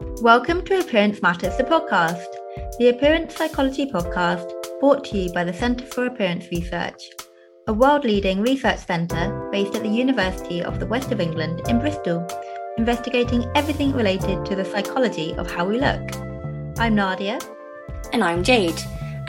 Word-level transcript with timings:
Welcome 0.00 0.64
to 0.64 0.80
Appearance 0.80 1.20
Matters, 1.20 1.58
the 1.58 1.64
podcast, 1.64 2.24
the 2.78 2.88
appearance 2.88 3.36
psychology 3.36 3.84
podcast 3.84 4.50
brought 4.80 5.04
to 5.04 5.18
you 5.18 5.32
by 5.32 5.44
the 5.44 5.52
Centre 5.52 5.84
for 5.84 6.06
Appearance 6.06 6.46
Research, 6.50 7.10
a 7.66 7.74
world 7.74 8.04
leading 8.04 8.40
research 8.40 8.78
centre 8.78 9.48
based 9.52 9.74
at 9.74 9.82
the 9.82 9.88
University 9.90 10.62
of 10.62 10.80
the 10.80 10.86
West 10.86 11.12
of 11.12 11.20
England 11.20 11.68
in 11.68 11.78
Bristol, 11.78 12.26
investigating 12.78 13.44
everything 13.54 13.92
related 13.92 14.46
to 14.46 14.56
the 14.56 14.64
psychology 14.64 15.34
of 15.34 15.50
how 15.50 15.66
we 15.66 15.78
look. 15.78 16.16
I'm 16.78 16.94
Nadia. 16.94 17.38
And 18.14 18.24
I'm 18.24 18.42
Jade. 18.42 18.80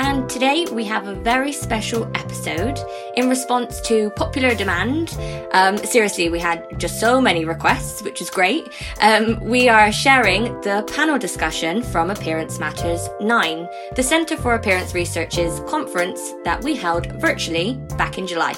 And 0.03 0.27
today 0.27 0.65
we 0.71 0.83
have 0.85 1.07
a 1.07 1.13
very 1.13 1.53
special 1.53 2.05
episode 2.15 2.79
in 3.15 3.29
response 3.29 3.79
to 3.81 4.09
popular 4.15 4.55
demand. 4.55 5.15
Um, 5.51 5.77
seriously, 5.77 6.27
we 6.27 6.39
had 6.39 6.79
just 6.79 6.99
so 6.99 7.21
many 7.21 7.45
requests, 7.45 8.01
which 8.01 8.19
is 8.19 8.31
great. 8.31 8.67
Um, 8.99 9.39
we 9.41 9.69
are 9.69 9.91
sharing 9.91 10.59
the 10.61 10.83
panel 10.91 11.19
discussion 11.19 11.83
from 11.83 12.09
Appearance 12.09 12.57
Matters 12.57 13.07
9, 13.21 13.69
the 13.95 14.01
Centre 14.01 14.37
for 14.37 14.55
Appearance 14.55 14.95
Research's 14.95 15.59
conference 15.69 16.33
that 16.45 16.63
we 16.63 16.75
held 16.75 17.05
virtually 17.21 17.75
back 17.95 18.17
in 18.17 18.25
July. 18.25 18.55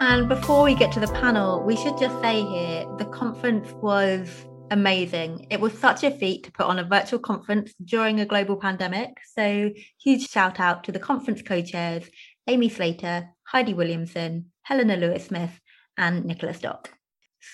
And 0.00 0.28
before 0.28 0.62
we 0.62 0.76
get 0.76 0.92
to 0.92 1.00
the 1.00 1.08
panel, 1.08 1.60
we 1.64 1.74
should 1.74 1.98
just 1.98 2.20
say 2.20 2.40
here 2.40 2.86
the 2.98 3.06
conference 3.06 3.72
was 3.82 4.46
amazing. 4.72 5.46
It 5.50 5.60
was 5.60 5.78
such 5.78 6.02
a 6.02 6.10
feat 6.10 6.44
to 6.44 6.52
put 6.52 6.66
on 6.66 6.78
a 6.78 6.84
virtual 6.84 7.18
conference 7.18 7.74
during 7.84 8.20
a 8.20 8.26
global 8.26 8.56
pandemic. 8.56 9.10
So, 9.34 9.70
huge 10.02 10.28
shout 10.28 10.58
out 10.58 10.84
to 10.84 10.92
the 10.92 10.98
conference 10.98 11.42
co 11.42 11.60
chairs, 11.62 12.04
Amy 12.46 12.68
Slater, 12.68 13.28
Heidi 13.44 13.74
Williamson, 13.74 14.46
Helena 14.62 14.96
Lewis 14.96 15.26
Smith, 15.26 15.60
and 15.96 16.24
Nicholas 16.24 16.58
Dock. 16.60 16.90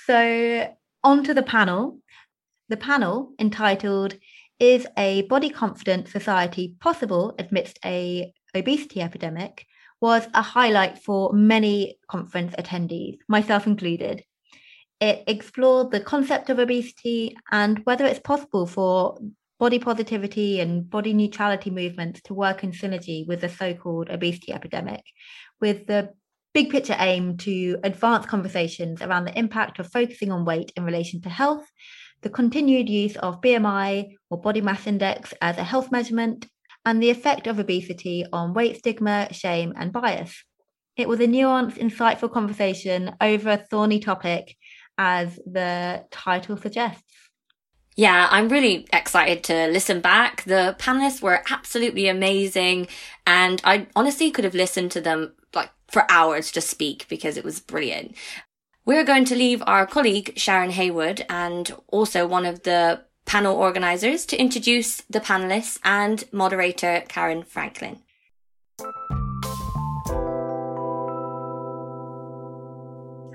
So, 0.07 0.73
on 1.03 1.25
to 1.25 1.35
the 1.35 1.43
panel. 1.43 1.99
The 2.69 2.77
panel 2.77 3.33
entitled 3.39 4.15
Is 4.61 4.87
a 4.97 5.23
Body 5.23 5.51
Confident 5.51 6.09
Society 6.09 6.77
Possible 6.81 7.35
Amidst 7.39 7.79
a 7.85 8.33
Obesity 8.55 9.03
Epidemic? 9.03 9.67
was 10.01 10.29
a 10.33 10.43
highlight 10.43 10.99
for 10.99 11.33
many 11.33 11.99
conference 12.09 12.55
attendees, 12.55 13.19
myself 13.29 13.67
included. 13.67 14.23
It 15.01 15.25
explored 15.27 15.91
the 15.91 16.01
concept 16.01 16.51
of 16.51 16.59
obesity 16.59 17.37
and 17.53 17.79
whether 17.85 18.05
it's 18.05 18.21
possible 18.21 18.67
for 18.67 19.19
body 19.59 19.79
positivity 19.79 20.61
and 20.61 20.89
body 20.89 21.13
neutrality 21.13 21.71
movements 21.71 22.21
to 22.23 22.35
work 22.35 22.63
in 22.65 22.73
synergy 22.73 23.27
with 23.27 23.41
the 23.41 23.49
so 23.49 23.75
called 23.75 24.09
obesity 24.09 24.53
epidemic, 24.53 25.03
with 25.61 25.87
the 25.87 26.11
big 26.55 26.71
picture 26.71 26.97
aim 26.99 27.37
to 27.37 27.79
advance 27.85 28.27
conversations 28.27 29.03
around 29.03 29.25
the 29.25 29.39
impact 29.39 29.79
of 29.79 29.91
focusing 29.91 30.33
on 30.33 30.45
weight 30.45 30.73
in 30.77 30.85
relation 30.85 31.21
to 31.23 31.29
health, 31.29 31.67
the 32.23 32.31
continued 32.31 32.89
use 32.89 33.17
of 33.17 33.41
BMI 33.41 34.15
or 34.31 34.41
body 34.41 34.61
mass 34.61 34.87
index 34.87 35.35
as 35.41 35.59
a 35.59 35.65
health 35.65 35.93
measurement, 35.93 36.49
and 36.85 37.03
the 37.03 37.11
effect 37.11 37.47
of 37.47 37.59
obesity 37.59 38.25
on 38.33 38.55
weight 38.55 38.79
stigma, 38.79 39.29
shame, 39.33 39.73
and 39.77 39.93
bias. 39.93 40.43
It 40.97 41.09
was 41.09 41.21
a 41.21 41.27
nuanced, 41.27 41.79
insightful 41.79 42.33
conversation 42.33 43.15
over 43.21 43.51
a 43.51 43.57
thorny 43.57 44.01
topic 44.01 44.57
as 44.99 45.37
the 45.47 46.05
title 46.11 46.57
suggests. 46.57 47.03
Yeah, 47.97 48.29
I'm 48.31 48.49
really 48.49 48.87
excited 48.93 49.43
to 49.45 49.67
listen 49.69 50.01
back. 50.01 50.45
The 50.45 50.77
panelists 50.79 51.23
were 51.23 51.43
absolutely 51.51 52.09
amazing, 52.09 52.87
and 53.27 53.61
I 53.65 53.89
honestly 53.97 54.31
could 54.31 54.45
have 54.45 54.55
listened 54.55 54.93
to 54.93 55.01
them 55.01 55.33
like 55.55 55.71
for 55.89 56.05
hours 56.09 56.53
just 56.53 56.71
speak 56.71 57.07
because 57.09 57.37
it 57.37 57.45
was 57.45 57.59
brilliant. 57.59 58.15
We're 58.85 59.05
going 59.05 59.25
to 59.27 59.37
leave 59.37 59.63
our 59.67 59.87
colleague 59.87 60.35
Sharon 60.37 60.71
Haywood 60.71 61.27
and 61.29 61.71
also 61.89 62.27
one 62.27 62.47
of 62.47 62.63
the 62.63 63.03
panel 63.27 63.57
organisers 63.57 64.25
to 64.27 64.41
introduce 64.41 65.03
the 65.11 65.21
panelists 65.21 65.79
and 65.85 66.25
moderator 66.33 67.03
Caryn 67.09 67.45
Franklin. 67.45 67.99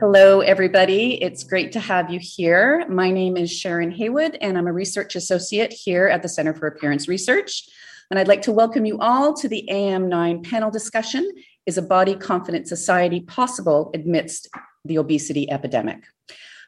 Hello, 0.06 0.42
everybody. 0.42 1.14
It's 1.24 1.46
great 1.46 1.72
to 1.72 1.80
have 1.80 2.12
you 2.12 2.20
here. 2.22 2.86
My 2.90 3.10
name 3.10 3.38
is 3.38 3.50
Sharon 3.50 3.90
Haywood, 3.90 4.38
and 4.42 4.58
I'm 4.58 4.68
a 4.68 4.74
research 4.74 5.16
associate 5.16 5.72
here 5.72 6.10
at 6.10 6.22
the 6.22 6.28
Center 6.28 6.54
for 6.54 6.68
Appearance 6.68 7.08
Research. 7.08 7.70
And 8.12 8.20
I'd 8.20 8.28
like 8.28 8.42
to 8.42 8.52
welcome 8.52 8.84
you 8.84 9.00
all 9.00 9.34
to 9.36 9.48
the 9.48 9.66
AM9 9.72 10.44
panel 10.44 10.70
discussion 10.70 11.32
Is 11.66 11.78
a 11.78 11.82
Body 11.82 12.16
Confident 12.16 12.68
Society 12.68 13.22
Possible 13.22 13.92
Amidst 13.96 14.50
the 14.84 14.98
Obesity 14.98 15.50
Epidemic? 15.50 16.04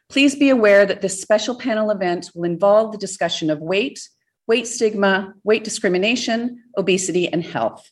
Please 0.08 0.34
be 0.34 0.48
aware 0.48 0.86
that 0.86 1.02
this 1.02 1.20
special 1.20 1.56
panel 1.56 1.90
event 1.90 2.30
will 2.34 2.44
involve 2.44 2.90
the 2.90 2.96
discussion 2.96 3.50
of 3.50 3.60
weight, 3.60 4.08
weight 4.46 4.66
stigma, 4.66 5.34
weight 5.44 5.62
discrimination, 5.62 6.62
obesity, 6.78 7.30
and 7.30 7.44
health. 7.44 7.86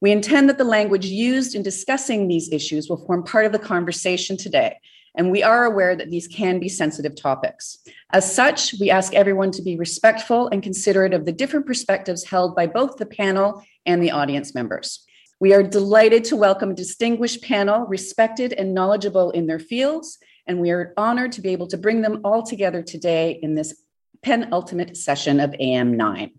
We 0.00 0.12
intend 0.12 0.48
that 0.48 0.58
the 0.58 0.64
language 0.64 1.06
used 1.06 1.56
in 1.56 1.62
discussing 1.62 2.28
these 2.28 2.52
issues 2.52 2.88
will 2.88 3.04
form 3.04 3.24
part 3.24 3.46
of 3.46 3.52
the 3.52 3.58
conversation 3.58 4.36
today, 4.36 4.78
and 5.16 5.32
we 5.32 5.42
are 5.42 5.64
aware 5.64 5.96
that 5.96 6.08
these 6.08 6.28
can 6.28 6.60
be 6.60 6.68
sensitive 6.68 7.16
topics. 7.16 7.78
As 8.12 8.32
such, 8.32 8.74
we 8.78 8.90
ask 8.90 9.12
everyone 9.12 9.50
to 9.52 9.62
be 9.62 9.76
respectful 9.76 10.48
and 10.48 10.62
considerate 10.62 11.14
of 11.14 11.24
the 11.24 11.32
different 11.32 11.66
perspectives 11.66 12.22
held 12.22 12.54
by 12.54 12.68
both 12.68 12.96
the 12.96 13.06
panel 13.06 13.64
and 13.86 14.00
the 14.00 14.12
audience 14.12 14.54
members. 14.54 15.04
We 15.40 15.52
are 15.52 15.64
delighted 15.64 16.22
to 16.24 16.36
welcome 16.36 16.70
a 16.70 16.74
distinguished 16.74 17.42
panel, 17.42 17.84
respected 17.86 18.52
and 18.52 18.74
knowledgeable 18.74 19.32
in 19.32 19.48
their 19.48 19.58
fields, 19.58 20.18
and 20.46 20.60
we 20.60 20.70
are 20.70 20.94
honored 20.96 21.32
to 21.32 21.40
be 21.40 21.50
able 21.50 21.66
to 21.68 21.76
bring 21.76 22.02
them 22.02 22.20
all 22.22 22.44
together 22.44 22.82
today 22.82 23.38
in 23.42 23.56
this 23.56 23.82
penultimate 24.22 24.96
session 24.96 25.40
of 25.40 25.50
AM9. 25.50 26.30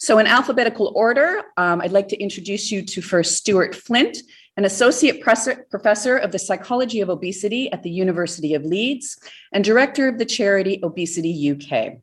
So, 0.00 0.18
in 0.18 0.28
alphabetical 0.28 0.92
order, 0.94 1.42
um, 1.56 1.80
I'd 1.80 1.90
like 1.90 2.06
to 2.08 2.16
introduce 2.16 2.70
you 2.70 2.82
to 2.82 3.02
first 3.02 3.36
Stuart 3.36 3.74
Flint, 3.74 4.18
an 4.56 4.64
associate 4.64 5.20
professor 5.20 6.16
of 6.16 6.30
the 6.30 6.38
psychology 6.38 7.00
of 7.00 7.08
obesity 7.08 7.70
at 7.72 7.82
the 7.82 7.90
University 7.90 8.54
of 8.54 8.64
Leeds 8.64 9.18
and 9.52 9.64
director 9.64 10.08
of 10.08 10.18
the 10.18 10.24
charity 10.24 10.78
Obesity 10.84 11.50
UK. 11.50 11.98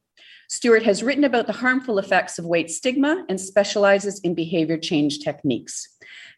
Stuart 0.50 0.84
has 0.84 1.03
written 1.03 1.23
about 1.23 1.47
the 1.47 1.53
harmful 1.53 1.97
effects 1.97 2.38
of 2.38 2.45
weight 2.45 2.69
stigma 2.69 3.25
and 3.29 3.39
specializes 3.39 4.19
in 4.19 4.35
behavior 4.35 4.78
change 4.78 5.19
techniques. 5.19 5.88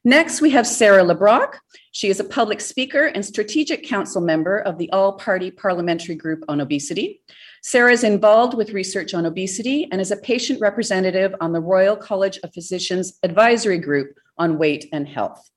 Next, 0.04 0.42
we 0.42 0.52
have 0.52 0.68
Sarah 0.68 1.04
Le 1.04 1.16
Brocq. 1.16 1.56
She 1.92 2.10
is 2.10 2.20
a 2.20 2.24
public 2.24 2.62
speaker 2.62 3.06
and 3.08 3.26
strategic 3.26 3.84
council 3.84 4.22
member 4.22 4.60
of 4.60 4.78
the 4.78 4.92
All 4.92 5.14
Party 5.14 5.50
Parliamentary 5.52 6.16
Group 6.16 6.44
on 6.48 6.62
Obesity. 6.62 7.22
Sarah 7.64 7.92
is 7.92 8.04
involved 8.04 8.54
with 8.54 8.72
research 8.72 9.14
on 9.14 9.26
obesity 9.26 9.88
and 9.92 10.00
is 10.00 10.12
a 10.12 10.18
patient 10.18 10.62
representative 10.62 11.34
on 11.42 11.54
the 11.54 11.60
Royal 11.60 11.96
College 11.96 12.40
of 12.44 12.54
Physicians 12.54 13.18
Advisory 13.24 13.80
Group 13.80 14.18
on 14.38 14.58
Weight 14.58 14.86
and 14.94 15.08
Health. 15.08 15.50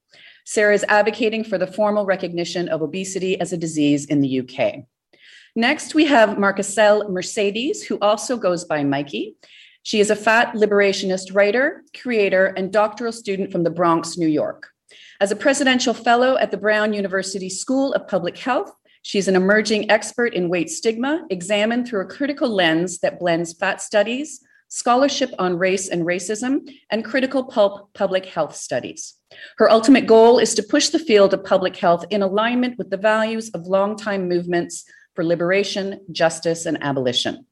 Sarah 0.44 0.75
is 0.75 0.84
advocating 0.89 1.44
for 1.44 1.59
the 1.59 1.66
formal 1.66 2.06
recognition 2.06 2.69
of 2.69 2.83
obesity 2.83 3.41
as 3.41 3.53
a 3.53 3.59
disease 3.59 4.06
in 4.06 4.21
the 4.21 4.41
UK. 4.41 4.84
Next, 5.55 5.94
we 5.94 6.06
have 6.06 6.39
Maricel 6.39 7.09
Mercedes, 7.10 7.84
who 7.84 7.99
also 8.00 8.37
goes 8.37 8.65
by 8.65 8.83
Mikey. 8.83 9.37
She 9.83 10.00
is 10.00 10.10
a 10.10 10.16
fat 10.16 10.55
liberationist 10.55 11.34
writer, 11.34 11.83
creator, 11.97 12.47
and 12.47 12.72
doctoral 12.72 13.12
student 13.12 13.53
from 13.53 13.65
the 13.65 13.71
Bronx, 13.71 14.16
New 14.16 14.28
York. 14.28 14.71
As 15.21 15.31
a 15.31 15.37
presidential 15.37 15.94
fellow 15.94 16.37
at 16.37 16.50
the 16.50 16.56
Brown 16.56 16.93
University 16.93 17.50
School 17.50 17.93
of 17.93 18.09
Public 18.09 18.39
Health, 18.39 18.72
She's 19.03 19.28
an 19.28 19.37
emerging 19.37 19.91
expert 19.91 20.34
in 20.34 20.49
weight 20.49 20.71
stigma, 20.71 21.25
examined 21.31 21.88
through 21.88 22.03
a 22.03 22.06
critical 22.06 22.49
lens 22.49 22.99
that 22.99 23.19
blends 23.19 23.55
fat 23.55 23.81
studies, 23.81 24.41
scholarship 24.69 25.31
on 25.38 25.59
race 25.59 25.88
and 25.88 26.03
racism, 26.06 26.71
and 26.91 27.05
critical 27.05 27.44
pulp 27.44 27.93
public 27.94 28.27
health 28.27 28.55
studies. 28.55 29.15
Her 29.59 29.71
ultimate 29.71 30.06
goal 30.06 30.39
is 30.39 30.55
to 30.55 30.62
push 30.62 30.89
the 30.89 30.99
field 30.99 31.34
of 31.34 31.44
public 31.44 31.77
health 31.77 32.05
in 32.10 32.22
alignment 32.22 32.78
with 32.78 32.91
the 32.91 32.97
values 32.97 33.50
of 33.50 33.66
longtime 33.66 34.28
movements 34.28 34.84
for 35.15 35.25
liberation, 35.25 36.00
justice, 36.12 36.66
and 36.66 36.83
abolition. 36.83 37.47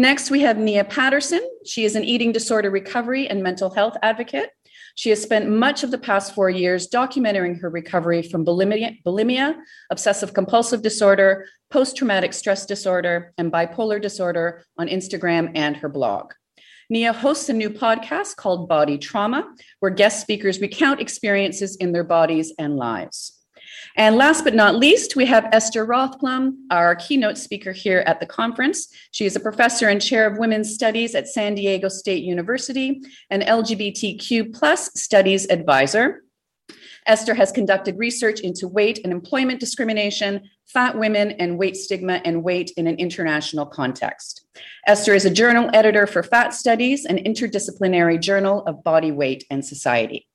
Next, 0.00 0.30
we 0.30 0.40
have 0.40 0.58
Nia 0.58 0.84
Patterson. 0.84 1.40
She 1.66 1.84
is 1.84 1.96
an 1.96 2.04
eating 2.04 2.30
disorder 2.30 2.70
recovery 2.70 3.26
and 3.26 3.42
mental 3.42 3.70
health 3.70 3.96
advocate. 4.00 4.50
She 4.98 5.10
has 5.10 5.22
spent 5.22 5.48
much 5.48 5.84
of 5.84 5.92
the 5.92 5.96
past 5.96 6.34
four 6.34 6.50
years 6.50 6.88
documenting 6.88 7.60
her 7.60 7.70
recovery 7.70 8.20
from 8.20 8.44
bulimia, 8.44 9.00
bulimia 9.04 9.54
obsessive 9.92 10.34
compulsive 10.34 10.82
disorder, 10.82 11.46
post 11.70 11.96
traumatic 11.96 12.32
stress 12.32 12.66
disorder, 12.66 13.32
and 13.38 13.52
bipolar 13.52 14.02
disorder 14.02 14.64
on 14.76 14.88
Instagram 14.88 15.52
and 15.54 15.76
her 15.76 15.88
blog. 15.88 16.32
Nia 16.90 17.12
hosts 17.12 17.48
a 17.48 17.52
new 17.52 17.70
podcast 17.70 18.34
called 18.34 18.68
Body 18.68 18.98
Trauma, 18.98 19.48
where 19.78 19.92
guest 19.92 20.20
speakers 20.20 20.60
recount 20.60 21.00
experiences 21.00 21.76
in 21.76 21.92
their 21.92 22.02
bodies 22.02 22.52
and 22.58 22.76
lives. 22.76 23.37
And 23.98 24.14
last 24.14 24.44
but 24.44 24.54
not 24.54 24.76
least, 24.76 25.16
we 25.16 25.26
have 25.26 25.48
Esther 25.50 25.84
Rothblum, 25.84 26.52
our 26.70 26.94
keynote 26.94 27.36
speaker 27.36 27.72
here 27.72 28.04
at 28.06 28.20
the 28.20 28.26
conference. 28.26 28.94
She 29.10 29.26
is 29.26 29.34
a 29.34 29.40
professor 29.40 29.88
and 29.88 30.00
chair 30.00 30.24
of 30.24 30.38
women's 30.38 30.72
studies 30.72 31.16
at 31.16 31.26
San 31.26 31.56
Diego 31.56 31.88
State 31.88 32.22
University 32.22 33.02
and 33.28 33.42
LGBTQ 33.42 34.54
plus 34.54 34.92
studies 34.94 35.50
advisor. 35.50 36.22
Esther 37.06 37.34
has 37.34 37.50
conducted 37.50 37.98
research 37.98 38.38
into 38.38 38.68
weight 38.68 39.00
and 39.02 39.12
employment 39.12 39.58
discrimination, 39.58 40.48
fat 40.66 40.96
women, 40.96 41.32
and 41.32 41.58
weight 41.58 41.76
stigma 41.76 42.20
and 42.24 42.44
weight 42.44 42.70
in 42.76 42.86
an 42.86 42.94
international 42.98 43.66
context. 43.66 44.46
Esther 44.86 45.14
is 45.14 45.24
a 45.24 45.30
journal 45.30 45.70
editor 45.74 46.06
for 46.06 46.22
Fat 46.22 46.54
Studies, 46.54 47.04
an 47.04 47.16
interdisciplinary 47.16 48.20
journal 48.20 48.62
of 48.64 48.84
body 48.84 49.10
weight 49.10 49.44
and 49.50 49.64
society. 49.64 50.27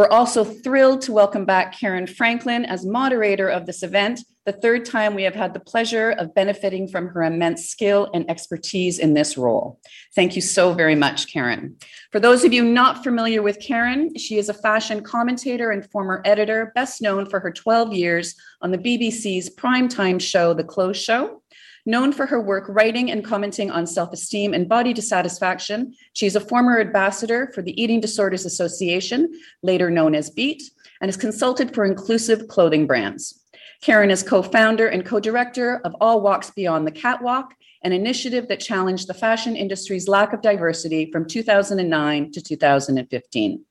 We're 0.00 0.08
also 0.08 0.44
thrilled 0.44 1.02
to 1.02 1.12
welcome 1.12 1.44
back 1.44 1.78
Caryn 1.78 2.08
Franklin 2.08 2.64
as 2.64 2.86
moderator 2.86 3.48
of 3.48 3.66
this 3.66 3.82
event, 3.82 4.20
the 4.46 4.52
third 4.52 4.86
time 4.86 5.14
we 5.14 5.24
have 5.24 5.34
had 5.34 5.52
the 5.52 5.60
pleasure 5.60 6.12
of 6.12 6.34
benefiting 6.34 6.88
from 6.88 7.08
her 7.08 7.22
immense 7.22 7.68
skill 7.68 8.08
and 8.14 8.24
expertise 8.30 8.98
in 8.98 9.12
this 9.12 9.36
role. 9.36 9.78
Thank 10.14 10.36
you 10.36 10.40
so 10.40 10.72
very 10.72 10.94
much, 10.94 11.30
Caryn. 11.30 11.74
For 12.12 12.18
those 12.18 12.44
of 12.44 12.52
you 12.54 12.64
not 12.64 13.04
familiar 13.04 13.42
with 13.42 13.60
Caryn, 13.60 14.18
she 14.18 14.38
is 14.38 14.48
a 14.48 14.54
fashion 14.54 15.02
commentator 15.02 15.70
and 15.70 15.84
former 15.90 16.22
editor, 16.24 16.72
best 16.74 17.02
known 17.02 17.26
for 17.26 17.38
her 17.38 17.52
12 17.52 17.92
years 17.92 18.34
on 18.62 18.70
the 18.70 18.78
BBC's 18.78 19.54
primetime 19.54 20.18
show, 20.18 20.54
The 20.54 20.64
Clothes 20.64 20.96
Show. 20.96 21.39
Known 21.86 22.12
for 22.12 22.26
her 22.26 22.40
work 22.40 22.66
writing 22.68 23.10
and 23.10 23.24
commenting 23.24 23.70
on 23.70 23.86
self 23.86 24.12
esteem 24.12 24.52
and 24.52 24.68
body 24.68 24.92
dissatisfaction, 24.92 25.94
she 26.12 26.26
is 26.26 26.36
a 26.36 26.40
former 26.40 26.78
ambassador 26.78 27.50
for 27.54 27.62
the 27.62 27.80
Eating 27.80 28.00
Disorders 28.00 28.44
Association, 28.44 29.32
later 29.62 29.90
known 29.90 30.14
as 30.14 30.30
BEAT, 30.30 30.62
and 31.00 31.08
is 31.08 31.16
consulted 31.16 31.74
for 31.74 31.84
inclusive 31.84 32.48
clothing 32.48 32.86
brands. 32.86 33.40
Caryn 33.82 34.10
is 34.10 34.22
co 34.22 34.42
founder 34.42 34.88
and 34.88 35.06
co 35.06 35.20
director 35.20 35.80
of 35.84 35.96
All 36.00 36.20
Walks 36.20 36.50
Beyond 36.50 36.86
the 36.86 36.92
Catwalk, 36.92 37.54
an 37.82 37.92
initiative 37.92 38.46
that 38.48 38.60
challenged 38.60 39.08
the 39.08 39.14
fashion 39.14 39.56
industry's 39.56 40.06
lack 40.06 40.34
of 40.34 40.42
diversity 40.42 41.10
from 41.10 41.26
2009 41.26 42.32
to 42.32 42.42
2015. 42.42 43.64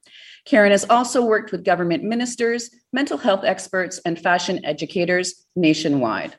Caryn 0.48 0.72
has 0.72 0.86
also 0.90 1.24
worked 1.24 1.52
with 1.52 1.64
government 1.64 2.04
ministers, 2.04 2.72
mental 2.92 3.20
health 3.20 3.44
experts, 3.44 4.00
and 4.04 4.18
fashion 4.20 4.66
educators 4.66 5.46
nationwide. 5.56 6.36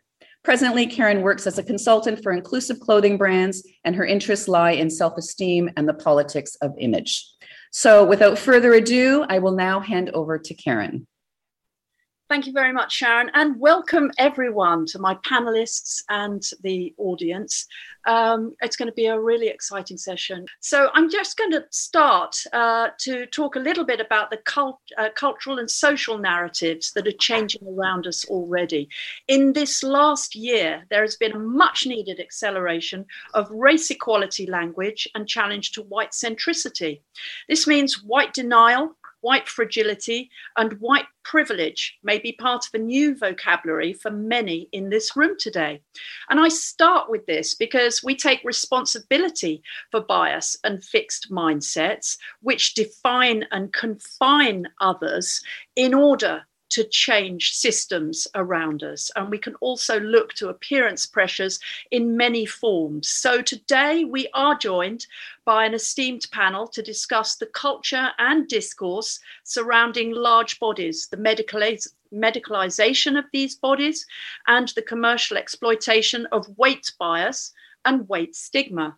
Presently, 0.50 0.84
Caryn 0.84 1.22
works 1.22 1.46
as 1.46 1.58
a 1.58 1.62
consultant 1.62 2.24
for 2.24 2.32
inclusive 2.32 2.80
clothing 2.80 3.16
brands, 3.16 3.64
and 3.84 3.94
her 3.94 4.04
interests 4.04 4.48
lie 4.48 4.72
in 4.72 4.90
self 4.90 5.16
esteem 5.16 5.70
and 5.76 5.88
the 5.88 5.94
politics 5.94 6.56
of 6.56 6.74
image. 6.76 7.24
So, 7.70 8.04
without 8.04 8.36
further 8.36 8.72
ado, 8.72 9.24
I 9.28 9.38
will 9.38 9.54
now 9.54 9.78
hand 9.78 10.10
over 10.10 10.40
to 10.40 10.54
Caryn. 10.56 11.06
Thank 12.30 12.46
you 12.46 12.52
very 12.52 12.72
much, 12.72 12.92
Sharon, 12.92 13.28
and 13.34 13.58
welcome 13.58 14.12
everyone 14.16 14.86
to 14.86 15.00
my 15.00 15.16
panelists 15.16 16.04
and 16.08 16.40
the 16.62 16.94
audience. 16.96 17.66
Um, 18.06 18.54
it's 18.60 18.76
going 18.76 18.86
to 18.86 18.94
be 18.94 19.06
a 19.06 19.20
really 19.20 19.48
exciting 19.48 19.96
session. 19.96 20.46
So, 20.60 20.90
I'm 20.94 21.10
just 21.10 21.36
going 21.36 21.50
to 21.50 21.64
start 21.70 22.36
uh, 22.52 22.90
to 23.00 23.26
talk 23.26 23.56
a 23.56 23.58
little 23.58 23.84
bit 23.84 23.98
about 23.98 24.30
the 24.30 24.36
cult, 24.36 24.78
uh, 24.96 25.08
cultural 25.16 25.58
and 25.58 25.68
social 25.68 26.18
narratives 26.18 26.92
that 26.92 27.08
are 27.08 27.18
changing 27.18 27.62
around 27.66 28.06
us 28.06 28.24
already. 28.26 28.88
In 29.26 29.52
this 29.52 29.82
last 29.82 30.36
year, 30.36 30.84
there 30.88 31.02
has 31.02 31.16
been 31.16 31.32
a 31.32 31.38
much 31.40 31.84
needed 31.84 32.20
acceleration 32.20 33.06
of 33.34 33.50
race 33.50 33.90
equality 33.90 34.46
language 34.46 35.08
and 35.16 35.26
challenge 35.26 35.72
to 35.72 35.82
white 35.82 36.12
centricity. 36.12 37.00
This 37.48 37.66
means 37.66 38.04
white 38.04 38.32
denial 38.34 38.94
white 39.20 39.48
fragility, 39.48 40.30
and 40.56 40.80
white 40.80 41.06
privilege 41.24 41.98
may 42.02 42.18
be 42.18 42.32
part 42.32 42.66
of 42.66 42.74
a 42.74 42.82
new 42.82 43.16
vocabulary 43.16 43.92
for 43.92 44.10
many 44.10 44.68
in 44.72 44.88
this 44.88 45.16
room 45.16 45.36
today. 45.38 45.80
And 46.28 46.40
I 46.40 46.48
start 46.48 47.10
with 47.10 47.26
this 47.26 47.54
because 47.54 48.02
we 48.02 48.16
take 48.16 48.42
responsibility 48.44 49.62
for 49.90 50.00
bias 50.00 50.56
and 50.64 50.82
fixed 50.82 51.30
mindsets, 51.30 52.16
which 52.42 52.74
define 52.74 53.44
and 53.50 53.72
confine 53.72 54.66
others 54.80 55.42
in 55.76 55.94
order 55.94 56.44
to 56.70 56.84
change 56.84 57.52
systems 57.52 58.26
around 58.34 58.82
us. 58.82 59.10
And 59.16 59.30
we 59.30 59.38
can 59.38 59.54
also 59.56 60.00
look 60.00 60.32
to 60.34 60.48
appearance 60.48 61.06
pressures 61.06 61.58
in 61.90 62.16
many 62.16 62.46
forms. 62.46 63.08
So 63.08 63.42
today 63.42 64.04
we 64.04 64.28
are 64.34 64.56
joined 64.56 65.06
by 65.44 65.66
an 65.66 65.74
esteemed 65.74 66.26
panel 66.32 66.66
to 66.68 66.82
discuss 66.82 67.36
the 67.36 67.46
culture 67.46 68.10
and 68.18 68.48
discourse 68.48 69.20
surrounding 69.44 70.12
large 70.12 70.58
bodies, 70.60 71.08
the 71.10 71.16
medicalization 72.12 73.18
of 73.18 73.24
these 73.32 73.56
bodies, 73.56 74.06
and 74.46 74.68
the 74.68 74.82
commercial 74.82 75.36
exploitation 75.36 76.26
of 76.32 76.56
weight 76.56 76.92
bias 76.98 77.52
and 77.84 78.08
weight 78.08 78.36
stigma 78.36 78.96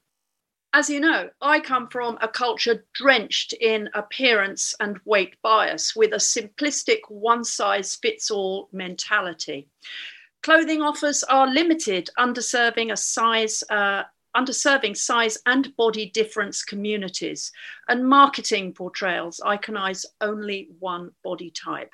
as 0.75 0.89
you 0.89 1.01
know, 1.01 1.29
I 1.41 1.61
come 1.61 1.89
from 1.89 2.19
a 2.21 2.29
culture 2.29 2.85
drenched 2.95 3.53
in 3.53 3.91
appearance 3.95 4.75
and 4.81 4.99
weight 5.05 5.37
bias 5.43 5.95
with 5.95 6.13
a 6.13 6.17
simplistic 6.17 7.01
one 7.09 7.45
size 7.45 7.97
fits 7.97 8.31
all 8.31 8.69
mentality. 8.73 9.69
Clothing 10.43 10.81
offers 10.83 11.23
are 11.25 11.47
limited, 11.47 12.09
underserving 12.19 12.91
a 12.93 12.97
size. 12.97 13.63
Uh, 13.69 14.05
underserving 14.35 14.97
size 14.97 15.39
and 15.45 15.77
body 15.77 16.07
difference 16.11 16.65
communities, 16.65 17.53
and 17.89 18.09
marketing 18.09 18.73
portrayals 18.73 19.41
iconize 19.45 20.07
only 20.21 20.69
one 20.79 21.11
body 21.23 21.51
type. 21.51 21.91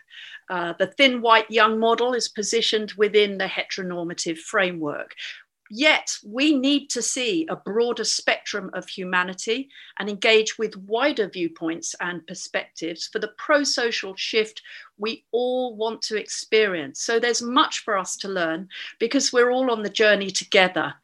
Uh, 0.49 0.73
the 0.79 0.87
thin 0.87 1.21
white 1.21 1.51
young 1.51 1.79
model 1.79 2.15
is 2.15 2.29
positioned 2.29 2.93
within 2.93 3.39
the 3.39 3.47
heteronormative 3.47 4.39
framework, 4.39 5.15
Yet 5.71 6.17
we 6.25 6.59
need 6.59 6.89
to 6.91 7.03
see 7.03 7.47
a 7.49 7.57
broader 7.57 8.05
spectrum 8.05 8.71
of 8.73 8.89
humanity 8.89 9.69
and 9.99 10.09
engage 10.09 10.59
with 10.59 10.77
wider 10.77 11.29
viewpoints 11.29 11.95
and 12.01 12.27
perspectives 12.27 13.07
for 13.07 13.19
the 13.19 13.33
pro 13.37 13.65
social 13.65 14.15
shift 14.17 14.63
we 14.99 15.25
all 15.31 15.77
want 15.77 16.03
to 16.03 16.17
experience. 16.17 17.01
So 17.01 17.21
there's 17.21 17.43
much 17.43 17.81
for 17.81 17.97
us 17.97 18.17
to 18.19 18.29
learn 18.29 18.69
because 18.99 19.33
we're 19.33 19.51
all 19.51 19.71
on 19.71 19.83
the 19.83 19.89
journey 19.89 20.31
together. 20.31 20.95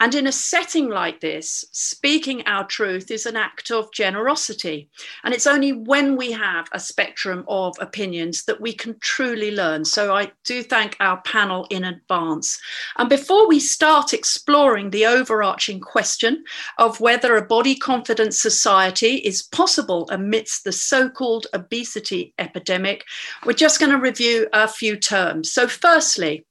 And 0.00 0.14
in 0.14 0.26
a 0.26 0.32
setting 0.32 0.88
like 0.88 1.20
this, 1.20 1.64
speaking 1.72 2.42
our 2.46 2.64
truth 2.64 3.10
is 3.10 3.26
an 3.26 3.36
act 3.36 3.70
of 3.70 3.92
generosity. 3.92 4.88
And 5.24 5.34
it's 5.34 5.46
only 5.46 5.72
when 5.72 6.16
we 6.16 6.30
have 6.32 6.68
a 6.72 6.78
spectrum 6.78 7.44
of 7.48 7.76
opinions 7.80 8.44
that 8.44 8.60
we 8.60 8.72
can 8.72 8.96
truly 9.00 9.50
learn. 9.50 9.84
So 9.84 10.14
I 10.14 10.30
do 10.44 10.62
thank 10.62 10.96
our 11.00 11.20
panel 11.22 11.66
in 11.70 11.84
advance. 11.84 12.60
And 12.96 13.08
before 13.08 13.48
we 13.48 13.58
start 13.58 14.12
exploring 14.12 14.90
the 14.90 15.06
overarching 15.06 15.80
question 15.80 16.44
of 16.78 17.00
whether 17.00 17.36
a 17.36 17.46
body 17.46 17.74
confident 17.74 18.34
society 18.34 19.16
is 19.16 19.42
possible 19.42 20.08
amidst 20.10 20.64
the 20.64 20.72
so 20.72 21.08
called 21.08 21.48
obesity 21.52 22.34
epidemic, 22.38 23.04
we're 23.44 23.52
just 23.52 23.80
going 23.80 23.92
to 23.92 23.98
review 23.98 24.46
a 24.52 24.68
few 24.68 24.96
terms. 24.96 25.50
So, 25.50 25.66
firstly, 25.66 26.44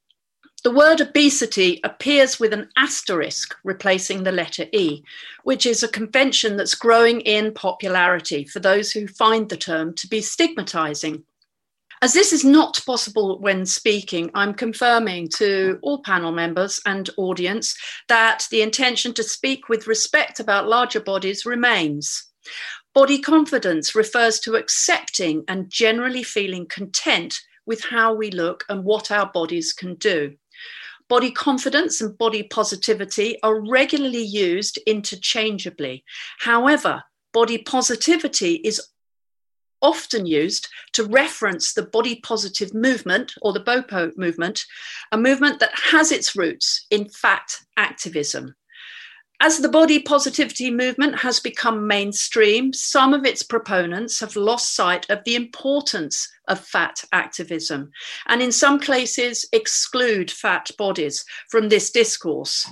the 0.64 0.72
word 0.72 1.00
obesity 1.00 1.80
appears 1.84 2.40
with 2.40 2.52
an 2.52 2.68
asterisk 2.76 3.54
replacing 3.62 4.24
the 4.24 4.32
letter 4.32 4.66
E, 4.72 5.04
which 5.44 5.64
is 5.64 5.82
a 5.82 5.88
convention 5.88 6.56
that's 6.56 6.74
growing 6.74 7.20
in 7.20 7.54
popularity 7.54 8.44
for 8.44 8.58
those 8.58 8.90
who 8.90 9.06
find 9.06 9.48
the 9.48 9.56
term 9.56 9.94
to 9.94 10.08
be 10.08 10.20
stigmatizing. 10.20 11.22
As 12.02 12.12
this 12.12 12.32
is 12.32 12.44
not 12.44 12.80
possible 12.86 13.38
when 13.40 13.66
speaking, 13.66 14.30
I'm 14.34 14.54
confirming 14.54 15.28
to 15.36 15.78
all 15.82 16.02
panel 16.02 16.32
members 16.32 16.80
and 16.86 17.08
audience 17.16 17.76
that 18.08 18.46
the 18.50 18.62
intention 18.62 19.14
to 19.14 19.22
speak 19.22 19.68
with 19.68 19.86
respect 19.86 20.38
about 20.40 20.68
larger 20.68 21.00
bodies 21.00 21.44
remains. 21.46 22.26
Body 22.94 23.20
confidence 23.20 23.94
refers 23.94 24.40
to 24.40 24.56
accepting 24.56 25.44
and 25.46 25.70
generally 25.70 26.22
feeling 26.22 26.66
content 26.66 27.40
with 27.66 27.84
how 27.84 28.14
we 28.14 28.30
look 28.30 28.64
and 28.68 28.82
what 28.82 29.10
our 29.10 29.30
bodies 29.30 29.72
can 29.72 29.94
do. 29.96 30.34
Body 31.08 31.30
confidence 31.30 32.00
and 32.00 32.16
body 32.18 32.42
positivity 32.42 33.40
are 33.42 33.60
regularly 33.60 34.22
used 34.22 34.78
interchangeably. 34.86 36.04
However, 36.38 37.02
body 37.32 37.58
positivity 37.58 38.56
is 38.56 38.80
often 39.80 40.26
used 40.26 40.68
to 40.92 41.04
reference 41.04 41.72
the 41.72 41.84
body 41.84 42.16
positive 42.16 42.74
movement 42.74 43.34
or 43.42 43.52
the 43.52 43.60
BOPO 43.60 44.16
movement, 44.16 44.64
a 45.12 45.16
movement 45.16 45.60
that 45.60 45.70
has 45.74 46.12
its 46.12 46.36
roots 46.36 46.86
in 46.90 47.08
fat 47.08 47.56
activism. 47.76 48.54
As 49.40 49.58
the 49.58 49.68
body 49.68 50.00
positivity 50.00 50.68
movement 50.68 51.20
has 51.20 51.38
become 51.38 51.86
mainstream, 51.86 52.72
some 52.72 53.14
of 53.14 53.24
its 53.24 53.44
proponents 53.44 54.18
have 54.18 54.34
lost 54.34 54.74
sight 54.74 55.08
of 55.10 55.22
the 55.22 55.36
importance 55.36 56.28
of 56.48 56.58
fat 56.58 57.04
activism, 57.12 57.92
and 58.26 58.42
in 58.42 58.50
some 58.50 58.80
cases 58.80 59.46
exclude 59.52 60.28
fat 60.28 60.72
bodies 60.76 61.24
from 61.48 61.68
this 61.68 61.92
discourse, 61.92 62.68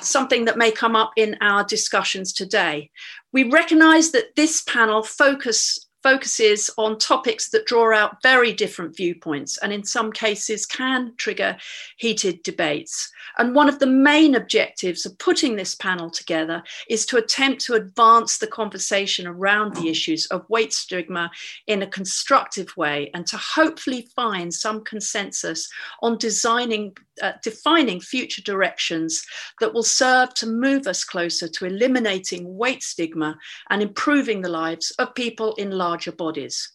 something 0.00 0.44
that 0.44 0.56
may 0.56 0.70
come 0.70 0.94
up 0.94 1.10
in 1.16 1.36
our 1.40 1.64
discussions 1.64 2.32
today. 2.32 2.92
We 3.32 3.50
recognize 3.50 4.12
that 4.12 4.36
this 4.36 4.62
panel 4.62 5.02
focus 5.02 5.84
focuses 6.04 6.68
on 6.76 6.98
topics 6.98 7.48
that 7.48 7.64
draw 7.64 7.96
out 7.96 8.22
very 8.22 8.52
different 8.52 8.94
viewpoints 8.94 9.56
and, 9.58 9.72
in 9.72 9.82
some 9.82 10.12
cases, 10.12 10.66
can 10.66 11.14
trigger 11.16 11.56
heated 11.96 12.42
debates. 12.42 13.10
And 13.38 13.54
one 13.54 13.70
of 13.70 13.78
the 13.78 13.86
main 13.86 14.34
objectives 14.34 15.06
of 15.06 15.18
putting 15.18 15.56
this 15.56 15.74
panel 15.74 16.10
together 16.10 16.62
is 16.90 17.06
to 17.06 17.16
attempt 17.16 17.62
to 17.62 17.74
advance 17.74 18.36
the 18.36 18.46
conversation 18.46 19.26
around 19.26 19.74
the 19.74 19.88
issues 19.88 20.26
of 20.26 20.48
weight 20.50 20.74
stigma 20.74 21.30
in 21.66 21.82
a 21.82 21.86
constructive 21.86 22.76
way 22.76 23.10
and 23.14 23.26
to 23.28 23.38
hopefully 23.38 24.08
find 24.14 24.52
some 24.52 24.84
consensus 24.84 25.68
on 26.02 26.18
designing, 26.18 26.94
uh, 27.22 27.32
defining 27.42 27.98
future 27.98 28.42
directions 28.42 29.24
that 29.58 29.72
will 29.72 29.82
serve 29.82 30.34
to 30.34 30.46
move 30.46 30.86
us 30.86 31.02
closer 31.02 31.48
to 31.48 31.64
eliminating 31.64 32.56
weight 32.58 32.82
stigma 32.82 33.36
and 33.70 33.80
improving 33.80 34.42
the 34.42 34.50
lives 34.50 34.90
of 34.98 35.14
people 35.14 35.54
in 35.54 35.70
larger 35.94 36.12
bodies. 36.12 36.72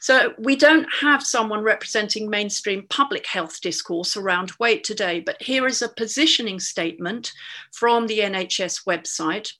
So 0.00 0.34
we 0.38 0.54
don't 0.54 0.86
have 1.00 1.22
someone 1.22 1.62
representing 1.62 2.28
mainstream 2.28 2.86
public 2.90 3.26
health 3.26 3.62
discourse 3.62 4.14
around 4.14 4.52
weight 4.60 4.84
today, 4.84 5.20
but 5.20 5.42
here 5.42 5.66
is 5.66 5.80
a 5.80 5.88
positioning 5.88 6.60
statement 6.60 7.32
from 7.72 8.06
the 8.06 8.18
NHS 8.18 8.84
website. 8.84 9.52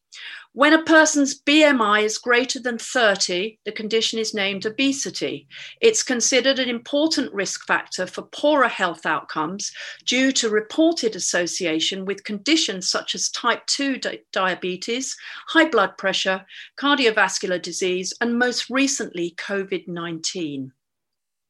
When 0.58 0.72
a 0.72 0.82
person's 0.82 1.40
BMI 1.40 2.02
is 2.02 2.18
greater 2.18 2.58
than 2.58 2.78
30, 2.78 3.60
the 3.64 3.70
condition 3.70 4.18
is 4.18 4.34
named 4.34 4.66
obesity. 4.66 5.46
It's 5.80 6.02
considered 6.02 6.58
an 6.58 6.68
important 6.68 7.32
risk 7.32 7.64
factor 7.64 8.08
for 8.08 8.22
poorer 8.22 8.66
health 8.66 9.06
outcomes 9.06 9.70
due 10.04 10.32
to 10.32 10.50
reported 10.50 11.14
association 11.14 12.04
with 12.04 12.24
conditions 12.24 12.90
such 12.90 13.14
as 13.14 13.30
type 13.30 13.64
2 13.66 13.98
di- 13.98 14.18
diabetes, 14.32 15.16
high 15.46 15.68
blood 15.68 15.96
pressure, 15.96 16.44
cardiovascular 16.76 17.62
disease, 17.62 18.12
and 18.20 18.36
most 18.36 18.68
recently, 18.68 19.36
COVID 19.36 19.86
19. 19.86 20.72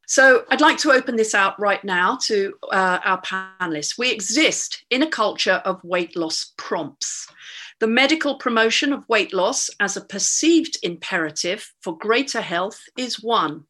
So 0.06 0.44
I'd 0.50 0.62
like 0.62 0.78
to 0.78 0.92
open 0.92 1.16
this 1.16 1.34
out 1.34 1.58
right 1.58 1.84
now 1.84 2.18
to 2.24 2.54
uh, 2.72 2.98
our 3.04 3.20
panelists. 3.20 3.98
We 3.98 4.10
exist 4.10 4.84
in 4.88 5.02
a 5.02 5.10
culture 5.10 5.62
of 5.66 5.84
weight 5.84 6.16
loss 6.16 6.52
prompts. 6.56 7.26
The 7.80 7.86
medical 7.86 8.36
promotion 8.36 8.92
of 8.92 9.08
weight 9.08 9.32
loss 9.32 9.70
as 9.78 9.96
a 9.96 10.04
perceived 10.04 10.78
imperative 10.82 11.72
for 11.80 11.96
greater 11.96 12.40
health 12.40 12.80
is 12.96 13.22
one. 13.22 13.64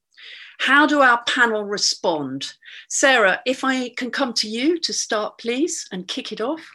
How 0.60 0.86
do 0.86 1.00
our 1.00 1.22
panel 1.24 1.64
respond? 1.64 2.54
Sarah, 2.88 3.40
if 3.46 3.64
I 3.64 3.90
can 3.90 4.10
come 4.10 4.32
to 4.34 4.48
you 4.48 4.78
to 4.80 4.92
start, 4.92 5.38
please, 5.38 5.86
and 5.92 6.08
kick 6.08 6.32
it 6.32 6.40
off. 6.40 6.68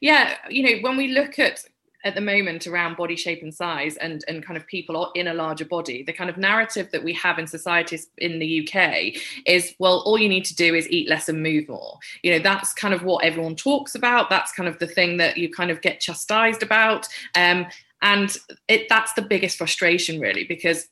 Yeah, 0.00 0.36
you 0.48 0.62
know, 0.62 0.78
when 0.80 0.96
we 0.96 1.08
look 1.08 1.38
at 1.38 1.64
at 2.06 2.14
the 2.14 2.20
moment 2.20 2.68
around 2.68 2.96
body 2.96 3.16
shape 3.16 3.42
and 3.42 3.52
size 3.52 3.96
and 3.96 4.24
and 4.28 4.46
kind 4.46 4.56
of 4.56 4.64
people 4.68 5.10
in 5.16 5.26
a 5.26 5.34
larger 5.34 5.64
body 5.64 6.04
the 6.04 6.12
kind 6.12 6.30
of 6.30 6.38
narrative 6.38 6.88
that 6.92 7.02
we 7.02 7.12
have 7.12 7.38
in 7.38 7.46
societies 7.46 8.08
in 8.18 8.38
the 8.38 8.62
UK 8.62 9.20
is 9.44 9.74
well 9.80 10.02
all 10.06 10.16
you 10.16 10.28
need 10.28 10.44
to 10.44 10.54
do 10.54 10.74
is 10.74 10.88
eat 10.88 11.08
less 11.08 11.28
and 11.28 11.42
move 11.42 11.68
more. 11.68 11.98
You 12.22 12.32
know 12.32 12.38
that's 12.38 12.72
kind 12.72 12.94
of 12.94 13.02
what 13.02 13.24
everyone 13.24 13.56
talks 13.56 13.94
about. 13.96 14.30
That's 14.30 14.52
kind 14.52 14.68
of 14.68 14.78
the 14.78 14.86
thing 14.86 15.16
that 15.16 15.36
you 15.36 15.50
kind 15.50 15.70
of 15.70 15.80
get 15.80 16.00
chastised 16.00 16.62
about. 16.62 17.08
Um, 17.34 17.66
and 18.02 18.36
it 18.68 18.88
that's 18.88 19.14
the 19.14 19.22
biggest 19.22 19.58
frustration 19.58 20.20
really 20.20 20.44
because 20.44 20.88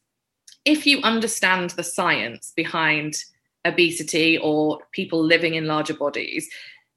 if 0.64 0.86
you 0.86 0.98
understand 1.02 1.70
the 1.70 1.84
science 1.84 2.52
behind 2.56 3.22
obesity 3.66 4.38
or 4.38 4.80
people 4.92 5.22
living 5.22 5.54
in 5.54 5.66
larger 5.66 5.94
bodies 5.94 6.50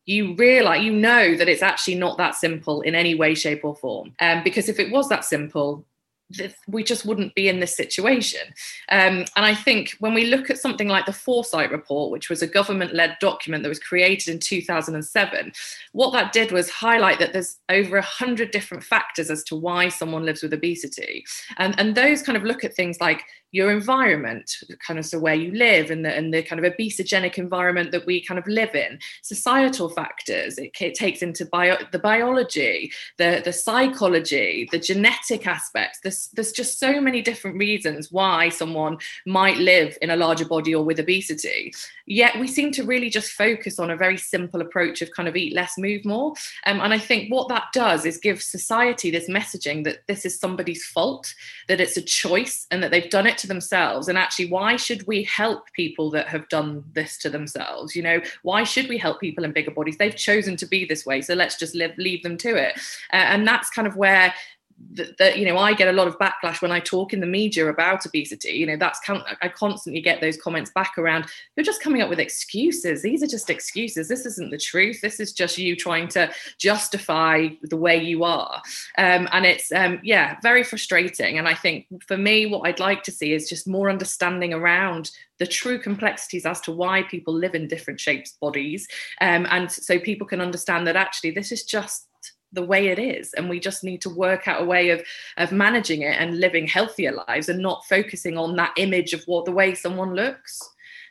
you 0.07 0.33
realize 0.35 0.83
you 0.83 0.91
know 0.91 1.35
that 1.35 1.47
it's 1.47 1.61
actually 1.61 1.95
not 1.95 2.17
that 2.17 2.33
simple 2.33 2.81
in 2.81 2.95
any 2.95 3.13
way 3.13 3.35
shape 3.35 3.63
or 3.63 3.75
form 3.75 4.11
um, 4.19 4.43
because 4.43 4.67
if 4.69 4.79
it 4.79 4.91
was 4.91 5.07
that 5.09 5.23
simple 5.23 5.85
we 6.67 6.83
just 6.83 7.05
wouldn't 7.05 7.35
be 7.35 7.47
in 7.47 7.59
this 7.59 7.75
situation. 7.75 8.41
Um, 8.89 9.25
and 9.35 9.45
I 9.45 9.55
think 9.55 9.95
when 9.99 10.13
we 10.13 10.25
look 10.25 10.49
at 10.49 10.57
something 10.57 10.87
like 10.87 11.05
the 11.05 11.13
Foresight 11.13 11.71
Report, 11.71 12.11
which 12.11 12.29
was 12.29 12.41
a 12.41 12.47
government 12.47 12.93
led 12.93 13.15
document 13.21 13.63
that 13.63 13.69
was 13.69 13.79
created 13.79 14.33
in 14.33 14.39
2007, 14.39 15.53
what 15.93 16.11
that 16.11 16.33
did 16.33 16.51
was 16.51 16.69
highlight 16.69 17.19
that 17.19 17.31
there's 17.31 17.59
over 17.69 17.95
100 17.95 18.51
different 18.51 18.83
factors 18.83 19.29
as 19.29 19.43
to 19.45 19.55
why 19.55 19.87
someone 19.87 20.25
lives 20.25 20.43
with 20.43 20.53
obesity. 20.53 21.25
And, 21.57 21.79
and 21.79 21.95
those 21.95 22.21
kind 22.21 22.37
of 22.37 22.43
look 22.43 22.65
at 22.65 22.75
things 22.75 22.99
like 22.99 23.23
your 23.51 23.71
environment, 23.71 24.51
kind 24.85 24.99
of 24.99 25.05
so 25.05 25.19
where 25.19 25.33
you 25.33 25.51
live 25.51 25.89
and 25.89 26.03
the, 26.03 26.13
and 26.13 26.33
the 26.33 26.43
kind 26.43 26.63
of 26.63 26.73
obesogenic 26.73 27.37
environment 27.37 27.91
that 27.91 28.05
we 28.05 28.23
kind 28.23 28.37
of 28.37 28.45
live 28.47 28.75
in, 28.75 28.99
societal 29.21 29.89
factors, 29.89 30.57
it, 30.57 30.71
it 30.79 30.95
takes 30.95 31.21
into 31.21 31.45
bio, 31.45 31.77
the 31.91 31.99
biology, 31.99 32.91
the, 33.17 33.41
the 33.43 33.53
psychology, 33.53 34.67
the 34.71 34.79
genetic 34.79 35.47
aspects. 35.47 35.99
There's, 36.03 36.29
there's 36.33 36.51
just 36.51 36.79
so 36.79 36.99
many 36.99 37.21
different 37.21 37.57
reasons 37.57 38.11
why 38.11 38.49
someone 38.49 38.97
might 39.25 39.57
live 39.57 39.97
in 40.01 40.09
a 40.09 40.17
larger 40.17 40.45
body 40.45 40.75
or 40.75 40.83
with 40.83 40.99
obesity. 40.99 41.73
Yet 42.05 42.39
we 42.39 42.47
seem 42.47 42.71
to 42.73 42.83
really 42.83 43.09
just 43.09 43.31
focus 43.31 43.79
on 43.79 43.91
a 43.91 43.97
very 43.97 44.17
simple 44.17 44.61
approach 44.61 45.01
of 45.01 45.11
kind 45.11 45.27
of 45.27 45.35
eat 45.35 45.53
less, 45.53 45.77
move 45.77 46.05
more. 46.05 46.33
Um, 46.65 46.79
and 46.79 46.93
I 46.93 46.99
think 46.99 47.31
what 47.31 47.49
that 47.49 47.65
does 47.73 48.05
is 48.05 48.17
give 48.17 48.41
society 48.41 49.11
this 49.11 49.29
messaging 49.29 49.83
that 49.83 50.07
this 50.07 50.25
is 50.25 50.39
somebody's 50.39 50.85
fault, 50.85 51.33
that 51.67 51.81
it's 51.81 51.97
a 51.97 52.01
choice, 52.01 52.65
and 52.71 52.81
that 52.81 52.91
they've 52.91 53.09
done 53.09 53.27
it 53.27 53.36
to 53.39 53.47
themselves. 53.47 54.07
And 54.07 54.17
actually, 54.17 54.49
why 54.49 54.75
should 54.75 55.05
we 55.07 55.23
help 55.23 55.71
people 55.73 56.09
that 56.11 56.27
have 56.27 56.47
done 56.49 56.83
this 56.93 57.17
to 57.19 57.29
themselves? 57.29 57.95
You 57.95 58.03
know, 58.03 58.21
why 58.43 58.63
should 58.63 58.89
we 58.89 58.97
help 58.97 59.19
people 59.19 59.43
in 59.43 59.51
bigger 59.51 59.71
bodies? 59.71 59.97
They've 59.97 60.15
chosen 60.15 60.55
to 60.57 60.65
be 60.65 60.85
this 60.85 61.05
way, 61.05 61.21
so 61.21 61.33
let's 61.33 61.57
just 61.57 61.75
live, 61.75 61.97
leave 61.97 62.23
them 62.23 62.37
to 62.37 62.55
it. 62.55 62.77
Uh, 63.13 63.17
and 63.17 63.47
that's 63.47 63.69
kind 63.69 63.87
of 63.87 63.95
where 63.95 64.33
that, 65.17 65.37
you 65.37 65.45
know 65.45 65.57
i 65.57 65.73
get 65.73 65.87
a 65.87 65.91
lot 65.91 66.07
of 66.07 66.17
backlash 66.19 66.61
when 66.61 66.71
i 66.71 66.79
talk 66.79 67.13
in 67.13 67.19
the 67.19 67.25
media 67.25 67.67
about 67.67 68.05
obesity. 68.05 68.49
You 68.49 68.67
know 68.67 68.77
that's 68.77 68.99
i 69.41 69.47
constantly 69.47 70.01
get 70.01 70.21
those 70.21 70.37
comments 70.37 70.71
back 70.71 70.97
around 70.97 71.25
you're 71.55 71.63
just 71.63 71.81
coming 71.81 72.01
up 72.01 72.09
with 72.09 72.19
excuses. 72.19 73.01
These 73.01 73.23
are 73.23 73.27
just 73.27 73.49
excuses. 73.49 74.07
This 74.07 74.25
isn't 74.25 74.51
the 74.51 74.57
truth. 74.57 75.01
This 75.01 75.19
is 75.19 75.33
just 75.33 75.57
you 75.57 75.75
trying 75.75 76.07
to 76.09 76.31
justify 76.59 77.49
the 77.63 77.77
way 77.77 78.01
you 78.01 78.23
are. 78.23 78.61
Um, 78.97 79.27
and 79.31 79.45
it's 79.45 79.71
um, 79.71 79.99
yeah 80.03 80.37
very 80.41 80.63
frustrating. 80.63 81.37
And 81.37 81.47
i 81.47 81.53
think 81.53 81.87
for 82.05 82.17
me 82.17 82.45
what 82.45 82.67
i'd 82.67 82.79
like 82.79 83.03
to 83.03 83.11
see 83.11 83.33
is 83.33 83.49
just 83.49 83.67
more 83.67 83.89
understanding 83.89 84.53
around 84.53 85.11
the 85.39 85.47
true 85.47 85.79
complexities 85.79 86.45
as 86.45 86.61
to 86.61 86.71
why 86.71 87.03
people 87.03 87.33
live 87.33 87.55
in 87.55 87.67
different 87.67 87.99
shapes 87.99 88.37
bodies. 88.41 88.87
Um, 89.21 89.45
and 89.49 89.71
so 89.71 89.99
people 89.99 90.27
can 90.27 90.41
understand 90.41 90.87
that 90.87 90.95
actually 90.95 91.31
this 91.31 91.51
is 91.51 91.63
just 91.63 92.06
the 92.53 92.63
way 92.63 92.87
it 92.87 92.99
is 92.99 93.33
and 93.33 93.49
we 93.49 93.59
just 93.59 93.83
need 93.83 94.01
to 94.01 94.09
work 94.09 94.47
out 94.47 94.61
a 94.61 94.65
way 94.65 94.89
of 94.89 95.03
of 95.37 95.51
managing 95.51 96.01
it 96.01 96.15
and 96.19 96.39
living 96.39 96.65
healthier 96.65 97.11
lives 97.27 97.49
and 97.49 97.59
not 97.59 97.85
focusing 97.85 98.37
on 98.37 98.55
that 98.55 98.73
image 98.77 99.13
of 99.13 99.23
what 99.25 99.45
the 99.45 99.51
way 99.51 99.73
someone 99.73 100.13
looks 100.13 100.61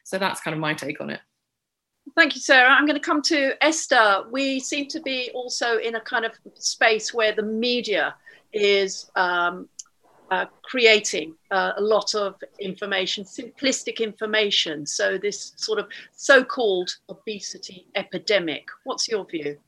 so 0.04 0.18
that's 0.18 0.40
kind 0.40 0.54
of 0.54 0.60
my 0.60 0.72
take 0.72 1.00
on 1.00 1.10
it 1.10 1.20
Thank 2.14 2.36
you, 2.36 2.40
Sarah. 2.40 2.70
I'm 2.70 2.86
going 2.86 2.98
to 2.98 3.04
come 3.04 3.20
to 3.22 3.52
Esther. 3.62 4.24
We 4.30 4.60
seem 4.60 4.86
to 4.88 5.00
be 5.00 5.30
also 5.34 5.78
in 5.78 5.96
a 5.96 6.00
kind 6.00 6.24
of 6.24 6.32
space 6.54 7.12
where 7.12 7.32
the 7.32 7.42
media 7.42 8.14
is 8.52 9.10
um, 9.16 9.68
uh, 10.30 10.46
creating 10.62 11.34
uh, 11.50 11.72
a 11.76 11.80
lot 11.80 12.14
of 12.14 12.36
information, 12.60 13.24
simplistic 13.24 13.98
information. 13.98 14.86
So, 14.86 15.18
this 15.18 15.52
sort 15.56 15.78
of 15.78 15.88
so 16.12 16.44
called 16.44 16.90
obesity 17.08 17.88
epidemic. 17.96 18.66
What's 18.84 19.08
your 19.08 19.24
view? 19.26 19.58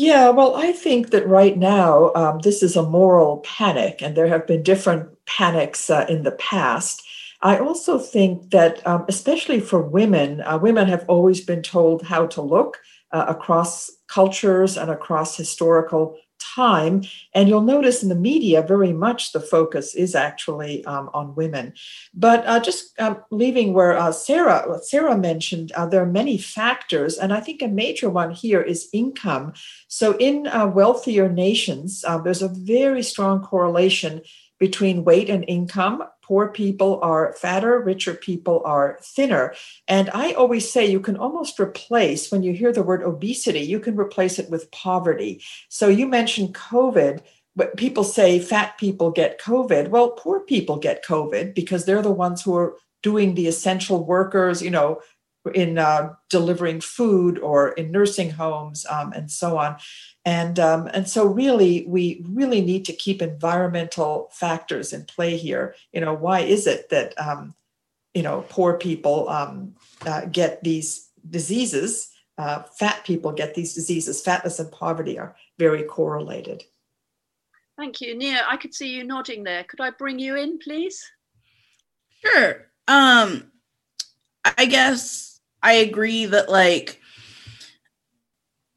Yeah, 0.00 0.30
well, 0.30 0.54
I 0.56 0.72
think 0.72 1.10
that 1.10 1.26
right 1.28 1.58
now 1.58 2.10
um, 2.14 2.38
this 2.40 2.62
is 2.62 2.74
a 2.74 2.82
moral 2.82 3.38
panic, 3.40 4.00
and 4.00 4.16
there 4.16 4.28
have 4.28 4.46
been 4.46 4.62
different 4.62 5.10
panics 5.26 5.90
uh, 5.90 6.06
in 6.08 6.22
the 6.22 6.32
past. 6.32 7.02
I 7.42 7.58
also 7.58 7.98
think 7.98 8.50
that, 8.50 8.86
um, 8.86 9.04
especially 9.08 9.60
for 9.60 9.82
women, 9.82 10.40
uh, 10.40 10.56
women 10.58 10.88
have 10.88 11.04
always 11.06 11.42
been 11.42 11.62
told 11.62 12.02
how 12.02 12.26
to 12.28 12.40
look 12.40 12.78
uh, 13.12 13.26
across 13.28 13.90
cultures 14.08 14.78
and 14.78 14.90
across 14.90 15.36
historical 15.36 16.16
time. 16.40 17.02
And 17.34 17.48
you'll 17.48 17.60
notice 17.60 18.02
in 18.02 18.08
the 18.08 18.14
media, 18.14 18.62
very 18.62 18.92
much 18.92 19.32
the 19.32 19.40
focus 19.40 19.94
is 19.94 20.14
actually 20.14 20.84
um, 20.84 21.10
on 21.14 21.34
women. 21.34 21.74
But 22.14 22.46
uh, 22.46 22.60
just 22.60 22.98
um, 23.00 23.22
leaving 23.30 23.72
where 23.74 23.96
uh, 23.96 24.12
Sarah 24.12 24.78
Sarah 24.82 25.16
mentioned, 25.16 25.72
uh, 25.72 25.86
there 25.86 26.02
are 26.02 26.06
many 26.06 26.38
factors, 26.38 27.18
and 27.18 27.32
I 27.32 27.40
think 27.40 27.62
a 27.62 27.68
major 27.68 28.10
one 28.10 28.30
here 28.30 28.60
is 28.60 28.88
income. 28.92 29.52
So 29.88 30.16
in 30.18 30.46
uh, 30.46 30.66
wealthier 30.66 31.28
nations, 31.28 32.04
uh, 32.06 32.18
there's 32.18 32.42
a 32.42 32.48
very 32.48 33.02
strong 33.02 33.42
correlation 33.42 34.22
between 34.60 35.04
weight 35.04 35.28
and 35.28 35.44
income 35.48 36.04
poor 36.30 36.46
people 36.46 37.00
are 37.02 37.32
fatter, 37.32 37.80
richer 37.80 38.14
people 38.14 38.62
are 38.64 39.00
thinner. 39.02 39.52
And 39.88 40.08
I 40.14 40.30
always 40.30 40.70
say 40.70 40.86
you 40.86 41.00
can 41.00 41.16
almost 41.16 41.58
replace, 41.58 42.30
when 42.30 42.44
you 42.44 42.52
hear 42.52 42.72
the 42.72 42.84
word 42.84 43.02
obesity, 43.02 43.62
you 43.62 43.80
can 43.80 43.96
replace 43.96 44.38
it 44.38 44.48
with 44.48 44.70
poverty. 44.70 45.42
So 45.70 45.88
you 45.88 46.06
mentioned 46.06 46.54
COVID. 46.54 47.20
But 47.56 47.76
people 47.76 48.04
say 48.04 48.38
fat 48.38 48.78
people 48.78 49.10
get 49.10 49.40
COVID. 49.40 49.88
Well, 49.88 50.12
poor 50.12 50.38
people 50.38 50.76
get 50.76 51.04
COVID 51.04 51.52
because 51.52 51.84
they're 51.84 52.00
the 52.00 52.12
ones 52.12 52.42
who 52.42 52.54
are 52.54 52.76
doing 53.02 53.34
the 53.34 53.48
essential 53.48 54.04
workers, 54.04 54.62
you 54.62 54.70
know, 54.70 55.00
in 55.52 55.78
uh, 55.78 56.10
delivering 56.28 56.80
food 56.80 57.40
or 57.40 57.70
in 57.70 57.90
nursing 57.90 58.30
homes 58.30 58.86
um, 58.88 59.12
and 59.12 59.32
so 59.32 59.58
on. 59.58 59.76
And, 60.24 60.58
um, 60.58 60.86
and 60.92 61.08
so 61.08 61.24
really, 61.24 61.84
we 61.86 62.24
really 62.28 62.60
need 62.60 62.84
to 62.86 62.92
keep 62.92 63.22
environmental 63.22 64.28
factors 64.32 64.92
in 64.92 65.04
play 65.04 65.36
here. 65.36 65.74
You 65.92 66.02
know, 66.02 66.14
why 66.14 66.40
is 66.40 66.66
it 66.66 66.90
that, 66.90 67.18
um, 67.18 67.54
you 68.12 68.22
know, 68.22 68.44
poor 68.48 68.76
people 68.76 69.28
um, 69.28 69.74
uh, 70.02 70.26
get 70.26 70.62
these 70.62 71.08
diseases, 71.28 72.10
uh, 72.36 72.62
fat 72.62 73.04
people 73.04 73.32
get 73.32 73.54
these 73.54 73.74
diseases, 73.74 74.22
fatness 74.22 74.58
and 74.58 74.70
poverty 74.70 75.18
are 75.18 75.36
very 75.58 75.82
correlated. 75.82 76.64
Thank 77.76 78.02
you. 78.02 78.16
Nia, 78.16 78.44
I 78.46 78.58
could 78.58 78.74
see 78.74 78.88
you 78.88 79.04
nodding 79.04 79.42
there. 79.42 79.64
Could 79.64 79.80
I 79.80 79.90
bring 79.90 80.18
you 80.18 80.36
in, 80.36 80.58
please? 80.58 81.02
Sure. 82.24 82.66
Um, 82.86 83.50
I 84.44 84.66
guess 84.66 85.40
I 85.62 85.74
agree 85.74 86.26
that 86.26 86.50
like 86.50 86.99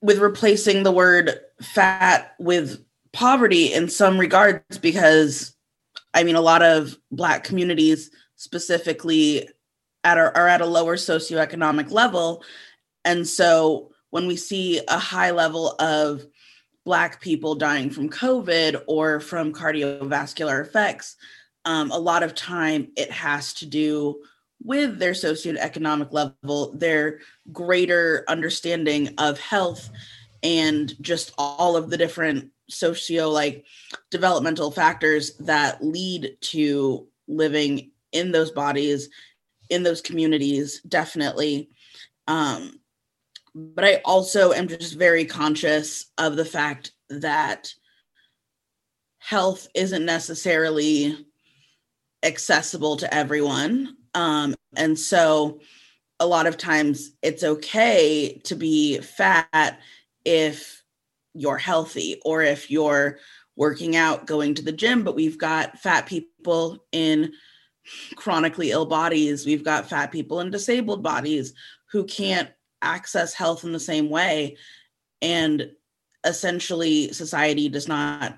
with 0.04 0.20
replacing 0.20 0.84
the 0.84 0.92
word 0.92 1.40
fat 1.62 2.36
with 2.38 2.84
poverty 3.14 3.74
in 3.74 3.88
some 3.88 4.20
regards 4.20 4.78
because 4.78 5.56
I 6.14 6.26
mean 6.26 6.36
a 6.36 6.42
lot 6.42 6.62
of 6.62 6.98
black 7.10 7.46
communities 7.46 8.12
specifically 8.36 9.48
at 10.04 10.18
our, 10.18 10.36
are 10.36 10.50
at 10.50 10.60
a 10.60 10.66
lower 10.66 10.98
socioeconomic 10.98 11.90
level. 11.90 12.44
And 13.06 13.26
so 13.26 13.92
when 14.10 14.28
we 14.28 14.36
see 14.36 14.82
a 14.90 14.98
high 14.98 15.32
level 15.32 15.76
of 15.80 16.26
black 16.84 17.22
people 17.22 17.56
dying 17.56 17.90
from 17.90 18.10
covid 18.10 18.82
or 18.88 19.22
from 19.22 19.54
cardiovascular 19.54 20.62
effects 20.62 21.16
um, 21.64 21.92
a 21.92 21.98
lot 21.98 22.24
of 22.24 22.36
time 22.36 22.90
it 22.98 23.10
has 23.10 23.54
to 23.54 23.66
do 23.66 24.22
with 24.64 25.00
their 25.00 25.12
socioeconomic 25.12 26.12
level, 26.12 26.74
their 26.74 27.20
greater 27.52 28.24
understanding 28.28 29.14
of 29.18 29.40
health 29.40 29.90
and 30.42 30.94
just 31.02 31.34
all 31.38 31.76
of 31.76 31.90
the 31.90 31.98
different 31.98 32.50
socio 32.70 33.30
like 33.30 33.66
developmental 34.10 34.72
factors 34.72 35.36
that 35.38 35.84
lead 35.84 36.38
to 36.42 37.08
living 37.28 37.92
in 38.12 38.32
those 38.32 38.52
bodies 38.52 39.10
in 39.70 39.84
those 39.84 40.02
communities 40.02 40.82
definitely 40.82 41.70
um 42.28 42.80
but 43.54 43.84
i 43.84 44.02
also 44.06 44.54
am 44.54 44.68
just 44.68 44.98
very 44.98 45.26
conscious 45.26 46.06
of 46.18 46.36
the 46.36 46.46
fact 46.46 46.92
that 47.10 47.74
health 49.24 49.68
isn't 49.74 50.06
necessarily 50.06 51.26
accessible 52.24 52.98
to 52.98 53.14
everyone. 53.14 53.96
Um, 54.14 54.56
and 54.76 54.98
so 54.98 55.60
a 56.20 56.26
lot 56.26 56.48
of 56.48 56.58
times 56.58 57.12
it's 57.22 57.44
okay 57.44 58.42
to 58.46 58.56
be 58.56 59.00
fat 59.00 59.80
if 60.26 60.84
you're 61.34 61.58
healthy 61.58 62.22
or 62.24 62.42
if 62.42 62.70
you're 62.70 63.20
working 63.56 63.96
out, 63.96 64.26
going 64.26 64.54
to 64.56 64.62
the 64.62 64.72
gym, 64.72 65.04
but 65.04 65.16
we've 65.16 65.38
got 65.38 65.80
fat 65.80 66.06
people 66.06 66.86
in 66.92 67.34
chronically 68.16 68.72
ill 68.72 68.86
bodies. 68.86 69.46
We've 69.46 69.64
got 69.64 69.90
fat 69.90 70.12
people 70.12 70.40
in 70.40 70.52
disabled 70.52 71.04
bodies 71.04 71.54
who 71.92 72.06
can't 72.06 72.50
access 72.82 73.34
health 73.34 73.64
in 73.64 73.72
the 73.72 73.80
same 73.80 74.10
way. 74.10 74.58
And 75.22 75.72
essentially, 76.24 77.12
society 77.14 77.70
does 77.70 77.88
not 77.88 78.38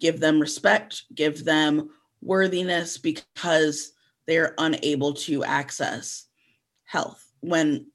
give 0.00 0.20
them 0.20 0.40
respect, 0.40 1.04
give 1.14 1.44
them 1.44 1.90
worthiness 2.20 2.98
because 2.98 3.92
they're 4.26 4.54
unable 4.58 5.14
to 5.14 5.44
access 5.44 6.26
health 6.84 7.24
when 7.40 7.86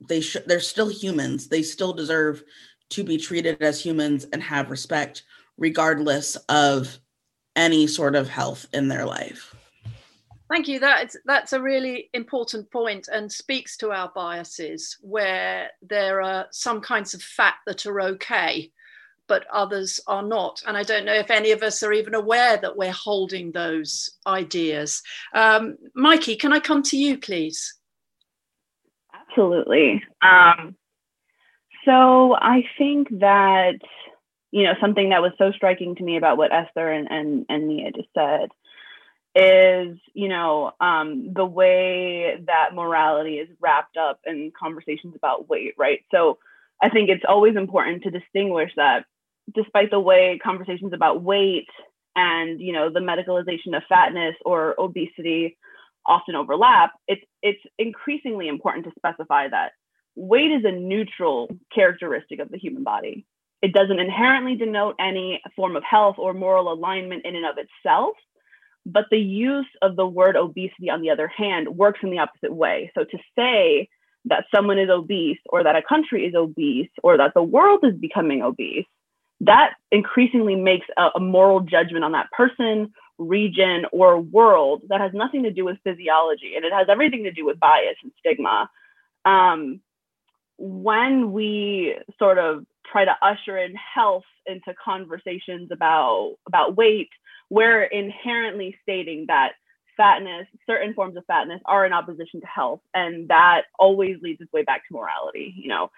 they 0.00 0.20
sh- 0.20 0.36
they're 0.46 0.60
still 0.60 0.88
humans. 0.88 1.48
They 1.48 1.62
still 1.62 1.92
deserve 1.92 2.42
to 2.90 3.04
be 3.04 3.16
treated 3.16 3.62
as 3.62 3.84
humans 3.84 4.26
and 4.32 4.42
have 4.42 4.70
respect 4.70 5.22
regardless 5.56 6.36
of 6.48 6.98
any 7.56 7.86
sort 7.86 8.16
of 8.16 8.28
health 8.28 8.66
in 8.72 8.88
their 8.88 9.04
life. 9.04 9.54
Thank 10.50 10.66
you. 10.66 10.80
That's 10.80 11.16
that's 11.26 11.52
a 11.52 11.62
really 11.62 12.10
important 12.12 12.70
point 12.72 13.08
and 13.12 13.30
speaks 13.30 13.76
to 13.78 13.92
our 13.92 14.10
biases 14.14 14.98
where 15.00 15.70
there 15.80 16.22
are 16.22 16.46
some 16.50 16.80
kinds 16.80 17.14
of 17.14 17.22
fat 17.22 17.54
that 17.66 17.86
are 17.86 18.00
okay 18.00 18.72
but 19.30 19.46
others 19.52 20.00
are 20.08 20.24
not. 20.24 20.60
And 20.66 20.76
I 20.76 20.82
don't 20.82 21.04
know 21.04 21.14
if 21.14 21.30
any 21.30 21.52
of 21.52 21.62
us 21.62 21.84
are 21.84 21.92
even 21.92 22.16
aware 22.16 22.56
that 22.56 22.76
we're 22.76 22.90
holding 22.90 23.52
those 23.52 24.10
ideas. 24.26 25.02
Um, 25.32 25.76
Mikey, 25.94 26.34
can 26.34 26.52
I 26.52 26.58
come 26.58 26.82
to 26.82 26.96
you, 26.96 27.16
please? 27.16 27.72
Absolutely. 29.14 30.02
Um, 30.20 30.74
so 31.84 32.34
I 32.34 32.64
think 32.76 33.20
that, 33.20 33.78
you 34.50 34.64
know, 34.64 34.74
something 34.80 35.10
that 35.10 35.22
was 35.22 35.30
so 35.38 35.52
striking 35.52 35.94
to 35.94 36.02
me 36.02 36.16
about 36.16 36.36
what 36.36 36.52
Esther 36.52 36.90
and, 36.90 37.06
and, 37.08 37.46
and 37.48 37.68
Nia 37.68 37.92
just 37.92 38.08
said 38.12 38.48
is, 39.36 39.96
you 40.12 40.28
know, 40.28 40.72
um, 40.80 41.32
the 41.34 41.46
way 41.46 42.34
that 42.46 42.74
morality 42.74 43.34
is 43.34 43.48
wrapped 43.60 43.96
up 43.96 44.18
in 44.26 44.50
conversations 44.58 45.14
about 45.14 45.48
weight, 45.48 45.74
right? 45.78 46.00
So 46.10 46.38
I 46.82 46.88
think 46.88 47.10
it's 47.10 47.24
always 47.28 47.54
important 47.54 48.02
to 48.02 48.10
distinguish 48.10 48.72
that 48.74 49.04
despite 49.54 49.90
the 49.90 50.00
way 50.00 50.38
conversations 50.42 50.92
about 50.92 51.22
weight 51.22 51.68
and 52.16 52.60
you 52.60 52.72
know 52.72 52.90
the 52.90 53.00
medicalization 53.00 53.76
of 53.76 53.82
fatness 53.88 54.34
or 54.44 54.74
obesity 54.78 55.56
often 56.06 56.34
overlap 56.34 56.92
it's 57.06 57.22
it's 57.42 57.62
increasingly 57.78 58.48
important 58.48 58.84
to 58.84 58.92
specify 58.96 59.48
that 59.48 59.72
weight 60.16 60.50
is 60.50 60.64
a 60.64 60.72
neutral 60.72 61.48
characteristic 61.74 62.40
of 62.40 62.50
the 62.50 62.58
human 62.58 62.82
body. 62.82 63.24
It 63.62 63.72
doesn't 63.72 64.00
inherently 64.00 64.56
denote 64.56 64.96
any 64.98 65.40
form 65.54 65.76
of 65.76 65.84
health 65.84 66.16
or 66.18 66.32
moral 66.32 66.72
alignment 66.72 67.24
in 67.24 67.36
and 67.36 67.46
of 67.46 67.56
itself 67.58 68.16
but 68.86 69.06
the 69.10 69.18
use 69.18 69.66
of 69.82 69.96
the 69.96 70.06
word 70.06 70.36
obesity 70.36 70.90
on 70.90 71.02
the 71.02 71.10
other 71.10 71.28
hand 71.28 71.68
works 71.68 72.00
in 72.02 72.10
the 72.10 72.18
opposite 72.18 72.52
way. 72.52 72.90
So 72.94 73.04
to 73.04 73.18
say 73.36 73.88
that 74.26 74.44
someone 74.54 74.78
is 74.78 74.90
obese 74.90 75.38
or 75.48 75.62
that 75.64 75.76
a 75.76 75.82
country 75.82 76.26
is 76.26 76.34
obese 76.34 76.90
or 77.02 77.16
that 77.16 77.32
the 77.34 77.42
world 77.42 77.80
is 77.82 77.94
becoming 77.98 78.42
obese 78.42 78.86
that 79.40 79.74
increasingly 79.90 80.54
makes 80.54 80.86
a, 80.96 81.08
a, 81.16 81.20
moral 81.20 81.60
judgment 81.60 82.04
on 82.04 82.12
that 82.12 82.30
person, 82.30 82.92
region, 83.18 83.86
or 83.92 84.20
world 84.20 84.82
that 84.88 85.00
has 85.00 85.12
nothing 85.14 85.42
to 85.44 85.50
do 85.50 85.64
with 85.64 85.78
physiology 85.82 86.54
and 86.56 86.64
it 86.64 86.72
has 86.72 86.88
everything 86.88 87.24
to 87.24 87.32
do 87.32 87.44
with 87.44 87.58
bias 87.58 87.96
and 88.02 88.12
stigma. 88.18 88.68
Um, 89.24 89.80
when 90.58 91.32
we 91.32 91.96
sort 92.18 92.38
of 92.38 92.66
try 92.90 93.04
to 93.04 93.16
usher 93.22 93.56
in 93.56 93.74
health 93.74 94.24
into 94.46 94.74
conversations 94.82 95.70
about 95.72 96.34
about 96.46 96.76
weight, 96.76 97.08
we're 97.48 97.84
inherently 97.84 98.76
stating 98.82 99.24
that 99.28 99.52
fatness, 99.96 100.46
certain 100.66 100.94
forms 100.94 101.16
of 101.16 101.24
fatness, 101.26 101.60
are 101.64 101.86
in 101.86 101.92
opposition 101.92 102.40
to 102.40 102.46
health, 102.46 102.80
and 102.94 103.28
that 103.28 103.62
always 103.78 104.16
leads 104.22 104.40
its 104.40 104.52
way 104.52 104.62
back 104.62 104.86
to 104.86 104.94
morality. 104.94 105.54
You 105.56 105.68
know, 105.68 105.90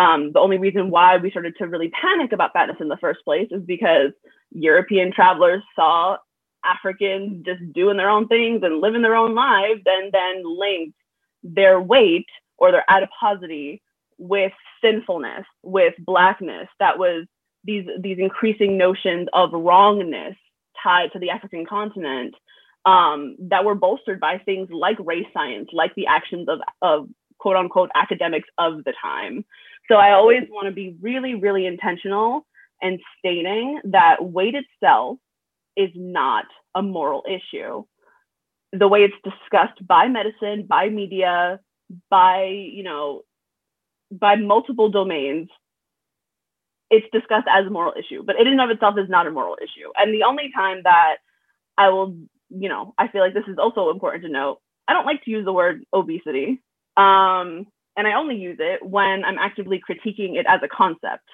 um, 0.00 0.32
the 0.32 0.40
only 0.40 0.56
reason 0.56 0.90
why 0.90 1.18
we 1.18 1.30
started 1.30 1.54
to 1.58 1.66
really 1.66 1.90
panic 1.90 2.32
about 2.32 2.54
fatness 2.54 2.78
in 2.80 2.88
the 2.88 2.96
first 2.96 3.22
place 3.22 3.48
is 3.50 3.62
because 3.62 4.12
European 4.50 5.12
travelers 5.12 5.62
saw 5.76 6.16
Africans 6.64 7.44
just 7.44 7.60
doing 7.74 7.98
their 7.98 8.08
own 8.08 8.26
things 8.26 8.62
and 8.62 8.80
living 8.80 9.02
their 9.02 9.14
own 9.14 9.34
lives 9.34 9.82
and 9.84 10.10
then 10.10 10.42
linked 10.44 10.96
their 11.42 11.78
weight 11.78 12.26
or 12.56 12.72
their 12.72 12.84
adiposity 12.88 13.82
with 14.16 14.52
sinfulness, 14.82 15.44
with 15.62 15.92
blackness. 15.98 16.68
That 16.78 16.98
was 16.98 17.26
these 17.64 17.84
these 18.00 18.18
increasing 18.18 18.78
notions 18.78 19.28
of 19.34 19.52
wrongness 19.52 20.36
tied 20.82 21.12
to 21.12 21.18
the 21.18 21.28
African 21.28 21.66
continent 21.66 22.34
um, 22.86 23.36
that 23.50 23.66
were 23.66 23.74
bolstered 23.74 24.18
by 24.18 24.38
things 24.38 24.68
like 24.70 24.96
race 24.98 25.26
science, 25.34 25.68
like 25.74 25.94
the 25.94 26.06
actions 26.06 26.48
of, 26.48 26.60
of 26.80 27.08
quote 27.38 27.56
unquote 27.56 27.90
academics 27.94 28.48
of 28.56 28.84
the 28.84 28.94
time. 29.00 29.44
So 29.90 29.96
I 29.96 30.12
always 30.12 30.44
want 30.48 30.66
to 30.66 30.72
be 30.72 30.96
really, 31.00 31.34
really 31.34 31.66
intentional 31.66 32.46
and 32.80 33.00
stating 33.18 33.80
that 33.84 34.18
weight 34.20 34.54
itself 34.54 35.18
is 35.76 35.90
not 35.94 36.44
a 36.74 36.82
moral 36.82 37.24
issue. 37.26 37.84
The 38.72 38.86
way 38.86 39.00
it's 39.00 39.14
discussed 39.24 39.84
by 39.86 40.06
medicine, 40.06 40.66
by 40.68 40.88
media, 40.90 41.58
by, 42.08 42.44
you 42.44 42.84
know, 42.84 43.22
by 44.12 44.36
multiple 44.36 44.90
domains, 44.90 45.48
it's 46.90 47.06
discussed 47.12 47.48
as 47.50 47.66
a 47.66 47.70
moral 47.70 47.94
issue, 47.98 48.22
but 48.24 48.36
it 48.36 48.46
in 48.46 48.54
and 48.54 48.60
of 48.60 48.70
itself 48.70 48.94
is 48.98 49.08
not 49.08 49.26
a 49.26 49.30
moral 49.30 49.56
issue. 49.60 49.90
And 49.96 50.14
the 50.14 50.24
only 50.24 50.50
time 50.54 50.82
that 50.84 51.16
I 51.76 51.88
will, 51.88 52.16
you 52.48 52.68
know, 52.68 52.94
I 52.96 53.08
feel 53.08 53.22
like 53.22 53.34
this 53.34 53.48
is 53.48 53.58
also 53.58 53.90
important 53.90 54.24
to 54.24 54.30
note, 54.30 54.60
I 54.86 54.92
don't 54.92 55.06
like 55.06 55.24
to 55.24 55.30
use 55.30 55.44
the 55.44 55.52
word 55.52 55.84
obesity. 55.92 56.60
Um, 56.96 57.66
and 57.96 58.06
I 58.06 58.14
only 58.14 58.36
use 58.36 58.58
it 58.60 58.84
when 58.84 59.24
I'm 59.24 59.38
actively 59.38 59.80
critiquing 59.80 60.36
it 60.38 60.46
as 60.48 60.60
a 60.62 60.68
concept, 60.68 61.24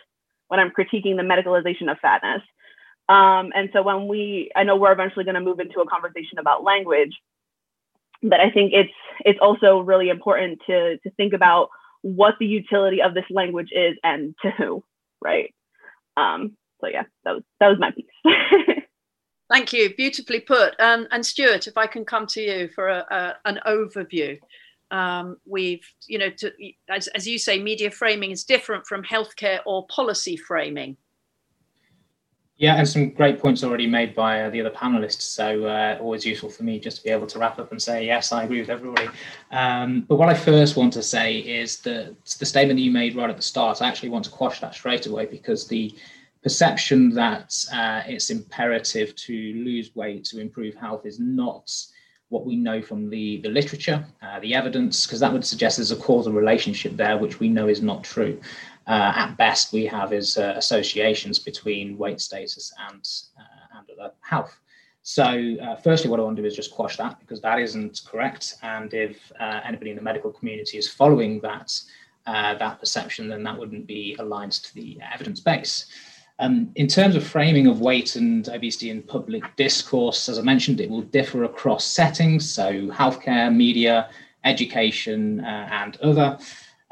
when 0.49 0.61
I'm 0.61 0.71
critiquing 0.71 1.17
the 1.17 1.23
medicalization 1.23 1.91
of 1.91 1.99
fatness. 2.01 2.43
Um, 3.09 3.53
and 3.55 3.71
so 3.73 3.83
when 3.83 4.09
we, 4.09 4.51
I 4.57 4.65
know 4.65 4.77
we're 4.77 4.93
eventually 4.93 5.25
going 5.25 5.37
to 5.37 5.41
move 5.41 5.61
into 5.61 5.81
a 5.81 5.87
conversation 5.87 6.39
about 6.39 6.65
language, 6.65 7.13
but 8.23 8.41
I 8.41 8.51
think 8.51 8.73
it's 8.73 8.93
it's 9.21 9.39
also 9.41 9.81
really 9.81 10.09
important 10.09 10.61
to 10.67 10.99
to 10.99 11.11
think 11.17 11.33
about 11.33 11.69
what 12.03 12.35
the 12.41 12.47
utility 12.47 13.03
of 13.03 13.15
this 13.15 13.25
language 13.31 13.69
is 13.73 13.97
and 14.03 14.35
to 14.43 14.51
who, 14.51 14.83
right? 15.23 15.55
Um, 16.17 16.57
so 16.81 16.89
yeah, 16.89 17.05
that 17.25 17.35
was 17.35 17.43
that 17.61 17.69
was 17.69 17.79
my 17.79 17.91
piece. 17.91 18.07
Thank 19.51 19.73
you, 19.73 19.95
beautifully 19.95 20.41
put. 20.41 20.79
Um, 20.81 21.07
and 21.13 21.25
Stuart, 21.25 21.69
if 21.69 21.77
I 21.77 21.87
can 21.87 22.05
come 22.05 22.27
to 22.29 22.41
you 22.41 22.69
for 22.75 22.89
a, 22.89 23.05
a, 23.11 23.35
an 23.45 23.61
overview. 23.67 24.39
Um, 24.91 25.37
we've, 25.47 25.87
you 26.07 26.19
know, 26.19 26.31
to, 26.31 26.53
as, 26.89 27.09
as 27.09 27.27
you 27.27 27.39
say, 27.39 27.61
media 27.61 27.91
framing 27.91 28.31
is 28.31 28.45
different 28.45 28.87
from 28.87 29.03
healthcare 29.03 29.61
or 29.67 29.87
policy 29.89 30.37
framing. 30.37 30.97
Yeah, 32.59 32.77
and 32.77 32.89
some 32.89 33.11
great 33.11 33.39
points 33.39 33.63
already 33.63 33.87
made 33.87 34.15
by 34.15 34.43
uh, 34.43 34.51
the 34.51 34.61
other 34.61 34.71
panelists. 34.71 35.21
So 35.21 35.67
uh, 35.67 35.99
always 36.01 36.25
useful 36.25 36.49
for 36.49 36.63
me 36.63 36.81
just 36.81 36.99
to 36.99 37.05
be 37.05 37.11
able 37.11 37.27
to 37.27 37.39
wrap 37.39 37.59
up 37.59 37.71
and 37.71 37.83
say 37.83 38.07
yes, 38.07 38.33
I 38.33 38.45
agree 38.45 38.61
with 38.61 38.71
everybody. 38.71 39.11
Um, 39.51 40.07
but 40.09 40.17
what 40.17 40.31
I 40.31 40.35
first 40.35 40.75
want 40.75 40.95
to 40.95 41.03
say 41.03 41.37
is 41.37 41.81
that 41.81 42.15
the 42.39 42.47
statement 42.47 42.79
that 42.79 42.83
you 42.83 42.91
made 42.91 43.15
right 43.15 43.29
at 43.29 43.37
the 43.37 43.43
start. 43.43 43.83
I 43.83 43.89
actually 43.89 44.09
want 44.09 44.25
to 44.25 44.31
quash 44.31 44.61
that 44.61 44.75
straight 44.75 45.05
away 45.05 45.27
because 45.27 45.69
the 45.69 45.95
perception 46.43 47.11
that 47.11 47.53
uh, 47.75 48.03
it's 48.07 48.31
imperative 48.31 49.15
to 49.17 49.35
lose 49.35 49.95
weight 49.95 50.25
to 50.27 50.41
improve 50.41 50.75
health 50.77 51.05
is 51.05 51.21
not 51.21 51.71
what 52.29 52.45
we 52.45 52.57
know 52.57 52.83
from 52.83 53.09
the, 53.09 53.41
the 53.43 53.49
literature, 53.49 54.05
uh, 54.21 54.41
the 54.41 54.55
evidence, 54.55 55.07
because 55.07 55.21
that 55.21 55.33
would 55.33 55.45
suggest 55.45 55.77
there's 55.77 55.93
a 55.93 55.97
causal 55.97 56.33
relationship 56.33 56.97
there, 56.97 57.19
which 57.19 57.39
we 57.39 57.49
know 57.49 57.69
is 57.69 57.83
not 57.83 58.03
true 58.03 58.41
uh, 58.87 59.13
at 59.17 59.37
best 59.37 59.73
we 59.73 59.85
have 59.87 60.13
is 60.13 60.39
uh, 60.39 60.55
associations 60.57 61.39
between 61.39 61.99
weight 61.99 62.21
status 62.21 62.73
and 62.89 63.09
uh, 63.39 63.79
and 63.79 64.01
other 64.01 64.13
health. 64.21 64.59
So, 65.03 65.25
uh, 65.63 65.77
firstly, 65.77 66.11
what 66.11 66.19
I 66.19 66.23
want 66.23 66.37
to 66.37 66.43
do 66.43 66.49
is 66.49 66.57
just 66.57 66.73
quash 66.73 66.97
that 66.97 67.19
because 67.21 67.41
that 67.41 67.61
isn't 67.61 68.03
correct. 68.07 68.55
And 68.63 68.93
if 68.93 69.33
uh, 69.39 69.61
anybody 69.65 69.91
in 69.91 69.97
the 69.97 70.03
medical 70.03 70.33
community 70.33 70.79
is 70.79 70.89
following 70.89 71.41
that 71.41 71.81
that 72.27 72.81
perception, 72.81 73.29
then 73.29 73.45
that 73.45 73.57
wouldn't 73.57 73.87
be 73.87 74.17
aligned 74.19 74.53
to 74.53 74.75
the 74.75 74.99
evidence 75.13 75.41
base. 75.41 75.87
Um, 76.39 76.71
in 76.75 76.87
terms 76.87 77.17
of 77.17 77.27
framing 77.27 77.67
of 77.67 77.81
weight 77.81 78.17
and 78.17 78.47
obesity 78.49 78.91
in 78.91 79.03
public 79.03 79.43
discourse, 79.57 80.29
as 80.29 80.39
I 80.39 80.43
mentioned, 80.43 80.81
it 80.81 80.91
will 80.91 81.03
differ 81.03 81.45
across 81.45 81.87
settings, 81.87 82.51
so 82.51 82.89
healthcare, 82.89 83.55
media, 83.55 84.11
education, 84.45 85.41
and 85.41 85.97
other. 85.99 86.39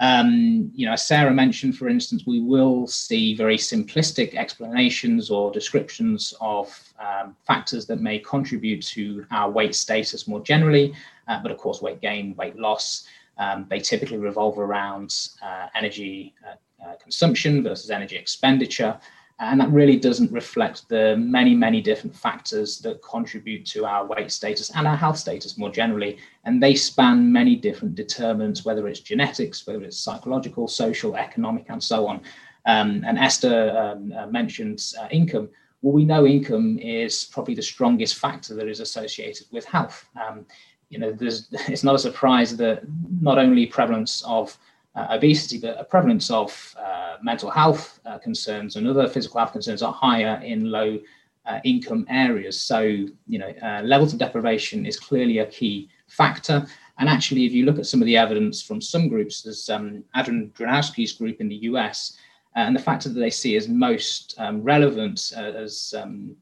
Um, 0.01 0.73
you 0.75 0.87
know, 0.87 0.93
as 0.93 1.07
Sarah 1.07 1.33
mentioned, 1.33 1.77
for 1.77 1.89
instance, 1.89 2.25
we 2.27 2.41
will 2.41 2.87
see 2.87 3.35
very 3.35 3.57
simplistic 3.57 4.35
explanations 4.35 5.31
or 5.31 5.53
descriptions 5.53 6.35
of 6.41 6.77
um, 6.99 7.37
factors 7.47 7.87
that 7.87 8.01
may 8.01 8.19
contribute 8.19 8.83
to 8.87 9.25
our 9.31 9.51
weight 9.51 9.75
status 9.75 10.27
more 10.27 10.41
generally, 10.41 10.95
uh, 11.29 11.41
but 11.43 11.53
of 11.53 11.59
course, 11.59 11.81
weight 11.81 12.01
gain, 12.01 12.35
weight 12.37 12.59
loss, 12.59 13.07
um, 13.39 13.67
they 13.71 13.79
typically 13.79 14.19
revolve 14.19 14.59
around 14.59 15.29
uh, 15.43 15.69
energy 15.75 16.35
uh, 16.47 16.55
uh 16.85 16.97
consumption 16.97 17.63
versus 17.63 17.91
energy 17.91 18.17
expenditure. 18.17 18.99
And 19.41 19.61
that 19.61 19.71
really 19.71 19.97
doesn't 19.97 20.31
reflect 20.31 20.89
the 20.89 21.17
many, 21.17 21.57
many 21.57 21.81
different 21.81 22.15
factors 22.15 22.79
that 22.81 23.03
contribute 23.03 23.67
to 23.67 23.85
our 23.85 24.07
weight 24.07 24.31
status 24.31 24.71
and 24.71 24.87
our 24.87 24.97
health 24.97 25.19
status 25.19 25.59
more 25.59 25.71
generally. 25.71 26.19
And 26.45 26.63
they 26.63 26.77
span 26.77 27.33
many 27.33 27.57
different 27.57 27.97
determinants, 27.97 28.65
whether 28.65 28.87
it's 28.87 29.01
genetics, 29.01 29.67
whether 29.67 29.83
it's 29.83 29.99
psychological, 29.99 30.69
social, 30.69 31.17
economic, 31.17 31.67
and 31.69 31.83
so 31.83 32.07
on. 32.07 32.21
Um, 32.67 33.03
and 33.07 33.19
Esther 33.19 33.77
um, 33.77 34.13
uh, 34.17 34.27
mentioned 34.29 34.81
uh, 35.01 35.09
income. 35.11 35.49
Well, 35.83 35.93
we 35.93 36.05
know 36.05 36.27
income 36.27 36.79
is 36.79 37.25
probably 37.25 37.55
the 37.55 37.63
strongest 37.63 38.17
factor 38.17 38.55
that 38.55 38.69
is 38.69 38.79
associated 38.79 39.49
with 39.51 39.65
health. 39.65 40.09
Um, 40.17 40.47
you 40.91 40.99
know, 40.99 41.17
it's 41.21 41.85
not 41.85 41.97
a 41.97 41.99
surprise 41.99 42.57
that 42.59 42.83
not 43.21 43.39
only 43.39 43.67
prevalence 43.67 44.23
of 44.23 44.57
uh, 44.95 45.07
obesity, 45.11 45.59
but 45.59 45.79
a 45.79 45.85
prevalence 45.85 46.31
of 46.31 46.75
uh, 46.79 47.17
mental 47.23 47.51
health 47.51 48.01
uh, 48.07 48.19
concerns 48.19 48.77
and 48.77 48.87
other 48.87 49.09
physical 49.09 49.39
health 49.41 49.53
concerns 49.53 49.83
are 49.83 49.93
higher 49.93 50.41
in 50.45 50.71
low 50.71 50.99
uh, 51.47 51.59
income 51.65 52.07
areas. 52.09 52.61
So, 52.61 52.81
you 52.81 53.39
know, 53.39 53.53
uh, 53.63 53.83
levels 53.83 54.13
of 54.13 54.19
deprivation 54.19 54.87
is 54.87 54.99
clearly 54.99 55.39
a 55.39 55.47
key 55.47 55.89
factor. 56.09 56.67
And 56.99 57.09
actually, 57.09 57.45
if 57.45 57.53
you 57.53 57.65
look 57.67 57.79
at 57.79 57.87
some 57.87 58.01
of 58.01 58.07
the 58.07 58.17
evidence 58.17 58.63
from 58.63 58.81
some 58.81 59.09
groups, 59.09 59.43
there's 59.43 59.69
um, 59.69 60.05
Adrian 60.17 60.53
Drewnowski's 60.57 61.13
group 61.13 61.41
in 61.41 61.49
the 61.49 61.57
US, 61.57 62.17
uh, 62.57 62.61
and 62.61 62.77
the 62.77 62.81
factor 62.81 63.09
that 63.09 63.19
they 63.19 63.31
see 63.31 63.57
as 63.57 63.69
most 63.69 64.37
um, 64.39 64.63
relevant 64.63 65.33
as 65.37 65.93
um, 65.99 66.37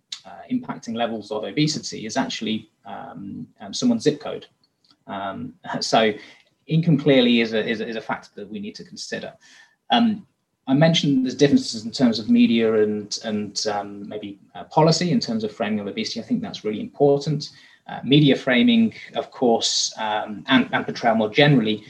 impacting 0.52 0.94
levels 0.94 1.30
of 1.30 1.44
obesity 1.44 2.04
is 2.06 2.16
actually 2.16 2.70
um, 2.84 3.46
um, 3.60 3.72
someone's 3.72 4.02
zip 4.02 4.20
code. 4.20 4.46
Um, 5.06 5.54
so 5.80 6.12
income 6.66 6.98
clearly 6.98 7.40
is 7.40 7.52
a, 7.52 7.64
is 7.64 7.80
a, 7.80 7.88
is 7.88 7.96
a 7.96 8.00
factor 8.00 8.30
that 8.36 8.50
we 8.50 8.58
need 8.60 8.74
to 8.76 8.84
consider. 8.84 9.32
Um, 9.90 10.26
I 10.66 10.74
mentioned 10.74 11.24
there's 11.24 11.34
differences 11.34 11.84
in 11.84 11.90
terms 11.90 12.18
of 12.18 12.30
media 12.30 12.82
and, 12.82 13.18
and 13.24 13.66
um, 13.66 14.08
maybe 14.08 14.38
uh, 14.54 14.64
policy 14.64 15.10
in 15.10 15.18
terms 15.18 15.42
of 15.44 15.52
framing 15.52 15.80
of 15.80 15.86
obesity. 15.86 16.20
I 16.20 16.22
think 16.22 16.40
that's 16.40 16.64
really 16.64 16.80
important. 16.80 17.50
Uh, 17.88 17.98
media 18.04 18.36
framing, 18.36 18.94
of 19.16 19.30
course, 19.32 19.92
um, 19.98 20.44
and, 20.46 20.68
and 20.72 20.84
portrayal 20.84 21.16
more 21.16 21.28
generally, 21.28 21.84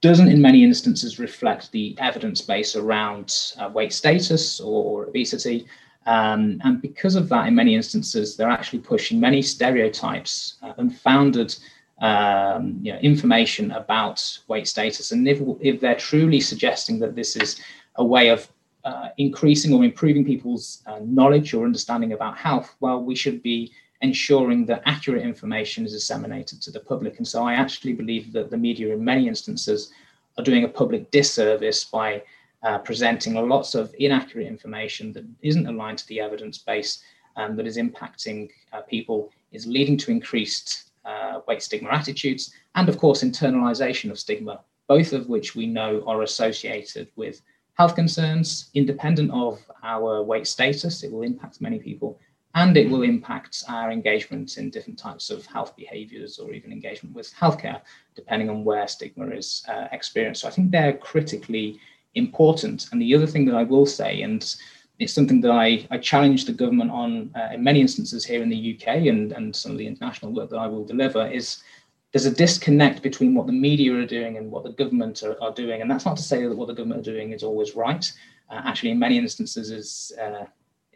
doesn't 0.00 0.28
in 0.28 0.40
many 0.40 0.62
instances 0.62 1.18
reflect 1.18 1.72
the 1.72 1.96
evidence 1.98 2.40
base 2.40 2.76
around 2.76 3.34
uh, 3.58 3.68
weight 3.74 3.92
status 3.92 4.60
or 4.60 5.06
obesity. 5.06 5.66
Um, 6.06 6.60
and 6.62 6.80
because 6.80 7.16
of 7.16 7.28
that, 7.30 7.48
in 7.48 7.54
many 7.56 7.74
instances, 7.74 8.36
they're 8.36 8.48
actually 8.48 8.78
pushing 8.78 9.18
many 9.18 9.42
stereotypes, 9.42 10.58
uh, 10.62 10.72
unfounded 10.78 11.56
um, 12.00 12.78
you 12.82 12.92
know, 12.92 12.98
information 13.00 13.72
about 13.72 14.38
weight 14.48 14.68
status. 14.68 15.12
And 15.12 15.26
if, 15.28 15.40
if 15.60 15.80
they're 15.80 15.96
truly 15.96 16.40
suggesting 16.40 16.98
that 17.00 17.14
this 17.14 17.36
is 17.36 17.60
a 17.96 18.04
way 18.04 18.28
of 18.28 18.48
uh, 18.84 19.08
increasing 19.18 19.74
or 19.74 19.84
improving 19.84 20.24
people's 20.24 20.82
uh, 20.86 21.00
knowledge 21.02 21.54
or 21.54 21.64
understanding 21.64 22.12
about 22.12 22.38
health, 22.38 22.74
well, 22.80 23.02
we 23.02 23.14
should 23.14 23.42
be 23.42 23.72
ensuring 24.00 24.64
that 24.66 24.82
accurate 24.86 25.22
information 25.22 25.84
is 25.84 25.92
disseminated 25.92 26.62
to 26.62 26.70
the 26.70 26.80
public. 26.80 27.18
And 27.18 27.26
so 27.26 27.42
I 27.42 27.54
actually 27.54 27.94
believe 27.94 28.32
that 28.32 28.50
the 28.50 28.56
media, 28.56 28.92
in 28.92 29.04
many 29.04 29.26
instances, 29.26 29.92
are 30.36 30.44
doing 30.44 30.64
a 30.64 30.68
public 30.68 31.10
disservice 31.10 31.84
by 31.84 32.22
uh, 32.62 32.78
presenting 32.78 33.34
lots 33.34 33.74
of 33.74 33.92
inaccurate 33.98 34.46
information 34.46 35.12
that 35.12 35.24
isn't 35.42 35.66
aligned 35.66 35.98
to 35.98 36.06
the 36.08 36.20
evidence 36.20 36.58
base 36.58 37.02
and 37.36 37.58
that 37.58 37.66
is 37.66 37.76
impacting 37.76 38.48
uh, 38.72 38.80
people, 38.82 39.32
is 39.52 39.66
leading 39.66 39.96
to 39.96 40.10
increased 40.10 40.87
uh, 41.08 41.40
weight 41.46 41.62
stigma 41.62 41.90
attitudes, 41.90 42.52
and 42.74 42.88
of 42.88 42.96
course, 42.98 43.22
internalization 43.22 44.10
of 44.10 44.18
stigma, 44.18 44.60
both 44.94 45.12
of 45.12 45.28
which 45.28 45.48
we 45.58 45.66
know 45.66 45.92
are 46.06 46.22
associated 46.22 47.06
with 47.16 47.40
health 47.78 47.94
concerns, 47.94 48.70
independent 48.74 49.30
of 49.32 49.54
our 49.82 50.22
weight 50.30 50.46
status. 50.46 51.02
It 51.04 51.12
will 51.12 51.22
impact 51.22 51.60
many 51.60 51.78
people, 51.78 52.10
and 52.54 52.76
it 52.76 52.88
will 52.90 53.04
impact 53.14 53.64
our 53.68 53.90
engagement 53.98 54.58
in 54.58 54.70
different 54.70 54.98
types 54.98 55.30
of 55.30 55.46
health 55.46 55.76
behaviors 55.76 56.38
or 56.38 56.52
even 56.52 56.72
engagement 56.72 57.14
with 57.14 57.32
healthcare, 57.34 57.80
depending 58.14 58.50
on 58.50 58.64
where 58.64 58.88
stigma 58.88 59.26
is 59.28 59.64
uh, 59.68 59.86
experienced. 59.92 60.40
So 60.40 60.48
I 60.48 60.50
think 60.50 60.70
they're 60.70 60.96
critically 61.10 61.78
important. 62.14 62.88
And 62.90 63.00
the 63.00 63.14
other 63.14 63.26
thing 63.26 63.44
that 63.46 63.54
I 63.54 63.62
will 63.62 63.86
say, 63.86 64.22
and 64.22 64.42
it's 64.98 65.12
something 65.12 65.40
that 65.42 65.50
I, 65.50 65.86
I 65.90 65.98
challenge 65.98 66.44
the 66.44 66.52
government 66.52 66.90
on 66.90 67.30
uh, 67.36 67.54
in 67.54 67.62
many 67.62 67.80
instances 67.80 68.24
here 68.24 68.42
in 68.42 68.48
the 68.48 68.74
UK 68.74 69.06
and, 69.06 69.32
and 69.32 69.54
some 69.54 69.72
of 69.72 69.78
the 69.78 69.86
international 69.86 70.32
work 70.32 70.50
that 70.50 70.58
I 70.58 70.66
will 70.66 70.84
deliver 70.84 71.26
is 71.26 71.62
there's 72.12 72.26
a 72.26 72.30
disconnect 72.34 73.02
between 73.02 73.34
what 73.34 73.46
the 73.46 73.52
media 73.52 73.94
are 73.94 74.06
doing 74.06 74.38
and 74.38 74.50
what 74.50 74.64
the 74.64 74.72
government 74.72 75.22
are, 75.22 75.40
are 75.42 75.52
doing. 75.52 75.82
And 75.82 75.90
that's 75.90 76.06
not 76.06 76.16
to 76.16 76.22
say 76.22 76.46
that 76.46 76.56
what 76.56 76.68
the 76.68 76.74
government 76.74 77.06
are 77.06 77.12
doing 77.12 77.32
is 77.32 77.42
always 77.42 77.76
right. 77.76 78.10
Uh, 78.50 78.62
actually, 78.64 78.90
in 78.90 78.98
many 78.98 79.18
instances, 79.18 79.70
is, 79.70 80.12
uh, 80.20 80.44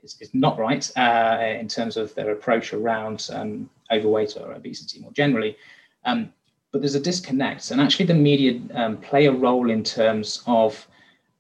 is, 0.02 0.16
is, 0.20 0.30
not 0.32 0.58
right 0.58 0.90
uh, 0.96 1.38
in 1.60 1.68
terms 1.68 1.96
of 1.96 2.14
their 2.14 2.30
approach 2.30 2.72
around 2.72 3.28
um, 3.32 3.68
overweight 3.90 4.36
or 4.38 4.52
obesity 4.52 5.00
more 5.00 5.12
generally. 5.12 5.56
Um, 6.04 6.32
but 6.72 6.80
there's 6.80 6.94
a 6.94 7.00
disconnect. 7.00 7.70
And 7.70 7.80
actually, 7.80 8.06
the 8.06 8.14
media 8.14 8.60
um, 8.74 8.96
play 8.96 9.26
a 9.26 9.32
role 9.32 9.70
in 9.70 9.84
terms 9.84 10.42
of 10.46 10.88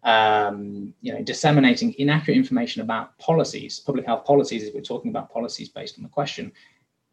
um, 0.04 0.92
you 1.00 1.12
know, 1.12 1.22
disseminating 1.22 1.94
inaccurate 1.98 2.36
information 2.36 2.82
about 2.82 3.16
policies, 3.18 3.80
public 3.80 4.04
health 4.04 4.24
policies, 4.24 4.64
if 4.64 4.74
we're 4.74 4.80
talking 4.80 5.10
about 5.10 5.32
policies 5.32 5.68
based 5.68 5.96
on 5.96 6.02
the 6.02 6.08
question, 6.08 6.52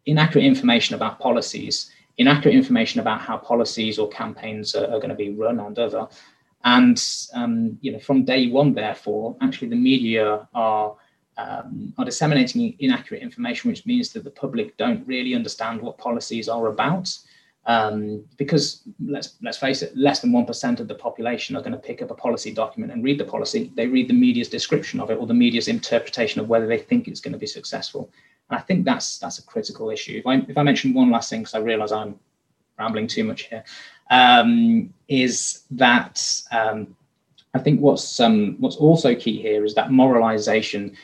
inaccurate 0.06 0.44
information 0.44 0.94
about 0.94 1.20
policies, 1.20 1.90
inaccurate 2.18 2.54
information 2.54 3.00
about 3.00 3.20
how 3.20 3.36
policies 3.36 3.98
or 3.98 4.08
campaigns 4.08 4.74
are, 4.74 4.86
are 4.86 4.98
going 4.98 5.10
to 5.10 5.14
be 5.14 5.30
run 5.30 5.60
and 5.60 5.78
other. 5.78 6.08
And, 6.64 7.02
um, 7.34 7.78
you 7.80 7.92
know, 7.92 7.98
from 7.98 8.24
day 8.24 8.48
one, 8.48 8.74
therefore, 8.74 9.36
actually 9.40 9.68
the 9.68 9.76
media 9.76 10.48
are 10.54 10.96
um, 11.38 11.94
are 11.96 12.04
disseminating 12.04 12.76
inaccurate 12.80 13.22
information, 13.22 13.70
which 13.70 13.86
means 13.86 14.12
that 14.12 14.24
the 14.24 14.30
public 14.30 14.76
don't 14.76 15.06
really 15.06 15.34
understand 15.34 15.80
what 15.80 15.96
policies 15.96 16.48
are 16.48 16.66
about. 16.66 17.16
Um, 17.70 18.24
because 18.36 18.82
let's 18.98 19.36
let's 19.42 19.56
face 19.56 19.80
it, 19.82 19.96
less 19.96 20.18
than 20.20 20.32
one 20.32 20.44
percent 20.44 20.80
of 20.80 20.88
the 20.88 20.94
population 21.06 21.54
are 21.54 21.62
going 21.66 21.78
to 21.80 21.86
pick 21.88 22.02
up 22.02 22.10
a 22.10 22.14
policy 22.26 22.52
document 22.52 22.92
and 22.92 23.04
read 23.04 23.20
the 23.20 23.24
policy. 23.24 23.70
They 23.76 23.86
read 23.86 24.08
the 24.08 24.20
media's 24.24 24.48
description 24.48 24.98
of 24.98 25.08
it 25.10 25.18
or 25.20 25.26
the 25.28 25.40
media's 25.44 25.68
interpretation 25.68 26.40
of 26.40 26.48
whether 26.48 26.66
they 26.66 26.78
think 26.78 27.06
it's 27.06 27.20
going 27.20 27.36
to 27.38 27.38
be 27.38 27.46
successful. 27.46 28.10
And 28.48 28.58
I 28.58 28.62
think 28.62 28.84
that's 28.84 29.18
that's 29.18 29.38
a 29.38 29.44
critical 29.44 29.90
issue. 29.90 30.16
If 30.18 30.26
I 30.26 30.34
if 30.48 30.58
I 30.58 30.64
mention 30.64 30.94
one 30.94 31.12
last 31.12 31.30
thing, 31.30 31.42
because 31.42 31.54
I 31.54 31.60
realise 31.60 31.92
I'm 31.92 32.18
rambling 32.76 33.06
too 33.06 33.22
much 33.22 33.42
here, 33.42 33.62
um, 34.10 34.92
is 35.06 35.62
that 35.70 36.16
um, 36.50 36.96
I 37.54 37.60
think 37.60 37.80
what's 37.80 38.18
um, 38.18 38.56
what's 38.58 38.76
also 38.76 39.14
key 39.14 39.40
here 39.40 39.64
is 39.64 39.74
that 39.74 39.92
moralization. 39.92 40.96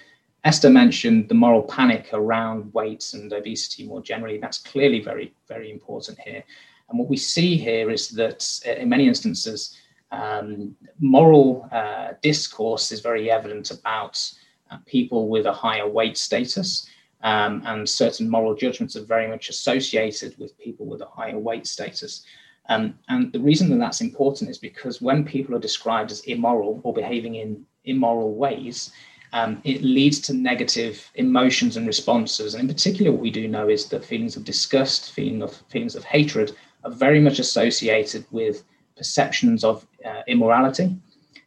Esther 0.46 0.70
mentioned 0.70 1.28
the 1.28 1.35
moral 1.35 1.64
panic 1.64 2.09
around 2.12 2.72
weight 2.72 3.11
and 3.14 3.32
obesity 3.32 3.85
more 3.85 4.00
generally. 4.00 4.38
That's 4.38 4.59
clearly 4.59 5.00
very, 5.00 5.35
very 5.48 5.72
important 5.72 6.20
here. 6.20 6.44
And 6.88 6.96
what 7.00 7.09
we 7.09 7.16
see 7.16 7.56
here 7.56 7.90
is 7.90 8.11
that 8.11 8.61
uh, 8.64 8.80
in 8.80 8.88
many 8.88 9.09
instances, 9.09 9.76
um, 10.12 10.76
moral 11.00 11.68
uh, 11.72 12.12
discourse 12.22 12.92
is 12.92 13.00
very 13.00 13.28
evident 13.28 13.72
about 13.72 14.22
uh, 14.70 14.78
people 14.87 15.26
with 15.28 15.46
a 15.46 15.52
higher 15.52 15.88
weight 15.88 16.16
status. 16.16 16.88
Um, 17.24 17.62
and 17.66 17.88
certain 17.88 18.30
moral 18.30 18.54
judgments 18.54 18.94
are 18.94 19.04
very 19.04 19.26
much 19.26 19.48
associated 19.48 20.38
with 20.38 20.56
people 20.59 20.87
with 20.87 21.00
a 21.00 21.06
higher 21.06 21.40
weight 21.40 21.66
status. 21.66 22.24
Um, 22.68 22.96
and 23.09 23.32
the 23.32 23.40
reason 23.40 23.68
that 23.70 23.80
that's 23.80 24.00
important 24.00 24.50
is 24.50 24.59
because 24.59 25.02
when 25.02 25.24
people 25.24 25.56
are 25.56 25.68
described 25.68 26.12
as 26.12 26.20
immoral 26.20 26.80
or 26.85 26.94
behaving 26.94 27.35
in 27.35 27.66
immoral 27.85 28.37
ways, 28.37 28.92
um, 29.37 29.61
it 29.64 29.83
leads 29.83 30.18
to 30.20 30.33
negative 30.33 31.11
emotions 31.16 31.77
and 31.77 31.87
responses. 31.87 32.55
And 32.55 32.62
in 32.62 32.75
particular, 32.75 33.12
what 33.12 33.20
we 33.20 33.31
do 33.31 33.46
know 33.49 33.68
is 33.68 33.87
that 33.90 34.03
feelings 34.03 34.35
of 34.37 34.44
disgust, 34.44 35.12
feeling 35.12 35.42
of 35.42 35.53
feelings 35.68 35.94
of 35.94 36.05
hatred, 36.05 36.57
are 36.85 36.90
very 36.90 37.20
much 37.20 37.38
associated 37.38 38.25
with 38.31 38.64
perceptions 38.96 39.62
of 39.62 39.87
uh, 40.07 40.22
immorality. 40.27 40.96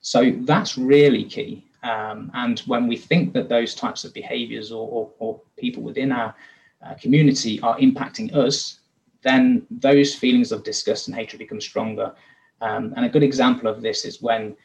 So 0.01 0.19
that's 0.41 0.77
really 0.77 1.23
key. 1.23 1.65
Um, 1.81 2.29
and 2.35 2.59
when 2.71 2.85
we 2.87 2.95
think 2.95 3.33
that 3.33 3.49
those 3.49 3.73
types 3.73 4.03
of 4.05 4.13
behaviors 4.13 4.71
or, 4.71 4.87
or, 4.87 5.09
or 5.17 5.41
people 5.57 5.81
within 5.81 6.11
our 6.11 6.35
uh, 6.85 6.93
community 6.93 7.59
are 7.61 7.77
impacting 7.79 8.35
us, 8.35 8.81
then 9.23 9.65
those 9.71 10.13
feelings 10.13 10.51
of 10.51 10.63
disgust 10.63 11.07
and 11.07 11.15
hatred 11.15 11.39
become 11.39 11.59
stronger. 11.59 12.13
Um, 12.61 12.93
and 12.95 13.05
a 13.05 13.09
good 13.09 13.23
example 13.23 13.67
of 13.67 13.81
this 13.81 14.05
is 14.05 14.21
when 14.21 14.55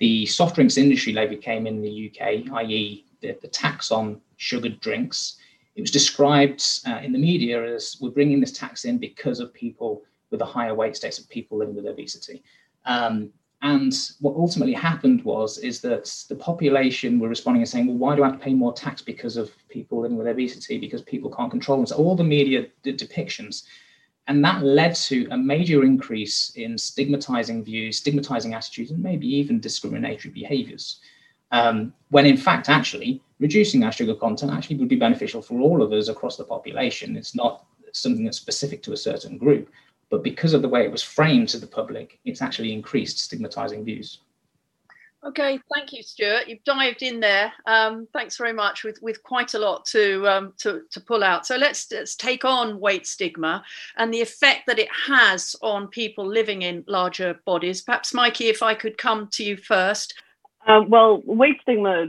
the 0.00 0.26
soft 0.26 0.54
drinks 0.56 0.76
industry 0.76 1.12
levy 1.12 1.36
came 1.36 1.66
in 1.66 1.80
the 1.80 2.10
UK, 2.10 2.52
i.e., 2.54 3.04
the, 3.20 3.36
the 3.42 3.48
tax 3.48 3.92
on 3.92 4.20
sugared 4.38 4.80
drinks. 4.80 5.36
It 5.76 5.82
was 5.82 5.90
described 5.90 6.64
uh, 6.86 7.00
in 7.02 7.12
the 7.12 7.18
media 7.18 7.74
as 7.74 7.98
we're 8.00 8.10
bringing 8.10 8.40
this 8.40 8.52
tax 8.52 8.84
in 8.86 8.98
because 8.98 9.40
of 9.40 9.52
people 9.52 10.02
with 10.30 10.40
a 10.40 10.46
higher 10.46 10.74
weight 10.74 10.96
status 10.96 11.18
of 11.18 11.28
people 11.28 11.58
living 11.58 11.76
with 11.76 11.86
obesity. 11.86 12.42
Um, 12.86 13.30
and 13.62 13.92
what 14.20 14.36
ultimately 14.36 14.72
happened 14.72 15.22
was 15.22 15.58
is 15.58 15.82
that 15.82 16.10
the 16.30 16.34
population 16.34 17.18
were 17.18 17.28
responding 17.28 17.60
and 17.60 17.68
saying, 17.68 17.86
well, 17.86 17.96
why 17.96 18.16
do 18.16 18.22
I 18.22 18.28
have 18.28 18.38
to 18.38 18.44
pay 18.44 18.54
more 18.54 18.72
tax 18.72 19.02
because 19.02 19.36
of 19.36 19.52
people 19.68 20.00
living 20.00 20.16
with 20.16 20.26
obesity? 20.26 20.78
Because 20.78 21.02
people 21.02 21.30
can't 21.30 21.50
control 21.50 21.76
themselves. 21.76 22.02
All 22.02 22.16
the 22.16 22.24
media 22.24 22.66
depictions. 22.84 23.64
And 24.26 24.44
that 24.44 24.62
led 24.62 24.94
to 24.96 25.26
a 25.30 25.36
major 25.36 25.82
increase 25.84 26.50
in 26.50 26.78
stigmatizing 26.78 27.64
views, 27.64 27.98
stigmatizing 27.98 28.54
attitudes, 28.54 28.90
and 28.90 29.02
maybe 29.02 29.26
even 29.26 29.60
discriminatory 29.60 30.32
behaviors. 30.32 31.00
Um, 31.52 31.92
when 32.10 32.26
in 32.26 32.36
fact, 32.36 32.68
actually, 32.68 33.22
reducing 33.40 33.82
our 33.82 33.90
sugar 33.90 34.14
content 34.14 34.52
actually 34.52 34.76
would 34.76 34.88
be 34.88 34.96
beneficial 34.96 35.42
for 35.42 35.60
all 35.60 35.82
of 35.82 35.92
us 35.92 36.08
across 36.08 36.36
the 36.36 36.44
population. 36.44 37.16
It's 37.16 37.34
not 37.34 37.64
something 37.92 38.24
that's 38.24 38.36
specific 38.36 38.82
to 38.84 38.92
a 38.92 38.96
certain 38.96 39.36
group. 39.36 39.68
But 40.10 40.22
because 40.22 40.54
of 40.54 40.62
the 40.62 40.68
way 40.68 40.84
it 40.84 40.92
was 40.92 41.02
framed 41.02 41.48
to 41.50 41.58
the 41.58 41.66
public, 41.66 42.18
it's 42.24 42.42
actually 42.42 42.72
increased 42.72 43.18
stigmatizing 43.18 43.84
views. 43.84 44.20
Okay, 45.22 45.60
thank 45.74 45.92
you, 45.92 46.02
Stuart. 46.02 46.48
You've 46.48 46.64
dived 46.64 47.02
in 47.02 47.20
there. 47.20 47.52
Um, 47.66 48.08
thanks 48.14 48.38
very 48.38 48.54
much 48.54 48.84
with, 48.84 48.98
with 49.02 49.22
quite 49.22 49.52
a 49.52 49.58
lot 49.58 49.84
to, 49.86 50.26
um, 50.26 50.54
to, 50.58 50.82
to 50.90 51.00
pull 51.00 51.22
out. 51.22 51.46
So 51.46 51.56
let's, 51.56 51.92
let's 51.92 52.16
take 52.16 52.44
on 52.46 52.80
weight 52.80 53.06
stigma 53.06 53.62
and 53.98 54.14
the 54.14 54.22
effect 54.22 54.62
that 54.66 54.78
it 54.78 54.88
has 55.06 55.54
on 55.60 55.88
people 55.88 56.26
living 56.26 56.62
in 56.62 56.84
larger 56.88 57.38
bodies. 57.44 57.82
Perhaps, 57.82 58.14
Mikey, 58.14 58.46
if 58.46 58.62
I 58.62 58.74
could 58.74 58.96
come 58.96 59.28
to 59.32 59.44
you 59.44 59.58
first. 59.58 60.14
Uh, 60.66 60.80
well, 60.88 61.20
weight 61.26 61.56
stigma 61.60 62.06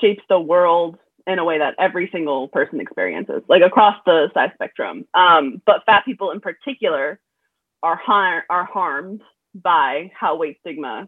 shapes 0.00 0.22
the 0.30 0.40
world 0.40 0.96
in 1.26 1.38
a 1.38 1.44
way 1.44 1.58
that 1.58 1.74
every 1.78 2.08
single 2.10 2.48
person 2.48 2.80
experiences, 2.80 3.42
like 3.48 3.62
across 3.62 3.96
the 4.06 4.30
size 4.32 4.50
spectrum. 4.54 5.06
Um, 5.12 5.60
but 5.66 5.84
fat 5.84 6.04
people 6.06 6.30
in 6.30 6.40
particular 6.40 7.20
are 7.82 7.96
har- 7.96 8.44
are 8.48 8.64
harmed 8.64 9.22
by 9.54 10.10
how 10.18 10.36
weight 10.36 10.58
stigma 10.60 11.06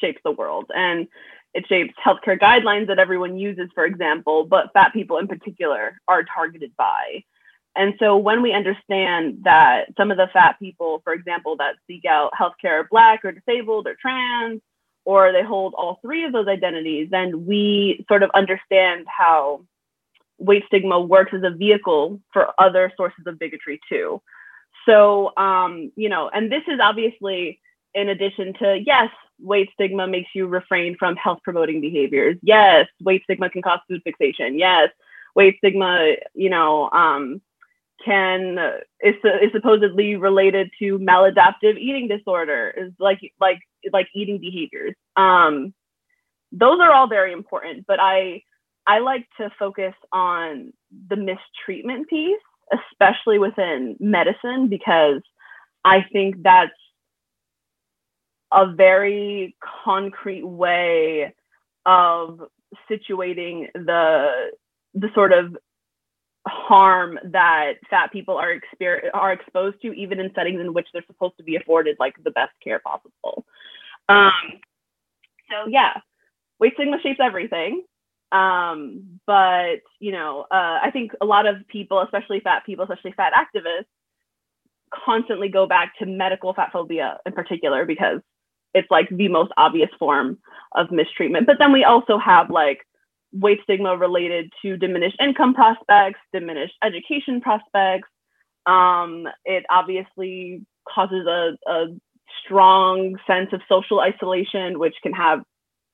shapes 0.00 0.20
the 0.24 0.32
world, 0.32 0.70
and 0.74 1.08
it 1.54 1.66
shapes 1.68 1.94
healthcare 2.04 2.38
guidelines 2.38 2.86
that 2.86 2.98
everyone 2.98 3.36
uses, 3.36 3.68
for 3.74 3.84
example. 3.84 4.44
But 4.44 4.72
fat 4.72 4.92
people 4.92 5.18
in 5.18 5.28
particular 5.28 6.00
are 6.08 6.24
targeted 6.24 6.72
by. 6.76 7.24
And 7.74 7.94
so 7.98 8.16
when 8.16 8.42
we 8.42 8.52
understand 8.52 9.40
that 9.44 9.88
some 9.96 10.10
of 10.10 10.18
the 10.18 10.28
fat 10.32 10.58
people, 10.58 11.00
for 11.04 11.12
example, 11.14 11.56
that 11.56 11.76
seek 11.86 12.04
out 12.04 12.32
healthcare 12.38 12.80
are 12.80 12.88
black 12.90 13.24
or 13.24 13.32
disabled 13.32 13.86
or 13.86 13.96
trans, 14.00 14.60
or 15.04 15.32
they 15.32 15.42
hold 15.42 15.74
all 15.74 15.98
three 16.02 16.24
of 16.24 16.32
those 16.32 16.48
identities, 16.48 17.08
then 17.10 17.46
we 17.46 18.04
sort 18.08 18.22
of 18.22 18.30
understand 18.34 19.06
how 19.08 19.64
weight 20.38 20.64
stigma 20.66 21.00
works 21.00 21.32
as 21.34 21.42
a 21.44 21.50
vehicle 21.50 22.20
for 22.32 22.48
other 22.58 22.92
sources 22.96 23.24
of 23.26 23.38
bigotry 23.38 23.80
too. 23.88 24.20
So, 24.86 25.32
um, 25.36 25.92
you 25.96 26.08
know, 26.08 26.28
and 26.28 26.50
this 26.50 26.62
is 26.68 26.78
obviously 26.80 27.60
in 27.94 28.08
addition 28.08 28.54
to, 28.54 28.82
yes, 28.84 29.10
weight 29.42 29.70
stigma 29.74 30.06
makes 30.06 30.30
you 30.34 30.46
refrain 30.46 30.96
from 30.98 31.16
health 31.16 31.40
promoting 31.44 31.80
behaviors. 31.80 32.36
Yes, 32.42 32.86
weight 33.00 33.22
stigma 33.24 33.50
can 33.50 33.62
cause 33.62 33.80
food 33.88 34.02
fixation. 34.04 34.58
Yes, 34.58 34.88
weight 35.34 35.56
stigma, 35.58 36.14
you 36.34 36.50
know, 36.50 36.90
um, 36.90 37.40
can 38.04 38.58
is, 39.00 39.14
is 39.24 39.52
supposedly 39.52 40.16
related 40.16 40.70
to 40.78 40.98
maladaptive 40.98 41.78
eating 41.78 42.08
disorder 42.08 42.72
is 42.76 42.92
like 42.98 43.20
like 43.40 43.60
like 43.92 44.08
eating 44.14 44.38
behaviors 44.38 44.94
um 45.16 45.72
those 46.52 46.80
are 46.80 46.92
all 46.92 47.06
very 47.08 47.32
important 47.32 47.86
but 47.86 47.98
i 48.00 48.42
i 48.86 48.98
like 48.98 49.26
to 49.36 49.50
focus 49.58 49.94
on 50.12 50.72
the 51.08 51.16
mistreatment 51.16 52.08
piece 52.08 52.40
especially 52.90 53.38
within 53.38 53.96
medicine 54.00 54.68
because 54.68 55.20
i 55.84 56.04
think 56.12 56.42
that's 56.42 56.72
a 58.52 58.72
very 58.72 59.56
concrete 59.84 60.44
way 60.44 61.34
of 61.86 62.40
situating 62.90 63.68
the 63.74 64.50
the 64.94 65.08
sort 65.14 65.32
of 65.32 65.56
harm 66.46 67.18
that 67.24 67.74
fat 67.88 68.12
people 68.12 68.36
are 68.36 68.52
exper- 68.52 69.10
are 69.14 69.32
exposed 69.32 69.80
to 69.80 69.92
even 69.92 70.20
in 70.20 70.30
settings 70.34 70.60
in 70.60 70.74
which 70.74 70.88
they're 70.92 71.04
supposed 71.06 71.36
to 71.36 71.44
be 71.44 71.56
afforded 71.56 71.96
like 71.98 72.14
the 72.24 72.30
best 72.30 72.52
care 72.62 72.80
possible. 72.80 73.44
Um, 74.08 74.32
so 75.50 75.68
yeah 75.68 76.00
weight 76.58 76.74
stigma 76.74 76.98
shapes 77.02 77.20
everything. 77.20 77.82
Um, 78.30 79.20
but 79.26 79.80
you 80.00 80.12
know 80.12 80.46
uh, 80.50 80.78
i 80.82 80.90
think 80.90 81.12
a 81.20 81.26
lot 81.26 81.46
of 81.46 81.56
people 81.68 82.00
especially 82.00 82.40
fat 82.40 82.64
people 82.64 82.84
especially 82.84 83.12
fat 83.12 83.32
activists 83.34 83.84
constantly 84.92 85.48
go 85.48 85.66
back 85.66 85.98
to 85.98 86.06
medical 86.06 86.54
fat 86.54 86.70
phobia 86.72 87.18
in 87.26 87.32
particular 87.32 87.84
because 87.84 88.20
it's 88.74 88.90
like 88.90 89.08
the 89.10 89.28
most 89.28 89.52
obvious 89.56 89.90
form 89.98 90.38
of 90.74 90.90
mistreatment 90.90 91.46
but 91.46 91.58
then 91.58 91.72
we 91.72 91.84
also 91.84 92.18
have 92.18 92.50
like 92.50 92.80
weight 93.32 93.60
stigma 93.62 93.96
related 93.96 94.52
to 94.62 94.76
diminished 94.76 95.16
income 95.20 95.54
prospects, 95.54 96.20
diminished 96.32 96.74
education 96.82 97.40
prospects. 97.40 98.08
Um, 98.66 99.26
it 99.44 99.64
obviously 99.70 100.64
causes 100.88 101.26
a, 101.26 101.56
a 101.66 101.86
strong 102.44 103.16
sense 103.26 103.48
of 103.52 103.60
social 103.68 104.00
isolation, 104.00 104.78
which 104.78 104.94
can 105.02 105.12
have 105.12 105.42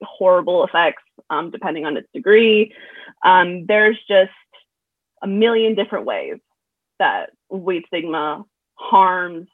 horrible 0.02 0.64
effects 0.64 1.02
um, 1.30 1.50
depending 1.50 1.86
on 1.86 1.96
its 1.96 2.08
degree. 2.12 2.74
Um, 3.24 3.66
there's 3.66 3.98
just 4.08 4.30
a 5.22 5.26
million 5.26 5.74
different 5.74 6.04
ways 6.04 6.36
that 6.98 7.30
weight 7.48 7.84
stigma 7.86 8.44
harms, 8.74 9.48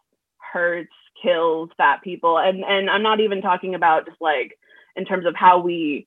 hurts, 0.52 0.92
kills 1.24 1.70
fat 1.76 2.02
people. 2.02 2.38
And, 2.38 2.64
and 2.64 2.90
I'm 2.90 3.02
not 3.02 3.20
even 3.20 3.42
talking 3.42 3.74
about 3.74 4.06
just 4.06 4.20
like 4.20 4.58
in 4.94 5.04
terms 5.04 5.26
of 5.26 5.34
how 5.34 5.58
we 5.60 6.06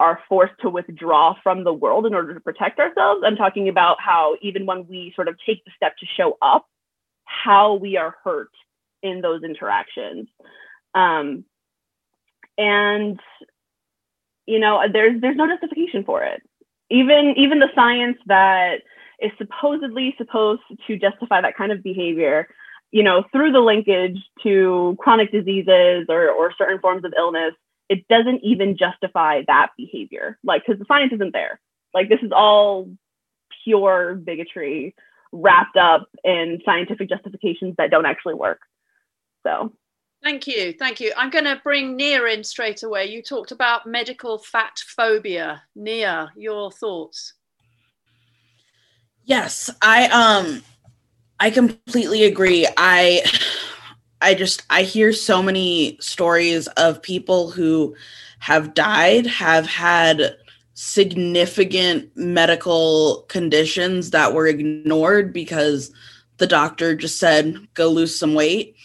are 0.00 0.20
forced 0.28 0.54
to 0.60 0.70
withdraw 0.70 1.34
from 1.42 1.64
the 1.64 1.72
world 1.72 2.06
in 2.06 2.14
order 2.14 2.34
to 2.34 2.40
protect 2.40 2.78
ourselves. 2.78 3.22
I'm 3.24 3.36
talking 3.36 3.68
about 3.68 3.96
how 4.00 4.36
even 4.42 4.66
when 4.66 4.86
we 4.86 5.12
sort 5.16 5.28
of 5.28 5.36
take 5.44 5.64
the 5.64 5.72
step 5.74 5.96
to 5.98 6.06
show 6.06 6.38
up, 6.40 6.66
how 7.24 7.74
we 7.74 7.96
are 7.96 8.14
hurt 8.22 8.50
in 9.02 9.20
those 9.20 9.42
interactions. 9.42 10.28
Um, 10.94 11.44
and 12.56 13.20
you 14.46 14.58
know, 14.58 14.82
there's 14.90 15.20
there's 15.20 15.36
no 15.36 15.46
justification 15.46 16.04
for 16.04 16.22
it. 16.22 16.42
Even 16.90 17.34
even 17.36 17.58
the 17.58 17.68
science 17.74 18.18
that 18.26 18.80
is 19.20 19.30
supposedly 19.36 20.14
supposed 20.16 20.62
to 20.86 20.96
justify 20.96 21.40
that 21.40 21.56
kind 21.56 21.72
of 21.72 21.82
behavior, 21.82 22.48
you 22.90 23.02
know, 23.02 23.24
through 23.32 23.52
the 23.52 23.60
linkage 23.60 24.18
to 24.42 24.96
chronic 24.98 25.30
diseases 25.30 26.06
or, 26.08 26.30
or 26.30 26.52
certain 26.56 26.80
forms 26.80 27.04
of 27.04 27.12
illness, 27.16 27.54
it 27.88 28.06
doesn't 28.08 28.40
even 28.42 28.76
justify 28.76 29.42
that 29.46 29.68
behavior. 29.76 30.38
Like, 30.44 30.62
because 30.66 30.78
the 30.78 30.86
science 30.86 31.12
isn't 31.14 31.32
there. 31.32 31.60
Like, 31.94 32.08
this 32.08 32.20
is 32.22 32.32
all 32.32 32.90
pure 33.64 34.14
bigotry 34.14 34.94
wrapped 35.32 35.76
up 35.76 36.08
in 36.24 36.60
scientific 36.64 37.08
justifications 37.08 37.74
that 37.76 37.90
don't 37.90 38.06
actually 38.06 38.34
work. 38.34 38.60
So, 39.46 39.72
Thank 40.22 40.48
you. 40.48 40.72
Thank 40.72 40.98
you. 40.98 41.12
I'm 41.16 41.30
going 41.30 41.44
to 41.44 41.60
bring 41.62 41.96
Nia 41.96 42.24
in 42.24 42.42
straight 42.42 42.82
away. 42.82 43.06
You 43.06 43.22
talked 43.22 43.52
about 43.52 43.86
medical 43.86 44.38
fat 44.38 44.82
phobia. 44.84 45.62
Nia, 45.76 46.32
your 46.36 46.72
thoughts? 46.72 47.34
Yes, 49.24 49.70
I 49.82 50.08
um 50.08 50.62
I 51.40 51.50
completely 51.50 52.24
agree. 52.24 52.66
I 52.76 53.22
I 54.20 54.34
just 54.34 54.62
I 54.70 54.82
hear 54.82 55.12
so 55.12 55.42
many 55.42 55.96
stories 56.00 56.66
of 56.68 57.02
people 57.02 57.50
who 57.50 57.94
have 58.40 58.74
died, 58.74 59.26
have 59.26 59.66
had 59.66 60.36
significant 60.74 62.16
medical 62.16 63.24
conditions 63.28 64.10
that 64.10 64.32
were 64.32 64.46
ignored 64.46 65.32
because 65.32 65.92
the 66.36 66.46
doctor 66.46 66.94
just 66.94 67.18
said 67.18 67.68
go 67.74 67.88
lose 67.88 68.18
some 68.18 68.34
weight. 68.34 68.76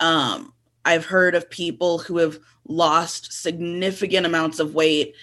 Um 0.00 0.52
I've 0.84 1.04
heard 1.04 1.34
of 1.34 1.50
people 1.50 1.98
who 1.98 2.18
have 2.18 2.38
lost 2.66 3.32
significant 3.32 4.26
amounts 4.26 4.60
of 4.60 4.74
weight 4.74 5.14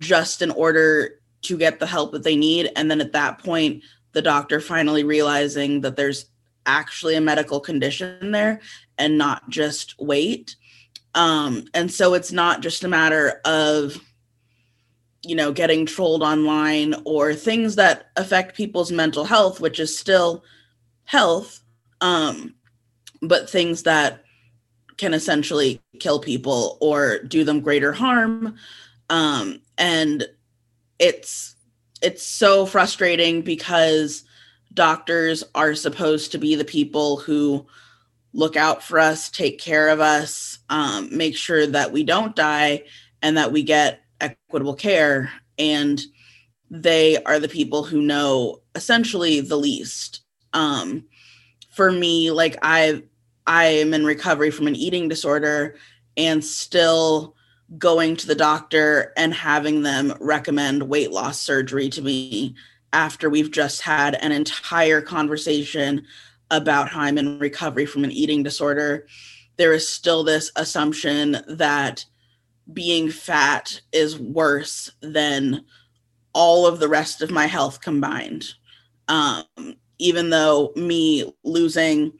just 0.00 0.42
in 0.42 0.50
order 0.50 1.20
to 1.42 1.56
get 1.56 1.78
the 1.78 1.86
help 1.86 2.12
that 2.12 2.24
they 2.24 2.34
need. 2.34 2.70
And 2.74 2.90
then 2.90 3.00
at 3.00 3.12
that 3.12 3.38
point, 3.38 3.84
the 4.18 4.22
doctor 4.22 4.60
finally 4.60 5.04
realizing 5.04 5.82
that 5.82 5.94
there's 5.94 6.26
actually 6.66 7.14
a 7.14 7.20
medical 7.20 7.60
condition 7.60 8.32
there 8.32 8.60
and 8.98 9.16
not 9.16 9.48
just 9.48 9.94
weight. 10.00 10.56
Um, 11.14 11.66
and 11.72 11.88
so 11.88 12.14
it's 12.14 12.32
not 12.32 12.60
just 12.60 12.82
a 12.82 12.88
matter 12.88 13.40
of, 13.44 13.96
you 15.22 15.36
know, 15.36 15.52
getting 15.52 15.86
trolled 15.86 16.24
online 16.24 16.96
or 17.04 17.32
things 17.32 17.76
that 17.76 18.06
affect 18.16 18.56
people's 18.56 18.90
mental 18.90 19.22
health, 19.22 19.60
which 19.60 19.78
is 19.78 19.96
still 19.96 20.42
health, 21.04 21.60
um, 22.00 22.56
but 23.22 23.48
things 23.48 23.84
that 23.84 24.24
can 24.96 25.14
essentially 25.14 25.80
kill 26.00 26.18
people 26.18 26.76
or 26.80 27.20
do 27.20 27.44
them 27.44 27.60
greater 27.60 27.92
harm. 27.92 28.56
Um, 29.10 29.60
and 29.78 30.26
it's 30.98 31.54
it's 32.02 32.22
so 32.22 32.66
frustrating 32.66 33.42
because 33.42 34.24
doctors 34.74 35.44
are 35.54 35.74
supposed 35.74 36.32
to 36.32 36.38
be 36.38 36.54
the 36.54 36.64
people 36.64 37.16
who 37.16 37.66
look 38.32 38.56
out 38.56 38.82
for 38.82 38.98
us, 38.98 39.30
take 39.30 39.58
care 39.58 39.88
of 39.88 40.00
us, 40.00 40.58
um, 40.68 41.08
make 41.16 41.36
sure 41.36 41.66
that 41.66 41.92
we 41.92 42.04
don't 42.04 42.36
die 42.36 42.84
and 43.22 43.36
that 43.36 43.52
we 43.52 43.62
get 43.62 44.02
equitable 44.20 44.74
care. 44.74 45.30
And 45.58 46.00
they 46.70 47.22
are 47.24 47.40
the 47.40 47.48
people 47.48 47.82
who 47.82 48.02
know 48.02 48.60
essentially 48.74 49.40
the 49.40 49.56
least. 49.56 50.20
Um, 50.52 51.04
for 51.70 51.90
me, 51.90 52.30
like 52.30 52.56
I, 52.62 53.02
I 53.46 53.64
am 53.66 53.94
in 53.94 54.04
recovery 54.04 54.50
from 54.50 54.66
an 54.66 54.76
eating 54.76 55.08
disorder 55.08 55.76
and 56.16 56.44
still 56.44 57.34
going 57.76 58.16
to 58.16 58.26
the 58.26 58.34
doctor 58.34 59.12
and 59.16 59.34
having 59.34 59.82
them 59.82 60.14
recommend 60.20 60.82
weight 60.82 61.10
loss 61.10 61.40
surgery 61.40 61.90
to 61.90 62.02
me 62.02 62.54
after 62.92 63.28
we've 63.28 63.50
just 63.50 63.82
had 63.82 64.14
an 64.14 64.32
entire 64.32 65.02
conversation 65.02 66.06
about 66.50 66.88
how 66.88 67.00
I'm 67.00 67.18
in 67.18 67.38
recovery 67.38 67.84
from 67.84 68.04
an 68.04 68.10
eating 68.10 68.42
disorder. 68.42 69.06
There 69.56 69.74
is 69.74 69.86
still 69.86 70.24
this 70.24 70.50
assumption 70.56 71.36
that 71.48 72.04
being 72.72 73.10
fat 73.10 73.80
is 73.92 74.18
worse 74.18 74.90
than 75.02 75.64
all 76.32 76.66
of 76.66 76.80
the 76.80 76.88
rest 76.88 77.20
of 77.20 77.30
my 77.30 77.46
health 77.46 77.80
combined. 77.80 78.46
Um, 79.08 79.44
even 79.98 80.30
though 80.30 80.72
me 80.76 81.34
losing 81.44 82.12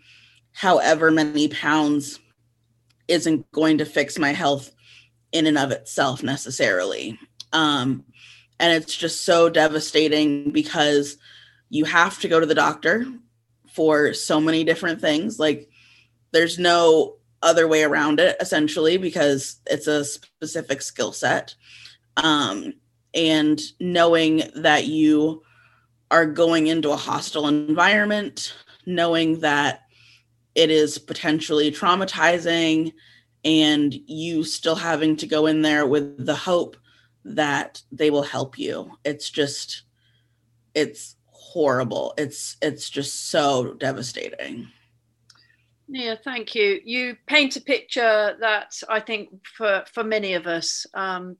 however 0.53 1.11
many 1.11 1.49
pounds 1.49 2.19
isn't 3.07 3.51
going 3.53 3.79
to 3.79 3.85
fix 3.85 4.19
my 4.19 4.33
health 4.33 4.73
in 5.33 5.47
and 5.47 5.59
of 5.59 5.71
itself 5.71 6.23
necessarily. 6.23 7.19
Um, 7.53 8.05
and 8.61 8.73
it's 8.73 8.97
just 8.97 9.25
so 9.25 9.49
devastating 9.49 10.51
because 10.51 11.17
you 11.71 11.85
have 11.85 12.19
to 12.21 12.29
go 12.29 12.41
to 12.41 12.47
the 12.47 12.55
doctor 12.55 13.07
for 13.73 14.13
so 14.15 14.41
many 14.41 14.65
different 14.65 15.01
things. 15.01 15.39
Like, 15.39 15.69
there's 16.33 16.59
no 16.59 17.17
other 17.43 17.69
way 17.69 17.85
around 17.85 18.21
it, 18.21 18.37
essentially, 18.41 18.97
because 18.97 19.61
it's 19.67 19.87
a 19.87 20.05
specific 20.05 20.83
skill 20.83 21.13
set. 21.13 21.55
Um, 22.17 22.75
and 23.15 23.61
knowing 23.81 24.43
that 24.57 24.87
you 24.87 25.43
are 26.11 26.27
going 26.27 26.67
into 26.67 26.91
a 26.91 26.97
hostile 26.97 27.47
environment, 27.49 28.55
knowing 28.87 29.41
that 29.41 29.83
it 30.55 30.71
is 30.71 30.99
potentially 30.99 31.71
traumatizing 31.71 32.93
and 33.45 33.95
you 34.07 34.45
still 34.45 34.75
having 34.75 35.17
to 35.17 35.27
go 35.27 35.47
in 35.47 35.63
there 35.63 35.87
with 35.87 36.25
the 36.25 36.35
hope 36.35 36.77
that 37.25 37.83
they 37.93 38.11
will 38.11 38.23
help 38.23 38.59
you. 38.59 38.93
It's 39.05 39.31
just 39.31 39.83
it's 40.75 41.17
horrible. 41.27 42.15
It's 42.17 42.57
it's 42.63 42.89
just 42.91 43.31
so 43.31 43.75
devastating. 43.75 44.69
Yeah 45.89 46.17
thank 46.23 46.55
you. 46.55 46.81
You 46.85 47.17
paint 47.27 47.57
a 47.57 47.61
picture 47.61 48.37
that 48.41 48.75
i 48.89 49.01
think 49.01 49.31
for 49.57 49.85
for 49.93 50.05
many 50.05 50.35
of 50.35 50.47
us 50.47 50.87
um, 50.95 51.37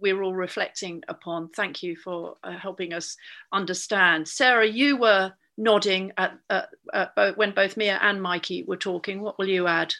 we're 0.00 0.22
all 0.22 0.34
reflecting 0.34 1.02
upon. 1.08 1.48
Thank 1.48 1.82
you 1.82 1.96
for 1.96 2.34
uh, 2.44 2.58
helping 2.58 2.92
us 2.92 3.16
understand. 3.52 4.28
Sarah 4.28 4.66
you 4.66 4.96
were 4.96 5.32
nodding 5.56 6.12
at, 6.18 6.36
at, 6.50 6.68
at, 6.92 7.36
when 7.36 7.52
both 7.52 7.76
nia 7.76 7.98
and 8.02 8.20
mikey 8.20 8.64
were 8.64 8.76
talking. 8.76 9.20
What 9.20 9.38
will 9.38 9.48
you 9.48 9.66
add 9.66 9.94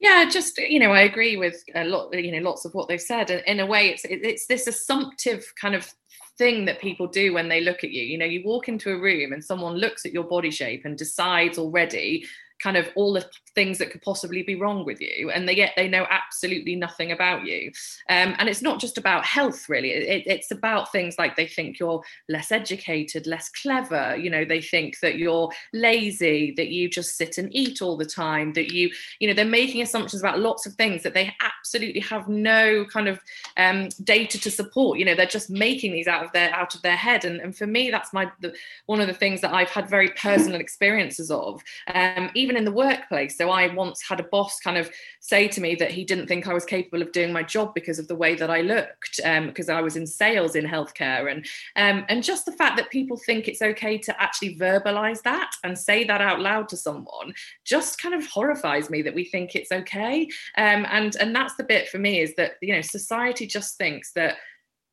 yeah, 0.00 0.28
just 0.30 0.56
you 0.58 0.80
know, 0.80 0.92
I 0.92 1.02
agree 1.02 1.36
with 1.36 1.62
a 1.74 1.84
lot, 1.84 2.12
you 2.14 2.32
know, 2.32 2.48
lots 2.48 2.64
of 2.64 2.72
what 2.74 2.88
they've 2.88 3.00
said. 3.00 3.30
And 3.30 3.42
in 3.46 3.60
a 3.60 3.66
way, 3.66 3.90
it's 3.90 4.04
it's 4.04 4.46
this 4.46 4.66
assumptive 4.66 5.52
kind 5.60 5.74
of 5.74 5.92
thing 6.38 6.64
that 6.64 6.80
people 6.80 7.06
do 7.06 7.34
when 7.34 7.48
they 7.48 7.60
look 7.60 7.84
at 7.84 7.90
you. 7.90 8.02
You 8.02 8.16
know, 8.16 8.24
you 8.24 8.42
walk 8.44 8.68
into 8.68 8.92
a 8.92 8.98
room 8.98 9.32
and 9.32 9.44
someone 9.44 9.74
looks 9.74 10.06
at 10.06 10.12
your 10.12 10.24
body 10.24 10.50
shape 10.50 10.86
and 10.86 10.96
decides 10.96 11.58
already 11.58 12.24
kind 12.62 12.78
of 12.78 12.88
all 12.94 13.12
the 13.12 13.28
things 13.54 13.78
that 13.78 13.90
could 13.90 14.02
possibly 14.02 14.42
be 14.42 14.54
wrong 14.54 14.84
with 14.84 15.00
you 15.00 15.30
and 15.30 15.48
they 15.48 15.56
yet 15.56 15.72
they 15.76 15.88
know 15.88 16.06
absolutely 16.10 16.76
nothing 16.76 17.12
about 17.12 17.44
you. 17.44 17.70
Um, 18.08 18.34
and 18.38 18.48
it's 18.48 18.62
not 18.62 18.80
just 18.80 18.98
about 18.98 19.24
health 19.24 19.68
really. 19.68 19.90
It, 19.90 20.24
it's 20.26 20.50
about 20.50 20.92
things 20.92 21.16
like 21.18 21.36
they 21.36 21.46
think 21.46 21.78
you're 21.78 22.02
less 22.28 22.52
educated 22.52 23.26
less 23.26 23.48
clever 23.48 24.16
you 24.16 24.30
know 24.30 24.44
they 24.44 24.60
think 24.60 24.98
that 25.00 25.18
you're 25.18 25.50
lazy 25.72 26.52
that 26.56 26.68
you 26.68 26.88
just 26.88 27.16
sit 27.16 27.38
and 27.38 27.54
eat 27.54 27.82
all 27.82 27.96
the 27.96 28.04
time 28.04 28.52
that 28.52 28.72
you 28.72 28.90
you 29.18 29.28
know 29.28 29.34
they're 29.34 29.44
making 29.44 29.82
assumptions 29.82 30.22
about 30.22 30.38
lots 30.38 30.66
of 30.66 30.74
things 30.74 31.02
that 31.02 31.14
they 31.14 31.34
absolutely 31.40 32.00
have 32.00 32.28
no 32.28 32.84
kind 32.86 33.08
of 33.08 33.20
um, 33.56 33.88
data 34.04 34.40
to 34.40 34.50
support. 34.50 34.98
You 34.98 35.04
know 35.04 35.14
they're 35.14 35.26
just 35.26 35.50
making 35.50 35.92
these 35.92 36.06
out 36.06 36.24
of 36.24 36.32
their 36.32 36.52
out 36.54 36.74
of 36.74 36.82
their 36.82 36.96
head. 36.96 37.24
And, 37.24 37.40
and 37.40 37.56
for 37.56 37.66
me 37.66 37.90
that's 37.90 38.12
my 38.12 38.30
the, 38.40 38.54
one 38.86 39.00
of 39.00 39.06
the 39.06 39.14
things 39.14 39.40
that 39.40 39.52
i've 39.52 39.70
had 39.70 39.88
very 39.88 40.10
personal 40.10 40.60
experiences 40.60 41.30
of. 41.30 41.62
Um, 41.92 42.30
even 42.34 42.56
in 42.56 42.64
the 42.64 42.72
workplace 42.72 43.36
so 43.40 43.48
I 43.48 43.72
once 43.72 44.02
had 44.02 44.20
a 44.20 44.24
boss 44.24 44.60
kind 44.60 44.76
of 44.76 44.90
say 45.20 45.48
to 45.48 45.62
me 45.62 45.74
that 45.76 45.90
he 45.90 46.04
didn't 46.04 46.26
think 46.26 46.46
I 46.46 46.52
was 46.52 46.66
capable 46.66 47.00
of 47.00 47.10
doing 47.12 47.32
my 47.32 47.42
job 47.42 47.72
because 47.72 47.98
of 47.98 48.06
the 48.06 48.14
way 48.14 48.34
that 48.34 48.50
I 48.50 48.60
looked, 48.60 49.18
um, 49.24 49.46
because 49.46 49.70
I 49.70 49.80
was 49.80 49.96
in 49.96 50.06
sales 50.06 50.56
in 50.56 50.66
healthcare, 50.66 51.32
and 51.32 51.46
um, 51.74 52.04
and 52.10 52.22
just 52.22 52.44
the 52.44 52.52
fact 52.52 52.76
that 52.76 52.90
people 52.90 53.16
think 53.16 53.48
it's 53.48 53.62
okay 53.62 53.96
to 53.96 54.22
actually 54.22 54.56
verbalize 54.56 55.22
that 55.22 55.52
and 55.64 55.78
say 55.78 56.04
that 56.04 56.20
out 56.20 56.40
loud 56.40 56.68
to 56.68 56.76
someone 56.76 57.32
just 57.64 57.98
kind 57.98 58.14
of 58.14 58.26
horrifies 58.26 58.90
me 58.90 59.00
that 59.00 59.14
we 59.14 59.24
think 59.24 59.54
it's 59.54 59.72
okay. 59.72 60.24
Um, 60.58 60.86
and 60.90 61.16
and 61.16 61.34
that's 61.34 61.56
the 61.56 61.64
bit 61.64 61.88
for 61.88 61.96
me 61.96 62.20
is 62.20 62.34
that 62.34 62.56
you 62.60 62.74
know 62.74 62.82
society 62.82 63.46
just 63.46 63.78
thinks 63.78 64.12
that 64.12 64.36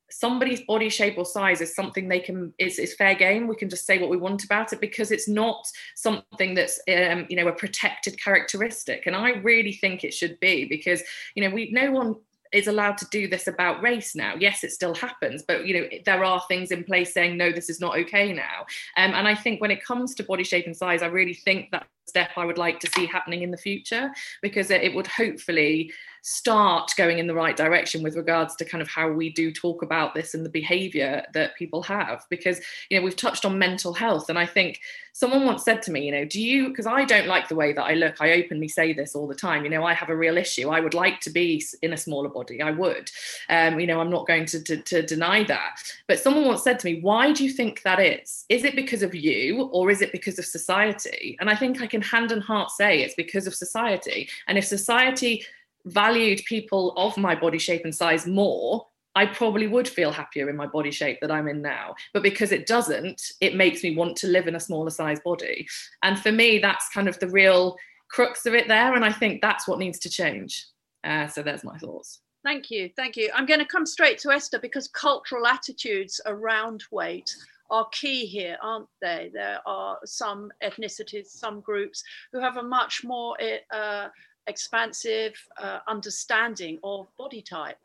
somebody's 0.09 0.61
body 0.61 0.89
shape 0.89 1.17
or 1.17 1.25
size 1.25 1.61
is 1.61 1.75
something 1.75 2.07
they 2.07 2.19
can 2.19 2.53
is, 2.57 2.79
is 2.79 2.95
fair 2.95 3.15
game 3.15 3.47
we 3.47 3.55
can 3.55 3.69
just 3.69 3.85
say 3.85 3.97
what 3.99 4.09
we 4.09 4.17
want 4.17 4.43
about 4.43 4.71
it 4.71 4.79
because 4.79 5.11
it's 5.11 5.27
not 5.27 5.65
something 5.95 6.53
that's 6.53 6.79
um, 6.89 7.25
you 7.29 7.35
know 7.35 7.47
a 7.47 7.53
protected 7.53 8.21
characteristic 8.21 9.05
and 9.05 9.15
i 9.15 9.31
really 9.31 9.73
think 9.73 10.03
it 10.03 10.13
should 10.13 10.39
be 10.39 10.65
because 10.65 11.01
you 11.35 11.43
know 11.43 11.53
we 11.53 11.69
no 11.71 11.91
one 11.91 12.15
is 12.53 12.67
allowed 12.67 12.97
to 12.97 13.05
do 13.11 13.27
this 13.27 13.47
about 13.47 13.81
race 13.81 14.15
now. 14.15 14.35
Yes, 14.39 14.63
it 14.63 14.71
still 14.71 14.95
happens, 14.95 15.43
but 15.45 15.65
you 15.65 15.73
know 15.73 15.87
there 16.05 16.23
are 16.23 16.41
things 16.47 16.71
in 16.71 16.83
place 16.83 17.13
saying 17.13 17.37
no, 17.37 17.51
this 17.51 17.69
is 17.69 17.79
not 17.79 17.97
okay 17.99 18.33
now. 18.33 18.65
Um, 18.95 19.13
and 19.13 19.27
I 19.27 19.35
think 19.35 19.61
when 19.61 19.71
it 19.71 19.83
comes 19.83 20.15
to 20.15 20.23
body 20.23 20.43
shape 20.43 20.65
and 20.65 20.75
size, 20.75 21.01
I 21.01 21.07
really 21.07 21.33
think 21.33 21.71
that 21.71 21.87
step 22.07 22.31
I 22.37 22.45
would 22.45 22.57
like 22.57 22.79
to 22.81 22.89
see 22.91 23.05
happening 23.05 23.41
in 23.41 23.51
the 23.51 23.57
future 23.57 24.11
because 24.41 24.71
it, 24.71 24.93
would 24.95 25.07
hopefully 25.07 25.91
start 26.23 26.91
going 26.97 27.19
in 27.19 27.27
the 27.27 27.33
right 27.33 27.55
direction 27.55 28.01
with 28.01 28.15
regards 28.15 28.55
to 28.55 28.65
kind 28.65 28.81
of 28.81 28.87
how 28.87 29.09
we 29.09 29.29
do 29.29 29.51
talk 29.51 29.81
about 29.81 30.15
this 30.15 30.33
and 30.33 30.43
the 30.43 30.49
behavior 30.49 31.23
that 31.33 31.55
people 31.55 31.83
have. 31.83 32.25
Because 32.29 32.59
you 32.89 32.97
know 32.97 33.03
we've 33.03 33.15
touched 33.15 33.45
on 33.45 33.59
mental 33.59 33.93
health 33.93 34.29
and 34.29 34.37
i 34.37 34.45
think 34.45 34.79
someone 35.13 35.45
once 35.45 35.63
said 35.63 35.81
to 35.81 35.91
me 35.91 36.05
you 36.05 36.11
know 36.11 36.25
do 36.25 36.41
you 36.41 36.69
because 36.69 36.85
i 36.85 37.03
don't 37.03 37.27
like 37.27 37.47
the 37.47 37.55
way 37.55 37.73
that 37.73 37.83
i 37.83 37.93
look. 37.93 38.15
I 38.19 38.33
openly 38.33 38.67
say 38.67 38.93
this 38.93 39.15
all 39.15 39.27
the 39.27 39.35
time 39.35 39.63
you 39.63 39.69
know 39.69 39.83
i 39.83 39.93
have 39.93 40.10
a 40.10 40.15
real 40.15 40.37
issue. 40.37 40.69
I 40.69 40.79
would 40.79 40.93
like 40.93 41.19
to 41.21 41.29
be 41.29 41.63
in 41.81 41.93
a 41.93 41.97
smaller 41.97 42.29
body. 42.29 42.62
I 42.62 42.71
would. 42.71 43.10
Um, 43.49 43.79
you 43.79 43.87
know 43.87 43.99
i'm 43.99 44.10
not 44.10 44.27
going 44.27 44.45
to, 44.47 44.62
to, 44.63 44.77
to 44.77 45.01
deny 45.01 45.43
that. 45.45 45.77
But 46.08 46.19
someone 46.19 46.45
once 46.45 46.63
said 46.63 46.79
to 46.79 46.85
me 46.85 46.99
why 47.01 47.31
do 47.31 47.43
you 47.43 47.51
think 47.51 47.81
that 47.83 47.99
is? 47.99 48.45
Is 48.49 48.63
it 48.63 48.75
because 48.75 49.03
of 49.03 49.15
you 49.15 49.63
or 49.71 49.89
is 49.89 50.01
it 50.01 50.12
because 50.12 50.39
of 50.39 50.45
society? 50.45 51.37
And 51.39 51.49
i 51.49 51.55
think 51.55 51.81
i 51.81 51.87
can 51.87 51.96
can 51.98 52.08
hand 52.08 52.31
and 52.31 52.43
heart 52.43 52.71
say 52.71 53.02
it's 53.02 53.15
because 53.15 53.48
of 53.48 53.56
society. 53.56 54.29
And 54.48 54.58
if 54.58 54.65
society 54.65 55.43
valued 55.85 56.41
people 56.45 56.93
of 56.95 57.17
my 57.17 57.33
body 57.33 57.58
shape 57.58 57.83
and 57.85 57.95
size 57.95 58.27
more, 58.27 58.85
I 59.15 59.25
probably 59.25 59.65
would 59.65 59.87
feel 59.87 60.12
happier 60.12 60.48
in 60.48 60.56
my 60.56 60.67
body 60.67 60.91
shape 60.91 61.19
that 61.21 61.31
I'm 61.31 61.48
in 61.48 61.62
now. 61.62 61.95
But 62.13 62.21
because 62.21 62.52
it 62.52 62.67
doesn't, 62.67 63.31
it 63.41 63.56
makes 63.56 63.81
me 63.81 63.95
want 63.95 64.15
to 64.17 64.27
live 64.27 64.48
in 64.48 64.56
a 64.56 64.60
smaller 64.60 64.91
size 64.91 65.19
body. 65.21 65.67
And 66.04 66.19
for 66.19 66.31
me, 66.31 66.60
that's 66.60 66.89
kind 66.89 67.08
of 67.08 67.17
the 67.17 67.29
real 67.29 67.75
crux 68.12 68.45
of 68.45 68.54
it 68.54 68.67
there. 68.67 68.93
And 68.93 69.04
I 69.04 69.12
think 69.12 69.41
that's 69.41 69.67
what 69.67 69.79
needs 69.79 69.98
to 70.00 70.10
change. 70.10 70.67
Uh, 71.04 71.27
so 71.27 71.41
there's 71.41 71.63
my 71.63 71.77
thoughts. 71.79 72.19
Thank 72.43 72.69
you. 72.69 72.91
Thank 72.95 73.17
you. 73.17 73.31
I'm 73.33 73.48
going 73.48 73.60
to 73.60 73.65
come 73.65 73.87
straight 73.87 74.19
to 74.19 74.31
Esther 74.31 74.60
because 74.60 74.87
cultural 74.87 75.48
attitudes 75.48 76.21
around 76.27 76.83
weight 76.91 77.35
are 77.69 77.87
key 77.91 78.25
here, 78.25 78.57
aren't 78.61 78.87
they? 79.01 79.29
There 79.33 79.59
are 79.65 79.99
some 80.05 80.51
ethnicities, 80.63 81.27
some 81.27 81.61
groups 81.61 82.03
who 82.31 82.39
have 82.39 82.57
a 82.57 82.63
much 82.63 83.03
more 83.03 83.37
uh, 83.71 84.07
expansive 84.47 85.33
uh, 85.61 85.79
understanding 85.87 86.79
of 86.83 87.07
body 87.17 87.41
type. 87.41 87.77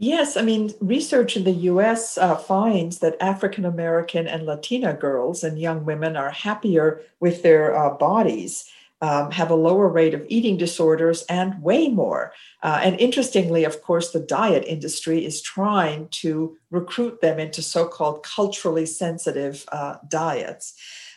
Yes, 0.00 0.36
I 0.36 0.42
mean, 0.42 0.72
research 0.80 1.36
in 1.36 1.42
the 1.42 1.66
US 1.72 2.16
uh, 2.18 2.36
finds 2.36 3.00
that 3.00 3.16
African 3.20 3.64
American 3.64 4.28
and 4.28 4.46
Latina 4.46 4.94
girls 4.94 5.42
and 5.42 5.60
young 5.60 5.84
women 5.84 6.16
are 6.16 6.30
happier 6.30 7.00
with 7.18 7.42
their 7.42 7.76
uh, 7.76 7.94
bodies, 7.94 8.70
um, 9.00 9.30
have 9.30 9.50
a 9.50 9.54
lower 9.54 9.88
rate 9.88 10.14
of 10.14 10.26
eating 10.28 10.56
disorders, 10.56 11.22
and 11.28 11.62
weigh 11.62 11.88
more. 11.88 12.32
Uh, 12.62 12.80
and 12.82 13.00
interestingly, 13.00 13.64
of 13.64 13.82
course, 13.82 14.10
the 14.10 14.20
diet 14.20 14.64
industry 14.66 15.24
is 15.24 15.40
trying 15.40 16.08
to 16.08 16.56
recruit 16.70 17.20
them 17.20 17.38
into 17.38 17.62
so 17.62 17.86
called 17.86 18.24
culturally 18.24 18.86
sensitive 18.86 19.64
uh, 19.70 19.96
diets. 20.08 20.74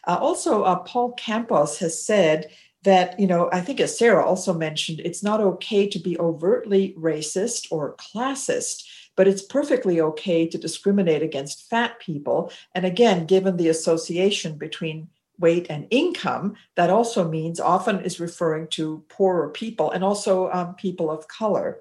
Uh, 0.08 0.18
also, 0.20 0.64
uh, 0.64 0.80
Paul 0.80 1.14
Campos 1.14 1.80
has 1.80 2.04
said 2.04 2.52
that, 2.84 3.20
you 3.20 3.28
know, 3.28 3.50
I 3.52 3.62
think 3.62 3.80
as 3.80 3.98
Sarah 3.98 4.26
also 4.26 4.54
mentioned, 4.54 5.02
it's 5.04 5.24
not 5.24 5.42
okay 5.42 5.88
to 5.88 6.00
be 6.00 6.20
overtly 6.20 6.96
racist 6.98 7.68
or 7.72 7.96
classist, 7.98 8.84
but 9.16 9.28
it's 9.28 9.44
perfectly 9.44 10.02
okay 10.02 10.48
to 10.48 10.58
discriminate 10.58 11.22
against 11.22 11.70
fat 11.70 12.00
people. 12.00 12.52
And 12.74 12.86
again, 12.86 13.26
given 13.26 13.58
the 13.58 13.70
association 13.70 14.58
between 14.58 15.10
weight 15.42 15.68
and 15.70 15.88
income, 15.90 16.56
that 16.76 16.90
also 16.90 17.28
means 17.28 17.60
often 17.60 18.00
is 18.00 18.20
referring 18.20 18.68
to 18.70 19.04
poorer 19.10 19.50
people 19.50 19.92
and 19.92 20.04
also 20.04 20.50
um, 20.52 20.76
people 20.76 21.10
of 21.10 21.28
color. 21.28 21.80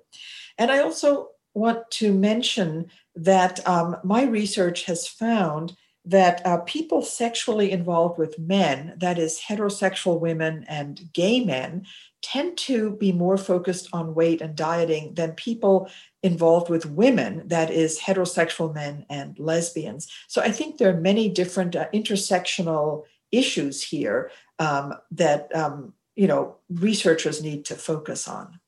And 0.59 0.71
I 0.71 0.79
also 0.81 1.29
want 1.55 1.91
to 1.91 2.13
mention 2.13 2.91
that 3.15 3.67
um, 3.67 3.97
my 4.03 4.25
research 4.25 4.85
has 4.85 5.07
found 5.07 5.77
that 6.05 6.45
uh, 6.47 6.59
people 6.59 7.03
sexually 7.03 7.71
involved 7.71 8.19
with 8.19 8.39
men, 8.39 8.95
that 8.97 9.19
is, 9.19 9.41
heterosexual 9.49 10.19
women 10.19 10.65
and 10.69 11.13
gay 11.13 11.45
men, 11.45 11.85
tend 12.23 12.57
to 12.57 12.97
be 12.97 13.13
more 13.13 13.37
focused 13.37 13.89
on 13.93 14.15
weight 14.15 14.41
and 14.41 14.57
dieting 14.57 15.15
than 15.15 15.33
people 15.33 15.91
involved 16.23 16.71
with 16.71 16.87
women, 16.87 17.47
that 17.49 17.71
is, 17.71 18.01
heterosexual 18.01 18.75
men 18.75 19.05
and 19.09 19.39
lesbians. 19.39 20.09
So 20.29 20.41
I 20.41 20.51
think 20.51 20.79
there 20.79 20.91
are 20.95 21.01
many 21.01 21.29
different 21.29 21.77
uh, 21.77 21.89
intersectional 21.95 23.05
issues 23.33 23.83
here 23.83 24.31
um, 24.59 24.95
that 25.13 25.55
um, 25.55 25.95
you 26.17 26.27
know 26.27 26.57
researchers 26.69 27.43
need 27.43 27.65
to 27.67 27.75
focus 27.75 28.29
on. 28.29 28.61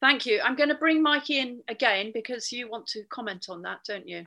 Thank 0.00 0.26
you. 0.26 0.40
I'm 0.44 0.54
going 0.54 0.68
to 0.68 0.74
bring 0.74 1.02
Mike 1.02 1.30
in 1.30 1.62
again 1.68 2.10
because 2.12 2.52
you 2.52 2.68
want 2.68 2.86
to 2.88 3.04
comment 3.04 3.46
on 3.48 3.62
that, 3.62 3.78
don't 3.88 4.06
you? 4.06 4.26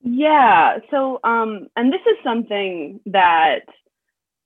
Yeah. 0.00 0.78
So, 0.90 1.18
um, 1.24 1.66
and 1.74 1.92
this 1.92 2.00
is 2.06 2.16
something 2.22 3.00
that 3.06 3.64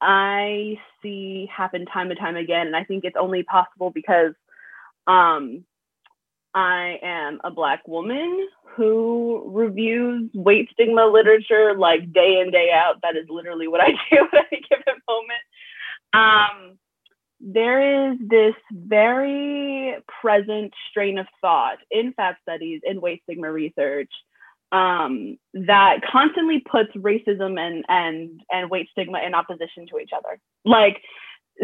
I 0.01 0.79
see 1.03 1.49
happen 1.55 1.85
time 1.87 2.11
and 2.11 2.19
time 2.19 2.37
again, 2.37 2.67
and 2.67 2.77
I 2.77 2.85
think 2.85 3.05
it's 3.05 3.17
only 3.21 3.43
possible 3.43 3.91
because 3.91 4.33
um, 5.07 5.65
I 6.55 6.99
am 7.03 7.41
a 7.45 7.51
Black 7.51 7.87
woman 7.87 8.49
who 8.77 9.45
reviews 9.47 10.31
weight 10.35 10.69
stigma 10.73 11.07
literature 11.07 11.75
like 11.77 12.13
day 12.13 12.41
in, 12.41 12.51
day 12.51 12.71
out. 12.75 13.01
That 13.03 13.17
is 13.17 13.27
literally 13.29 13.69
what 13.69 13.81
I 13.81 13.91
do 14.11 14.29
at 14.33 14.47
any 14.51 14.63
given 14.69 15.01
moment. 15.09 15.43
Um, 16.13 16.79
there 17.41 18.13
is 18.13 18.19
this 18.21 18.55
very 18.71 19.97
present 20.21 20.73
strain 20.91 21.19
of 21.19 21.27
thought 21.41 21.79
in 21.91 22.13
fat 22.13 22.37
studies, 22.43 22.81
in 22.85 23.01
weight 23.01 23.23
stigma 23.25 23.51
research, 23.51 24.11
um, 24.71 25.37
that 25.53 26.01
constantly 26.11 26.61
puts 26.61 26.91
racism 26.97 27.61
and 27.61 27.85
and 27.89 28.41
and 28.51 28.71
weight 28.71 28.89
stigma 28.91 29.21
in 29.21 29.35
opposition 29.35 29.87
to 29.91 29.99
each 29.99 30.11
other. 30.17 30.39
Like 30.65 31.03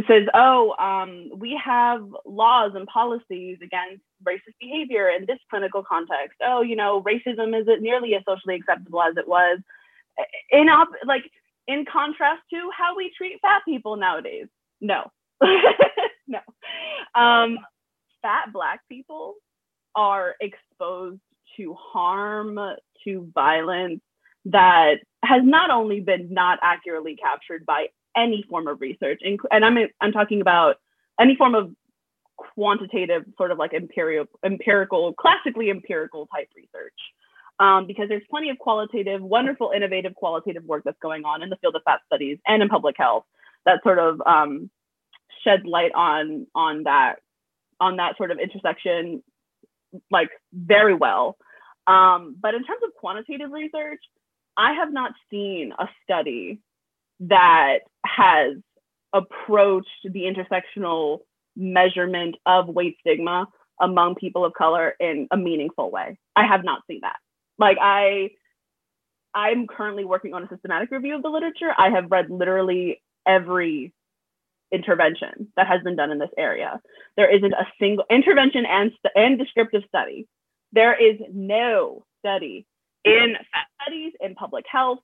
says, 0.06 0.26
oh, 0.34 0.74
um, 0.78 1.30
we 1.36 1.60
have 1.62 2.06
laws 2.24 2.72
and 2.74 2.86
policies 2.86 3.58
against 3.62 4.02
racist 4.26 4.54
behavior 4.60 5.08
in 5.08 5.26
this 5.26 5.38
clinical 5.50 5.82
context. 5.82 6.36
Oh, 6.44 6.62
you 6.62 6.76
know, 6.76 7.02
racism 7.02 7.58
isn't 7.60 7.82
nearly 7.82 8.14
as 8.14 8.22
socially 8.26 8.54
acceptable 8.54 9.02
as 9.02 9.16
it 9.16 9.26
was. 9.26 9.58
In 10.50 10.68
op- 10.68 10.88
like 11.04 11.24
in 11.66 11.84
contrast 11.84 12.42
to 12.50 12.70
how 12.76 12.96
we 12.96 13.12
treat 13.16 13.40
fat 13.40 13.62
people 13.64 13.96
nowadays. 13.96 14.46
No, 14.80 15.10
no. 15.42 16.40
Um, 17.14 17.58
fat 18.22 18.52
black 18.52 18.80
people 18.88 19.34
are 19.94 20.34
exposed 20.40 21.20
to 21.56 21.74
harm, 21.74 22.58
to 23.04 23.30
violence 23.34 24.00
that 24.44 24.96
has 25.24 25.42
not 25.44 25.70
only 25.70 26.00
been 26.00 26.32
not 26.32 26.58
accurately 26.62 27.16
captured 27.16 27.66
by 27.66 27.88
any 28.16 28.44
form 28.48 28.68
of 28.68 28.80
research, 28.80 29.20
and 29.24 29.64
I'm 29.64 29.78
I'm 30.00 30.12
talking 30.12 30.40
about 30.40 30.76
any 31.20 31.36
form 31.36 31.54
of 31.54 31.72
quantitative, 32.36 33.24
sort 33.36 33.50
of 33.50 33.58
like 33.58 33.74
empirical, 33.74 34.38
empirical, 34.44 35.12
classically 35.14 35.70
empirical 35.70 36.26
type 36.26 36.48
research. 36.56 36.94
Um, 37.60 37.88
because 37.88 38.08
there's 38.08 38.22
plenty 38.30 38.50
of 38.50 38.58
qualitative, 38.58 39.20
wonderful, 39.20 39.72
innovative 39.74 40.14
qualitative 40.14 40.62
work 40.62 40.84
that's 40.84 40.98
going 41.02 41.24
on 41.24 41.42
in 41.42 41.50
the 41.50 41.56
field 41.56 41.74
of 41.74 41.82
fat 41.84 41.98
studies 42.06 42.38
and 42.46 42.62
in 42.62 42.68
public 42.68 42.94
health 42.96 43.24
that 43.66 43.82
sort 43.82 43.98
of 43.98 44.22
um, 44.24 44.70
sheds 45.42 45.64
light 45.66 45.90
on 45.92 46.46
on 46.54 46.84
that 46.84 47.16
on 47.80 47.96
that 47.96 48.16
sort 48.16 48.30
of 48.30 48.38
intersection 48.38 49.24
like 50.10 50.30
very 50.52 50.94
well 50.94 51.36
um, 51.88 52.36
but 52.40 52.54
in 52.54 52.64
terms 52.64 52.82
of 52.84 52.94
quantitative 52.94 53.50
research, 53.50 54.00
I 54.56 54.74
have 54.74 54.92
not 54.92 55.12
seen 55.30 55.72
a 55.78 55.88
study 56.04 56.60
that 57.20 57.78
has 58.04 58.56
approached 59.12 59.88
the 60.04 60.22
intersectional 60.22 61.18
measurement 61.56 62.36
of 62.46 62.68
weight 62.68 62.96
stigma 63.00 63.46
among 63.80 64.14
people 64.14 64.44
of 64.44 64.52
color 64.54 64.94
in 65.00 65.28
a 65.30 65.36
meaningful 65.36 65.90
way. 65.90 66.18
I 66.36 66.46
have 66.46 66.64
not 66.64 66.82
seen 66.88 67.00
that. 67.02 67.16
Like 67.58 67.78
I 67.80 68.30
I'm 69.34 69.66
currently 69.66 70.04
working 70.04 70.34
on 70.34 70.42
a 70.42 70.48
systematic 70.48 70.90
review 70.90 71.14
of 71.16 71.22
the 71.22 71.28
literature. 71.28 71.72
I 71.76 71.90
have 71.90 72.10
read 72.10 72.30
literally 72.30 73.02
every 73.26 73.92
intervention 74.72 75.52
that 75.56 75.66
has 75.66 75.82
been 75.82 75.96
done 75.96 76.10
in 76.10 76.18
this 76.18 76.30
area. 76.36 76.80
There 77.16 77.34
isn't 77.34 77.52
a 77.52 77.66
single 77.80 78.04
intervention 78.10 78.64
and 78.66 78.92
and 79.14 79.38
descriptive 79.38 79.82
study 79.88 80.26
there 80.72 80.94
is 80.94 81.18
no 81.32 82.04
study 82.20 82.66
in 83.04 83.34
fat 83.52 83.66
studies, 83.82 84.12
in 84.20 84.34
public 84.34 84.64
health, 84.70 84.98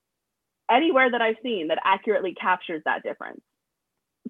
anywhere 0.69 1.09
that 1.11 1.21
I've 1.21 1.37
seen 1.43 1.67
that 1.69 1.79
accurately 1.83 2.33
captures 2.33 2.81
that 2.85 3.03
difference. 3.03 3.41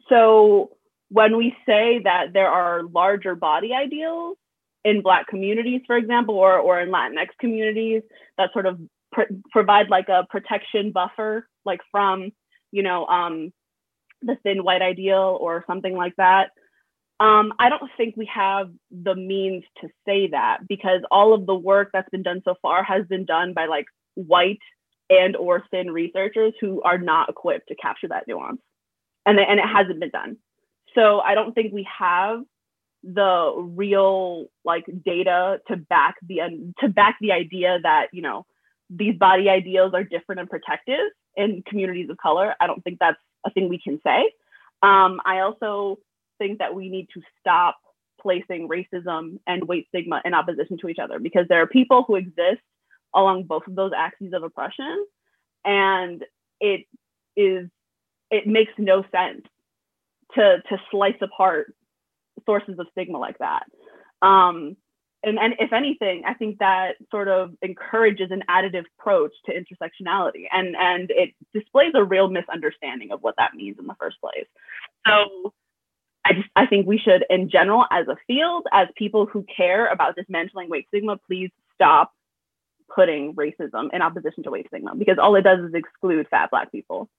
So 0.09 0.71
when 1.09 1.37
we 1.37 1.55
say 1.65 2.01
that 2.03 2.33
there 2.33 2.49
are 2.49 2.83
larger 2.83 3.35
body 3.35 3.73
ideals 3.73 4.37
in 4.83 5.01
Black 5.01 5.27
communities, 5.27 5.81
for 5.87 5.97
example, 5.97 6.35
or, 6.35 6.57
or 6.57 6.79
in 6.79 6.89
Latinx 6.89 7.27
communities 7.39 8.03
that 8.37 8.51
sort 8.53 8.65
of 8.65 8.79
pr- 9.11 9.33
provide 9.51 9.89
like 9.89 10.09
a 10.09 10.25
protection 10.29 10.91
buffer, 10.91 11.47
like 11.63 11.79
from, 11.91 12.31
you 12.71 12.83
know, 12.83 13.05
um, 13.07 13.51
the 14.21 14.35
thin 14.43 14.63
white 14.63 14.81
ideal 14.81 15.37
or 15.39 15.63
something 15.67 15.95
like 15.95 16.15
that, 16.17 16.49
um, 17.19 17.53
I 17.59 17.69
don't 17.69 17.89
think 17.95 18.15
we 18.17 18.29
have 18.33 18.71
the 18.91 19.15
means 19.15 19.63
to 19.81 19.87
say 20.05 20.27
that 20.27 20.67
because 20.67 21.01
all 21.09 21.33
of 21.33 21.45
the 21.45 21.55
work 21.55 21.91
that's 21.93 22.09
been 22.09 22.23
done 22.23 22.41
so 22.43 22.55
far 22.61 22.83
has 22.83 23.05
been 23.07 23.25
done 23.25 23.53
by 23.53 23.67
like 23.67 23.85
white 24.15 24.59
and 25.09 25.35
or 25.35 25.63
thin 25.71 25.91
researchers 25.91 26.53
who 26.59 26.81
are 26.81 26.97
not 26.97 27.29
equipped 27.29 27.67
to 27.67 27.75
capture 27.75 28.07
that 28.07 28.27
nuance, 28.27 28.61
and 29.25 29.39
and 29.39 29.59
it 29.59 29.65
hasn't 29.65 29.99
been 29.99 30.09
done. 30.09 30.37
So 30.93 31.19
I 31.19 31.35
don't 31.35 31.53
think 31.53 31.73
we 31.73 31.87
have 31.99 32.43
the 33.03 33.53
real 33.55 34.47
like 34.63 34.85
data 35.05 35.59
to 35.67 35.77
back 35.77 36.15
the 36.27 36.39
to 36.79 36.89
back 36.89 37.17
the 37.21 37.31
idea 37.31 37.79
that 37.83 38.07
you 38.11 38.21
know 38.21 38.45
these 38.89 39.15
body 39.17 39.49
ideals 39.49 39.93
are 39.93 40.03
different 40.03 40.41
and 40.41 40.49
protective 40.49 41.11
in 41.35 41.63
communities 41.67 42.09
of 42.09 42.17
color. 42.17 42.55
I 42.59 42.67
don't 42.67 42.83
think 42.83 42.97
that's 42.99 43.17
a 43.45 43.51
thing 43.51 43.69
we 43.69 43.79
can 43.79 43.99
say. 44.03 44.31
Um, 44.81 45.19
I 45.25 45.39
also 45.39 45.99
think 46.37 46.59
that 46.59 46.73
we 46.73 46.89
need 46.89 47.07
to 47.13 47.21
stop 47.39 47.77
placing 48.21 48.67
racism 48.67 49.39
and 49.45 49.67
weight 49.67 49.87
stigma 49.89 50.21
in 50.25 50.33
opposition 50.33 50.77
to 50.79 50.89
each 50.89 50.99
other 50.99 51.19
because 51.19 51.45
there 51.47 51.61
are 51.61 51.67
people 51.67 52.03
who 52.07 52.15
exist 52.15 52.61
along 53.13 53.43
both 53.43 53.67
of 53.67 53.75
those 53.75 53.91
axes 53.95 54.33
of 54.33 54.43
oppression 54.43 55.05
and 55.63 56.23
it 56.59 56.85
is 57.35 57.69
it 58.31 58.47
makes 58.47 58.71
no 58.77 59.03
sense 59.11 59.45
to 60.33 60.57
to 60.69 60.77
slice 60.91 61.15
apart 61.21 61.73
sources 62.45 62.77
of 62.79 62.87
stigma 62.91 63.17
like 63.17 63.37
that. 63.39 63.63
Um, 64.21 64.77
and, 65.23 65.39
and 65.39 65.55
if 65.57 65.73
anything, 65.73 66.23
I 66.27 66.35
think 66.35 66.59
that 66.59 66.95
sort 67.09 67.27
of 67.27 67.55
encourages 67.63 68.29
an 68.29 68.43
additive 68.47 68.83
approach 68.99 69.31
to 69.47 69.53
intersectionality 69.53 70.45
and, 70.51 70.75
and 70.77 71.09
it 71.09 71.33
displays 71.51 71.93
a 71.95 72.03
real 72.03 72.27
misunderstanding 72.29 73.11
of 73.11 73.23
what 73.23 73.35
that 73.37 73.55
means 73.55 73.77
in 73.79 73.87
the 73.87 73.95
first 73.99 74.21
place. 74.21 74.45
So 75.07 75.53
I 76.23 76.33
just 76.33 76.49
I 76.55 76.67
think 76.67 76.85
we 76.85 76.99
should, 76.99 77.25
in 77.29 77.49
general, 77.49 77.85
as 77.91 78.07
a 78.07 78.17
field, 78.27 78.67
as 78.71 78.87
people 78.95 79.25
who 79.25 79.45
care 79.55 79.87
about 79.87 80.15
dismantling 80.15 80.69
weight 80.69 80.87
stigma, 80.89 81.17
please 81.27 81.49
stop 81.73 82.11
putting 82.93 83.33
racism 83.33 83.89
in 83.93 84.01
opposition 84.01 84.43
to 84.43 84.51
weight 84.51 84.67
stigma 84.67 84.95
because 84.95 85.17
all 85.17 85.35
it 85.35 85.41
does 85.41 85.59
is 85.59 85.73
exclude 85.73 86.27
fat 86.29 86.49
black 86.51 86.71
people 86.71 87.09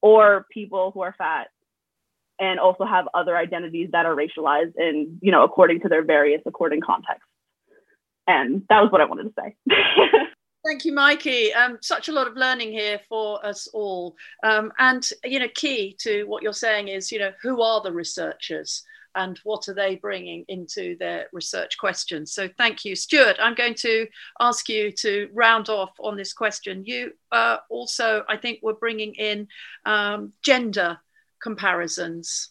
or 0.00 0.46
people 0.50 0.90
who 0.92 1.00
are 1.00 1.14
fat 1.16 1.48
and 2.38 2.58
also 2.58 2.84
have 2.84 3.08
other 3.14 3.36
identities 3.36 3.90
that 3.92 4.06
are 4.06 4.16
racialized 4.16 4.72
and 4.76 5.18
you 5.20 5.30
know 5.30 5.44
according 5.44 5.80
to 5.80 5.88
their 5.88 6.04
various 6.04 6.42
according 6.46 6.80
contexts 6.80 7.28
and 8.26 8.62
that 8.68 8.80
was 8.80 8.90
what 8.90 9.00
i 9.00 9.04
wanted 9.04 9.24
to 9.24 9.34
say 9.38 9.56
Thank 10.64 10.84
you, 10.84 10.92
Mikey. 10.92 11.52
Um, 11.54 11.78
such 11.80 12.08
a 12.08 12.12
lot 12.12 12.28
of 12.28 12.36
learning 12.36 12.70
here 12.70 13.00
for 13.08 13.44
us 13.44 13.66
all. 13.74 14.14
Um, 14.44 14.72
and, 14.78 15.04
you 15.24 15.40
know, 15.40 15.48
key 15.52 15.96
to 16.02 16.22
what 16.24 16.44
you're 16.44 16.52
saying 16.52 16.86
is, 16.86 17.10
you 17.10 17.18
know, 17.18 17.32
who 17.42 17.62
are 17.62 17.82
the 17.82 17.92
researchers 17.92 18.84
and 19.14 19.38
what 19.44 19.68
are 19.68 19.74
they 19.74 19.96
bringing 19.96 20.44
into 20.48 20.96
their 20.98 21.26
research 21.32 21.78
questions? 21.78 22.32
So 22.32 22.48
thank 22.58 22.84
you. 22.84 22.96
Stuart, 22.96 23.36
I'm 23.40 23.54
going 23.54 23.74
to 23.76 24.06
ask 24.40 24.68
you 24.68 24.92
to 24.92 25.28
round 25.32 25.68
off 25.68 25.92
on 26.00 26.16
this 26.16 26.32
question. 26.32 26.84
You 26.84 27.12
uh, 27.30 27.58
also, 27.70 28.24
I 28.28 28.36
think, 28.36 28.60
were 28.62 28.74
bringing 28.74 29.14
in 29.14 29.48
um, 29.84 30.32
gender 30.42 30.98
comparisons. 31.42 32.50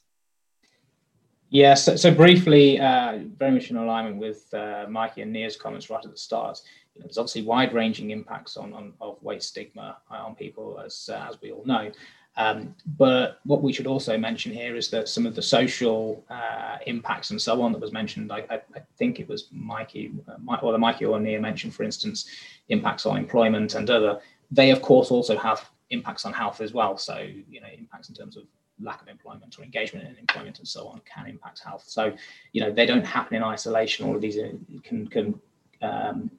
Yeah, 1.49 1.73
so, 1.73 1.97
so 1.97 2.13
briefly, 2.13 2.79
uh, 2.79 3.19
very 3.37 3.51
much 3.51 3.71
in 3.71 3.77
alignment 3.77 4.17
with 4.17 4.53
uh, 4.53 4.85
Mikey 4.89 5.21
and 5.21 5.33
Nia's 5.33 5.57
comments 5.57 5.89
right 5.89 6.03
at 6.03 6.09
the 6.09 6.17
start. 6.17 6.61
There's 6.95 7.17
obviously 7.17 7.43
wide-ranging 7.43 8.11
impacts 8.11 8.57
on, 8.57 8.73
on 8.73 8.93
of 9.01 9.21
weight 9.21 9.43
stigma 9.43 9.97
uh, 10.09 10.25
on 10.25 10.35
people, 10.35 10.79
as 10.79 11.09
uh, 11.11 11.27
as 11.29 11.41
we 11.41 11.51
all 11.51 11.65
know. 11.65 11.91
Um, 12.37 12.75
but 12.97 13.39
what 13.43 13.61
we 13.61 13.73
should 13.73 13.87
also 13.87 14.17
mention 14.17 14.53
here 14.53 14.75
is 14.75 14.89
that 14.89 15.09
some 15.09 15.25
of 15.25 15.35
the 15.35 15.41
social 15.41 16.23
uh, 16.29 16.77
impacts 16.87 17.31
and 17.31 17.41
so 17.41 17.61
on 17.61 17.73
that 17.73 17.81
was 17.81 17.91
mentioned, 17.91 18.31
I, 18.31 18.45
I, 18.49 18.55
I 18.75 18.81
think 18.97 19.19
it 19.19 19.27
was 19.27 19.47
Mikey, 19.51 20.11
uh, 20.27 20.57
or 20.61 20.71
the 20.71 20.77
Mikey 20.77 21.05
or 21.05 21.19
Nia 21.19 21.41
mentioned, 21.41 21.75
for 21.75 21.83
instance, 21.83 22.29
impacts 22.69 23.05
on 23.05 23.17
employment 23.17 23.75
and 23.75 23.89
other. 23.89 24.21
They 24.49 24.71
of 24.71 24.81
course 24.81 25.11
also 25.11 25.37
have 25.37 25.69
impacts 25.89 26.25
on 26.25 26.31
health 26.31 26.61
as 26.61 26.73
well. 26.73 26.97
So 26.97 27.17
you 27.49 27.59
know, 27.59 27.67
impacts 27.77 28.09
in 28.09 28.15
terms 28.15 28.37
of 28.37 28.43
lack 28.81 29.01
of 29.01 29.07
employment 29.07 29.57
or 29.59 29.63
engagement 29.63 30.07
in 30.07 30.15
employment 30.17 30.59
and 30.59 30.67
so 30.67 30.87
on 30.87 31.01
can 31.05 31.27
impact 31.27 31.59
health. 31.59 31.83
So, 31.85 32.13
you 32.53 32.61
know, 32.61 32.71
they 32.71 32.85
don't 32.85 33.05
happen 33.05 33.35
in 33.35 33.43
isolation. 33.43 34.07
All 34.07 34.15
of 34.15 34.21
these 34.21 34.37
can 34.83 35.07
can 35.07 35.39
um, 35.81 36.31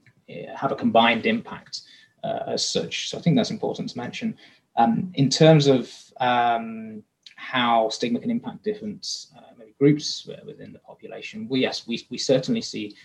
have 0.55 0.72
a 0.72 0.76
combined 0.76 1.26
impact 1.26 1.82
uh, 2.24 2.40
as 2.47 2.66
such. 2.66 3.11
So 3.11 3.18
I 3.18 3.20
think 3.20 3.36
that's 3.36 3.51
important 3.51 3.90
to 3.90 3.99
mention. 3.99 4.36
Um, 4.77 5.12
in 5.14 5.29
terms 5.29 5.66
of 5.66 5.93
um, 6.18 7.03
how 7.37 7.89
stigma 7.89 8.20
can 8.20 8.31
impact 8.31 8.62
different 8.62 9.27
uh, 9.37 9.53
maybe 9.59 9.75
groups 9.79 10.29
within 10.47 10.73
the 10.73 10.79
population, 10.79 11.47
we 11.49 11.61
yes, 11.61 11.87
we, 11.87 12.07
we 12.11 12.18
certainly 12.18 12.61
see 12.61 12.97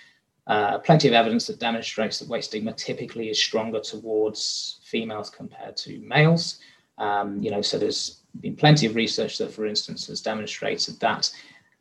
uh, 0.48 0.78
plenty 0.80 1.08
of 1.08 1.14
evidence 1.14 1.46
that 1.48 1.60
demonstrates 1.60 2.20
that 2.20 2.30
weight 2.30 2.44
stigma 2.44 2.72
typically 2.72 3.30
is 3.30 3.44
stronger 3.44 3.82
towards 3.82 4.80
females 4.86 5.30
compared 5.30 5.76
to 5.76 6.00
males. 6.00 6.60
Um, 6.98 7.38
you 7.42 7.52
know, 7.52 7.62
so 7.62 7.78
there's 7.78 8.22
been 8.40 8.56
plenty 8.56 8.86
of 8.86 8.96
research 8.96 9.38
that, 9.40 9.52
for 9.52 9.66
instance, 9.66 10.08
has 10.08 10.22
demonstrated 10.22 11.00
that 11.02 11.30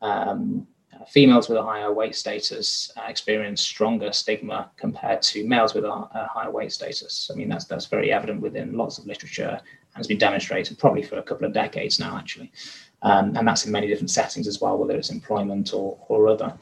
um, 0.03 0.67
females 1.09 1.49
with 1.49 1.59
a 1.59 1.63
higher 1.63 1.93
weight 1.93 2.15
status 2.15 2.91
uh, 2.97 3.03
experience 3.09 3.61
stronger 3.61 4.13
stigma 4.13 4.71
compared 4.77 5.23
to 5.23 5.47
males 5.47 5.75
with 5.75 5.85
a, 5.85 5.89
a, 5.89 6.29
higher 6.33 6.51
weight 6.51 6.73
status. 6.73 7.31
I 7.33 7.37
mean, 7.37 7.49
that's 7.49 7.65
that's 7.65 7.87
very 7.87 8.13
evident 8.13 8.41
within 8.41 8.77
lots 8.77 8.99
of 8.99 9.07
literature 9.07 9.61
and 9.61 9.97
has 9.97 10.07
been 10.07 10.19
demonstrated 10.19 10.79
probably 10.79 11.03
for 11.03 11.19
a 11.19 11.23
couple 11.23 11.47
of 11.47 11.53
decades 11.53 11.99
now, 11.99 12.17
actually. 12.17 12.53
Um, 13.03 13.37
and 13.37 13.47
that's 13.47 13.67
in 13.67 13.73
many 13.73 13.87
different 13.87 14.11
settings 14.11 14.49
as 14.49 14.61
well, 14.61 14.79
whether 14.79 14.97
it's 14.97 15.11
employment 15.11 15.73
or, 15.73 15.99
or 16.09 16.29
other. 16.29 16.53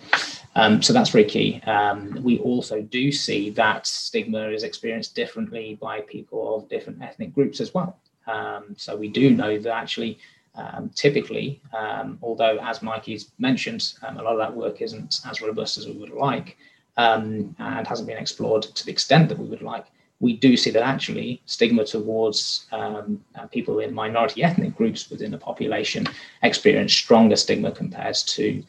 Um, 0.56 0.82
so 0.82 0.92
that's 0.92 1.10
very 1.10 1.24
key. 1.24 1.60
Um, 1.62 2.22
we 2.22 2.38
also 2.38 2.82
do 2.82 3.10
see 3.12 3.50
that 3.50 3.86
stigma 3.86 4.48
is 4.48 4.62
experienced 4.62 5.14
differently 5.14 5.78
by 5.80 6.00
people 6.00 6.56
of 6.56 6.68
different 6.68 7.02
ethnic 7.02 7.34
groups 7.34 7.60
as 7.60 7.72
well. 7.72 7.98
Um, 8.26 8.74
so 8.76 8.96
we 8.96 9.08
do 9.08 9.30
know 9.30 9.58
that 9.58 9.74
actually, 9.74 10.18
um, 10.56 10.90
typically, 10.94 11.60
um, 11.76 12.18
although 12.22 12.58
as 12.62 12.82
Mikey's 12.82 13.32
mentioned, 13.38 13.94
um, 14.02 14.18
a 14.18 14.22
lot 14.22 14.32
of 14.32 14.38
that 14.38 14.54
work 14.54 14.80
isn't 14.80 15.20
as 15.28 15.40
robust 15.40 15.78
as 15.78 15.86
we 15.86 15.92
would 15.94 16.10
like 16.10 16.56
um, 16.96 17.54
and 17.58 17.86
hasn't 17.86 18.08
been 18.08 18.18
explored 18.18 18.62
to 18.62 18.84
the 18.84 18.92
extent 18.92 19.28
that 19.28 19.38
we 19.38 19.46
would 19.46 19.62
like, 19.62 19.86
we 20.20 20.36
do 20.36 20.56
see 20.56 20.70
that 20.70 20.82
actually 20.82 21.42
stigma 21.46 21.84
towards 21.84 22.66
um, 22.72 23.22
uh, 23.34 23.46
people 23.48 23.80
in 23.80 23.92
minority 23.92 24.42
ethnic 24.48 24.76
groups 24.76 25.10
within 25.10 25.30
the 25.30 25.38
population 25.38 26.06
experience 26.42 26.92
stronger 26.92 27.36
stigma 27.36 27.70
compared 27.72 28.14
to 28.14 28.62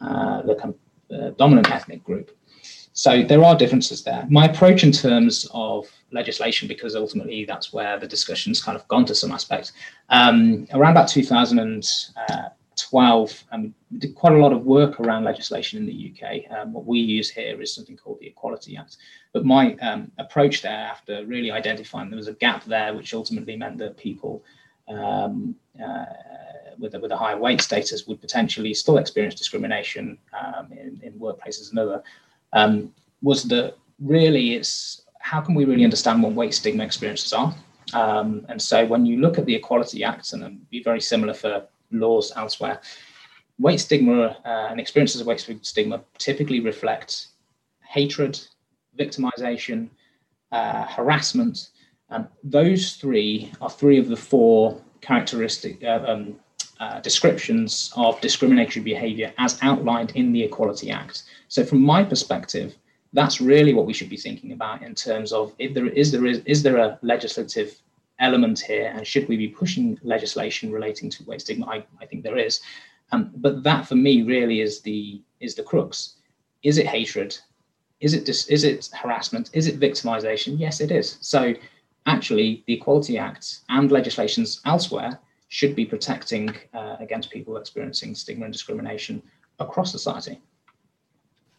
uh, 0.00 0.42
the 0.42 0.74
uh, 1.14 1.30
dominant 1.30 1.70
ethnic 1.70 2.02
group. 2.04 2.36
So 2.98 3.22
there 3.22 3.44
are 3.44 3.54
differences 3.54 4.02
there. 4.02 4.26
My 4.28 4.46
approach 4.46 4.82
in 4.82 4.90
terms 4.90 5.48
of 5.54 5.86
legislation, 6.10 6.66
because 6.66 6.96
ultimately 6.96 7.44
that's 7.44 7.72
where 7.72 7.96
the 7.96 8.08
discussion's 8.08 8.60
kind 8.60 8.76
of 8.76 8.88
gone 8.88 9.04
to 9.04 9.14
some 9.14 9.30
aspect. 9.30 9.70
Um, 10.08 10.66
around 10.72 10.90
about 10.90 11.06
2012, 11.06 13.44
um, 13.52 13.72
did 13.98 14.16
quite 14.16 14.32
a 14.32 14.38
lot 14.38 14.52
of 14.52 14.66
work 14.66 14.98
around 14.98 15.22
legislation 15.22 15.78
in 15.78 15.86
the 15.86 16.12
UK. 16.12 16.50
Um, 16.50 16.72
what 16.72 16.86
we 16.86 16.98
use 16.98 17.30
here 17.30 17.62
is 17.62 17.72
something 17.72 17.96
called 17.96 18.18
the 18.18 18.26
Equality 18.26 18.76
Act. 18.76 18.96
But 19.32 19.44
my 19.44 19.74
um, 19.74 20.10
approach 20.18 20.62
there, 20.62 20.72
after 20.72 21.24
really 21.24 21.52
identifying 21.52 22.10
there 22.10 22.16
was 22.16 22.26
a 22.26 22.32
gap 22.32 22.64
there, 22.64 22.94
which 22.94 23.14
ultimately 23.14 23.54
meant 23.54 23.78
that 23.78 23.96
people 23.96 24.42
um, 24.88 25.54
uh, 25.80 26.04
with 26.80 26.96
a, 26.96 26.98
with 26.98 27.12
a 27.12 27.16
higher 27.16 27.38
weight 27.38 27.60
status 27.60 28.08
would 28.08 28.20
potentially 28.20 28.74
still 28.74 28.98
experience 28.98 29.36
discrimination 29.36 30.18
um, 30.36 30.72
in, 30.72 31.00
in 31.04 31.12
workplaces 31.12 31.70
and 31.70 31.78
other 31.78 32.02
um, 32.52 32.92
was 33.22 33.44
that 33.44 33.76
really 34.00 34.54
it's 34.54 35.02
how 35.20 35.40
can 35.40 35.54
we 35.54 35.64
really 35.64 35.84
understand 35.84 36.22
what 36.22 36.32
weight 36.32 36.54
stigma 36.54 36.84
experiences 36.84 37.32
are? 37.32 37.54
Um, 37.92 38.46
and 38.48 38.60
so 38.60 38.86
when 38.86 39.04
you 39.04 39.20
look 39.20 39.38
at 39.38 39.46
the 39.46 39.54
Equality 39.54 40.04
Act, 40.04 40.32
and 40.32 40.42
it'd 40.42 40.70
be 40.70 40.82
very 40.82 41.00
similar 41.00 41.34
for 41.34 41.66
laws 41.90 42.32
elsewhere, 42.36 42.80
weight 43.58 43.80
stigma 43.80 44.36
uh, 44.44 44.68
and 44.70 44.80
experiences 44.80 45.20
of 45.20 45.26
weight 45.26 45.40
stigma 45.62 46.00
typically 46.16 46.60
reflect 46.60 47.28
hatred, 47.86 48.40
victimization, 48.98 49.88
uh, 50.52 50.84
harassment. 50.86 51.70
And 52.10 52.26
those 52.42 52.94
three 52.96 53.52
are 53.60 53.70
three 53.70 53.98
of 53.98 54.08
the 54.08 54.16
four 54.16 54.80
characteristic 55.00 55.82
uh, 55.84 56.04
um, 56.06 56.36
uh, 56.80 57.00
descriptions 57.00 57.92
of 57.96 58.20
discriminatory 58.20 58.82
behavior 58.82 59.32
as 59.38 59.58
outlined 59.62 60.12
in 60.14 60.32
the 60.32 60.42
Equality 60.42 60.90
Act. 60.90 61.24
So, 61.48 61.64
from 61.64 61.82
my 61.82 62.04
perspective, 62.04 62.76
that's 63.12 63.40
really 63.40 63.74
what 63.74 63.86
we 63.86 63.92
should 63.92 64.08
be 64.08 64.16
thinking 64.16 64.52
about 64.52 64.82
in 64.82 64.94
terms 64.94 65.32
of 65.32 65.54
if 65.58 65.74
there 65.74 65.86
is 65.86 66.12
there 66.12 66.26
is 66.26 66.40
is 66.44 66.62
there 66.62 66.76
a 66.76 66.98
legislative 67.02 67.80
element 68.20 68.60
here, 68.60 68.92
and 68.94 69.06
should 69.06 69.28
we 69.28 69.36
be 69.36 69.48
pushing 69.48 69.98
legislation 70.02 70.72
relating 70.72 71.08
to 71.10 71.24
weight 71.24 71.40
stigma? 71.40 71.66
I, 71.66 71.84
I 72.00 72.06
think 72.06 72.22
there 72.22 72.38
is, 72.38 72.60
um, 73.12 73.30
but 73.36 73.62
that 73.62 73.86
for 73.86 73.94
me 73.94 74.22
really 74.22 74.60
is 74.60 74.80
the 74.80 75.22
is 75.40 75.54
the 75.54 75.62
crux. 75.62 76.16
Is 76.62 76.78
it 76.78 76.86
hatred? 76.86 77.36
Is 78.00 78.14
it 78.14 78.24
dis, 78.24 78.46
is 78.48 78.64
it 78.64 78.88
harassment? 78.92 79.50
Is 79.52 79.66
it 79.66 79.80
victimization? 79.80 80.58
Yes, 80.58 80.80
it 80.80 80.90
is. 80.90 81.18
So 81.20 81.54
actually, 82.06 82.62
the 82.66 82.74
Equality 82.74 83.18
Act 83.18 83.60
and 83.68 83.90
legislations 83.90 84.60
elsewhere 84.64 85.18
should 85.48 85.74
be 85.74 85.84
protecting 85.84 86.54
uh, 86.74 86.96
against 87.00 87.30
people 87.30 87.56
experiencing 87.56 88.14
stigma 88.14 88.44
and 88.44 88.52
discrimination 88.52 89.22
across 89.58 89.90
society. 89.90 90.40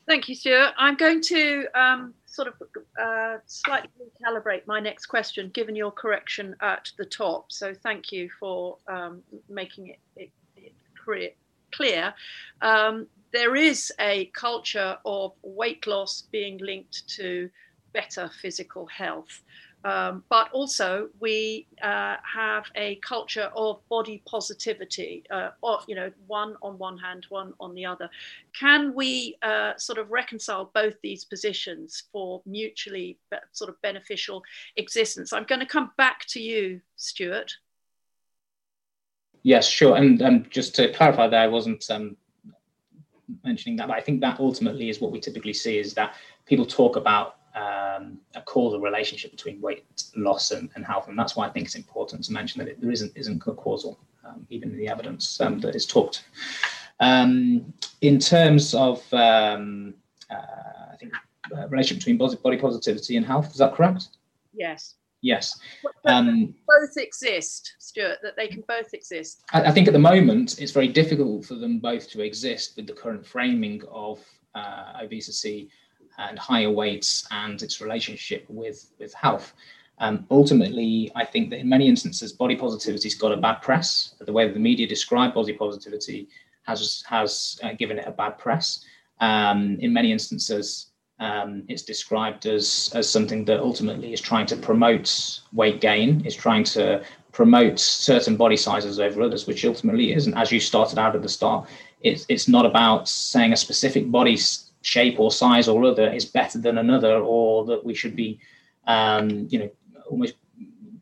Thank 0.08 0.28
you, 0.28 0.34
Stuart. 0.34 0.74
I'm 0.78 0.96
going 0.96 1.22
to 1.22 1.68
um, 1.76 2.16
sort 2.26 2.48
of 2.48 2.56
uh, 3.00 3.38
slightly 3.46 3.90
calibrate 4.26 4.66
my 4.66 4.80
next 4.80 5.06
question, 5.06 5.50
given 5.54 5.76
your 5.76 5.92
correction 5.92 6.56
at 6.62 6.92
the 6.98 7.06
top. 7.06 7.52
So 7.52 7.76
thank 7.76 8.12
you 8.12 8.30
for 8.40 8.78
um, 8.88 9.22
making 9.50 9.90
it, 9.90 10.00
it, 10.16 10.32
it 10.56 11.38
clear. 11.72 12.14
Um, 12.62 13.06
there 13.32 13.56
is 13.56 13.94
a 14.00 14.26
culture 14.34 14.98
of 15.06 15.34
weight 15.44 15.86
loss 15.86 16.24
being 16.32 16.58
linked 16.58 17.08
to 17.10 17.50
better 17.94 18.32
physical 18.42 18.88
health. 18.88 19.44
Um, 19.86 20.24
but 20.30 20.50
also, 20.52 21.08
we 21.22 21.68
uh, 21.82 22.18
have 22.22 22.66
a 22.76 22.96
culture 22.96 23.50
of 23.56 23.80
body 23.88 24.22
positivity, 24.28 25.24
uh, 25.32 25.52
or, 25.62 25.80
you 25.88 25.96
know, 25.96 26.12
one 26.28 26.56
on 26.62 26.78
one 26.78 26.98
hand, 26.98 27.26
one 27.30 27.54
on 27.62 27.74
the 27.76 27.86
other. 27.86 28.10
Can 28.60 28.94
we 28.94 29.38
uh, 29.42 29.74
sort 29.78 29.98
of 29.98 30.12
reconcile 30.12 30.70
both 30.74 30.96
these 31.02 31.24
positions 31.24 32.04
for 32.12 32.42
mutually 32.46 33.18
be- 33.32 33.38
sort 33.54 33.70
of 33.70 33.82
beneficial 33.82 34.44
existence? 34.76 35.32
I'm 35.32 35.46
going 35.46 35.62
to 35.62 35.66
come 35.66 35.92
back 35.98 36.26
to 36.30 36.42
you, 36.42 36.82
Stuart. 36.98 37.54
Yes, 39.44 39.66
sure. 39.66 39.96
And 39.96 40.22
um, 40.22 40.46
just 40.50 40.76
to 40.76 40.92
clarify, 40.92 41.28
there 41.28 41.40
I 41.40 41.48
wasn't 41.48 41.90
um, 41.90 42.18
mentioning 43.46 43.78
that, 43.78 43.88
but 43.88 43.96
I 43.96 44.02
think 44.02 44.20
that 44.22 44.40
ultimately 44.42 44.90
is 44.90 45.00
what 45.00 45.12
we 45.12 45.22
typically 45.22 45.54
see 45.54 45.78
is 45.78 45.94
that 45.94 46.16
people 46.46 46.66
talk 46.66 46.98
about 46.98 47.38
um, 47.56 48.20
a 48.36 48.42
causal 48.46 48.80
relationship 48.80 49.32
between 49.32 49.60
weight 49.62 49.86
loss 50.16 50.52
and, 50.52 50.70
and, 50.76 50.86
health, 50.86 51.08
and 51.08 51.18
that's 51.18 51.36
why 51.36 51.48
I 51.48 51.50
think 51.50 51.66
it's 51.66 51.76
important 51.76 52.24
to 52.26 52.34
mention 52.34 52.60
that 52.60 52.68
it, 52.70 52.82
there 52.82 52.92
isn't 52.92 53.12
isn't 53.16 53.40
causal, 53.40 54.00
um, 54.26 54.46
even 54.50 54.72
in 54.72 54.78
the 54.78 54.88
evidence 54.88 55.40
um, 55.42 55.60
that 55.62 55.76
is 55.76 55.86
talked. 55.86 56.26
Um, 57.00 57.74
in 58.02 58.20
terms 58.20 58.74
of, 58.74 59.02
um, 59.14 59.94
uh, 60.30 60.94
I 60.94 60.96
think, 60.98 61.14
uh, 61.56 61.68
relationship 61.70 62.06
between 62.06 62.18
body 62.18 62.58
positivity 62.58 63.18
and 63.18 63.26
health, 63.26 63.52
is 63.52 63.58
that 63.58 63.74
correct? 63.74 64.10
Yes. 64.54 64.96
Yes. 65.22 65.60
Um, 66.06 66.56
both 66.68 66.98
exist, 66.98 67.76
Stuart, 67.80 68.20
that 68.24 68.36
they 68.38 68.48
can 68.48 68.64
both 68.68 68.94
exist. 68.94 69.44
I, 69.52 69.64
I, 69.64 69.72
think 69.72 69.88
at 69.88 69.94
the 69.94 70.00
moment 70.00 70.60
it's 70.60 70.72
very 70.72 70.88
difficult 70.88 71.46
for 71.46 71.56
them 71.56 71.80
both 71.80 72.10
to 72.12 72.22
exist 72.22 72.78
with 72.78 72.88
the 72.88 72.94
current 72.94 73.26
framing 73.26 73.82
of 73.92 74.24
uh, 74.56 74.94
obesity 75.02 75.70
and 76.20 76.38
higher 76.38 76.72
weights 76.72 77.28
and 77.32 77.62
its 77.62 77.82
relationship 77.82 78.46
with, 78.50 78.92
with 79.00 79.14
health. 79.14 79.54
Um, 80.00 80.26
ultimately, 80.32 81.12
I 81.16 81.26
think 81.26 81.50
that 81.50 81.60
in 81.60 81.68
many 81.68 81.88
instances, 81.88 82.32
body 82.32 82.56
positivity's 82.56 83.16
got 83.16 83.32
a 83.32 83.38
bad 83.38 83.62
press. 83.62 84.16
The 84.20 84.32
way 84.32 84.48
that 84.48 84.54
the 84.54 84.60
media 84.60 84.88
describe 84.88 85.34
body 85.34 85.54
positivity 85.54 86.30
has, 86.64 87.04
has 87.08 87.60
uh, 87.64 87.74
given 87.74 88.00
it 88.00 88.08
a 88.08 88.12
bad 88.12 88.38
press. 88.38 88.86
Um, 89.20 89.78
in 89.82 89.92
many 89.92 90.12
instances, 90.12 90.88
um, 91.20 91.64
it's 91.68 91.82
described 91.82 92.46
as, 92.46 92.92
as 92.96 93.10
something 93.10 93.44
that 93.46 93.60
ultimately 93.60 94.14
is 94.14 94.22
trying 94.22 94.46
to 94.48 94.56
promote 94.56 95.42
weight 95.52 95.82
gain, 95.82 96.26
is 96.26 96.36
trying 96.36 96.64
to 96.66 97.04
promote 97.34 97.78
certain 97.80 98.38
body 98.38 98.56
sizes 98.56 99.00
over 99.00 99.22
others, 99.22 99.46
which 99.46 99.66
ultimately 99.66 100.14
isn't. 100.14 100.38
As 100.38 100.52
you 100.52 100.62
started 100.62 100.98
out 100.98 101.16
at 101.16 101.22
the 101.22 101.30
start, 101.30 101.68
it's, 102.02 102.26
it's 102.30 102.48
not 102.48 102.66
about 102.66 103.10
saying 103.10 103.52
a 103.52 103.58
specific 103.58 104.10
body 104.10 104.38
shape 104.82 105.20
or 105.20 105.32
size 105.32 105.68
or 105.68 105.84
other 105.84 106.12
is 106.12 106.26
better 106.26 106.60
than 106.60 106.78
another, 106.78 107.16
or 107.20 107.66
that 107.66 107.84
we 107.84 107.94
should 107.94 108.16
be, 108.16 108.40
um, 108.88 109.48
you 109.50 109.60
know, 109.60 109.70
almost 110.10 110.36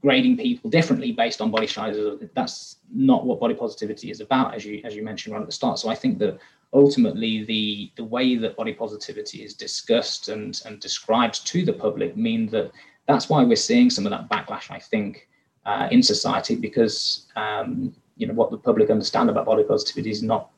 grading 0.01 0.37
people 0.37 0.69
differently 0.69 1.11
based 1.11 1.41
on 1.41 1.51
body 1.51 1.67
sizes. 1.67 2.21
That's 2.33 2.77
not 2.93 3.25
what 3.25 3.39
body 3.39 3.53
positivity 3.53 4.11
is 4.11 4.21
about, 4.21 4.53
as 4.53 4.65
you 4.65 4.81
as 4.83 4.95
you 4.95 5.03
mentioned 5.03 5.33
right 5.33 5.41
at 5.41 5.47
the 5.47 5.51
start. 5.51 5.79
So 5.79 5.89
I 5.89 5.95
think 5.95 6.19
that 6.19 6.39
ultimately 6.73 7.43
the 7.45 7.91
the 7.95 8.03
way 8.03 8.35
that 8.35 8.55
body 8.55 8.73
positivity 8.73 9.43
is 9.43 9.53
discussed 9.53 10.29
and 10.29 10.61
and 10.65 10.79
described 10.79 11.45
to 11.47 11.65
the 11.65 11.73
public 11.73 12.17
mean 12.17 12.47
that 12.47 12.71
that's 13.07 13.29
why 13.29 13.43
we're 13.43 13.55
seeing 13.55 13.89
some 13.89 14.05
of 14.05 14.11
that 14.11 14.27
backlash 14.29 14.69
i 14.69 14.79
think 14.79 15.27
uh, 15.65 15.87
in 15.91 16.01
society 16.01 16.55
because 16.55 17.25
um, 17.35 17.93
you 18.15 18.25
know 18.25 18.33
what 18.33 18.51
the 18.51 18.57
public 18.57 18.89
understand 18.89 19.29
about 19.29 19.45
body 19.45 19.63
positivity 19.63 20.09
is 20.09 20.23
not 20.23 20.49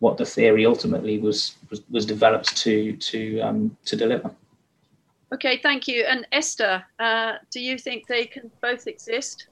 what 0.00 0.18
the 0.18 0.26
theory 0.26 0.66
ultimately 0.66 1.18
was 1.18 1.56
was, 1.70 1.82
was 1.90 2.04
developed 2.04 2.56
to 2.56 2.96
to 2.96 3.40
um, 3.40 3.76
to 3.84 3.96
deliver 3.96 4.30
okay 5.32 5.58
thank 5.62 5.86
you 5.86 6.04
and 6.04 6.26
esther 6.32 6.82
uh, 6.98 7.34
do 7.50 7.60
you 7.60 7.78
think 7.78 8.06
they 8.06 8.24
can 8.26 8.50
both 8.60 8.86
exist 8.86 9.46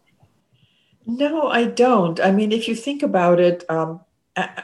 no 1.07 1.49
i 1.49 1.65
don't 1.65 2.21
i 2.21 2.31
mean 2.31 2.53
if 2.53 2.67
you 2.67 2.75
think 2.75 3.03
about 3.03 3.39
it 3.39 3.65
um, 3.71 4.01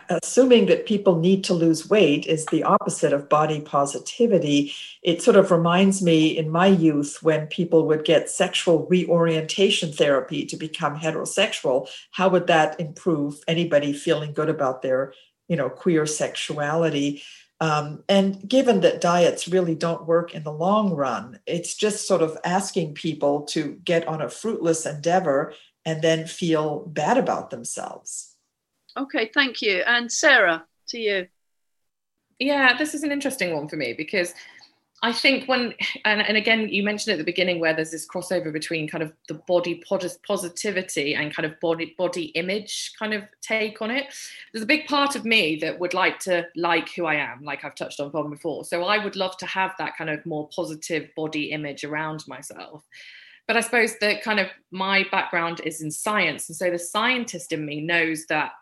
assuming 0.09 0.66
that 0.66 0.87
people 0.87 1.18
need 1.18 1.43
to 1.45 1.55
lose 1.55 1.89
weight 1.89 2.26
is 2.26 2.47
the 2.47 2.62
opposite 2.62 3.12
of 3.12 3.28
body 3.28 3.61
positivity. 3.61 4.72
It 5.03 5.22
sort 5.22 5.37
of 5.37 5.51
reminds 5.51 6.03
me 6.03 6.37
in 6.37 6.51
my 6.51 6.66
youth 6.66 7.18
when 7.22 7.47
people 7.47 7.87
would 7.87 8.05
get 8.05 8.30
sexual 8.30 8.87
reorientation 8.87 9.93
therapy 9.93 10.45
to 10.47 10.57
become 10.57 10.99
heterosexual. 10.99 11.89
How 12.12 12.28
would 12.28 12.47
that 12.47 12.78
improve 12.78 13.43
anybody 13.49 13.93
feeling 13.93 14.32
good 14.32 14.49
about 14.49 14.82
their, 14.82 15.14
you 15.49 15.57
know, 15.57 15.68
queer 15.68 16.07
sexuality? 16.07 17.22
Um, 17.61 18.03
and 18.09 18.47
given 18.49 18.80
that 18.80 19.01
diets 19.01 19.49
really 19.49 19.74
don't 19.74 20.07
work 20.07 20.34
in 20.34 20.42
the 20.42 20.53
long 20.53 20.92
run, 20.92 21.38
it's 21.47 21.74
just 21.74 22.07
sort 22.07 22.20
of 22.20 22.36
asking 22.45 22.95
people 22.95 23.42
to 23.47 23.80
get 23.84 24.07
on 24.09 24.20
a 24.20 24.28
fruitless 24.28 24.86
endeavor 24.86 25.55
and 25.84 26.03
then 26.03 26.26
feel 26.26 26.86
bad 26.86 27.16
about 27.16 27.51
themselves. 27.51 28.36
Okay, 28.97 29.30
thank 29.32 29.62
you. 29.62 29.82
And 29.86 30.11
Sarah, 30.11 30.64
to 30.88 30.99
you. 30.99 31.28
Yeah, 32.38 32.76
this 32.76 32.95
is 32.95 33.03
an 33.03 33.12
interesting 33.12 33.55
one 33.55 33.68
for 33.68 33.76
me 33.76 33.92
because 33.92 34.34
I 35.05 35.12
think 35.12 35.46
when, 35.46 35.74
and, 36.07 36.22
and 36.22 36.34
again, 36.38 36.70
you 36.70 36.82
mentioned 36.82 37.12
at 37.12 37.18
the 37.18 37.24
beginning 37.24 37.61
where 37.61 37.74
there's 37.74 37.90
this 37.90 38.09
crossover 38.09 38.50
between 38.50 38.88
kind 38.88 39.02
of 39.02 39.12
the 39.28 39.34
body 39.34 39.82
positivity 39.84 41.14
and 41.14 41.34
kind 41.34 41.44
of 41.44 41.61
body 41.61 41.94
body 41.98 42.24
image 42.28 42.92
kind 42.98 43.12
of 43.12 43.22
take 43.42 43.82
on 43.82 43.90
it. 43.90 44.07
There's 44.50 44.62
a 44.62 44.66
big 44.66 44.86
part 44.86 45.14
of 45.14 45.26
me 45.26 45.57
that 45.57 45.78
would 45.78 45.92
like 45.92 46.20
to 46.20 46.46
like 46.57 46.88
who 46.94 47.05
I 47.05 47.16
am, 47.16 47.44
like 47.44 47.66
I've 47.66 47.74
touched 47.74 48.00
on 48.00 48.30
before. 48.30 48.64
So 48.64 48.84
I 48.84 48.96
would 48.96 49.14
love 49.14 49.36
to 49.38 49.46
have 49.46 49.72
that 49.78 49.94
kind 49.98 50.09
of 50.09 50.24
more 50.24 50.48
positive 50.48 51.11
body 51.14 51.50
image 51.50 51.84
around 51.84 52.26
myself. 52.26 52.82
But 53.46 53.59
I 53.59 53.61
suppose 53.61 53.98
that 53.98 54.22
kind 54.22 54.40
of 54.40 54.46
my 54.70 55.05
background 55.11 55.61
is 55.66 55.82
in 55.82 55.90
science. 55.90 56.48
And 56.48 56.57
so 56.57 56.70
the 56.70 56.78
scientist 56.78 57.52
in 57.52 57.66
me 57.66 57.82
knows 57.82 58.24
that 58.30 58.55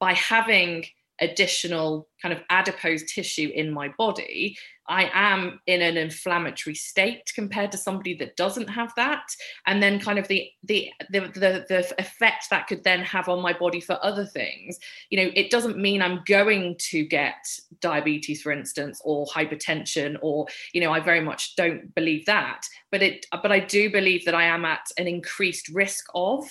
by 0.00 0.14
having 0.14 0.86
additional 1.20 2.08
kind 2.20 2.32
of 2.32 2.40
adipose 2.50 3.02
tissue 3.04 3.50
in 3.54 3.70
my 3.70 3.88
body, 3.98 4.56
I 4.88 5.10
am 5.12 5.60
in 5.66 5.80
an 5.80 5.96
inflammatory 5.96 6.74
state 6.74 7.30
compared 7.34 7.70
to 7.72 7.78
somebody 7.78 8.14
that 8.14 8.36
doesn't 8.36 8.68
have 8.68 8.92
that. 8.96 9.22
And 9.66 9.82
then 9.82 10.00
kind 10.00 10.18
of 10.18 10.26
the 10.28 10.50
the 10.64 10.90
the 11.10 11.20
the, 11.20 11.66
the 11.68 11.94
effect 11.98 12.50
that 12.50 12.66
could 12.66 12.82
then 12.82 13.00
have 13.00 13.28
on 13.28 13.40
my 13.40 13.52
body 13.52 13.80
for 13.80 13.98
other 14.04 14.26
things. 14.26 14.78
You 15.10 15.18
know, 15.24 15.30
it 15.34 15.50
doesn't 15.50 15.78
mean 15.78 16.02
I'm 16.02 16.22
going 16.26 16.76
to 16.90 17.04
get 17.04 17.46
diabetes, 17.80 18.42
for 18.42 18.50
instance, 18.50 19.00
or 19.04 19.26
hypertension, 19.26 20.16
or 20.20 20.46
you 20.72 20.80
know, 20.80 20.92
I 20.92 21.00
very 21.00 21.20
much 21.20 21.54
don't 21.56 21.94
believe 21.94 22.26
that. 22.26 22.66
But 22.90 23.02
it 23.02 23.26
but 23.30 23.52
I 23.52 23.60
do 23.60 23.90
believe 23.90 24.24
that 24.24 24.34
I 24.34 24.44
am 24.44 24.64
at 24.64 24.86
an 24.98 25.06
increased 25.06 25.68
risk 25.68 26.06
of. 26.14 26.44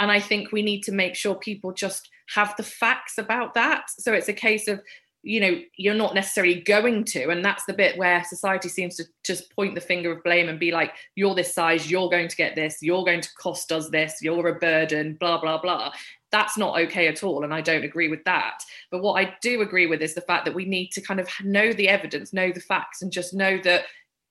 And 0.00 0.10
I 0.10 0.20
think 0.20 0.50
we 0.50 0.62
need 0.62 0.82
to 0.82 0.92
make 0.92 1.14
sure 1.14 1.36
people 1.36 1.72
just 1.72 2.10
have 2.34 2.54
the 2.56 2.62
facts 2.62 3.18
about 3.18 3.54
that. 3.54 3.84
So 3.98 4.12
it's 4.12 4.28
a 4.28 4.32
case 4.32 4.68
of, 4.68 4.80
you 5.22 5.40
know, 5.40 5.60
you're 5.76 5.94
not 5.94 6.14
necessarily 6.14 6.60
going 6.60 7.04
to. 7.04 7.30
And 7.30 7.44
that's 7.44 7.64
the 7.64 7.72
bit 7.72 7.98
where 7.98 8.22
society 8.24 8.68
seems 8.68 8.96
to 8.96 9.04
just 9.24 9.54
point 9.54 9.74
the 9.74 9.80
finger 9.80 10.12
of 10.12 10.22
blame 10.22 10.48
and 10.48 10.58
be 10.58 10.70
like, 10.70 10.92
you're 11.16 11.34
this 11.34 11.54
size, 11.54 11.90
you're 11.90 12.08
going 12.08 12.28
to 12.28 12.36
get 12.36 12.54
this, 12.54 12.78
you're 12.80 13.04
going 13.04 13.20
to 13.20 13.34
cost 13.34 13.72
us 13.72 13.88
this, 13.90 14.18
you're 14.22 14.48
a 14.48 14.54
burden, 14.54 15.16
blah, 15.18 15.40
blah, 15.40 15.60
blah. 15.60 15.92
That's 16.30 16.56
not 16.56 16.78
okay 16.82 17.08
at 17.08 17.24
all. 17.24 17.44
And 17.44 17.52
I 17.52 17.60
don't 17.60 17.84
agree 17.84 18.08
with 18.08 18.22
that. 18.24 18.62
But 18.90 19.02
what 19.02 19.14
I 19.14 19.34
do 19.42 19.62
agree 19.62 19.86
with 19.86 20.00
is 20.00 20.14
the 20.14 20.20
fact 20.20 20.44
that 20.44 20.54
we 20.54 20.64
need 20.64 20.90
to 20.92 21.00
kind 21.00 21.18
of 21.18 21.28
know 21.42 21.72
the 21.72 21.88
evidence, 21.88 22.32
know 22.32 22.52
the 22.52 22.60
facts, 22.60 23.02
and 23.02 23.10
just 23.10 23.34
know 23.34 23.58
that 23.64 23.84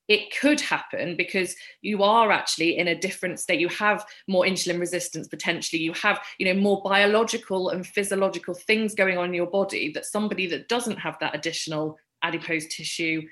it 0.08 0.36
could 0.40 0.62
happen 0.62 1.16
because 1.16 1.56
you 1.82 2.04
are 2.04 2.32
actually 2.32 2.78
in 2.78 2.88
a 2.88 3.00
different 3.00 3.40
state. 3.40 3.60
You 3.60 3.70
have 3.70 4.06
more 4.28 4.46
insulin 4.46 4.80
resistance 4.80 5.28
potentially. 5.28 5.82
You 5.82 5.94
have 5.94 6.20
you 6.38 6.46
know 6.46 6.60
more 6.60 6.82
biological 6.84 7.70
and 7.70 7.86
physiological 7.86 8.54
things 8.54 8.96
going 8.96 9.18
on 9.18 9.26
in 9.26 9.34
your 9.34 9.48
body 9.48 9.92
that 9.94 10.06
somebody 10.06 10.48
that 10.48 10.68
doesn't 10.68 10.98
have 10.98 11.18
that 11.20 11.36
additional 11.36 11.98
adipose 12.24 12.68
tissue 12.68 13.24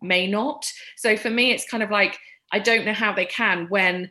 may 0.00 0.26
not. 0.26 0.64
So 0.96 1.16
for 1.16 1.30
me 1.30 1.52
it's 1.52 1.68
kind 1.68 1.82
of 1.82 1.90
like 1.90 2.18
i 2.52 2.58
don't 2.58 2.84
know 2.84 2.92
how 2.92 3.12
they 3.12 3.24
can 3.24 3.66
when 3.68 4.10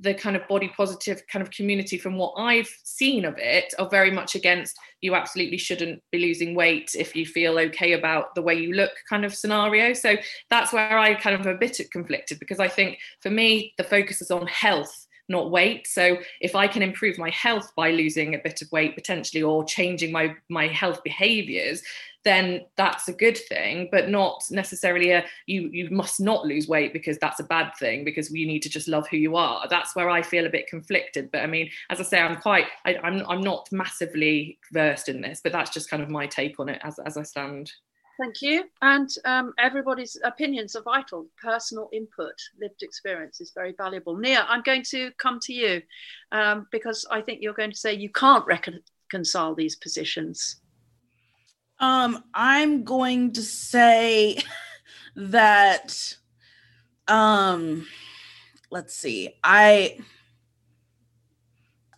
the 0.00 0.14
kind 0.14 0.36
of 0.36 0.46
body 0.48 0.70
positive 0.76 1.22
kind 1.26 1.42
of 1.42 1.50
community 1.50 1.98
from 1.98 2.16
what 2.16 2.32
i've 2.36 2.70
seen 2.84 3.24
of 3.24 3.34
it 3.38 3.72
are 3.78 3.88
very 3.88 4.10
much 4.10 4.34
against 4.34 4.78
you 5.00 5.14
absolutely 5.14 5.58
shouldn't 5.58 6.02
be 6.10 6.18
losing 6.18 6.54
weight 6.54 6.90
if 6.94 7.16
you 7.16 7.24
feel 7.24 7.58
okay 7.58 7.92
about 7.92 8.34
the 8.34 8.42
way 8.42 8.54
you 8.54 8.74
look 8.74 8.92
kind 9.08 9.24
of 9.24 9.34
scenario. 9.34 9.92
So 9.94 10.16
that's 10.48 10.72
where 10.72 10.98
i 10.98 11.14
kind 11.14 11.38
of 11.38 11.46
a 11.46 11.54
bit 11.54 11.80
conflicted 11.90 12.38
because 12.38 12.60
i 12.60 12.68
think 12.68 12.98
for 13.20 13.30
me 13.30 13.74
the 13.78 13.84
focus 13.84 14.20
is 14.20 14.30
on 14.30 14.46
health 14.46 15.06
not 15.28 15.52
weight. 15.52 15.86
So 15.86 16.18
if 16.40 16.56
i 16.56 16.66
can 16.66 16.82
improve 16.82 17.16
my 17.16 17.30
health 17.30 17.72
by 17.76 17.92
losing 17.92 18.34
a 18.34 18.38
bit 18.38 18.62
of 18.62 18.72
weight 18.72 18.96
potentially 18.96 19.42
or 19.42 19.64
changing 19.64 20.12
my 20.12 20.34
my 20.48 20.66
health 20.66 21.02
behaviors 21.04 21.82
then 22.24 22.66
that's 22.76 23.08
a 23.08 23.12
good 23.12 23.38
thing, 23.38 23.88
but 23.90 24.08
not 24.08 24.42
necessarily 24.50 25.10
a 25.12 25.24
you 25.46 25.70
you 25.72 25.88
must 25.90 26.20
not 26.20 26.46
lose 26.46 26.68
weight 26.68 26.92
because 26.92 27.18
that's 27.18 27.40
a 27.40 27.44
bad 27.44 27.72
thing 27.78 28.04
because 28.04 28.30
you 28.30 28.46
need 28.46 28.62
to 28.62 28.68
just 28.68 28.88
love 28.88 29.08
who 29.08 29.16
you 29.16 29.36
are. 29.36 29.66
That's 29.68 29.96
where 29.96 30.10
I 30.10 30.22
feel 30.22 30.46
a 30.46 30.50
bit 30.50 30.66
conflicted. 30.68 31.30
But 31.30 31.42
I 31.42 31.46
mean, 31.46 31.70
as 31.88 32.00
I 32.00 32.04
say, 32.04 32.20
I'm 32.20 32.36
quite 32.36 32.66
I, 32.84 32.96
I'm 33.02 33.24
I'm 33.28 33.40
not 33.40 33.68
massively 33.72 34.58
versed 34.72 35.08
in 35.08 35.20
this, 35.20 35.40
but 35.42 35.52
that's 35.52 35.70
just 35.70 35.90
kind 35.90 36.02
of 36.02 36.10
my 36.10 36.26
take 36.26 36.60
on 36.60 36.68
it 36.68 36.80
as 36.84 36.98
as 36.98 37.16
I 37.16 37.22
stand. 37.22 37.72
Thank 38.20 38.42
you. 38.42 38.64
And 38.82 39.08
um, 39.24 39.54
everybody's 39.58 40.18
opinions 40.24 40.76
are 40.76 40.82
vital. 40.82 41.26
Personal 41.42 41.88
input, 41.90 42.34
lived 42.60 42.82
experience 42.82 43.40
is 43.40 43.50
very 43.54 43.72
valuable. 43.72 44.14
Nia, 44.14 44.44
I'm 44.46 44.60
going 44.60 44.82
to 44.90 45.10
come 45.12 45.40
to 45.44 45.54
you 45.54 45.80
um, 46.30 46.66
because 46.70 47.06
I 47.10 47.22
think 47.22 47.40
you're 47.40 47.54
going 47.54 47.70
to 47.70 47.76
say 47.78 47.94
you 47.94 48.10
can't 48.10 48.44
reconcile 48.46 49.54
these 49.54 49.76
positions. 49.76 50.59
Um, 51.80 52.22
I'm 52.34 52.84
going 52.84 53.32
to 53.32 53.42
say 53.42 54.38
that 55.16 56.16
um 57.08 57.86
let's 58.70 58.94
see. 58.94 59.34
I 59.42 59.98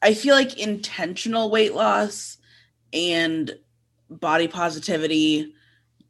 I 0.00 0.14
feel 0.14 0.34
like 0.34 0.58
intentional 0.58 1.50
weight 1.50 1.74
loss 1.74 2.38
and 2.92 3.56
body 4.08 4.48
positivity 4.48 5.52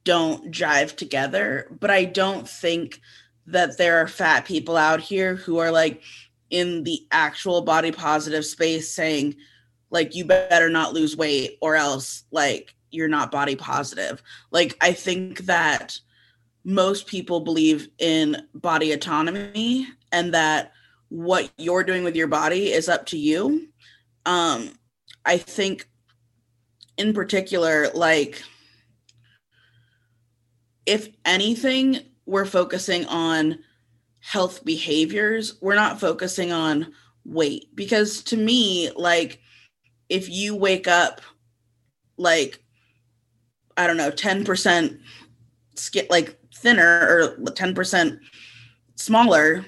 don't 0.04 0.50
jive 0.50 0.96
together, 0.96 1.68
but 1.80 1.90
I 1.90 2.04
don't 2.04 2.48
think 2.48 3.00
that 3.46 3.76
there 3.76 3.98
are 3.98 4.08
fat 4.08 4.44
people 4.44 4.76
out 4.76 5.00
here 5.00 5.34
who 5.34 5.58
are 5.58 5.70
like 5.70 6.02
in 6.50 6.84
the 6.84 7.06
actual 7.10 7.62
body 7.62 7.90
positive 7.90 8.44
space 8.44 8.94
saying 8.94 9.34
like 9.90 10.14
you 10.14 10.24
better 10.24 10.68
not 10.68 10.94
lose 10.94 11.16
weight 11.16 11.58
or 11.60 11.76
else 11.76 12.24
like 12.30 12.74
you're 12.93 13.09
not 13.09 13.30
body 13.30 13.57
positive. 13.57 14.22
Like 14.51 14.76
I 14.80 14.93
think 14.93 15.40
that 15.40 15.99
most 16.64 17.07
people 17.07 17.40
believe 17.40 17.88
in 17.99 18.47
body 18.55 18.93
autonomy 18.93 19.88
and 20.12 20.32
that 20.34 20.72
what 21.09 21.51
you're 21.59 21.84
doing 21.84 22.05
with 22.05 22.14
your 22.14 22.28
body 22.28 22.72
is 22.72 22.88
up 22.88 23.07
to 23.07 23.18
you. 23.18 23.68
Um 24.26 24.70
I 25.24 25.38
think 25.38 25.88
in 26.97 27.14
particular 27.14 27.88
like 27.95 28.43
if 30.86 31.09
anything 31.24 32.01
we're 32.26 32.45
focusing 32.45 33.07
on 33.07 33.59
health 34.20 34.64
behaviors 34.64 35.61
we're 35.61 35.74
not 35.74 36.01
focusing 36.01 36.53
on 36.53 36.93
weight 37.24 37.74
because 37.74 38.22
to 38.22 38.36
me 38.36 38.90
like 38.95 39.40
if 40.09 40.28
you 40.28 40.55
wake 40.55 40.86
up 40.86 41.20
like 42.16 42.61
i 43.76 43.86
don't 43.86 43.96
know 43.96 44.10
10% 44.10 44.98
skin 45.74 46.06
like 46.10 46.38
thinner 46.54 47.06
or 47.08 47.36
10% 47.44 48.18
smaller 48.96 49.64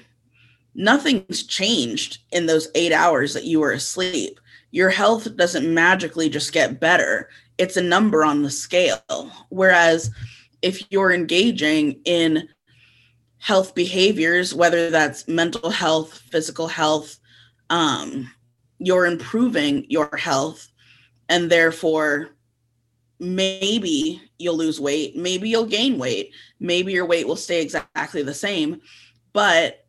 nothing's 0.75 1.43
changed 1.43 2.19
in 2.31 2.45
those 2.45 2.67
8 2.75 2.91
hours 2.91 3.33
that 3.33 3.45
you 3.45 3.61
were 3.61 3.71
asleep. 3.71 4.39
Your 4.71 4.89
health 4.89 5.35
doesn't 5.37 5.73
magically 5.73 6.29
just 6.29 6.51
get 6.51 6.79
better. 6.81 7.29
It's 7.57 7.77
a 7.77 7.81
number 7.81 8.25
on 8.25 8.43
the 8.43 8.51
scale. 8.51 9.31
Whereas 9.49 10.11
if 10.61 10.83
you're 10.91 11.13
engaging 11.13 12.01
in 12.03 12.49
health 13.37 13.73
behaviors, 13.73 14.53
whether 14.53 14.89
that's 14.89 15.27
mental 15.27 15.69
health, 15.69 16.21
physical 16.29 16.67
health, 16.67 17.19
um, 17.69 18.29
you're 18.79 19.05
improving 19.05 19.85
your 19.89 20.15
health, 20.17 20.67
and 21.29 21.49
therefore, 21.49 22.34
maybe 23.19 24.21
you'll 24.37 24.57
lose 24.57 24.79
weight, 24.79 25.15
maybe 25.15 25.49
you'll 25.49 25.65
gain 25.65 25.97
weight, 25.97 26.33
maybe 26.59 26.91
your 26.91 27.05
weight 27.05 27.27
will 27.27 27.35
stay 27.35 27.61
exactly 27.61 28.21
the 28.21 28.33
same. 28.33 28.81
But 29.33 29.85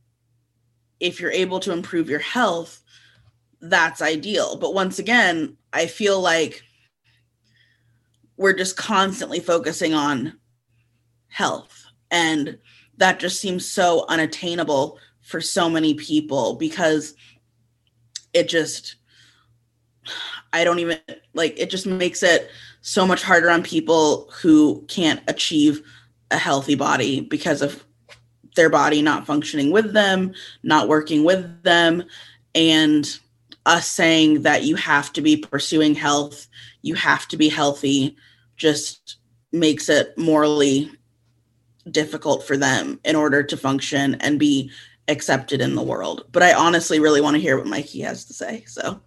if 1.00 1.20
you're 1.20 1.30
able 1.30 1.60
to 1.60 1.72
improve 1.72 2.08
your 2.08 2.20
health, 2.20 2.82
that's 3.60 4.02
ideal. 4.02 4.56
But 4.56 4.74
once 4.74 4.98
again, 4.98 5.56
I 5.72 5.86
feel 5.86 6.20
like 6.20 6.62
we're 8.36 8.52
just 8.52 8.76
constantly 8.76 9.40
focusing 9.40 9.94
on 9.94 10.38
health. 11.28 11.84
And 12.10 12.58
that 12.98 13.18
just 13.18 13.40
seems 13.40 13.70
so 13.70 14.06
unattainable 14.08 14.98
for 15.22 15.40
so 15.40 15.68
many 15.68 15.94
people 15.94 16.54
because 16.54 17.14
it 18.32 18.48
just, 18.48 18.96
I 20.52 20.64
don't 20.64 20.78
even 20.78 20.98
like 21.34 21.58
it 21.58 21.68
just 21.68 21.86
makes 21.86 22.22
it 22.22 22.48
so 22.86 23.04
much 23.04 23.20
harder 23.20 23.50
on 23.50 23.64
people 23.64 24.30
who 24.40 24.84
can't 24.86 25.20
achieve 25.26 25.82
a 26.30 26.38
healthy 26.38 26.76
body 26.76 27.20
because 27.20 27.60
of 27.60 27.84
their 28.54 28.70
body 28.70 29.02
not 29.02 29.26
functioning 29.26 29.72
with 29.72 29.92
them, 29.92 30.32
not 30.62 30.86
working 30.86 31.24
with 31.24 31.64
them, 31.64 32.04
and 32.54 33.18
us 33.66 33.88
saying 33.88 34.42
that 34.42 34.62
you 34.62 34.76
have 34.76 35.12
to 35.14 35.20
be 35.20 35.36
pursuing 35.36 35.96
health, 35.96 36.46
you 36.82 36.94
have 36.94 37.26
to 37.26 37.36
be 37.36 37.48
healthy, 37.48 38.16
just 38.56 39.16
makes 39.50 39.88
it 39.88 40.16
morally 40.16 40.88
difficult 41.90 42.46
for 42.46 42.56
them 42.56 43.00
in 43.04 43.16
order 43.16 43.42
to 43.42 43.56
function 43.56 44.14
and 44.20 44.38
be 44.38 44.70
accepted 45.08 45.60
in 45.60 45.74
the 45.74 45.82
world. 45.82 46.24
But 46.30 46.44
I 46.44 46.54
honestly 46.54 47.00
really 47.00 47.20
want 47.20 47.34
to 47.34 47.42
hear 47.42 47.58
what 47.58 47.66
Mikey 47.66 48.02
has 48.02 48.26
to 48.26 48.32
say. 48.32 48.62
So, 48.68 49.00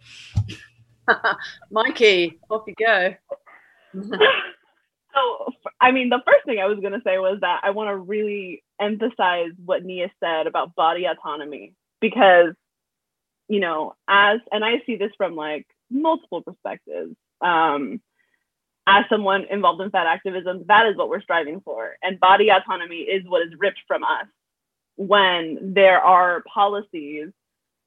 Mikey, 1.71 2.39
off 2.49 2.63
you 2.67 2.75
go. 2.77 3.15
so, 3.93 5.53
I 5.79 5.91
mean, 5.91 6.09
the 6.09 6.21
first 6.25 6.45
thing 6.45 6.59
I 6.59 6.67
was 6.67 6.79
going 6.79 6.93
to 6.93 7.01
say 7.03 7.17
was 7.17 7.39
that 7.41 7.61
I 7.63 7.71
want 7.71 7.89
to 7.89 7.95
really 7.95 8.63
emphasize 8.79 9.51
what 9.63 9.83
Nia 9.83 10.11
said 10.23 10.47
about 10.47 10.75
body 10.75 11.05
autonomy 11.05 11.73
because, 11.99 12.53
you 13.47 13.59
know, 13.59 13.95
as, 14.07 14.39
and 14.51 14.63
I 14.63 14.81
see 14.85 14.95
this 14.95 15.11
from 15.17 15.35
like 15.35 15.67
multiple 15.89 16.41
perspectives. 16.41 17.15
Um, 17.41 18.01
as 18.87 19.05
someone 19.07 19.45
involved 19.51 19.81
in 19.81 19.91
fat 19.91 20.07
activism, 20.07 20.65
that 20.67 20.87
is 20.87 20.97
what 20.97 21.09
we're 21.09 21.21
striving 21.21 21.61
for. 21.61 21.95
And 22.01 22.19
body 22.19 22.49
autonomy 22.49 23.01
is 23.01 23.23
what 23.27 23.45
is 23.45 23.53
ripped 23.59 23.81
from 23.87 24.03
us 24.03 24.25
when 24.95 25.73
there 25.73 26.01
are 26.01 26.43
policies 26.51 27.29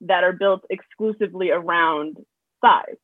that 0.03 0.25
are 0.25 0.33
built 0.33 0.65
exclusively 0.71 1.51
around 1.51 2.19
size 2.65 2.97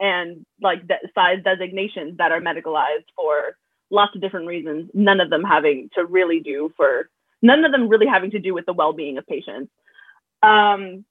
and 0.00 0.44
like 0.60 0.86
de- 0.86 1.10
size 1.14 1.42
designations 1.44 2.18
that 2.18 2.32
are 2.32 2.40
medicalized 2.40 3.06
for 3.14 3.56
lots 3.90 4.14
of 4.14 4.20
different 4.20 4.46
reasons, 4.46 4.90
none 4.94 5.20
of 5.20 5.30
them 5.30 5.44
having 5.44 5.90
to 5.94 6.04
really 6.04 6.40
do 6.40 6.72
for 6.76 7.08
none 7.42 7.64
of 7.64 7.72
them 7.72 7.88
really 7.88 8.06
having 8.06 8.30
to 8.32 8.38
do 8.38 8.54
with 8.54 8.66
the 8.66 8.72
well-being 8.72 9.18
of 9.18 9.26
patients. 9.26 9.70
Um, 10.42 11.04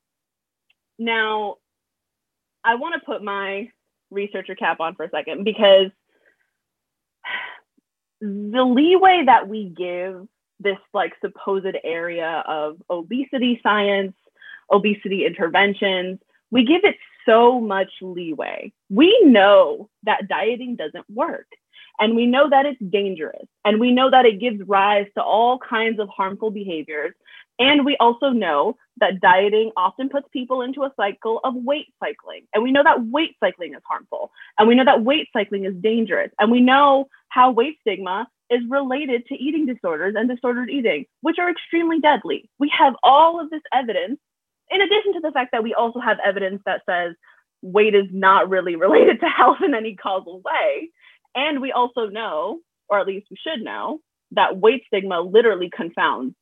now, 0.98 1.58
I 2.64 2.76
want 2.76 2.96
to 2.96 3.06
put 3.06 3.24
my 3.24 3.70
researcher 4.12 4.56
cap 4.56 4.80
on 4.80 4.96
for 4.96 5.04
a 5.04 5.10
second 5.10 5.44
because 5.44 5.92
the 8.22 8.64
leeway 8.64 9.24
that 9.26 9.48
we 9.48 9.70
give 9.70 10.28
this 10.60 10.78
like 10.94 11.14
supposed 11.22 11.76
area 11.84 12.44
of 12.48 12.82
obesity 12.90 13.60
science, 13.62 14.16
obesity 14.72 15.26
interventions, 15.26 16.20
we 16.50 16.66
give 16.66 16.82
it 16.84 16.96
so 17.26 17.60
much 17.60 17.92
leeway. 18.02 18.72
We 18.90 19.20
know 19.24 19.90
that 20.04 20.28
dieting 20.28 20.76
doesn't 20.76 21.10
work. 21.10 21.48
And 22.00 22.16
we 22.16 22.26
know 22.26 22.50
that 22.50 22.66
it's 22.66 22.82
dangerous. 22.92 23.48
And 23.64 23.80
we 23.80 23.92
know 23.92 24.10
that 24.10 24.26
it 24.26 24.40
gives 24.40 24.62
rise 24.68 25.08
to 25.16 25.24
all 25.24 25.60
kinds 25.60 26.00
of 26.00 26.10
harmful 26.10 26.52
behaviors. 26.52 27.14
And 27.58 27.86
we 27.86 27.96
also 27.98 28.30
know 28.32 28.76
that 28.98 29.22
dieting 29.22 29.72
often 29.78 30.10
puts 30.10 30.28
people 30.34 30.62
into 30.62 30.84
a 30.84 30.94
cycle 30.98 31.40
of 31.44 31.56
weight 31.56 31.88
cycling. 32.04 32.48
And 32.54 32.64
we 32.64 32.72
know 32.72 32.84
that 32.84 33.06
weight 33.08 33.36
cycling 33.40 33.74
is 33.74 33.82
harmful. 33.88 34.32
And 34.60 34.68
we 34.68 34.76
know 34.76 34.84
that 34.84 35.04
weight 35.04 35.30
cycling 35.32 35.64
is 35.66 35.74
dangerous. 35.76 36.32
And 36.40 36.52
we 36.52 36.60
know 36.60 37.08
how 37.30 37.52
weight 37.52 37.78
stigma 37.82 38.28
is 38.50 38.62
related 38.70 39.26
to 39.28 39.36
eating 39.36 39.66
disorders 39.66 40.16
and 40.18 40.30
disordered 40.30 40.70
eating, 40.70 41.06
which 41.22 41.40
are 41.40 41.50
extremely 41.50 42.00
deadly. 42.00 42.50
We 42.60 42.70
have 42.78 42.96
all 43.04 43.40
of 43.40 43.50
this 43.50 43.64
evidence, 43.74 44.20
in 44.70 44.82
addition 44.82 45.14
to 45.14 45.20
the 45.22 45.32
fact 45.32 45.52
that 45.52 45.64
we 45.64 45.74
also 45.74 46.00
have 46.00 46.18
evidence 46.26 46.62
that 46.66 46.82
says 46.88 47.16
weight 47.62 47.96
is 47.96 48.08
not 48.12 48.50
really 48.50 48.76
related 48.86 49.20
to 49.20 49.28
health 49.28 49.58
in 49.64 49.74
any 49.74 49.96
causal 49.96 50.42
way. 50.42 50.90
And 51.36 51.62
we 51.62 51.72
also 51.72 52.08
know, 52.08 52.60
or 52.90 53.00
at 53.00 53.08
least 53.08 53.28
we 53.30 53.38
should 53.38 53.64
know, 53.64 54.00
that 54.32 54.58
weight 54.58 54.84
stigma 54.88 55.22
literally 55.22 55.70
confounds 55.76 56.36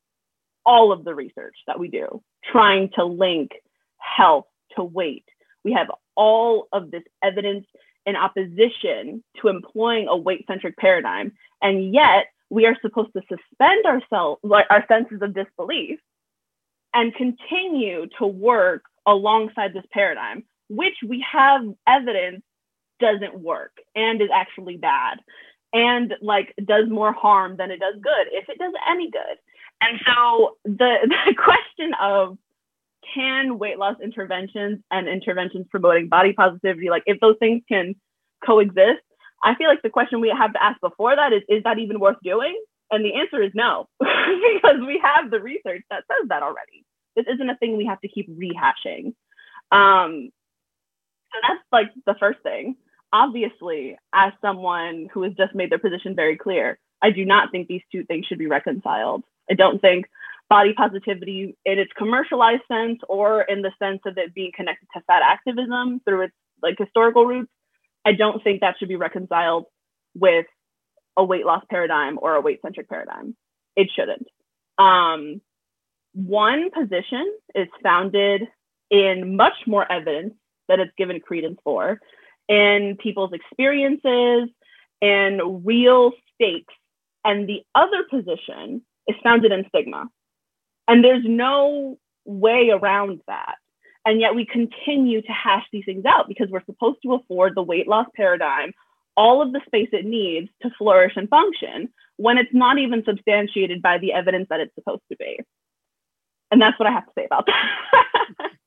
all 0.66 0.92
of 0.92 1.04
the 1.04 1.14
research 1.14 1.56
that 1.68 1.80
we 1.80 1.90
do, 1.90 2.22
trying 2.52 2.90
to 2.96 3.04
link 3.04 3.52
health 3.98 4.46
to 4.76 4.84
weight. 4.84 5.26
We 5.64 5.74
have 5.74 5.92
all 6.16 6.68
of 6.72 6.92
this 6.92 7.04
evidence 7.24 7.66
in 8.06 8.16
opposition 8.16 9.24
to 9.42 9.48
employing 9.48 10.08
a 10.08 10.18
weight 10.18 10.46
centric 10.48 10.78
paradigm. 10.78 11.34
And 11.62 11.94
yet 11.94 12.28
we 12.50 12.66
are 12.66 12.78
supposed 12.82 13.12
to 13.14 13.22
suspend 13.22 13.86
ourselves, 13.86 14.42
our 14.70 14.86
senses 14.88 15.22
of 15.22 15.34
disbelief 15.34 16.00
and 16.94 17.14
continue 17.16 18.08
to 18.20 18.28
work 18.28 18.84
alongside 19.06 19.74
this 19.74 19.86
paradigm, 19.92 20.44
which 20.70 20.96
we 21.08 21.26
have 21.32 21.62
evidence 21.88 22.44
doesn't 23.00 23.40
work 23.40 23.72
and 23.96 24.22
is 24.22 24.30
actually 24.34 24.78
bad 24.78 25.20
and 25.74 26.14
like 26.22 26.54
does 26.64 26.88
more 26.90 27.12
harm 27.12 27.58
than 27.58 27.72
it 27.72 27.80
does 27.80 27.96
good 27.96 28.28
if 28.32 28.48
it 28.48 28.60
does 28.60 28.74
any 28.90 29.10
good. 29.10 29.38
And 29.82 30.00
so 30.06 30.58
the, 30.64 31.10
the 31.28 31.36
question 31.36 31.94
of 32.02 32.38
can 33.14 33.60
weight 33.60 33.78
loss 33.78 33.98
interventions 34.02 34.80
and 34.90 35.08
interventions 35.10 35.66
promoting 35.70 36.08
body 36.08 36.34
positivity, 36.34 36.90
like 36.90 37.04
if 37.06 37.20
those 37.20 37.36
things 37.40 37.64
can 37.68 37.96
coexist, 38.46 39.02
I 39.44 39.56
feel 39.56 39.68
like 39.68 39.82
the 39.82 39.90
question 39.90 40.22
we 40.22 40.34
have 40.36 40.54
to 40.54 40.64
ask 40.64 40.80
before 40.80 41.16
that 41.16 41.34
is, 41.34 41.42
is 41.50 41.64
that 41.64 41.80
even 41.80 42.00
worth 42.00 42.16
doing? 42.24 42.58
And 42.94 43.04
the 43.04 43.16
answer 43.16 43.42
is 43.42 43.52
no, 43.56 43.88
because 44.00 44.80
we 44.86 45.02
have 45.04 45.32
the 45.32 45.40
research 45.40 45.84
that 45.90 46.04
says 46.08 46.30
that 46.30 46.44
already. 46.44 46.86
This 47.16 47.26
isn't 47.34 47.50
a 47.50 47.58
thing 47.58 47.76
we 47.76 47.86
have 47.86 48.00
to 48.02 48.08
keep 48.08 48.30
rehashing. 48.30 49.14
Um, 49.72 50.30
so 51.32 51.40
that's 51.42 51.64
like 51.72 51.88
the 52.06 52.16
first 52.20 52.40
thing. 52.44 52.76
Obviously, 53.12 53.98
as 54.14 54.34
someone 54.42 55.10
who 55.12 55.24
has 55.24 55.34
just 55.34 55.56
made 55.56 55.72
their 55.72 55.80
position 55.80 56.16
very 56.16 56.38
clear, 56.38 56.78
I 57.02 57.10
do 57.10 57.26
not 57.26 57.52
think 57.52 57.68
these 57.68 57.82
two 57.92 58.04
things 58.06 58.28
should 58.28 58.38
be 58.38 58.48
reconciled. 58.48 59.24
I 59.50 59.56
don't 59.56 59.82
think 59.82 60.06
body 60.50 60.74
positivity 60.74 61.58
in 61.66 61.80
its 61.80 61.92
commercialized 61.98 62.62
sense 62.68 63.00
or 63.10 63.42
in 63.42 63.64
the 63.64 63.72
sense 63.80 64.02
of 64.06 64.20
it 64.20 64.36
being 64.36 64.52
connected 64.56 64.88
to 64.94 65.02
fat 65.08 65.24
activism 65.26 66.00
through 66.06 66.26
its 66.26 66.34
like 66.62 66.76
historical 66.78 67.26
roots, 67.26 67.52
I 68.06 68.14
don't 68.14 68.44
think 68.44 68.62
that 68.62 68.76
should 68.78 68.88
be 68.88 68.96
reconciled 68.96 69.66
with 70.16 70.46
a 71.18 71.24
weight 71.24 71.46
loss 71.46 71.64
paradigm 71.70 72.18
or 72.22 72.36
a 72.36 72.42
weight 72.42 72.62
centric 72.62 72.90
paradigm. 72.90 73.36
It 73.76 73.90
shouldn't. 73.96 74.28
Um, 74.78 75.42
one 76.14 76.70
position 76.72 77.32
is 77.56 77.68
founded 77.82 78.48
in 78.90 79.36
much 79.36 79.56
more 79.66 79.90
evidence 79.92 80.36
that 80.68 80.80
it's 80.80 80.92
given 80.98 81.20
credence 81.20 81.60
for 81.64 82.00
in 82.48 82.98
people's 83.02 83.34
experiences 83.34 84.50
and 85.02 85.66
real 85.66 86.12
stakes. 86.34 86.74
And 87.26 87.48
the 87.48 87.64
other 87.74 88.04
position 88.10 88.84
is 89.08 89.16
founded 89.24 89.52
in 89.52 89.66
stigma. 89.70 90.08
And 90.88 91.04
there's 91.04 91.24
no 91.26 91.98
way 92.26 92.70
around 92.70 93.22
that. 93.28 93.56
And 94.06 94.20
yet 94.20 94.36
we 94.36 94.46
continue 94.46 95.22
to 95.22 95.32
hash 95.32 95.66
these 95.72 95.86
things 95.86 96.06
out 96.06 96.28
because 96.28 96.50
we're 96.50 96.66
supposed 96.66 97.00
to 97.04 97.14
afford 97.14 97.56
the 97.56 97.64
weight 97.64 97.88
loss 97.88 98.08
paradigm 98.16 98.74
all 99.16 99.42
of 99.42 99.52
the 99.52 99.62
space 99.66 99.90
it 99.92 100.06
needs 100.06 100.50
to 100.62 100.70
flourish 100.78 101.14
and 101.16 101.30
function 101.30 101.90
when 102.18 102.38
it's 102.38 102.54
not 102.54 102.78
even 102.78 103.04
substantiated 103.04 103.82
by 103.82 103.98
the 103.98 104.14
evidence 104.14 104.48
that 104.50 104.60
it's 104.60 104.74
supposed 104.76 105.04
to 105.10 105.18
be. 105.18 105.40
And 106.52 106.62
that's 106.62 106.78
what 106.80 106.88
I 106.88 106.92
have 106.92 107.06
to 107.06 107.12
say 107.18 107.26
about 107.26 107.48
that. 107.48 108.52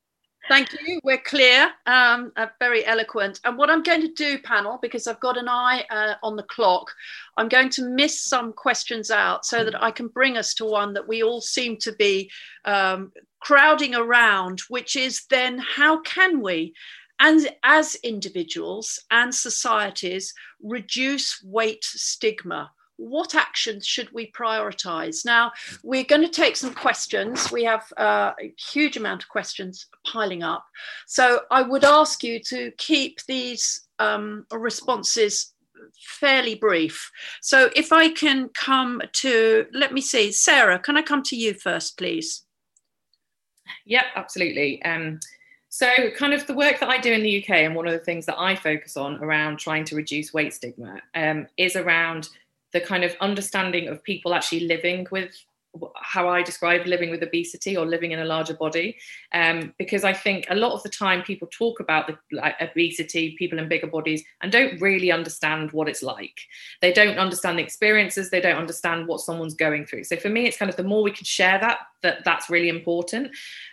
Thank 0.48 0.72
you. 0.86 1.00
We're 1.02 1.18
clear, 1.18 1.70
um, 1.86 2.32
uh, 2.36 2.46
very 2.60 2.86
eloquent. 2.86 3.40
And 3.44 3.58
what 3.58 3.68
I'm 3.68 3.82
going 3.82 4.02
to 4.02 4.12
do, 4.12 4.38
panel, 4.38 4.78
because 4.80 5.08
I've 5.08 5.18
got 5.18 5.36
an 5.36 5.48
eye 5.48 5.84
uh, 5.90 6.14
on 6.22 6.36
the 6.36 6.44
clock, 6.44 6.92
I'm 7.36 7.48
going 7.48 7.68
to 7.70 7.88
miss 7.88 8.22
some 8.22 8.52
questions 8.52 9.10
out 9.10 9.44
so 9.44 9.64
that 9.64 9.82
I 9.82 9.90
can 9.90 10.06
bring 10.06 10.36
us 10.36 10.54
to 10.54 10.64
one 10.64 10.94
that 10.94 11.08
we 11.08 11.22
all 11.22 11.40
seem 11.40 11.78
to 11.78 11.92
be 11.92 12.30
um, 12.64 13.12
crowding 13.40 13.96
around, 13.96 14.60
which 14.68 14.94
is 14.94 15.24
then 15.30 15.58
how 15.58 16.00
can 16.02 16.40
we, 16.40 16.74
and 17.20 17.48
as 17.62 17.96
individuals 17.96 19.00
and 19.10 19.34
societies, 19.34 20.34
reduce 20.60 21.42
weight 21.42 21.84
stigma? 21.84 22.70
what 22.98 23.34
actions 23.34 23.86
should 23.86 24.10
we 24.12 24.30
prioritize? 24.32 25.24
Now, 25.24 25.52
we're 25.82 26.04
going 26.04 26.22
to 26.22 26.28
take 26.28 26.56
some 26.56 26.74
questions. 26.74 27.52
We 27.52 27.64
have 27.64 27.84
uh, 27.96 28.32
a 28.40 28.54
huge 28.58 28.96
amount 28.96 29.22
of 29.22 29.28
questions 29.28 29.86
piling 30.06 30.42
up. 30.42 30.64
So 31.06 31.40
I 31.50 31.62
would 31.62 31.84
ask 31.84 32.22
you 32.22 32.40
to 32.44 32.70
keep 32.78 33.20
these 33.26 33.86
um, 33.98 34.46
responses 34.50 35.52
fairly 36.00 36.54
brief. 36.54 37.10
So 37.42 37.70
if 37.76 37.92
I 37.92 38.10
can 38.10 38.48
come 38.50 39.02
to, 39.14 39.66
let 39.72 39.92
me 39.92 40.00
see, 40.00 40.32
Sarah, 40.32 40.78
can 40.78 40.96
I 40.96 41.02
come 41.02 41.22
to 41.24 41.36
you 41.36 41.54
first, 41.54 41.98
please? 41.98 42.44
Yep, 43.84 44.04
absolutely. 44.14 44.82
Um, 44.84 45.20
so, 45.76 46.10
kind 46.16 46.32
of 46.32 46.46
the 46.46 46.54
work 46.54 46.80
that 46.80 46.88
I 46.88 46.96
do 46.96 47.12
in 47.12 47.22
the 47.22 47.44
UK, 47.44 47.50
and 47.50 47.74
one 47.74 47.86
of 47.86 47.92
the 47.92 47.98
things 47.98 48.24
that 48.24 48.38
I 48.38 48.56
focus 48.56 48.96
on 48.96 49.22
around 49.22 49.58
trying 49.58 49.84
to 49.84 49.94
reduce 49.94 50.32
weight 50.32 50.54
stigma 50.54 51.02
um, 51.14 51.48
is 51.58 51.76
around 51.76 52.30
the 52.72 52.80
kind 52.80 53.04
of 53.04 53.14
understanding 53.20 53.86
of 53.86 54.02
people 54.02 54.32
actually 54.32 54.60
living 54.60 55.06
with 55.10 55.36
how 55.96 56.30
I 56.30 56.42
describe 56.42 56.86
living 56.86 57.10
with 57.10 57.22
obesity 57.22 57.76
or 57.76 57.84
living 57.84 58.12
in 58.12 58.20
a 58.20 58.24
larger 58.24 58.54
body, 58.54 58.96
um, 59.34 59.74
because 59.76 60.02
I 60.02 60.14
think 60.14 60.46
a 60.48 60.54
lot 60.54 60.72
of 60.72 60.82
the 60.82 60.88
time 60.88 61.22
people 61.22 61.46
talk 61.52 61.78
about 61.78 62.06
the 62.06 62.16
like, 62.32 62.54
obesity, 62.58 63.36
people 63.38 63.58
in 63.58 63.68
bigger 63.68 63.86
bodies, 63.86 64.24
and 64.40 64.50
don't 64.50 64.80
really 64.80 65.12
understand 65.12 65.72
what 65.72 65.90
it's 65.90 66.02
like. 66.02 66.40
They 66.80 66.94
don't 66.94 67.18
understand 67.18 67.58
the 67.58 67.62
experiences. 67.62 68.30
They 68.30 68.40
don't 68.40 68.56
understand 68.56 69.08
what 69.08 69.20
someone's 69.20 69.52
going 69.52 69.84
through. 69.84 70.04
So 70.04 70.16
for 70.16 70.30
me, 70.30 70.46
it's 70.46 70.56
kind 70.56 70.70
of 70.70 70.76
the 70.76 70.84
more 70.84 71.02
we 71.02 71.10
can 71.10 71.26
share 71.26 71.58
that, 71.58 71.80
that 72.02 72.24
that's 72.24 72.50
really 72.50 72.68
important. 72.68 73.30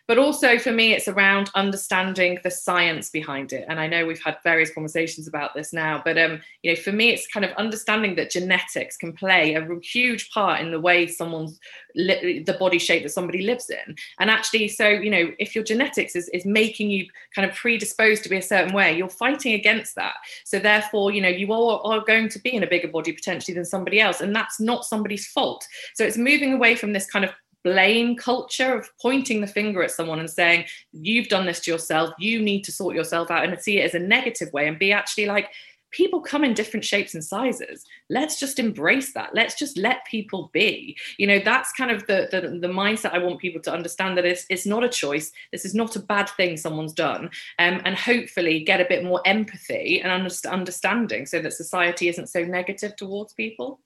But 0.07 0.17
also 0.17 0.57
for 0.57 0.71
me, 0.71 0.93
it's 0.93 1.07
around 1.07 1.49
understanding 1.55 2.39
the 2.43 2.51
science 2.51 3.09
behind 3.09 3.53
it. 3.53 3.65
And 3.69 3.79
I 3.79 3.87
know 3.87 4.05
we've 4.05 4.23
had 4.23 4.37
various 4.43 4.73
conversations 4.73 5.27
about 5.27 5.53
this 5.53 5.71
now, 5.71 6.01
but 6.03 6.17
um, 6.17 6.41
you 6.61 6.71
know, 6.71 6.79
for 6.79 6.91
me, 6.91 7.09
it's 7.09 7.27
kind 7.27 7.45
of 7.45 7.51
understanding 7.53 8.15
that 8.15 8.31
genetics 8.31 8.97
can 8.97 9.13
play 9.13 9.55
a 9.55 9.67
huge 9.81 10.29
part 10.31 10.59
in 10.59 10.71
the 10.71 10.79
way 10.79 11.07
someone's 11.07 11.59
li- 11.95 12.43
the 12.45 12.53
body 12.53 12.79
shape 12.79 13.03
that 13.03 13.09
somebody 13.09 13.43
lives 13.43 13.69
in. 13.69 13.95
And 14.19 14.29
actually, 14.29 14.67
so 14.67 14.87
you 14.87 15.09
know, 15.09 15.31
if 15.39 15.55
your 15.55 15.63
genetics 15.63 16.15
is, 16.15 16.27
is 16.29 16.45
making 16.45 16.89
you 16.89 17.07
kind 17.33 17.49
of 17.49 17.55
predisposed 17.55 18.23
to 18.23 18.29
be 18.29 18.37
a 18.37 18.41
certain 18.41 18.73
way, 18.73 18.95
you're 18.95 19.09
fighting 19.09 19.53
against 19.53 19.95
that. 19.95 20.15
So 20.43 20.59
therefore, 20.59 21.11
you 21.11 21.21
know, 21.21 21.29
you 21.29 21.53
all 21.53 21.81
are 21.89 22.03
going 22.03 22.29
to 22.29 22.39
be 22.39 22.53
in 22.53 22.63
a 22.63 22.67
bigger 22.67 22.87
body 22.89 23.13
potentially 23.13 23.55
than 23.55 23.65
somebody 23.65 24.01
else, 24.01 24.21
and 24.21 24.35
that's 24.35 24.59
not 24.59 24.85
somebody's 24.85 25.27
fault. 25.27 25.65
So 25.93 26.03
it's 26.03 26.17
moving 26.17 26.53
away 26.53 26.75
from 26.75 26.93
this 26.93 27.09
kind 27.09 27.23
of 27.23 27.31
blame 27.63 28.15
culture 28.15 28.77
of 28.77 28.89
pointing 29.01 29.41
the 29.41 29.47
finger 29.47 29.83
at 29.83 29.91
someone 29.91 30.19
and 30.19 30.29
saying, 30.29 30.65
You've 30.91 31.27
done 31.27 31.45
this 31.45 31.59
to 31.61 31.71
yourself, 31.71 32.13
you 32.19 32.41
need 32.41 32.63
to 32.63 32.71
sort 32.71 32.95
yourself 32.95 33.31
out, 33.31 33.45
and 33.45 33.61
see 33.61 33.79
it 33.79 33.85
as 33.85 33.95
a 33.95 33.99
negative 33.99 34.51
way 34.53 34.67
and 34.67 34.79
be 34.79 34.91
actually 34.91 35.25
like, 35.25 35.49
people 35.93 36.19
come 36.19 36.43
in 36.43 36.53
different 36.53 36.83
shapes 36.83 37.13
and 37.13 37.23
sizes. 37.23 37.85
Let's 38.09 38.39
just 38.39 38.59
embrace 38.59 39.13
that. 39.13 39.33
Let's 39.33 39.57
just 39.57 39.77
let 39.77 40.05
people 40.05 40.49
be. 40.51 40.97
You 41.17 41.27
know 41.27 41.39
that's 41.39 41.71
kind 41.71 41.91
of 41.91 42.05
the 42.07 42.27
the, 42.31 42.41
the 42.59 42.73
mindset 42.73 43.13
i 43.13 43.19
want 43.19 43.39
people 43.39 43.61
to 43.61 43.71
understand 43.71 44.17
that 44.17 44.25
it's, 44.25 44.45
it's 44.49 44.65
not 44.65 44.83
a 44.83 44.89
choice. 44.89 45.31
This 45.51 45.63
is 45.65 45.73
not 45.73 45.95
a 45.95 45.99
bad 45.99 46.29
thing 46.31 46.57
someone's 46.57 46.93
done 46.93 47.29
um, 47.59 47.81
and 47.85 47.95
hopefully 47.95 48.63
get 48.63 48.81
a 48.81 48.85
bit 48.85 49.03
more 49.03 49.21
empathy 49.25 50.01
and 50.01 50.11
understanding 50.45 51.25
so 51.25 51.39
that 51.41 51.53
society 51.53 52.09
isn't 52.09 52.27
so 52.27 52.43
negative 52.43 52.95
towards 52.95 53.33
people. 53.33 53.79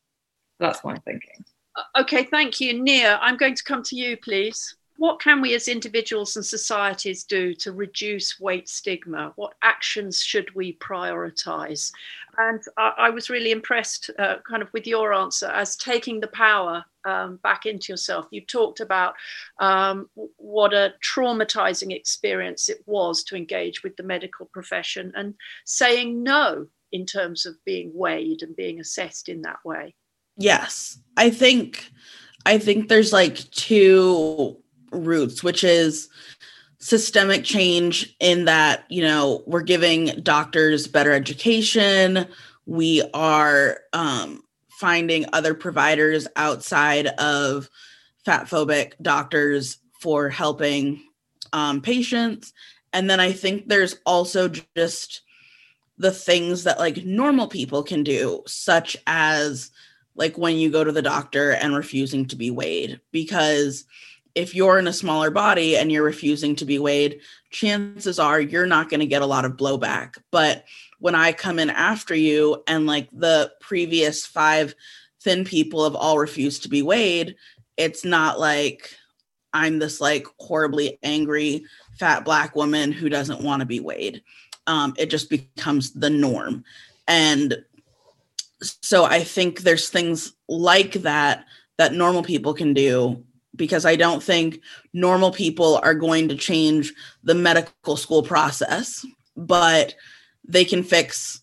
That's 0.59 0.83
my 0.83 0.95
thinking 0.97 1.45
Okay, 1.97 2.23
thank 2.23 2.59
you. 2.59 2.81
Nia, 2.81 3.19
I'm 3.21 3.37
going 3.37 3.55
to 3.55 3.63
come 3.63 3.83
to 3.83 3.95
you, 3.95 4.17
please. 4.17 4.75
What 4.97 5.19
can 5.19 5.41
we 5.41 5.53
as 5.53 5.67
individuals 5.67 6.35
and 6.35 6.45
societies 6.45 7.23
do 7.23 7.53
to 7.55 7.71
reduce 7.71 8.39
weight 8.39 8.67
stigma? 8.67 9.31
What 9.35 9.53
actions 9.61 10.23
should 10.23 10.53
we 10.55 10.73
prioritize? 10.77 11.91
And 12.39 12.59
I, 12.77 12.93
I 12.97 13.09
was 13.11 13.29
really 13.29 13.51
impressed 13.51 14.09
uh, 14.17 14.37
kind 14.49 14.63
of 14.63 14.73
with 14.73 14.87
your 14.87 15.13
answer 15.13 15.47
as 15.47 15.75
taking 15.75 16.19
the 16.19 16.27
power 16.29 16.83
um, 17.05 17.37
back 17.43 17.67
into 17.67 17.93
yourself. 17.93 18.25
You 18.31 18.41
talked 18.41 18.79
about 18.79 19.13
um, 19.59 20.09
what 20.15 20.73
a 20.73 20.95
traumatizing 21.05 21.95
experience 21.95 22.67
it 22.67 22.81
was 22.87 23.23
to 23.25 23.35
engage 23.35 23.83
with 23.83 23.95
the 23.97 24.03
medical 24.03 24.47
profession 24.47 25.13
and 25.15 25.35
saying 25.65 26.23
no 26.23 26.65
in 26.91 27.05
terms 27.05 27.45
of 27.45 27.63
being 27.65 27.91
weighed 27.93 28.41
and 28.41 28.55
being 28.55 28.79
assessed 28.79 29.29
in 29.29 29.43
that 29.43 29.63
way. 29.63 29.93
Yes. 30.37 30.97
I 31.17 31.29
think 31.29 31.89
I 32.45 32.57
think 32.57 32.87
there's 32.87 33.11
like 33.11 33.37
two 33.51 34.57
roots, 34.91 35.43
which 35.43 35.63
is 35.63 36.09
systemic 36.79 37.43
change 37.43 38.15
in 38.19 38.45
that, 38.45 38.85
you 38.89 39.01
know, 39.01 39.43
we're 39.47 39.63
giving 39.63 40.21
doctors 40.21 40.87
better 40.87 41.11
education, 41.11 42.27
we 42.65 43.03
are 43.13 43.79
um 43.93 44.43
finding 44.79 45.25
other 45.33 45.55
providers 45.55 46.27
outside 46.35 47.07
of 47.17 47.67
fat 48.23 48.45
phobic 48.45 48.93
doctors 49.01 49.77
for 49.99 50.29
helping 50.29 51.01
um, 51.51 51.81
patients. 51.81 52.53
And 52.93 53.09
then 53.09 53.19
I 53.19 53.31
think 53.31 53.67
there's 53.67 53.95
also 54.05 54.49
just 54.75 55.21
the 55.97 56.11
things 56.11 56.63
that 56.65 56.77
like 56.77 57.03
normal 57.03 57.47
people 57.47 57.81
can 57.81 58.03
do, 58.03 58.43
such 58.45 58.95
as 59.07 59.71
like 60.17 60.37
when 60.37 60.57
you 60.57 60.69
go 60.69 60.83
to 60.83 60.91
the 60.91 61.01
doctor 61.01 61.51
and 61.51 61.75
refusing 61.75 62.25
to 62.25 62.35
be 62.35 62.51
weighed 62.51 62.99
because 63.11 63.85
if 64.35 64.53
you're 64.53 64.77
in 64.77 64.87
a 64.87 64.93
smaller 64.93 65.31
body 65.31 65.77
and 65.77 65.91
you're 65.91 66.03
refusing 66.03 66.55
to 66.55 66.65
be 66.65 66.77
weighed 66.77 67.19
chances 67.49 68.19
are 68.19 68.41
you're 68.41 68.67
not 68.67 68.89
going 68.89 68.99
to 68.99 69.05
get 69.05 69.21
a 69.21 69.27
lot 69.27 69.45
of 69.45 69.53
blowback. 69.53 70.17
But 70.31 70.65
when 70.99 71.15
i 71.15 71.31
come 71.31 71.59
in 71.59 71.69
after 71.69 72.15
you 72.15 72.63
and 72.67 72.87
like 72.87 73.07
the 73.11 73.51
previous 73.61 74.25
five 74.25 74.73
thin 75.21 75.45
people 75.45 75.83
have 75.83 75.95
all 75.95 76.17
refused 76.17 76.63
to 76.63 76.69
be 76.69 76.81
weighed 76.81 77.35
it's 77.77 78.03
not 78.03 78.39
like 78.39 78.95
i'm 79.53 79.77
this 79.77 80.01
like 80.01 80.25
horribly 80.39 80.97
angry 81.03 81.63
fat 81.97 82.23
black 82.23 82.55
woman 82.55 82.91
who 82.91 83.09
doesn't 83.09 83.41
want 83.41 83.59
to 83.61 83.65
be 83.65 83.79
weighed. 83.79 84.21
Um, 84.67 84.93
it 84.97 85.09
just 85.09 85.29
becomes 85.29 85.93
the 85.93 86.09
norm. 86.09 86.63
And 87.07 87.63
so 88.61 89.05
I 89.05 89.23
think 89.23 89.61
there's 89.61 89.89
things 89.89 90.33
like 90.47 90.93
that 90.93 91.45
that 91.77 91.93
normal 91.93 92.23
people 92.23 92.53
can 92.53 92.73
do 92.73 93.23
because 93.55 93.85
I 93.85 93.95
don't 93.95 94.21
think 94.21 94.61
normal 94.93 95.31
people 95.31 95.79
are 95.83 95.93
going 95.93 96.27
to 96.29 96.35
change 96.35 96.93
the 97.23 97.35
medical 97.35 97.97
school 97.97 98.23
process, 98.23 99.05
but 99.35 99.95
they 100.47 100.63
can 100.63 100.83
fix 100.83 101.41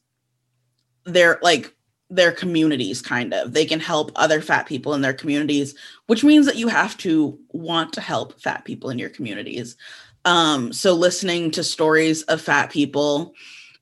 their 1.04 1.38
like 1.42 1.74
their 2.10 2.32
communities 2.32 3.02
kind 3.02 3.34
of. 3.34 3.52
They 3.52 3.66
can 3.66 3.80
help 3.80 4.12
other 4.14 4.40
fat 4.40 4.66
people 4.66 4.94
in 4.94 5.00
their 5.00 5.12
communities, 5.12 5.74
which 6.06 6.24
means 6.24 6.46
that 6.46 6.56
you 6.56 6.68
have 6.68 6.96
to 6.98 7.38
want 7.50 7.92
to 7.94 8.00
help 8.00 8.40
fat 8.40 8.64
people 8.64 8.90
in 8.90 8.98
your 8.98 9.10
communities. 9.10 9.76
Um, 10.24 10.72
so 10.72 10.94
listening 10.94 11.50
to 11.52 11.64
stories 11.64 12.22
of 12.24 12.40
fat 12.40 12.70
people, 12.70 13.34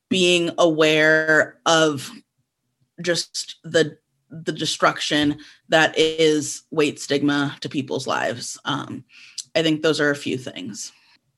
being 0.08 0.50
aware 0.58 1.58
of 1.66 2.10
just 3.00 3.56
the 3.64 3.98
the 4.32 4.52
destruction 4.52 5.38
that 5.68 5.96
is 5.98 6.62
weight 6.70 6.98
stigma 6.98 7.54
to 7.60 7.68
people's 7.68 8.06
lives. 8.06 8.58
Um, 8.64 9.04
I 9.54 9.62
think 9.62 9.82
those 9.82 10.00
are 10.00 10.10
a 10.10 10.16
few 10.16 10.38
things. 10.38 10.90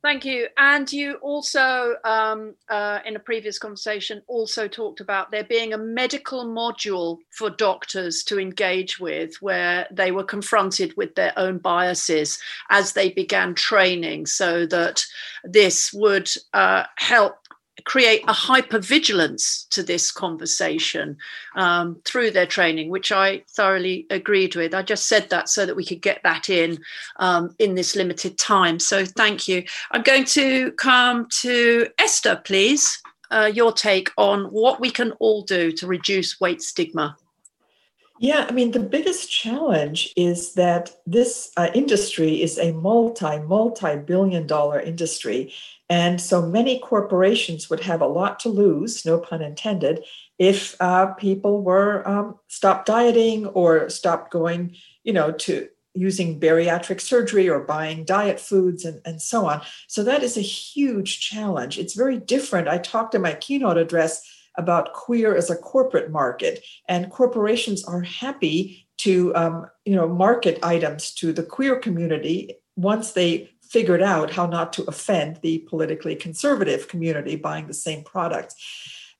Thank 0.05 0.27
you. 0.27 0.49
And 0.59 0.93
you 0.93 1.15
also, 1.23 1.95
um, 2.05 2.57
uh, 2.69 2.99
in 3.07 3.17
a 3.17 3.19
previous 3.19 3.59
conversation, 3.59 4.21
also 4.27 4.69
talked 4.69 5.01
about 5.01 5.31
there 5.31 5.45
being 5.45 5.73
a 5.73 5.79
medical 5.79 6.45
module 6.45 7.21
for 7.31 7.49
doctors 7.49 8.23
to 8.25 8.39
engage 8.39 9.01
with 9.01 9.41
where 9.41 9.87
they 9.91 10.13
were 10.13 10.23
confronted 10.23 10.95
with 10.99 11.15
their 11.15 11.33
own 11.39 11.57
biases 11.57 12.39
as 12.69 12.93
they 12.93 13.09
began 13.09 13.55
training 13.55 14.27
so 14.27 14.67
that 14.67 15.07
this 15.43 15.91
would 15.95 16.29
uh, 16.53 16.85
help 16.97 17.39
create 17.85 18.23
a 18.25 18.33
hypervigilance 18.33 19.69
to 19.71 19.83
this 19.83 20.11
conversation 20.11 21.17
um, 21.57 22.01
through 22.05 22.31
their 22.31 22.47
training, 22.47 22.89
which 22.89 23.11
I 23.11 23.43
thoroughly 23.49 24.07
agreed 24.11 24.55
with. 24.55 24.75
I 24.75 24.83
just 24.83 25.07
said 25.07 25.29
that 25.31 25.49
so 25.49 25.67
that 25.67 25.75
we 25.75 25.85
could 25.85 26.01
get 26.01 26.23
that 26.23 26.49
in 26.49 26.79
um, 27.17 27.55
in 27.59 27.75
this 27.75 27.97
limited 27.97 28.39
time. 28.39 28.79
So 28.79 29.05
thank 29.05 29.49
you. 29.49 29.65
I'm 29.91 30.03
going 30.03 30.25
to 30.27 30.71
come 30.73 31.27
to 31.43 31.89
Esther, 31.99 32.41
please. 32.45 33.01
Uh, 33.31 33.51
your 33.53 33.73
take 33.73 34.11
on 34.17 34.45
what 34.45 34.81
we 34.81 34.91
can 34.91 35.11
all 35.13 35.43
do 35.43 35.73
to 35.73 35.87
reduce 35.87 36.41
weight 36.41 36.63
stigma. 36.63 37.17
Yeah, 38.21 38.47
I 38.49 38.53
mean, 38.53 38.71
the 38.71 38.81
biggest 38.81 39.31
challenge 39.31 40.13
is 40.17 40.55
that 40.55 40.95
this 41.05 41.51
uh, 41.57 41.71
industry 41.75 42.43
is 42.43 42.59
a 42.59 42.73
multi, 42.73 43.41
multi 43.41 43.97
billion 43.97 44.47
dollar 44.47 44.79
industry. 44.81 45.53
And 45.91 46.21
so 46.21 46.41
many 46.41 46.79
corporations 46.79 47.69
would 47.69 47.81
have 47.81 48.01
a 48.01 48.07
lot 48.07 48.39
to 48.41 48.49
lose, 48.49 49.05
no 49.05 49.19
pun 49.19 49.43
intended, 49.43 50.05
if 50.39 50.81
uh, 50.81 51.07
people 51.15 51.63
were 51.63 52.07
um, 52.09 52.39
stopped 52.49 52.87
dieting 52.87 53.47
or 53.47 53.91
stopped 53.91 54.33
going, 54.33 54.77
you 55.03 55.13
know, 55.13 55.33
to 55.33 55.69
using 55.95 56.41
bariatric 56.41 57.01
surgery 57.01 57.49
or 57.49 57.61
buying 57.61 58.05
diet 58.05 58.41
foods 58.41 58.85
and, 58.85 59.01
and 59.05 59.23
so 59.23 59.47
on. 59.47 59.61
So 59.87 60.03
that 60.05 60.23
is 60.23 60.37
a 60.37 60.41
huge 60.41 61.21
challenge. 61.21 61.79
It's 61.79 61.95
very 61.95 62.19
different. 62.19 62.69
I 62.69 62.79
talked 62.79 63.15
in 63.15 63.23
my 63.23 63.35
keynote 63.35 63.79
address 63.79 64.23
about 64.57 64.93
queer 64.93 65.35
as 65.37 65.51
a 65.51 65.57
corporate 65.57 66.11
market, 66.11 66.65
and 66.89 67.11
corporations 67.11 67.85
are 67.85 68.03
happy 68.03 68.87
to 68.99 69.35
um, 69.35 69.67
you 69.85 69.95
know 69.95 70.09
market 70.09 70.59
items 70.63 71.13
to 71.15 71.33
the 71.33 71.43
queer 71.43 71.77
community 71.77 72.55
once 72.77 73.13
they 73.13 73.51
figured 73.63 74.03
out 74.03 74.31
how 74.31 74.47
not 74.47 74.73
to 74.73 74.85
offend 74.85 75.39
the 75.43 75.59
politically 75.69 76.15
conservative 76.15 76.89
community 76.89 77.37
buying 77.37 77.67
the 77.67 77.75
same 77.75 78.03
products. 78.05 78.55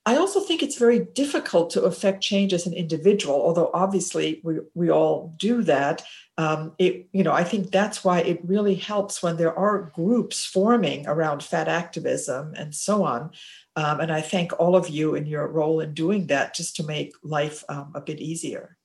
I 0.07 0.17
also 0.17 0.41
think 0.41 0.63
it's 0.63 0.79
very 0.79 0.99
difficult 0.99 1.71
to 1.71 1.83
affect 1.83 2.23
change 2.23 2.53
as 2.53 2.67
an 2.67 2.75
individual, 2.75 3.37
although 3.37 3.71
obviously 3.73 4.41
we, 4.45 4.59
we 4.75 4.91
all 4.91 5.35
do 5.39 5.63
that. 5.63 6.05
Um, 6.37 6.73
it, 6.79 7.09
you 7.13 7.23
know, 7.23 7.33
I 7.33 7.43
think 7.43 7.71
that's 7.71 8.05
why 8.05 8.21
it 8.21 8.41
really 8.45 8.75
helps 8.75 9.23
when 9.23 9.39
there 9.39 9.57
are 9.59 9.91
groups 9.95 10.45
forming 10.45 11.07
around 11.07 11.43
fat 11.43 11.69
activism 11.69 12.53
and 12.55 12.75
so 12.75 13.05
on. 13.05 13.31
Um, 13.77 14.01
and 14.01 14.13
I 14.13 14.21
thank 14.21 14.59
all 14.61 14.77
of 14.77 14.89
you 14.89 15.17
in 15.17 15.27
your 15.27 15.49
role 15.49 15.81
in 15.81 15.95
doing 15.95 16.27
that 16.29 16.55
just 16.55 16.77
to 16.77 16.85
make 16.85 17.13
life 17.23 17.65
um, 17.69 17.93
a 17.95 18.01
bit 18.01 18.21
easier. 18.21 18.77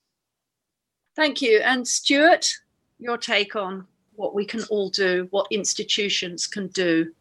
Thank 1.16 1.42
you. 1.42 1.60
And 1.60 1.88
Stuart, 1.88 2.52
your 2.98 3.18
take 3.18 3.56
on 3.56 3.86
what 4.16 4.34
we 4.34 4.46
can 4.46 4.64
all 4.70 4.90
do, 4.90 5.28
what 5.32 5.48
institutions 5.52 6.48
can 6.48 6.68
do? 6.68 7.12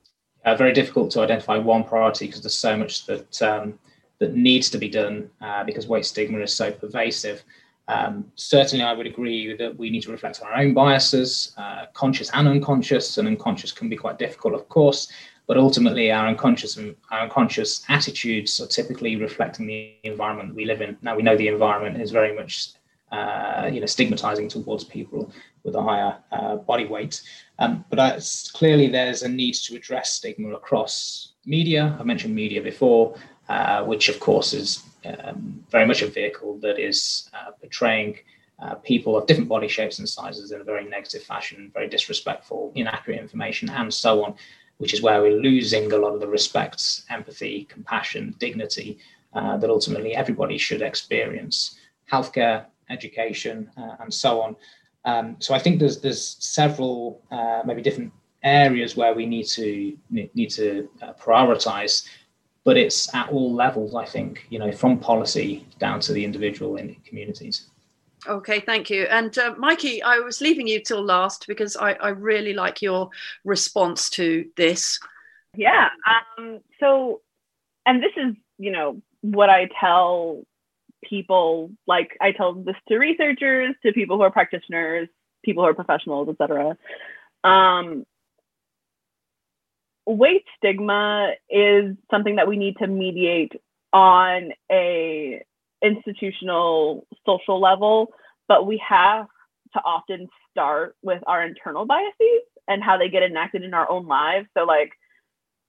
Uh, 0.44 0.54
very 0.54 0.72
difficult 0.72 1.10
to 1.10 1.20
identify 1.20 1.58
one 1.58 1.84
priority 1.84 2.26
because 2.26 2.42
there's 2.42 2.56
so 2.56 2.76
much 2.76 3.06
that 3.06 3.42
um, 3.42 3.78
that 4.18 4.34
needs 4.34 4.68
to 4.70 4.78
be 4.78 4.88
done 4.88 5.30
uh, 5.40 5.64
because 5.64 5.86
weight 5.86 6.04
stigma 6.04 6.38
is 6.40 6.54
so 6.54 6.72
pervasive. 6.72 7.44
Um, 7.86 8.30
certainly, 8.34 8.84
I 8.84 8.92
would 8.92 9.06
agree 9.06 9.56
that 9.56 9.76
we 9.76 9.90
need 9.90 10.02
to 10.02 10.10
reflect 10.10 10.42
on 10.42 10.48
our 10.48 10.58
own 10.58 10.74
biases, 10.74 11.54
uh, 11.56 11.86
conscious 11.94 12.30
and 12.34 12.46
unconscious. 12.46 13.16
And 13.16 13.28
unconscious 13.28 13.72
can 13.72 13.88
be 13.88 13.96
quite 13.96 14.18
difficult, 14.18 14.54
of 14.54 14.68
course, 14.68 15.08
but 15.48 15.56
ultimately, 15.56 16.12
our 16.12 16.28
unconscious 16.28 16.78
our 17.10 17.20
unconscious 17.20 17.82
attitudes 17.88 18.60
are 18.60 18.66
typically 18.66 19.16
reflecting 19.16 19.66
the 19.66 19.94
environment 20.04 20.54
we 20.54 20.66
live 20.66 20.82
in. 20.82 20.98
Now, 21.00 21.16
we 21.16 21.22
know 21.22 21.36
the 21.36 21.48
environment 21.48 22.00
is 22.00 22.10
very 22.10 22.36
much 22.36 22.74
uh, 23.10 23.70
you 23.72 23.80
know, 23.80 23.86
stigmatizing 23.86 24.48
towards 24.48 24.84
people 24.84 25.32
with 25.64 25.74
a 25.74 25.82
higher 25.82 26.18
uh, 26.30 26.56
body 26.56 26.84
weight. 26.84 27.22
Um, 27.58 27.82
but 27.88 27.98
clearly, 28.52 28.88
there's 28.88 29.22
a 29.22 29.28
need 29.28 29.54
to 29.54 29.74
address 29.76 30.12
stigma 30.12 30.54
across 30.54 31.32
media. 31.46 31.96
I 31.98 32.02
mentioned 32.02 32.34
media 32.34 32.62
before, 32.62 33.16
uh, 33.48 33.82
which 33.84 34.10
of 34.10 34.20
course 34.20 34.52
is 34.52 34.82
um, 35.06 35.64
very 35.70 35.86
much 35.86 36.02
a 36.02 36.08
vehicle 36.08 36.58
that 36.58 36.78
is 36.78 37.30
uh, 37.32 37.52
portraying 37.52 38.18
uh, 38.58 38.74
people 38.74 39.16
of 39.16 39.26
different 39.26 39.48
body 39.48 39.68
shapes 39.68 39.98
and 39.98 40.08
sizes 40.08 40.52
in 40.52 40.60
a 40.60 40.64
very 40.64 40.84
negative 40.84 41.22
fashion, 41.22 41.70
very 41.72 41.88
disrespectful, 41.88 42.72
inaccurate 42.74 43.18
information, 43.18 43.70
and 43.70 43.94
so 43.94 44.24
on. 44.24 44.34
Which 44.78 44.94
is 44.94 45.02
where 45.02 45.20
we're 45.20 45.40
losing 45.40 45.92
a 45.92 45.96
lot 45.96 46.14
of 46.14 46.20
the 46.20 46.28
respect, 46.28 47.02
empathy, 47.10 47.66
compassion, 47.68 48.34
dignity 48.38 48.98
uh, 49.34 49.56
that 49.58 49.70
ultimately 49.70 50.14
everybody 50.14 50.56
should 50.56 50.82
experience. 50.82 51.78
Healthcare 52.10 52.66
education, 52.88 53.70
uh, 53.76 53.96
and 54.00 54.12
so 54.12 54.40
on. 54.40 54.56
Um, 55.04 55.36
so 55.38 55.54
I 55.54 55.58
think 55.58 55.78
there's 55.78 56.00
there's 56.00 56.36
several 56.40 57.22
uh, 57.30 57.62
maybe 57.64 57.82
different 57.82 58.12
areas 58.42 58.96
where 58.96 59.14
we 59.14 59.26
need 59.26 59.46
to 59.46 59.96
need 60.10 60.50
to 60.50 60.88
uh, 61.02 61.12
prioritize, 61.14 62.06
but 62.64 62.76
it's 62.76 63.12
at 63.14 63.28
all 63.30 63.54
levels. 63.54 63.94
I 63.94 64.04
think 64.04 64.46
you 64.50 64.58
know 64.58 64.72
from 64.72 64.98
policy 64.98 65.66
down 65.78 66.00
to 66.00 66.12
the 66.12 66.24
individual 66.24 66.76
in 66.76 66.94
communities. 67.04 67.68
Okay, 68.28 68.60
thank 68.60 68.90
you. 68.90 69.04
And 69.04 69.36
uh, 69.38 69.54
Mikey, 69.56 70.02
I 70.02 70.18
was 70.18 70.40
leaving 70.40 70.66
you 70.66 70.82
till 70.82 71.02
last 71.02 71.46
because 71.48 71.76
I, 71.76 71.92
I 71.94 72.08
really 72.08 72.52
like 72.52 72.82
your 72.82 73.10
response 73.44 74.10
to 74.10 74.46
this. 74.56 75.00
Yeah. 75.56 75.88
Um, 76.36 76.60
so, 76.78 77.22
and 77.86 78.02
this 78.02 78.12
is, 78.16 78.34
you 78.58 78.70
know, 78.70 79.00
what 79.22 79.48
I 79.48 79.68
tell 79.80 80.42
people 81.04 81.70
like 81.86 82.16
I 82.20 82.32
tell 82.32 82.54
this 82.54 82.76
to 82.88 82.98
researchers, 82.98 83.74
to 83.84 83.92
people 83.92 84.16
who 84.16 84.22
are 84.22 84.30
practitioners, 84.30 85.08
people 85.44 85.62
who 85.62 85.70
are 85.70 85.74
professionals, 85.74 86.28
etc. 86.28 86.76
Um, 87.44 88.04
weight 90.06 90.44
stigma 90.56 91.32
is 91.48 91.96
something 92.10 92.36
that 92.36 92.48
we 92.48 92.56
need 92.56 92.76
to 92.78 92.86
mediate 92.86 93.52
on 93.92 94.52
a 94.70 95.42
institutional 95.82 97.06
social 97.26 97.60
level, 97.60 98.12
but 98.48 98.66
we 98.66 98.82
have 98.86 99.26
to 99.74 99.80
often 99.84 100.28
start 100.50 100.96
with 101.02 101.22
our 101.26 101.44
internal 101.44 101.84
biases 101.84 102.42
and 102.66 102.82
how 102.82 102.96
they 102.96 103.08
get 103.08 103.22
enacted 103.22 103.62
in 103.62 103.74
our 103.74 103.88
own 103.90 104.06
lives. 104.06 104.48
So 104.56 104.64
like 104.64 104.92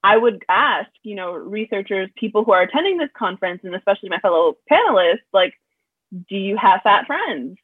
I 0.04 0.16
would 0.16 0.44
ask, 0.48 0.90
you 1.04 1.16
know, 1.16 1.34
researchers, 1.34 2.10
people 2.16 2.44
who 2.44 2.54
are 2.54 2.62
attending 2.62 2.98
this 2.98 3.10
conference, 3.18 3.62
and 3.64 3.76
especially 3.76 4.10
my 4.10 4.20
fellow 4.20 4.56
panelists, 4.72 5.28
like, 5.34 5.54
do 6.30 6.36
you 6.36 6.58
have 6.58 6.82
fat 6.84 7.06
friends? 7.06 7.58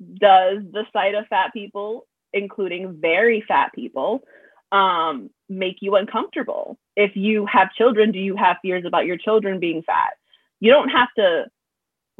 Does 0.00 0.62
the 0.70 0.84
sight 0.92 1.14
of 1.14 1.26
fat 1.26 1.52
people, 1.52 2.06
including 2.32 2.98
very 3.00 3.44
fat 3.46 3.72
people, 3.74 4.22
um, 4.70 5.30
make 5.48 5.76
you 5.80 5.96
uncomfortable? 5.96 6.78
If 6.96 7.16
you 7.16 7.46
have 7.46 7.72
children, 7.72 8.12
do 8.12 8.18
you 8.18 8.36
have 8.36 8.58
fears 8.62 8.84
about 8.86 9.06
your 9.06 9.16
children 9.16 9.58
being 9.58 9.82
fat? 9.82 10.14
You 10.60 10.70
don't 10.70 10.90
have 10.90 11.08
to 11.18 11.46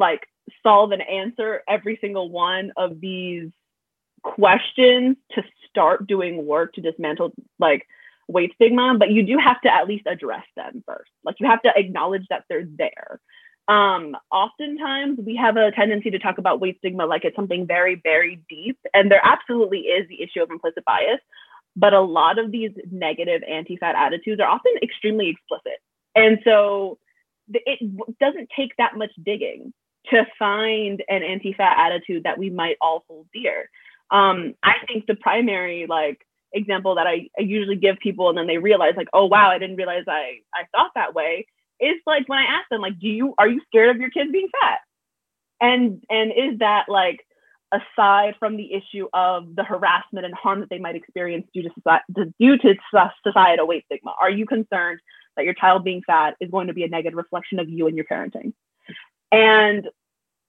like 0.02 0.26
solve 0.62 0.90
and 0.90 1.00
answer 1.00 1.62
every 1.68 1.96
single 2.00 2.28
one 2.28 2.72
of 2.76 3.00
these 3.00 3.50
questions 4.22 5.16
to 5.32 5.42
start 5.68 6.06
doing 6.06 6.44
work 6.44 6.74
to 6.74 6.80
dismantle 6.80 7.32
like 7.58 7.86
weight 8.28 8.52
stigma, 8.56 8.96
but 8.98 9.10
you 9.10 9.22
do 9.22 9.38
have 9.38 9.60
to 9.60 9.72
at 9.72 9.86
least 9.86 10.06
address 10.06 10.44
them 10.56 10.82
first. 10.86 11.10
Like 11.24 11.36
you 11.38 11.46
have 11.46 11.62
to 11.62 11.72
acknowledge 11.74 12.26
that 12.30 12.44
they're 12.48 12.66
there. 12.66 13.20
Um, 13.68 14.16
oftentimes 14.30 15.18
we 15.24 15.36
have 15.36 15.56
a 15.56 15.70
tendency 15.70 16.10
to 16.10 16.18
talk 16.18 16.38
about 16.38 16.60
weight 16.60 16.78
stigma 16.78 17.06
like 17.06 17.24
it's 17.24 17.36
something 17.36 17.66
very, 17.66 18.00
very 18.02 18.42
deep, 18.48 18.78
and 18.92 19.10
there 19.10 19.24
absolutely 19.24 19.80
is 19.80 20.08
the 20.08 20.20
issue 20.20 20.42
of 20.42 20.50
implicit 20.50 20.84
bias. 20.84 21.20
But 21.74 21.94
a 21.94 22.00
lot 22.00 22.38
of 22.38 22.50
these 22.50 22.72
negative 22.90 23.42
anti-fat 23.48 23.94
attitudes 23.96 24.40
are 24.40 24.48
often 24.48 24.72
extremely 24.82 25.28
explicit, 25.28 25.78
and 26.14 26.38
so 26.44 26.98
it 27.48 27.78
doesn't 28.18 28.48
take 28.56 28.76
that 28.76 28.96
much 28.96 29.12
digging 29.22 29.72
to 30.10 30.26
find 30.38 31.02
an 31.08 31.22
anti-fat 31.22 31.76
attitude 31.78 32.24
that 32.24 32.38
we 32.38 32.50
might 32.50 32.76
all 32.80 33.04
hold 33.08 33.26
dear. 33.32 33.70
Um, 34.10 34.54
I 34.62 34.74
think 34.86 35.06
the 35.06 35.14
primary 35.14 35.86
like 35.88 36.18
example 36.52 36.96
that 36.96 37.06
I, 37.06 37.28
I 37.38 37.42
usually 37.42 37.76
give 37.76 37.98
people 37.98 38.28
and 38.28 38.36
then 38.36 38.46
they 38.46 38.58
realize 38.58 38.94
like, 38.96 39.08
oh 39.12 39.26
wow, 39.26 39.50
I 39.50 39.58
didn't 39.58 39.76
realize 39.76 40.04
I, 40.06 40.40
I 40.54 40.64
thought 40.72 40.90
that 40.94 41.14
way 41.14 41.46
is 41.80 41.96
like 42.06 42.28
when 42.28 42.38
I 42.38 42.44
ask 42.44 42.68
them, 42.70 42.80
like, 42.80 42.98
do 42.98 43.08
you 43.08 43.34
are 43.38 43.48
you 43.48 43.60
scared 43.66 43.90
of 43.90 44.00
your 44.00 44.10
kids 44.10 44.30
being 44.30 44.48
fat? 44.60 44.78
And 45.60 46.02
and 46.08 46.30
is 46.30 46.58
that 46.60 46.86
like 46.88 47.20
aside 47.72 48.34
from 48.38 48.56
the 48.56 48.72
issue 48.72 49.08
of 49.14 49.54
the 49.56 49.64
harassment 49.64 50.26
and 50.26 50.34
harm 50.34 50.60
that 50.60 50.68
they 50.70 50.78
might 50.78 50.94
experience 50.94 51.46
due 51.54 51.62
to 51.62 51.70
society, 51.74 52.04
due 52.38 52.58
to 52.58 52.74
societal 53.26 53.66
weight 53.66 53.84
stigma, 53.86 54.14
are 54.20 54.30
you 54.30 54.46
concerned 54.46 55.00
that 55.36 55.44
your 55.44 55.54
child 55.54 55.82
being 55.82 56.02
fat 56.06 56.34
is 56.40 56.50
going 56.50 56.66
to 56.66 56.74
be 56.74 56.84
a 56.84 56.88
negative 56.88 57.16
reflection 57.16 57.58
of 57.58 57.68
you 57.68 57.86
and 57.86 57.96
your 57.96 58.04
parenting? 58.04 58.52
And 59.32 59.88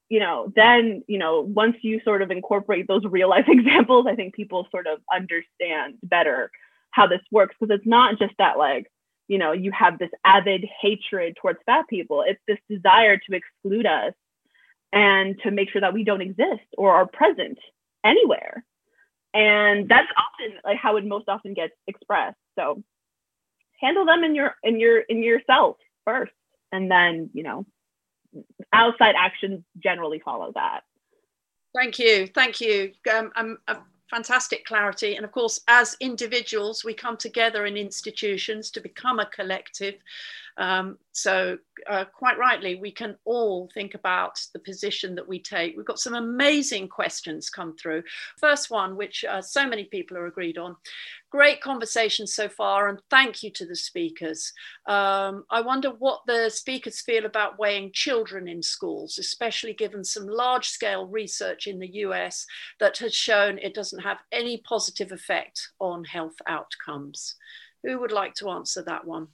you 0.10 0.20
know, 0.20 0.54
then, 0.56 1.04
you 1.08 1.18
know, 1.18 1.42
once 1.42 1.78
you 1.82 2.00
sort 2.06 2.22
of 2.22 2.30
incorporate 2.30 2.88
those 2.88 3.04
real 3.04 3.30
life 3.30 3.46
examples, 3.50 4.06
I 4.08 4.16
think 4.16 4.36
people 4.36 4.68
sort 4.70 4.86
of 4.86 5.00
understand 5.12 5.96
better 6.04 6.52
how 6.92 7.08
this 7.08 7.22
works 7.32 7.56
because 7.60 7.76
it's 7.76 7.88
not 7.88 8.20
just 8.20 8.34
that 8.38 8.60
like, 8.60 8.92
you 9.28 9.40
know, 9.40 9.54
you 9.54 9.72
have 9.72 9.98
this 9.98 10.12
avid 10.24 10.66
hatred 10.82 11.36
towards 11.42 11.58
fat 11.66 11.88
people. 11.90 12.24
It's 12.28 12.42
this 12.48 12.60
desire 12.70 13.18
to 13.18 13.36
exclude 13.36 13.88
us 13.88 14.14
and 14.92 15.40
to 15.42 15.50
make 15.50 15.72
sure 15.72 15.82
that 15.82 15.96
we 15.96 16.04
don't 16.04 16.22
exist 16.22 16.68
or 16.78 16.94
are 16.94 17.08
present 17.08 17.58
anywhere. 18.06 18.64
And 19.34 19.90
that's 19.90 20.10
often 20.16 20.60
like 20.64 20.78
how 20.78 20.98
it 20.98 21.06
most 21.06 21.28
often 21.28 21.56
gets 21.56 21.74
expressed. 21.88 22.38
So 22.60 22.84
handle 23.82 24.06
them 24.06 24.24
in 24.24 24.36
your 24.36 24.54
in 24.62 24.80
your 24.80 25.00
in 25.00 25.24
yourself 25.24 25.78
first 26.06 26.34
and 26.72 26.92
then, 26.92 27.32
you 27.34 27.42
know, 27.42 27.66
outside 28.72 29.16
actions 29.18 29.64
generally 29.80 30.20
follow 30.20 30.52
that. 30.56 30.82
Thank 31.76 32.00
you. 32.00 32.28
Thank 32.28 32.62
you. 32.62 32.92
Um, 33.12 33.32
um, 33.36 33.58
uh, 33.68 33.76
fantastic 34.10 34.64
clarity. 34.66 35.16
And 35.16 35.26
of 35.26 35.32
course, 35.32 35.60
as 35.68 35.98
individuals, 36.00 36.84
we 36.84 36.94
come 36.94 37.18
together 37.18 37.66
in 37.66 37.78
institutions 37.78 38.70
to 38.72 38.82
become 38.82 39.20
a 39.20 39.26
collective. 39.26 39.96
Um, 40.58 41.00
so, 41.14 41.58
uh, 41.90 42.06
quite 42.06 42.38
rightly, 42.38 42.76
we 42.76 42.92
can 42.92 43.18
all 43.26 43.72
think 43.74 43.96
about 43.96 44.40
the 44.54 44.60
position 44.60 45.16
that 45.16 45.28
we 45.28 45.40
take. 45.40 45.76
We've 45.76 45.86
got 45.86 46.00
some 46.00 46.14
amazing 46.14 46.90
questions 46.90 47.50
come 47.50 47.76
through. 47.76 48.04
First 48.38 48.70
one, 48.70 48.96
which 48.96 49.26
uh, 49.28 49.42
so 49.42 49.68
many 49.68 49.86
people 49.86 50.16
are 50.16 50.28
agreed 50.28 50.60
on. 50.60 50.76
Great 51.34 51.62
conversation 51.62 52.28
so 52.28 52.48
far, 52.48 52.88
and 52.88 53.00
thank 53.10 53.42
you 53.42 53.50
to 53.50 53.66
the 53.66 53.76
speakers. 53.76 54.54
Um, 54.86 55.46
I 55.50 55.62
wonder 55.62 55.90
what 55.90 56.22
the 56.28 56.52
speakers 56.52 57.02
feel 57.02 57.26
about 57.26 57.58
weighing 57.58 57.90
children 57.92 58.48
in 58.48 58.62
schools, 58.62 59.18
especially 59.18 59.74
given 59.74 60.04
some 60.04 60.28
large 60.28 60.68
scale 60.68 61.08
research 61.08 61.66
in 61.66 61.80
the 61.80 61.88
US 62.06 62.46
that 62.80 63.00
has 63.00 63.16
shown 63.16 63.58
it 63.58 63.74
doesn't 63.74 64.04
have 64.04 64.20
any 64.32 64.58
positive 64.60 65.12
effect 65.12 65.70
on 65.80 66.04
health 66.04 66.36
outcomes. 66.46 67.34
Who 67.82 68.00
would 68.00 68.12
like 68.12 68.36
to 68.36 68.52
answer 68.52 68.84
that 68.84 69.08
one? 69.08 69.30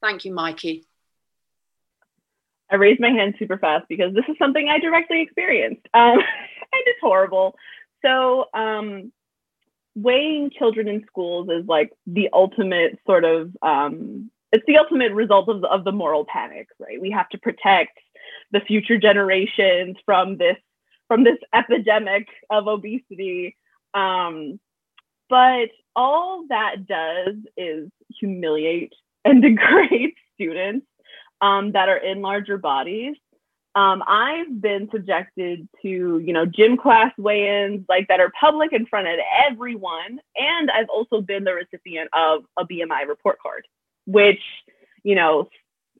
Thank 0.00 0.24
you, 0.24 0.32
Mikey. 0.32 0.86
I 2.70 2.76
raised 2.76 3.00
my 3.00 3.10
hand 3.10 3.34
super 3.38 3.58
fast 3.58 3.84
because 3.90 4.14
this 4.14 4.24
is 4.26 4.36
something 4.38 4.70
I 4.70 4.78
directly 4.78 5.20
experienced. 5.20 5.86
Um, 5.92 6.12
and 6.12 6.82
it's 6.86 7.00
horrible. 7.02 7.56
So, 8.02 8.46
um, 8.54 9.12
weighing 10.02 10.50
children 10.50 10.88
in 10.88 11.04
schools 11.06 11.48
is 11.50 11.66
like 11.66 11.92
the 12.06 12.28
ultimate 12.32 12.98
sort 13.06 13.24
of, 13.24 13.50
um, 13.62 14.30
it's 14.52 14.64
the 14.66 14.78
ultimate 14.78 15.12
result 15.12 15.48
of 15.48 15.60
the, 15.60 15.68
of 15.68 15.84
the 15.84 15.92
moral 15.92 16.24
panic, 16.24 16.68
right? 16.78 17.00
We 17.00 17.10
have 17.10 17.28
to 17.30 17.38
protect 17.38 17.98
the 18.52 18.60
future 18.60 18.98
generations 18.98 19.96
from 20.04 20.36
this 20.36 20.56
from 21.08 21.24
this 21.24 21.38
epidemic 21.54 22.28
of 22.50 22.68
obesity. 22.68 23.56
Um, 23.94 24.60
but 25.28 25.70
all 25.96 26.44
that 26.50 26.86
does 26.86 27.34
is 27.56 27.90
humiliate 28.20 28.92
and 29.24 29.42
degrade 29.42 30.12
students 30.34 30.86
um, 31.40 31.72
that 31.72 31.88
are 31.88 31.96
in 31.96 32.20
larger 32.20 32.58
bodies. 32.58 33.16
Um, 33.78 34.02
I've 34.08 34.60
been 34.60 34.88
subjected 34.90 35.68
to, 35.82 35.88
you 35.88 36.32
know, 36.32 36.44
gym 36.44 36.76
class 36.76 37.12
weigh-ins 37.16 37.84
like 37.88 38.08
that 38.08 38.18
are 38.18 38.32
public 38.40 38.72
in 38.72 38.86
front 38.86 39.06
of 39.06 39.20
everyone, 39.48 40.18
and 40.34 40.68
I've 40.68 40.88
also 40.88 41.20
been 41.20 41.44
the 41.44 41.54
recipient 41.54 42.10
of 42.12 42.42
a 42.58 42.64
BMI 42.64 43.06
report 43.06 43.38
card, 43.40 43.68
which, 44.04 44.40
you 45.04 45.14
know, 45.14 45.48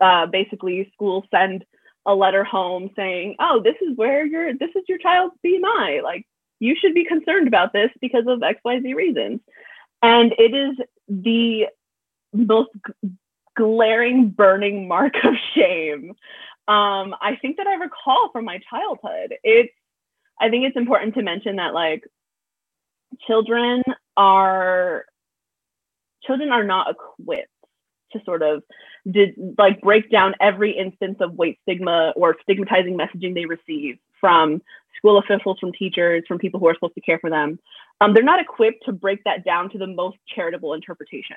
uh, 0.00 0.26
basically 0.26 0.90
schools 0.92 1.22
send 1.32 1.64
a 2.04 2.12
letter 2.12 2.42
home 2.42 2.90
saying, 2.96 3.36
"Oh, 3.38 3.60
this 3.62 3.76
is 3.80 3.96
where 3.96 4.26
your 4.26 4.54
this 4.54 4.70
is 4.74 4.82
your 4.88 4.98
child's 4.98 5.36
BMI. 5.46 6.02
Like, 6.02 6.26
you 6.58 6.74
should 6.74 6.94
be 6.94 7.04
concerned 7.04 7.46
about 7.46 7.72
this 7.72 7.90
because 8.00 8.24
of 8.26 8.42
X, 8.42 8.58
Y, 8.64 8.80
Z 8.80 8.92
reasons." 8.92 9.38
And 10.02 10.34
it 10.36 10.52
is 10.52 10.76
the 11.06 11.68
most 12.32 12.70
glaring, 13.56 14.30
burning 14.30 14.88
mark 14.88 15.14
of 15.22 15.34
shame. 15.54 16.16
Um, 16.68 17.14
I 17.20 17.36
think 17.40 17.56
that 17.56 17.66
I 17.66 17.74
recall 17.74 18.30
from 18.32 18.44
my 18.44 18.60
childhood. 18.70 19.34
It's, 19.42 19.72
I 20.40 20.50
think 20.50 20.66
it's 20.66 20.76
important 20.76 21.14
to 21.14 21.22
mention 21.22 21.56
that 21.56 21.72
like 21.74 22.04
children 23.26 23.82
are, 24.16 25.06
children 26.22 26.50
are 26.50 26.64
not 26.64 26.90
equipped 26.90 27.48
to 28.12 28.20
sort 28.24 28.42
of 28.42 28.62
did 29.10 29.34
like 29.56 29.80
break 29.80 30.10
down 30.10 30.34
every 30.40 30.76
instance 30.76 31.18
of 31.20 31.34
weight 31.34 31.58
stigma 31.62 32.12
or 32.16 32.36
stigmatizing 32.42 32.96
messaging 32.96 33.34
they 33.34 33.46
receive 33.46 33.98
from 34.20 34.60
school 34.96 35.18
officials, 35.18 35.58
from 35.58 35.72
teachers, 35.72 36.24
from 36.26 36.38
people 36.38 36.60
who 36.60 36.66
are 36.66 36.74
supposed 36.74 36.94
to 36.94 37.00
care 37.00 37.18
for 37.18 37.30
them. 37.30 37.58
Um, 38.00 38.14
they're 38.14 38.22
not 38.22 38.40
equipped 38.40 38.84
to 38.86 38.92
break 38.92 39.24
that 39.24 39.44
down 39.44 39.70
to 39.70 39.78
the 39.78 39.86
most 39.86 40.18
charitable 40.34 40.74
interpretation. 40.74 41.36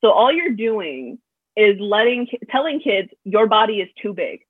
So 0.00 0.10
all 0.10 0.32
you're 0.32 0.54
doing 0.54 1.18
is 1.56 1.76
letting 1.78 2.26
telling 2.50 2.80
kids 2.80 3.08
your 3.24 3.46
body 3.46 3.80
is 3.80 3.88
too 4.00 4.14
big. 4.14 4.40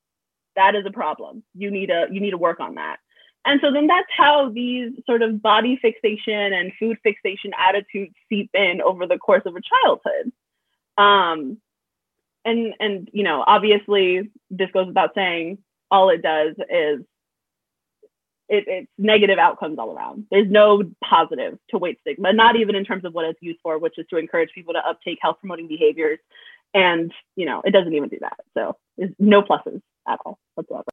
That 0.55 0.75
is 0.75 0.85
a 0.85 0.91
problem. 0.91 1.43
You 1.55 1.71
need 1.71 1.87
to 1.87 2.07
you 2.11 2.19
need 2.19 2.31
to 2.31 2.37
work 2.37 2.59
on 2.59 2.75
that. 2.75 2.97
And 3.45 3.59
so 3.61 3.71
then 3.71 3.87
that's 3.87 4.07
how 4.15 4.49
these 4.49 4.91
sort 5.05 5.21
of 5.21 5.41
body 5.41 5.77
fixation 5.81 6.53
and 6.53 6.71
food 6.79 6.97
fixation 7.03 7.51
attitudes 7.57 8.15
seep 8.29 8.49
in 8.53 8.81
over 8.81 9.05
the 9.05 9.17
course 9.17 9.43
of 9.45 9.55
a 9.55 9.61
childhood. 9.61 10.31
Um, 10.97 11.57
and 12.45 12.73
and 12.79 13.09
you 13.11 13.23
know, 13.23 13.43
obviously 13.45 14.29
this 14.49 14.71
goes 14.71 14.87
without 14.87 15.13
saying, 15.15 15.57
all 15.91 16.09
it 16.09 16.21
does 16.21 16.55
is 16.69 17.01
it, 18.49 18.65
it's 18.67 18.91
negative 18.97 19.39
outcomes 19.39 19.79
all 19.79 19.95
around. 19.95 20.25
There's 20.31 20.49
no 20.49 20.83
positive 21.03 21.57
to 21.69 21.77
weight 21.77 21.99
stigma, 22.01 22.33
not 22.33 22.55
even 22.55 22.75
in 22.75 22.85
terms 22.85 23.05
of 23.05 23.13
what 23.13 23.25
it's 23.25 23.41
used 23.41 23.59
for, 23.63 23.77
which 23.77 23.97
is 23.97 24.05
to 24.09 24.17
encourage 24.17 24.51
people 24.53 24.73
to 24.73 24.87
uptake 24.87 25.19
health 25.21 25.37
promoting 25.39 25.67
behaviors. 25.67 26.19
And, 26.73 27.11
you 27.35 27.45
know, 27.45 27.61
it 27.65 27.71
doesn't 27.71 27.93
even 27.93 28.09
do 28.09 28.17
that. 28.21 28.37
So 28.55 28.75
there's 28.97 29.13
no 29.19 29.41
pluses 29.41 29.81
at 30.07 30.19
all 30.25 30.37
whatsoever. 30.55 30.85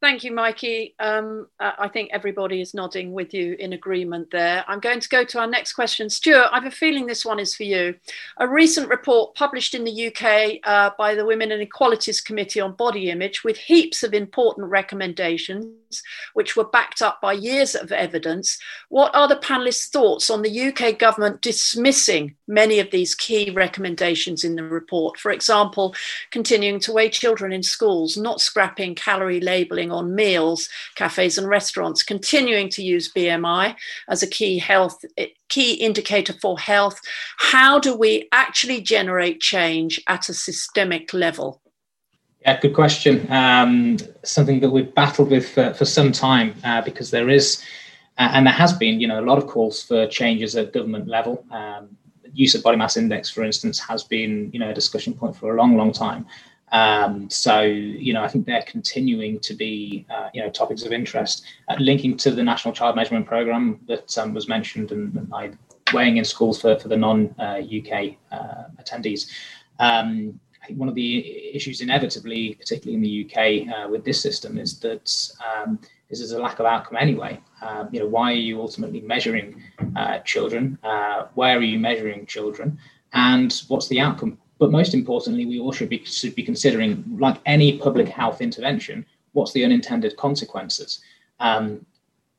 Thank 0.00 0.22
you, 0.22 0.30
Mikey. 0.30 0.94
Um, 1.00 1.48
I 1.58 1.88
think 1.88 2.10
everybody 2.12 2.60
is 2.60 2.72
nodding 2.72 3.12
with 3.12 3.34
you 3.34 3.56
in 3.58 3.72
agreement 3.72 4.30
there. 4.30 4.64
I'm 4.68 4.78
going 4.78 5.00
to 5.00 5.08
go 5.08 5.24
to 5.24 5.40
our 5.40 5.46
next 5.48 5.72
question. 5.72 6.08
Stuart, 6.08 6.50
I 6.52 6.60
have 6.60 6.66
a 6.66 6.70
feeling 6.70 7.06
this 7.06 7.24
one 7.24 7.40
is 7.40 7.56
for 7.56 7.64
you. 7.64 7.96
A 8.36 8.46
recent 8.46 8.88
report 8.88 9.34
published 9.34 9.74
in 9.74 9.82
the 9.82 10.06
UK 10.06 10.60
uh, 10.62 10.90
by 10.96 11.16
the 11.16 11.24
Women 11.24 11.50
and 11.50 11.60
Equalities 11.60 12.20
Committee 12.20 12.60
on 12.60 12.74
Body 12.74 13.10
Image 13.10 13.42
with 13.42 13.56
heaps 13.56 14.04
of 14.04 14.14
important 14.14 14.68
recommendations, 14.68 15.66
which 16.34 16.56
were 16.56 16.64
backed 16.64 17.02
up 17.02 17.20
by 17.20 17.32
years 17.32 17.74
of 17.74 17.92
evidence. 17.92 18.58
What 18.88 19.14
are 19.14 19.28
the 19.28 19.36
panelists' 19.36 19.88
thoughts 19.88 20.30
on 20.30 20.42
the 20.42 20.68
UK 20.68 20.98
government 20.98 21.40
dismissing 21.40 22.36
many 22.46 22.78
of 22.78 22.90
these 22.90 23.14
key 23.14 23.50
recommendations 23.50 24.44
in 24.44 24.56
the 24.56 24.64
report? 24.64 25.18
For 25.18 25.30
example, 25.30 25.94
continuing 26.30 26.80
to 26.80 26.92
weigh 26.92 27.10
children 27.10 27.52
in 27.52 27.62
schools, 27.62 28.16
not 28.16 28.40
scrapping 28.40 28.94
calorie 28.94 29.40
labeling 29.40 29.90
on 29.90 30.14
meals, 30.14 30.68
cafes, 30.94 31.38
and 31.38 31.48
restaurants, 31.48 32.02
continuing 32.02 32.68
to 32.70 32.82
use 32.82 33.12
BMI 33.12 33.74
as 34.08 34.22
a 34.22 34.26
key 34.26 34.58
health 34.58 35.04
key 35.48 35.74
indicator 35.74 36.34
for 36.34 36.58
health. 36.58 37.00
How 37.38 37.78
do 37.78 37.96
we 37.96 38.28
actually 38.32 38.80
generate 38.80 39.40
change 39.40 40.00
at 40.06 40.28
a 40.28 40.34
systemic 40.34 41.12
level? 41.14 41.62
Yeah, 42.42 42.60
good 42.60 42.74
question. 42.74 43.30
Um, 43.32 43.98
something 44.22 44.60
that 44.60 44.70
we've 44.70 44.94
battled 44.94 45.30
with 45.30 45.48
for, 45.48 45.74
for 45.74 45.84
some 45.84 46.12
time 46.12 46.54
uh, 46.64 46.82
because 46.82 47.10
there 47.10 47.28
is, 47.28 47.62
uh, 48.16 48.30
and 48.32 48.46
there 48.46 48.54
has 48.54 48.72
been, 48.72 49.00
you 49.00 49.08
know, 49.08 49.20
a 49.20 49.26
lot 49.26 49.38
of 49.38 49.46
calls 49.46 49.82
for 49.82 50.06
changes 50.06 50.54
at 50.54 50.72
government 50.72 51.08
level. 51.08 51.44
Um, 51.50 51.96
use 52.32 52.54
of 52.54 52.62
body 52.62 52.76
mass 52.76 52.96
index, 52.96 53.28
for 53.28 53.42
instance, 53.42 53.78
has 53.80 54.04
been, 54.04 54.50
you 54.52 54.60
know, 54.60 54.70
a 54.70 54.74
discussion 54.74 55.14
point 55.14 55.36
for 55.36 55.54
a 55.54 55.56
long, 55.56 55.76
long 55.76 55.92
time. 55.92 56.26
Um, 56.70 57.28
so, 57.30 57.62
you 57.62 58.12
know, 58.12 58.22
I 58.22 58.28
think 58.28 58.46
they're 58.46 58.62
continuing 58.62 59.40
to 59.40 59.54
be, 59.54 60.06
uh, 60.10 60.28
you 60.32 60.42
know, 60.42 60.50
topics 60.50 60.84
of 60.84 60.92
interest. 60.92 61.44
Uh, 61.68 61.76
linking 61.78 62.16
to 62.18 62.30
the 62.30 62.42
National 62.42 62.74
Child 62.74 62.94
Measurement 62.96 63.26
Programme 63.26 63.80
that 63.88 64.16
um, 64.18 64.34
was 64.34 64.48
mentioned 64.48 64.92
and, 64.92 65.14
and 65.14 65.32
I, 65.34 65.50
weighing 65.92 66.18
in 66.18 66.24
schools 66.24 66.60
for, 66.60 66.78
for 66.78 66.88
the 66.88 66.96
non-UK 66.96 68.16
uh, 68.30 68.34
uh, 68.34 68.64
attendees. 68.80 69.30
Um, 69.78 70.38
one 70.76 70.88
of 70.88 70.94
the 70.94 71.54
issues 71.54 71.80
inevitably, 71.80 72.54
particularly 72.54 72.94
in 72.94 73.02
the 73.02 73.24
UK 73.24 73.68
uh, 73.74 73.88
with 73.88 74.04
this 74.04 74.20
system, 74.20 74.58
is 74.58 74.78
that 74.80 75.32
um, 75.44 75.78
is 76.10 76.20
there's 76.20 76.32
a 76.32 76.40
lack 76.40 76.58
of 76.58 76.66
outcome 76.66 76.96
anyway. 76.98 77.40
Um, 77.60 77.88
you 77.92 78.00
know, 78.00 78.06
why 78.06 78.32
are 78.32 78.36
you 78.36 78.60
ultimately 78.60 79.00
measuring 79.00 79.62
uh, 79.96 80.18
children? 80.20 80.78
where 81.34 81.58
are 81.58 81.62
you 81.62 81.78
measuring 81.78 82.26
children? 82.26 82.78
And 83.12 83.52
what's 83.68 83.88
the 83.88 84.00
outcome? 84.00 84.38
But 84.58 84.70
most 84.72 84.94
importantly, 84.94 85.46
we 85.46 85.60
all 85.60 85.72
should 85.72 85.88
be, 85.88 86.04
should 86.04 86.34
be 86.34 86.42
considering, 86.42 87.04
like 87.18 87.36
any 87.46 87.78
public 87.78 88.08
health 88.08 88.40
intervention, 88.40 89.06
what's 89.32 89.52
the 89.52 89.64
unintended 89.64 90.16
consequences? 90.16 91.00
Um, 91.40 91.86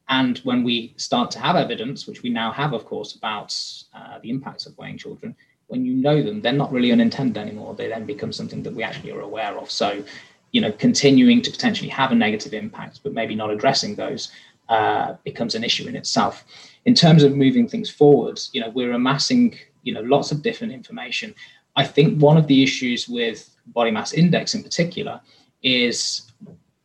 and 0.09 0.39
when 0.39 0.63
we 0.63 0.93
start 0.97 1.31
to 1.31 1.39
have 1.39 1.55
evidence, 1.55 2.07
which 2.07 2.23
we 2.23 2.29
now 2.29 2.51
have, 2.51 2.73
of 2.73 2.85
course, 2.85 3.15
about 3.15 3.55
uh, 3.93 4.19
the 4.21 4.29
impacts 4.29 4.65
of 4.65 4.77
weighing 4.77 4.97
children, 4.97 5.35
when 5.67 5.85
you 5.85 5.93
know 5.93 6.21
them, 6.21 6.41
they're 6.41 6.51
not 6.51 6.71
really 6.71 6.91
unintended 6.91 7.37
anymore. 7.37 7.75
They 7.75 7.87
then 7.87 8.05
become 8.05 8.33
something 8.33 8.63
that 8.63 8.73
we 8.73 8.83
actually 8.83 9.11
are 9.11 9.21
aware 9.21 9.55
of. 9.57 9.69
So 9.69 10.03
you 10.51 10.61
know, 10.61 10.71
continuing 10.71 11.41
to 11.43 11.51
potentially 11.51 11.89
have 11.89 12.11
a 12.11 12.15
negative 12.15 12.53
impact, 12.53 13.01
but 13.03 13.13
maybe 13.13 13.35
not 13.35 13.51
addressing 13.51 13.95
those 13.95 14.31
uh, 14.67 15.13
becomes 15.23 15.55
an 15.55 15.63
issue 15.63 15.87
in 15.87 15.95
itself. 15.95 16.43
In 16.85 16.93
terms 16.93 17.23
of 17.23 17.35
moving 17.35 17.67
things 17.67 17.89
forward, 17.89 18.39
you 18.51 18.61
know, 18.61 18.69
we're 18.69 18.93
amassing, 18.93 19.57
you 19.83 19.93
know, 19.93 20.01
lots 20.01 20.31
of 20.31 20.41
different 20.41 20.73
information. 20.73 21.35
I 21.75 21.85
think 21.85 22.19
one 22.21 22.37
of 22.37 22.47
the 22.47 22.63
issues 22.63 23.07
with 23.07 23.55
body 23.67 23.91
mass 23.91 24.13
index 24.13 24.55
in 24.55 24.63
particular 24.63 25.21
is 25.61 26.31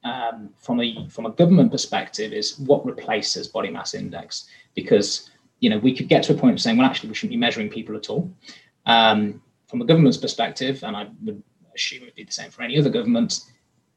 um, 0.04 0.50
from 0.58 0.80
a 0.80 1.08
from 1.08 1.26
a 1.26 1.30
government 1.30 1.72
perspective 1.72 2.32
is 2.32 2.58
what 2.58 2.84
replaces 2.84 3.48
body 3.48 3.70
mass 3.70 3.94
index 3.94 4.46
because 4.74 5.30
you 5.60 5.70
know 5.70 5.78
we 5.78 5.94
could 5.96 6.08
get 6.08 6.22
to 6.24 6.34
a 6.34 6.36
point 6.36 6.54
of 6.54 6.60
saying 6.60 6.76
well 6.76 6.86
actually 6.86 7.08
we 7.08 7.14
shouldn't 7.14 7.32
be 7.32 7.36
measuring 7.36 7.68
people 7.68 7.96
at 7.96 8.10
all 8.10 8.30
um, 8.86 9.42
from 9.66 9.80
a 9.80 9.84
government's 9.84 10.18
perspective 10.18 10.82
and 10.84 10.96
I 10.96 11.08
would 11.24 11.42
assume 11.74 12.02
it 12.02 12.06
would 12.06 12.14
be 12.14 12.24
the 12.24 12.32
same 12.32 12.50
for 12.50 12.62
any 12.62 12.78
other 12.78 12.90
government 12.90 13.40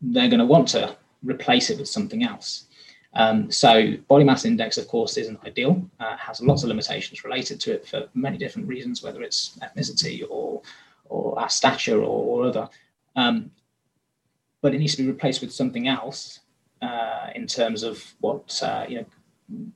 they're 0.01 0.29
going 0.29 0.39
to 0.39 0.45
want 0.45 0.67
to 0.69 0.95
replace 1.23 1.69
it 1.69 1.77
with 1.79 1.89
something 1.89 2.23
else 2.23 2.67
um, 3.13 3.51
so 3.51 3.93
body 4.07 4.23
mass 4.23 4.45
index, 4.45 4.77
of 4.77 4.87
course, 4.87 5.17
isn't 5.17 5.43
ideal. 5.43 5.83
Uh, 5.99 6.15
has 6.17 6.39
lots 6.39 6.61
of 6.61 6.69
limitations 6.69 7.23
related 7.23 7.59
to 7.61 7.73
it 7.73 7.87
for 7.87 8.07
many 8.13 8.37
different 8.37 8.67
reasons, 8.67 9.01
whether 9.01 9.23
it's 9.23 9.57
ethnicity 9.63 10.23
or 10.29 10.61
or 11.05 11.39
our 11.39 11.49
stature 11.49 11.99
or, 11.99 12.43
or 12.43 12.45
other. 12.45 12.69
Um, 13.15 13.49
but 14.61 14.73
it 14.73 14.79
needs 14.79 14.95
to 14.95 15.03
be 15.03 15.07
replaced 15.07 15.41
with 15.41 15.51
something 15.51 15.87
else 15.87 16.39
uh, 16.81 17.27
in 17.35 17.47
terms 17.47 17.83
of 17.83 18.03
what 18.19 18.61
uh, 18.63 18.85
you 18.87 18.97
know 18.97 19.05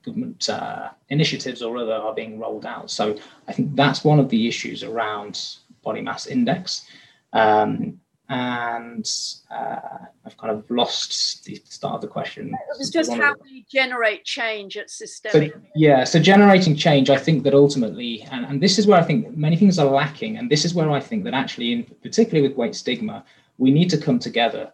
government 0.03 0.49
uh, 0.49 0.89
initiatives 1.09 1.61
or 1.61 1.77
other 1.77 1.93
are 1.93 2.13
being 2.13 2.39
rolled 2.39 2.65
out. 2.65 2.91
So 2.91 3.17
I 3.47 3.53
think 3.53 3.75
that's 3.75 4.03
one 4.03 4.19
of 4.19 4.29
the 4.29 4.47
issues 4.47 4.83
around 4.83 5.57
body 5.83 6.01
mass 6.01 6.27
index. 6.27 6.85
Um, 7.33 7.99
and 8.31 9.09
uh, 9.53 10.05
I've 10.25 10.37
kind 10.37 10.51
of 10.51 10.63
lost 10.71 11.43
the 11.43 11.61
start 11.65 11.95
of 11.95 12.01
the 12.01 12.07
question. 12.07 12.53
It 12.53 12.79
was 12.79 12.89
just 12.89 13.11
how 13.11 13.35
we 13.43 13.65
generate 13.69 14.23
change 14.23 14.77
at 14.77 14.89
systemic. 14.89 15.53
So, 15.53 15.61
yeah, 15.75 16.05
so 16.05 16.17
generating 16.17 16.77
change, 16.77 17.09
I 17.09 17.17
think 17.17 17.43
that 17.43 17.53
ultimately, 17.53 18.21
and, 18.31 18.45
and 18.45 18.63
this 18.63 18.79
is 18.79 18.87
where 18.87 18.97
I 18.97 19.03
think 19.03 19.35
many 19.35 19.57
things 19.57 19.77
are 19.77 19.85
lacking, 19.85 20.37
and 20.37 20.49
this 20.49 20.63
is 20.63 20.73
where 20.73 20.89
I 20.89 21.01
think 21.01 21.25
that 21.25 21.33
actually, 21.33 21.73
in 21.73 21.83
particularly 22.01 22.47
with 22.47 22.57
weight 22.57 22.73
stigma, 22.73 23.25
we 23.61 23.69
need 23.69 23.91
to 23.91 24.03
come 24.05 24.17
together. 24.17 24.71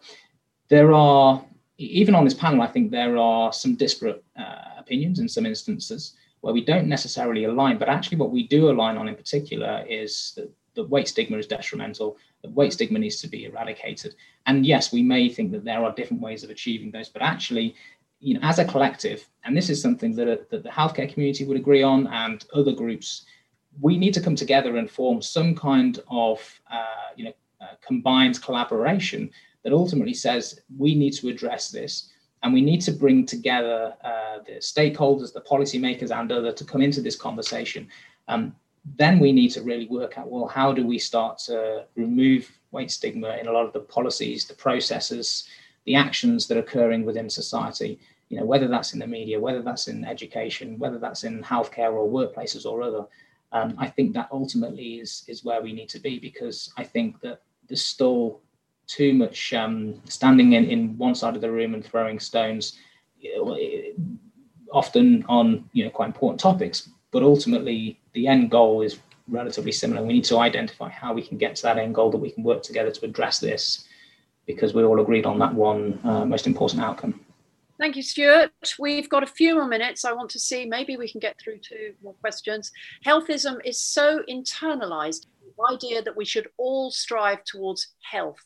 There 0.68 0.94
are, 0.94 1.44
even 1.76 2.14
on 2.14 2.24
this 2.24 2.40
panel, 2.42 2.62
I 2.62 2.72
think 2.72 2.90
there 2.90 3.18
are 3.18 3.52
some 3.52 3.74
disparate 3.74 4.24
uh, 4.34 4.80
opinions 4.82 5.18
in 5.18 5.28
some 5.28 5.44
instances 5.44 6.14
where 6.40 6.54
we 6.54 6.64
don't 6.64 6.88
necessarily 6.88 7.44
align, 7.44 7.76
but 7.78 7.90
actually, 7.90 8.16
what 8.16 8.30
we 8.30 8.46
do 8.46 8.70
align 8.70 8.96
on 8.96 9.06
in 9.06 9.14
particular 9.14 9.84
is 9.88 10.32
that, 10.36 10.50
that 10.74 10.88
weight 10.88 11.08
stigma 11.08 11.36
is 11.36 11.46
detrimental 11.46 12.16
that 12.42 12.52
weight 12.52 12.72
stigma 12.72 12.98
needs 12.98 13.20
to 13.20 13.28
be 13.28 13.44
eradicated. 13.44 14.14
And 14.46 14.64
yes, 14.64 14.92
we 14.92 15.02
may 15.02 15.28
think 15.28 15.52
that 15.52 15.64
there 15.64 15.84
are 15.84 15.94
different 15.94 16.22
ways 16.22 16.42
of 16.42 16.50
achieving 16.50 16.90
those, 16.90 17.10
but 17.10 17.20
actually, 17.20 17.74
you 18.20 18.34
know, 18.34 18.40
as 18.42 18.58
a 18.58 18.64
collective, 18.64 19.28
and 19.44 19.56
this 19.56 19.68
is 19.68 19.82
something 19.82 20.14
that, 20.16 20.48
that 20.50 20.62
the 20.62 20.68
healthcare 20.70 21.12
community 21.12 21.44
would 21.44 21.58
agree 21.58 21.82
on, 21.82 22.06
and 22.06 22.46
other 22.54 22.72
groups, 22.72 23.24
we 23.80 23.98
need 23.98 24.14
to 24.14 24.20
come 24.20 24.36
together 24.36 24.76
and 24.76 24.90
form 24.90 25.20
some 25.20 25.54
kind 25.54 26.00
of, 26.08 26.38
uh, 26.70 27.10
you 27.16 27.24
know, 27.24 27.34
uh, 27.60 27.74
combined 27.86 28.40
collaboration 28.42 29.30
that 29.64 29.72
ultimately 29.72 30.14
says 30.14 30.60
we 30.76 30.94
need 30.94 31.12
to 31.12 31.28
address 31.28 31.70
this 31.70 32.10
and 32.42 32.52
we 32.52 32.60
need 32.60 32.80
to 32.80 32.92
bring 32.92 33.26
together 33.26 33.94
uh, 34.04 34.38
the 34.46 34.52
stakeholders, 34.60 35.32
the 35.32 35.40
policymakers, 35.40 36.16
and 36.16 36.30
other 36.30 36.52
to 36.52 36.64
come 36.64 36.82
into 36.82 37.00
this 37.00 37.16
conversation. 37.16 37.88
Um, 38.28 38.54
then 38.96 39.18
we 39.18 39.32
need 39.32 39.50
to 39.50 39.62
really 39.62 39.86
work 39.86 40.16
out 40.18 40.30
well 40.30 40.46
how 40.46 40.72
do 40.72 40.86
we 40.86 40.98
start 40.98 41.38
to 41.38 41.84
remove 41.96 42.50
weight 42.70 42.90
stigma 42.90 43.36
in 43.36 43.46
a 43.46 43.52
lot 43.52 43.66
of 43.66 43.72
the 43.72 43.80
policies 43.80 44.46
the 44.46 44.54
processes 44.54 45.48
the 45.84 45.94
actions 45.94 46.46
that 46.46 46.56
are 46.56 46.60
occurring 46.60 47.04
within 47.04 47.28
society 47.28 47.98
you 48.28 48.38
know 48.38 48.44
whether 48.44 48.68
that's 48.68 48.92
in 48.92 48.98
the 48.98 49.06
media 49.06 49.38
whether 49.38 49.62
that's 49.62 49.88
in 49.88 50.04
education 50.04 50.78
whether 50.78 50.98
that's 50.98 51.24
in 51.24 51.42
healthcare 51.42 51.92
or 51.92 52.08
workplaces 52.08 52.64
or 52.64 52.82
other 52.82 53.04
um, 53.52 53.74
i 53.78 53.86
think 53.86 54.14
that 54.14 54.28
ultimately 54.32 55.00
is 55.00 55.24
is 55.28 55.44
where 55.44 55.60
we 55.60 55.72
need 55.72 55.88
to 55.88 55.98
be 55.98 56.18
because 56.18 56.72
i 56.76 56.84
think 56.84 57.20
that 57.20 57.42
there's 57.68 57.84
still 57.84 58.40
too 58.86 59.12
much 59.12 59.52
um, 59.52 60.00
standing 60.04 60.54
in, 60.54 60.64
in 60.64 60.96
one 60.96 61.14
side 61.14 61.34
of 61.34 61.42
the 61.42 61.50
room 61.50 61.74
and 61.74 61.84
throwing 61.84 62.18
stones 62.18 62.78
often 64.72 65.24
on 65.28 65.68
you 65.72 65.84
know 65.84 65.90
quite 65.90 66.06
important 66.06 66.38
topics 66.40 66.90
but 67.10 67.22
ultimately 67.22 67.98
the 68.12 68.26
end 68.26 68.50
goal 68.50 68.82
is 68.82 68.98
relatively 69.28 69.72
similar. 69.72 70.02
We 70.02 70.14
need 70.14 70.24
to 70.24 70.38
identify 70.38 70.88
how 70.88 71.12
we 71.12 71.22
can 71.22 71.38
get 71.38 71.56
to 71.56 71.62
that 71.64 71.78
end 71.78 71.94
goal 71.94 72.10
that 72.10 72.18
we 72.18 72.30
can 72.30 72.42
work 72.42 72.62
together 72.62 72.90
to 72.90 73.04
address 73.04 73.38
this 73.38 73.84
because 74.46 74.74
we 74.74 74.82
all 74.82 75.00
agreed 75.00 75.26
on 75.26 75.38
that 75.38 75.54
one 75.54 76.00
uh, 76.04 76.24
most 76.24 76.46
important 76.46 76.82
outcome. 76.82 77.20
Thank 77.78 77.94
you, 77.94 78.02
Stuart. 78.02 78.50
We've 78.78 79.08
got 79.08 79.22
a 79.22 79.26
few 79.26 79.54
more 79.54 79.68
minutes. 79.68 80.04
I 80.04 80.12
want 80.12 80.30
to 80.30 80.40
see 80.40 80.66
maybe 80.66 80.96
we 80.96 81.08
can 81.08 81.20
get 81.20 81.38
through 81.38 81.58
to 81.58 81.92
more 82.02 82.14
questions. 82.14 82.72
Healthism 83.06 83.58
is 83.64 83.80
so 83.80 84.22
internalized, 84.28 85.26
idea 85.70 86.02
that 86.02 86.16
we 86.16 86.24
should 86.24 86.48
all 86.56 86.90
strive 86.90 87.44
towards 87.44 87.94
health. 88.02 88.44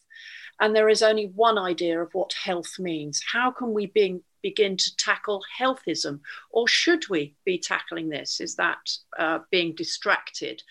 And 0.60 0.76
there 0.76 0.88
is 0.88 1.02
only 1.02 1.26
one 1.34 1.58
idea 1.58 2.00
of 2.00 2.12
what 2.12 2.32
health 2.34 2.78
means. 2.78 3.22
How 3.32 3.50
can 3.50 3.72
we 3.72 3.86
be, 3.86 4.20
begin 4.42 4.76
to 4.76 4.96
tackle 4.96 5.42
healthism? 5.58 6.20
Or 6.50 6.68
should 6.68 7.08
we 7.08 7.34
be 7.44 7.58
tackling 7.58 8.08
this? 8.08 8.40
Is 8.40 8.54
that 8.56 8.78
uh, 9.18 9.40
being 9.50 9.74
distracted? 9.74 10.62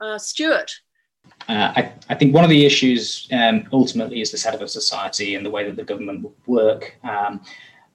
Uh, 0.00 0.18
Stuart? 0.18 0.72
Uh, 1.48 1.72
I, 1.76 1.92
I, 2.10 2.14
think 2.14 2.34
one 2.34 2.44
of 2.44 2.50
the 2.50 2.66
issues 2.66 3.28
um, 3.32 3.66
ultimately 3.72 4.20
is 4.20 4.30
the 4.30 4.38
set 4.38 4.54
of 4.54 4.60
a 4.60 4.68
society 4.68 5.34
and 5.34 5.44
the 5.44 5.50
way 5.50 5.64
that 5.64 5.76
the 5.76 5.84
government 5.84 6.22
will 6.22 6.34
work. 6.46 6.96
Um, 7.02 7.40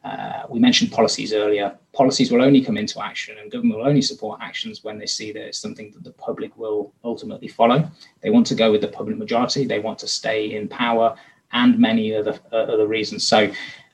uh, 0.04 0.44
we 0.50 0.60
mentioned 0.60 0.92
policies 0.92 1.34
earlier. 1.34 1.78
Policies 1.94 2.32
will 2.32 2.42
only 2.42 2.64
come 2.64 2.78
into 2.78 3.04
action 3.04 3.38
and 3.38 3.52
government 3.52 3.80
will 3.80 3.88
only 3.88 4.02
support 4.02 4.40
actions 4.42 4.84
when 4.84 4.98
they 4.98 5.06
see 5.06 5.32
that 5.34 5.48
it's 5.48 5.60
something 5.60 5.92
that 5.92 6.04
the 6.04 6.12
public 6.12 6.58
will 6.58 6.94
ultimately 7.04 7.48
follow. 7.50 7.90
They 8.22 8.30
want 8.30 8.48
to 8.48 8.56
go 8.56 8.72
with 8.72 8.82
the 8.82 8.88
public 8.88 9.18
majority, 9.18 9.66
they 9.66 9.80
want 9.80 10.00
to 10.00 10.08
stay 10.08 10.56
in 10.56 10.68
power, 10.68 11.16
and 11.52 11.78
many 11.80 12.16
other, 12.16 12.40
uh, 12.54 12.58
other 12.58 12.88
reasons. 12.88 13.28
So 13.28 13.52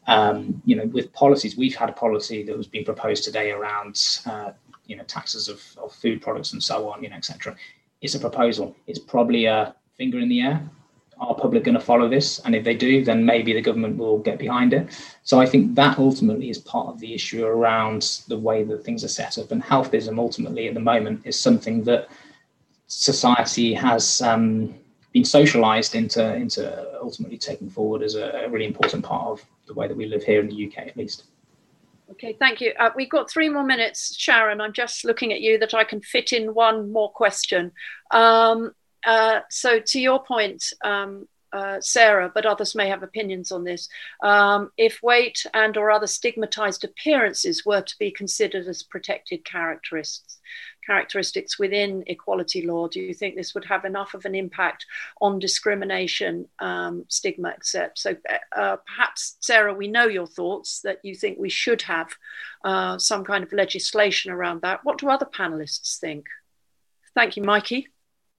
um, 0.08 0.62
you 0.66 0.76
know, 0.76 0.86
with 0.86 1.12
policies, 1.14 1.58
we've 1.58 1.76
had 1.76 1.90
a 1.90 1.94
policy 1.94 2.44
that 2.44 2.56
was 2.56 2.68
being 2.68 2.86
proposed 2.86 3.24
today 3.24 3.52
around, 3.52 4.22
uh, 4.26 4.52
you 4.86 4.96
know, 4.96 5.04
taxes 5.04 5.48
of, 5.48 5.64
of 5.78 5.92
food 5.94 6.22
products 6.22 6.54
and 6.54 6.62
so 6.62 6.90
on, 6.90 7.04
you 7.04 7.10
know, 7.10 7.16
etc. 7.16 7.56
It's 8.02 8.16
a 8.16 8.20
proposal. 8.20 8.76
It's 8.88 9.00
probably 9.00 9.46
a 9.46 9.76
finger 9.98 10.20
in 10.20 10.30
the 10.30 10.42
air. 10.42 10.70
Are 11.20 11.36
public 11.36 11.64
going 11.64 11.76
to 11.76 11.82
follow 11.82 12.10
this? 12.10 12.40
And 12.40 12.54
if 12.56 12.64
they 12.64 12.76
do, 12.76 13.04
then 13.04 13.26
maybe 13.26 13.54
the 13.54 13.62
government 13.62 13.98
will 13.98 14.20
get 14.20 14.38
behind 14.38 14.74
it. 14.74 14.90
So 15.24 15.40
I 15.40 15.46
think 15.46 15.76
that 15.76 15.98
ultimately 15.98 16.50
is 16.50 16.58
part 16.58 16.88
of 16.88 17.00
the 17.00 17.14
issue 17.14 17.46
around 17.46 18.22
the 18.28 18.38
way 18.38 18.64
that 18.64 18.84
things 18.84 19.04
are 19.04 19.10
set 19.10 19.38
up. 19.38 19.52
And 19.52 19.64
healthism 19.64 20.20
ultimately 20.20 20.68
at 20.68 20.74
the 20.74 20.80
moment 20.82 21.22
is 21.26 21.40
something 21.40 21.84
that 21.84 22.10
society 22.88 23.74
has 23.74 24.22
um, 24.22 24.76
been 25.14 25.26
socialized 25.26 25.96
into 25.96 26.36
into 26.36 26.86
ultimately 27.02 27.38
taking 27.38 27.70
forward 27.70 28.04
as 28.04 28.16
a, 28.16 28.48
really 28.50 28.66
important 28.66 29.04
part 29.04 29.26
of 29.28 29.46
the 29.68 29.74
way 29.74 29.88
that 29.88 29.96
we 29.96 30.06
live 30.06 30.24
here 30.24 30.42
in 30.42 30.48
the 30.48 30.68
UK, 30.68 30.80
at 30.88 30.98
least. 30.98 31.24
Okay, 32.12 32.34
thank 32.34 32.62
you. 32.62 32.74
Uh, 32.78 32.90
we've 32.96 33.10
got 33.10 33.32
three 33.32 33.50
more 33.50 33.64
minutes, 33.64 34.16
Sharon. 34.16 34.62
I'm 34.62 34.74
just 34.74 35.06
looking 35.06 35.32
at 35.34 35.42
you 35.42 35.58
that 35.60 35.74
I 35.74 35.84
can 35.84 36.02
fit 36.02 36.34
in 36.34 36.54
one 36.54 36.92
more 36.92 37.12
question. 37.12 37.72
Um, 38.12 38.74
uh, 39.06 39.42
so, 39.50 39.80
to 39.80 40.00
your 40.00 40.24
point, 40.24 40.74
um, 40.84 41.28
uh, 41.56 41.80
Sarah, 41.80 42.30
but 42.34 42.46
others 42.46 42.76
may 42.76 42.90
have 42.90 43.02
opinions 43.02 43.52
on 43.52 43.64
this. 43.64 43.88
Um, 44.22 44.72
if 44.78 45.02
weight 45.02 45.46
and 45.54 45.78
or 45.78 45.90
other 45.90 46.08
stigmatized 46.08 46.84
appearances 46.84 47.66
were 47.66 47.82
to 47.82 47.96
be 47.98 48.12
considered 48.12 48.68
as 48.68 48.84
protected 48.84 49.46
characteristics, 49.46 50.40
characteristics 50.86 51.58
within 51.58 52.04
equality 52.08 52.66
law, 52.66 52.90
do 52.90 53.00
you 53.00 53.14
think 53.14 53.36
this 53.36 53.56
would 53.56 53.64
have 53.66 53.86
enough 53.86 54.14
of 54.14 54.26
an 54.26 54.36
impact 54.36 54.86
on 55.22 55.40
discrimination, 55.40 56.46
um, 56.60 57.06
stigma, 57.08 57.50
etc.? 57.50 57.92
So 57.96 58.16
uh, 58.30 58.60
uh, 58.60 58.76
perhaps, 58.86 59.38
Sarah, 59.40 59.74
we 59.74 59.88
know 59.88 60.08
your 60.08 60.28
thoughts 60.28 60.82
that 60.82 61.00
you 61.04 61.16
think 61.16 61.40
we 61.40 61.50
should 61.50 61.84
have 61.84 62.10
uh, 62.66 62.98
some 62.98 63.24
kind 63.24 63.46
of 63.46 63.54
legislation 63.54 64.30
around 64.30 64.62
that. 64.64 64.82
What 64.84 64.98
do 64.98 65.10
other 65.10 65.26
panelists 65.26 66.00
think? 66.00 66.26
Thank 67.14 67.38
you, 67.38 67.44
Mikey. 67.44 67.88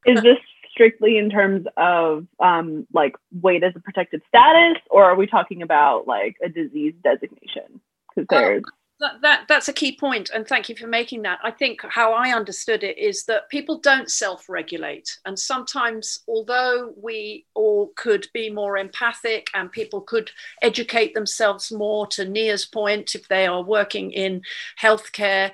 Is 0.05 0.23
this 0.23 0.39
strictly 0.77 1.17
in 1.17 1.31
terms 1.31 1.67
of 1.79 2.27
um, 2.39 2.87
like 2.93 3.15
weight 3.33 3.65
as 3.65 3.73
a 3.75 3.81
protected 3.81 4.21
status, 4.29 4.77
or 4.91 5.05
are 5.05 5.17
we 5.17 5.27
talking 5.27 5.63
about 5.63 6.07
like 6.07 6.37
a 6.45 6.51
disease 6.51 6.95
designation? 7.03 7.81
Because 8.15 8.27
there's 8.29 8.63
that, 9.01 9.21
that 9.23 9.45
that's 9.49 9.69
a 9.69 9.73
key 9.73 9.97
point 9.99 10.31
and 10.33 10.47
thank 10.47 10.69
you 10.69 10.77
for 10.77 10.87
making 10.87 11.23
that 11.23 11.39
i 11.43 11.51
think 11.51 11.83
how 11.83 12.13
i 12.15 12.31
understood 12.35 12.83
it 12.83 12.97
is 12.97 13.25
that 13.25 13.49
people 13.51 13.79
don't 13.79 14.11
self-regulate 14.11 15.19
and 15.27 15.39
sometimes 15.39 16.21
although 16.29 16.95
we 16.97 17.45
all 17.55 17.93
could 17.97 18.27
be 18.33 18.49
more 18.49 18.79
empathic 18.79 19.49
and 19.55 19.71
people 19.71 20.01
could 20.01 20.31
educate 20.63 21.13
themselves 21.13 21.71
more 21.71 22.07
to 22.07 22.25
nia's 22.27 22.65
point 22.65 23.15
if 23.15 23.29
they 23.29 23.47
are 23.47 23.63
working 23.63 24.13
in 24.13 24.41
healthcare 24.81 25.51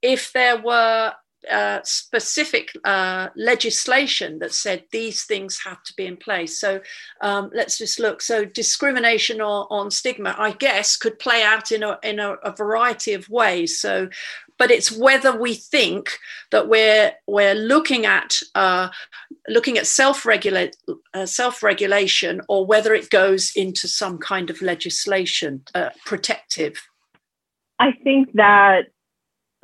if 0.00 0.32
there 0.32 0.60
were 0.60 1.12
uh, 1.50 1.80
specific 1.84 2.70
uh, 2.84 3.28
legislation 3.36 4.38
that 4.38 4.52
said 4.52 4.84
these 4.90 5.24
things 5.24 5.60
have 5.64 5.82
to 5.84 5.94
be 5.96 6.06
in 6.06 6.16
place. 6.16 6.58
So 6.58 6.80
um, 7.20 7.50
let's 7.54 7.78
just 7.78 7.98
look. 7.98 8.22
So 8.22 8.44
discrimination 8.44 9.40
or, 9.40 9.66
on 9.72 9.90
stigma, 9.90 10.34
I 10.38 10.52
guess, 10.52 10.96
could 10.96 11.18
play 11.18 11.42
out 11.42 11.72
in 11.72 11.82
a 11.82 11.98
in 12.02 12.18
a, 12.18 12.32
a 12.44 12.54
variety 12.54 13.12
of 13.14 13.28
ways. 13.28 13.78
So 13.78 14.08
but 14.58 14.70
it's 14.70 14.92
whether 14.92 15.36
we 15.36 15.54
think 15.54 16.18
that 16.50 16.68
we're 16.68 17.12
we're 17.26 17.54
looking 17.54 18.06
at 18.06 18.38
uh, 18.54 18.88
looking 19.48 19.78
at 19.78 19.86
self 19.86 20.24
regulate 20.24 20.76
uh, 21.12 21.26
self 21.26 21.62
regulation 21.62 22.40
or 22.48 22.64
whether 22.66 22.94
it 22.94 23.10
goes 23.10 23.52
into 23.56 23.88
some 23.88 24.18
kind 24.18 24.50
of 24.50 24.62
legislation 24.62 25.62
uh, 25.74 25.90
protective. 26.04 26.80
I 27.78 27.92
think 28.04 28.32
that 28.34 28.86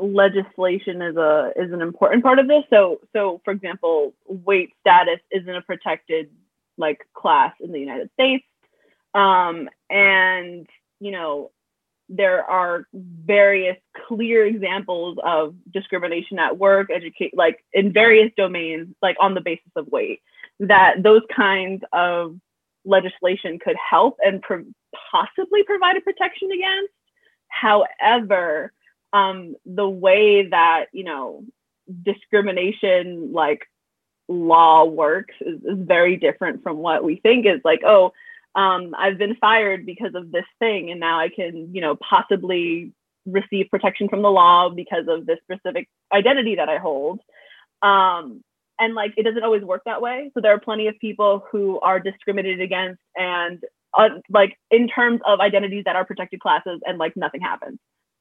legislation 0.01 1.02
is 1.02 1.16
a 1.16 1.52
is 1.56 1.72
an 1.72 1.82
important 1.82 2.22
part 2.22 2.39
of 2.39 2.48
this. 2.48 2.64
So 2.70 3.01
so 3.12 3.40
for 3.44 3.52
example, 3.52 4.14
weight 4.27 4.70
status 4.81 5.20
isn't 5.31 5.55
a 5.55 5.62
protected 5.62 6.31
like 6.77 7.01
class 7.14 7.52
in 7.60 7.72
the 7.72 7.81
United 7.81 8.10
States, 8.14 8.44
um, 9.14 9.68
and 9.90 10.66
you 11.01 11.12
know 11.12 11.51
there 12.09 12.43
are 12.44 12.86
various 12.93 13.77
clear 14.09 14.44
examples 14.44 15.16
of 15.22 15.55
discrimination 15.72 16.40
at 16.40 16.59
work, 16.59 16.90
educate, 16.93 17.36
like 17.36 17.64
in 17.72 17.93
various 17.93 18.32
domains, 18.36 18.89
like 19.01 19.16
on 19.20 19.35
the 19.35 19.40
basis 19.40 19.70
of 19.77 19.86
weight, 19.86 20.20
that 20.59 21.02
those 21.05 21.22
kinds 21.35 21.85
of 21.93 22.36
legislation 22.85 23.60
could 23.60 23.77
help 23.77 24.16
and 24.24 24.43
pro- 24.43 24.64
possibly 25.12 25.62
provide 25.62 25.97
a 25.97 26.01
protection 26.01 26.51
against. 26.51 26.93
However, 27.47 28.72
um, 29.12 29.56
the 29.66 29.88
way 29.88 30.46
that, 30.48 30.86
you 30.92 31.04
know, 31.04 31.44
discrimination, 32.02 33.32
like 33.32 33.66
law 34.28 34.84
works 34.84 35.34
is, 35.40 35.60
is 35.64 35.78
very 35.78 36.16
different 36.16 36.62
from 36.62 36.78
what 36.78 37.02
we 37.02 37.16
think 37.16 37.46
is 37.46 37.60
like, 37.64 37.80
oh, 37.84 38.12
um, 38.54 38.94
I've 38.96 39.18
been 39.18 39.36
fired 39.36 39.86
because 39.86 40.14
of 40.14 40.32
this 40.32 40.44
thing, 40.58 40.90
and 40.90 41.00
now 41.00 41.20
I 41.20 41.28
can, 41.28 41.74
you 41.74 41.80
know, 41.80 41.96
possibly 41.96 42.92
receive 43.26 43.70
protection 43.70 44.08
from 44.08 44.22
the 44.22 44.30
law 44.30 44.68
because 44.70 45.06
of 45.08 45.26
this 45.26 45.38
specific 45.44 45.88
identity 46.12 46.56
that 46.56 46.68
I 46.68 46.78
hold. 46.78 47.20
Um, 47.82 48.42
and 48.78 48.94
like, 48.94 49.12
it 49.16 49.24
doesn't 49.24 49.44
always 49.44 49.62
work 49.62 49.82
that 49.84 50.02
way. 50.02 50.30
So 50.34 50.40
there 50.40 50.52
are 50.52 50.60
plenty 50.60 50.88
of 50.88 50.98
people 50.98 51.44
who 51.52 51.78
are 51.80 52.00
discriminated 52.00 52.60
against, 52.60 53.00
and 53.14 53.62
uh, 53.94 54.08
like 54.30 54.56
in 54.70 54.88
terms 54.88 55.20
of 55.24 55.40
identities 55.40 55.84
that 55.84 55.96
are 55.96 56.04
protected 56.04 56.40
classes, 56.40 56.80
and 56.86 56.98
like 56.98 57.16
nothing 57.16 57.40
happens. 57.40 57.78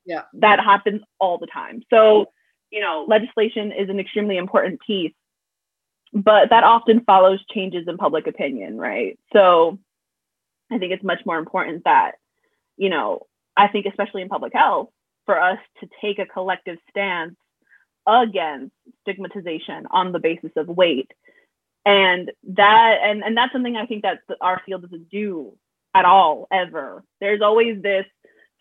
Yeah, 0.10 0.24
that 0.34 0.60
happens 0.60 1.02
all 1.20 1.38
the 1.38 1.48
time. 1.48 1.84
So 1.90 2.32
you 2.72 2.82
know, 2.82 3.06
legislation 3.08 3.72
is 3.72 3.90
an 3.90 4.00
extremely 4.00 4.38
important 4.38 4.80
piece, 4.86 5.14
but 6.14 6.50
that 6.50 6.64
often 6.64 7.02
follows 7.02 7.40
changes 7.54 7.88
in 7.88 7.98
public 7.98 8.28
opinion, 8.28 8.78
right? 8.78 9.18
So 9.34 9.80
I 10.72 10.78
think 10.78 10.94
it's 10.94 11.04
much 11.04 11.20
more 11.26 11.40
important 11.40 11.84
that, 11.86 12.14
you 12.78 12.90
know, 12.90 13.26
I 13.58 13.68
think 13.68 13.86
especially 13.86 14.22
in 14.22 14.30
public 14.30 14.54
health, 14.54 14.90
for 15.26 15.40
us 15.40 15.60
to 15.80 15.90
take 16.02 16.20
a 16.20 16.26
collective 16.26 16.78
stance 16.90 17.36
against 18.08 18.74
stigmatization 19.02 19.86
on 19.92 20.12
the 20.12 20.20
basis 20.20 20.52
of 20.56 20.68
weight. 20.68 21.12
And 21.86 22.32
that 22.56 22.98
and, 23.04 23.24
and 23.24 23.38
that's 23.38 23.54
something 23.54 23.76
I 23.76 23.86
think 23.86 24.04
that 24.04 24.20
our 24.42 24.62
field 24.66 24.84
doesn't 24.84 25.10
do 25.10 25.54
at 25.96 26.06
all 26.06 26.48
ever. 26.52 27.04
There's 27.20 27.42
always 27.42 27.82
this 27.82 28.06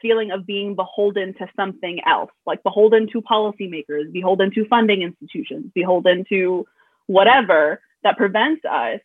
feeling 0.00 0.30
of 0.30 0.46
being 0.46 0.74
beholden 0.74 1.34
to 1.34 1.48
something 1.56 2.00
else, 2.06 2.30
like 2.46 2.62
beholden 2.62 3.08
to 3.12 3.20
policymakers, 3.22 4.12
beholden 4.12 4.50
to 4.52 4.66
funding 4.66 5.02
institutions, 5.02 5.70
beholden 5.74 6.24
to 6.28 6.66
whatever 7.06 7.80
that 8.02 8.16
prevents 8.16 8.64
us 8.64 9.00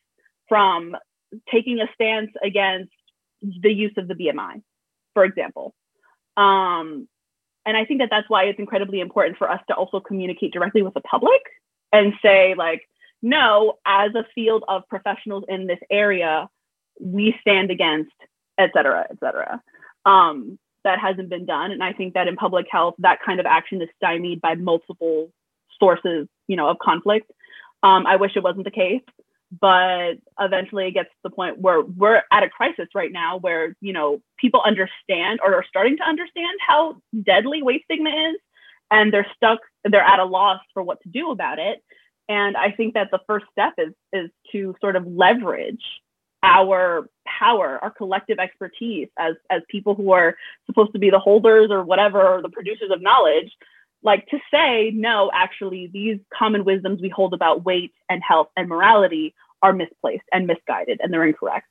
from 0.48 0.96
taking 1.52 1.80
a 1.80 1.88
stance 1.94 2.32
against 2.44 2.92
the 3.42 3.74
use 3.74 3.94
of 3.98 4.08
the 4.08 4.14
BMI, 4.14 4.62
for 5.14 5.26
example. 5.26 5.74
Um, 6.38 7.08
and 7.66 7.78
I 7.78 7.86
think 7.86 8.02
that 8.02 8.10
that's 8.10 8.30
why 8.30 8.46
it's 8.46 8.60
incredibly 8.60 9.00
important 9.00 9.38
for 9.38 9.50
us 9.50 9.62
to 9.68 9.76
also 9.76 10.00
communicate 10.00 10.54
directly 10.54 10.82
with 10.82 10.94
the 10.94 11.02
public 11.02 11.42
and 11.92 12.14
say, 12.22 12.56
like, 12.56 12.82
no, 13.22 13.80
as 13.86 14.14
a 14.16 14.26
field 14.36 14.66
of 14.68 14.88
professionals 14.90 15.46
in 15.48 15.66
this 15.66 15.80
area, 15.90 16.50
we 17.00 17.36
stand 17.40 17.72
against, 17.72 18.12
et 18.58 18.72
cetera, 18.76 19.08
et 19.10 19.18
cetera. 19.20 19.62
Um, 20.06 20.60
that 20.84 21.00
hasn't 21.00 21.30
been 21.30 21.46
done. 21.46 21.72
And 21.72 21.84
I 21.84 21.94
think 21.94 22.14
that 22.14 22.28
in 22.28 22.36
public 22.36 22.66
health, 22.70 22.96
that 23.00 23.20
kind 23.26 23.40
of 23.40 23.46
action 23.46 23.82
is 23.82 23.90
stymied 23.98 24.42
by 24.42 24.56
multiple 24.56 25.32
sources, 25.80 26.28
you 26.48 26.56
know, 26.56 26.70
of 26.70 26.78
conflict. 26.80 27.32
Um, 27.82 28.06
I 28.06 28.16
wish 28.16 28.32
it 28.36 28.44
wasn't 28.44 28.66
the 28.66 28.72
case 28.72 29.02
but 29.60 30.14
eventually 30.40 30.88
it 30.88 30.92
gets 30.92 31.10
to 31.10 31.16
the 31.24 31.30
point 31.30 31.60
where 31.60 31.82
we're 31.82 32.24
at 32.32 32.44
a 32.44 32.50
crisis 32.50 32.88
right 32.96 33.12
now 33.12 33.38
where 33.38 33.76
you 33.82 33.94
know 33.94 34.22
people 34.40 34.62
understand 34.66 35.40
or 35.44 35.54
are 35.56 35.66
starting 35.68 35.98
to 35.98 36.04
understand 36.04 36.58
how 36.66 36.96
deadly 37.24 37.62
weight 37.62 37.84
stigma 37.86 38.10
is 38.10 38.38
and 38.90 39.14
they're 39.14 39.28
stuck 39.36 39.60
they're 39.86 40.02
at 40.02 40.20
a 40.20 40.26
loss 40.26 40.60
for 40.74 40.82
what 40.82 41.02
to 41.02 41.10
do 41.10 41.32
about 41.32 41.60
it 41.60 41.84
and 42.30 42.58
i 42.58 42.72
think 42.72 42.94
that 42.96 43.10
the 43.12 43.20
first 43.28 43.46
step 43.52 43.74
is 43.78 43.94
is 44.12 44.30
to 44.52 44.76
sort 44.82 44.96
of 44.96 45.06
leverage 45.06 45.84
our 46.42 47.08
power 47.26 47.80
our 47.82 47.92
collective 47.92 48.40
expertise 48.40 49.08
as 49.18 49.36
as 49.50 49.62
people 49.70 49.96
who 49.96 50.12
are 50.12 50.36
supposed 50.66 50.92
to 50.94 51.00
be 51.00 51.10
the 51.10 51.20
holders 51.20 51.70
or 51.72 51.84
whatever 51.84 52.22
or 52.22 52.42
the 52.42 52.50
producers 52.50 52.92
of 52.92 53.02
knowledge 53.02 53.52
like 54.04 54.28
to 54.28 54.38
say 54.52 54.92
no 54.94 55.32
actually 55.34 55.90
these 55.94 56.20
common 56.38 56.66
wisdoms 56.66 57.02
we 57.02 57.10
hold 57.10 57.34
about 57.34 57.64
weight 57.64 57.94
and 58.10 58.22
health 58.22 58.50
and 58.58 58.68
morality 58.68 59.34
are 59.64 59.74
misplaced 59.74 60.26
and 60.32 60.46
misguided 60.46 61.00
and 61.02 61.12
they're 61.12 61.26
incorrect. 61.26 61.68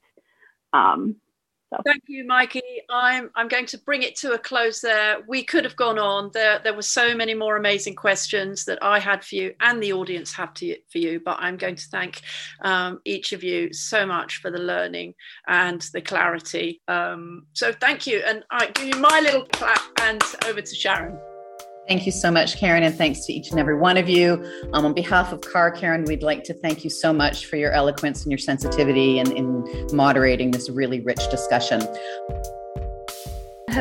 Um, 0.73 1.17
Thank 1.85 2.05
you, 2.07 2.25
Mikey. 2.27 2.63
I'm 2.91 3.31
I'm 3.35 3.49
going 3.49 3.67
to 3.67 3.79
bring 3.79 4.03
it 4.03 4.17
to 4.17 4.33
a 4.33 4.39
close 4.39 4.81
there. 4.81 5.19
We 5.27 5.43
could 5.43 5.65
have 5.65 5.77
gone 5.77 5.99
on. 5.99 6.31
There 6.33 6.61
there 6.63 6.75
were 6.75 6.83
so 6.83 7.15
many 7.15 7.35
more 7.35 7.57
amazing 7.57 7.95
questions 7.95 8.65
that 8.67 8.83
I 8.83 8.99
had 8.99 9.25
for 9.25 9.35
you 9.37 9.55
and 9.61 9.83
the 9.83 9.93
audience 9.93 10.33
have 10.35 10.55
to, 10.55 10.77
for 10.91 10.99
you. 10.99 11.21
But 11.25 11.39
I'm 11.41 11.57
going 11.57 11.77
to 11.77 11.87
thank 11.89 12.23
um, 12.63 13.01
each 13.05 13.33
of 13.33 13.43
you 13.43 13.73
so 13.73 14.05
much 14.05 14.37
for 14.37 14.51
the 14.51 14.59
learning 14.59 15.15
and 15.47 15.81
the 15.93 16.01
clarity. 16.01 16.81
Um, 16.89 17.47
so 17.53 17.73
thank 17.73 18.07
you, 18.07 18.23
and 18.27 18.45
I 18.51 18.67
give 18.67 18.89
you 18.89 19.01
my 19.01 19.21
little 19.21 19.47
clap 19.47 19.81
and 20.03 20.23
over 20.47 20.61
to 20.61 20.75
Sharon. 20.75 21.19
Thank 21.89 22.07
you 22.07 22.13
so 22.13 22.31
much, 22.31 22.61
Caryn, 22.61 22.83
and 22.83 22.95
thanks 22.95 23.27
to 23.27 23.33
each 23.33 23.51
and 23.51 23.59
every 23.59 23.77
one 23.77 23.97
of 23.97 24.09
you. 24.09 24.45
Um, 24.73 24.87
on 24.87 24.95
behalf 24.95 25.33
of 25.33 25.41
CAR, 25.41 25.73
Caryn, 25.73 26.07
we'd 26.07 26.23
like 26.23 26.45
to 26.45 26.55
thank 26.55 26.85
you 26.85 26.91
so 26.91 27.13
much 27.13 27.47
for 27.47 27.57
your 27.57 27.73
eloquence 27.73 28.23
and 28.23 28.31
your 28.31 28.39
sensitivity 28.39 29.19
in, 29.19 29.33
in 29.33 29.89
moderating 29.93 30.53
this 30.53 30.71
really 30.71 31.01
rich 31.01 31.29
discussion. 31.31 31.81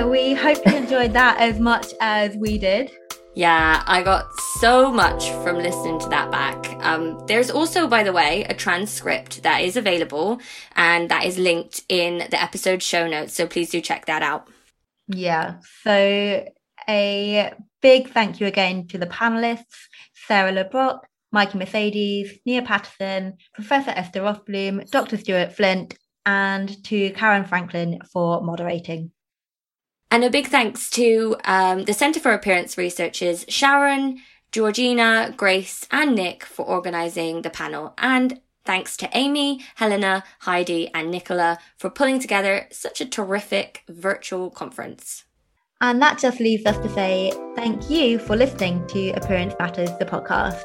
We 0.08 0.34
hope 0.34 0.66
you 0.66 0.76
enjoyed 0.76 1.14
that 1.14 1.40
as 1.40 1.60
much 1.60 1.94
as 2.02 2.36
we 2.36 2.58
did. 2.58 2.92
Yeah, 3.34 3.84
I 3.86 4.02
got 4.02 4.26
so 4.60 4.92
much 4.92 5.30
from 5.44 5.58
listening 5.58 6.00
to 6.00 6.10
that 6.10 6.32
back. 6.32 6.68
Um, 6.84 7.18
there's 7.28 7.50
also, 7.50 7.88
by 7.88 8.04
the 8.04 8.12
way, 8.12 8.44
a 8.46 8.54
transcript 8.54 9.44
that 9.44 9.62
is 9.62 9.78
available 9.78 10.42
and 10.76 11.10
that 11.10 11.26
is 11.26 11.38
linked 11.38 11.84
in 11.88 12.20
the 12.30 12.42
episode 12.42 12.82
show 12.82 13.08
notes. 13.08 13.34
So 13.34 13.48
please 13.48 13.70
do 13.70 13.80
check 13.80 14.08
that 14.08 14.22
out. 14.22 14.50
Yeah. 15.08 15.60
So 15.84 16.46
a 16.90 17.54
big 17.82 18.10
thank 18.10 18.40
you 18.40 18.48
again 18.48 18.88
to 18.88 18.98
the 18.98 19.08
panelists, 19.08 19.88
Sarah 20.28 20.52
Le 20.52 20.66
Brocq, 20.66 21.00
Mikey 21.32 21.58
Mercedes, 21.58 22.40
Nia 22.46 22.62
Patterson, 22.62 23.38
Professor 23.54 23.92
Esther 23.92 24.22
Rothblum, 24.22 24.90
Dr. 24.92 25.18
Stuart 25.18 25.54
Flint, 25.54 25.98
and 26.26 26.84
to 26.86 27.12
Caryn 27.12 27.48
Franklin 27.48 28.00
for 28.12 28.42
moderating. 28.42 29.12
And 30.12 30.24
a 30.24 30.30
big 30.30 30.48
thanks 30.48 30.90
to 30.92 31.38
um, 31.46 31.86
the 31.86 31.94
Centre 31.94 32.20
for 32.20 32.34
Appearance 32.34 32.78
Researchers, 32.78 33.46
Sharon, 33.48 34.20
Georgina, 34.52 35.34
Grace, 35.38 35.88
and 35.90 36.16
Nick 36.16 36.44
for 36.44 36.66
organising 36.66 37.42
the 37.42 37.50
panel. 37.50 37.94
And 37.98 38.42
thanks 38.66 38.98
to 38.98 39.10
Amy, 39.14 39.62
Helena, 39.76 40.26
Heidi, 40.40 40.92
and 40.94 41.10
Nicola 41.10 41.58
for 41.78 41.90
pulling 41.90 42.20
together 42.20 42.68
such 42.72 43.00
a 43.00 43.06
terrific 43.06 43.84
virtual 43.88 44.50
conference. 44.50 45.24
And 45.82 46.00
that 46.02 46.20
just 46.20 46.40
leaves 46.40 46.66
us 46.68 46.78
to 46.78 46.90
say 46.90 47.34
thank 47.56 47.90
you 47.90 48.20
for 48.20 48.36
listening 48.36 48.86
to 48.88 49.10
Appearance 49.14 49.56
Matters, 49.60 49.90
the 49.98 50.06
podcast. 50.06 50.64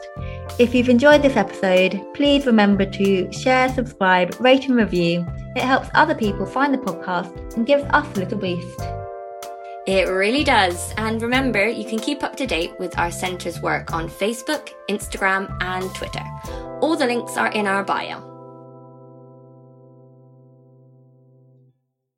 If 0.58 0.74
you've 0.74 0.90
enjoyed 0.90 1.22
this 1.22 1.36
episode, 1.36 2.00
please 2.14 2.44
remember 2.44 2.84
to 2.84 3.32
share, 3.32 3.70
subscribe, 3.70 4.38
rate, 4.40 4.68
and 4.68 4.76
review. 4.76 5.26
It 5.56 5.62
helps 5.62 5.88
other 5.94 6.14
people 6.14 6.44
find 6.44 6.74
the 6.74 6.78
podcast 6.78 7.56
and 7.56 7.66
gives 7.66 7.84
us 7.84 8.06
a 8.14 8.20
little 8.20 8.38
boost. 8.38 8.80
It 9.86 10.08
really 10.08 10.44
does. 10.44 10.92
And 10.98 11.22
remember, 11.22 11.66
you 11.66 11.84
can 11.84 11.98
keep 11.98 12.22
up 12.22 12.36
to 12.36 12.46
date 12.46 12.78
with 12.78 12.98
our 12.98 13.10
centre's 13.10 13.62
work 13.62 13.94
on 13.94 14.10
Facebook, 14.10 14.70
Instagram, 14.90 15.56
and 15.62 15.94
Twitter. 15.94 16.24
All 16.82 16.94
the 16.94 17.06
links 17.06 17.38
are 17.38 17.52
in 17.52 17.66
our 17.66 17.84
bio. 17.84 18.35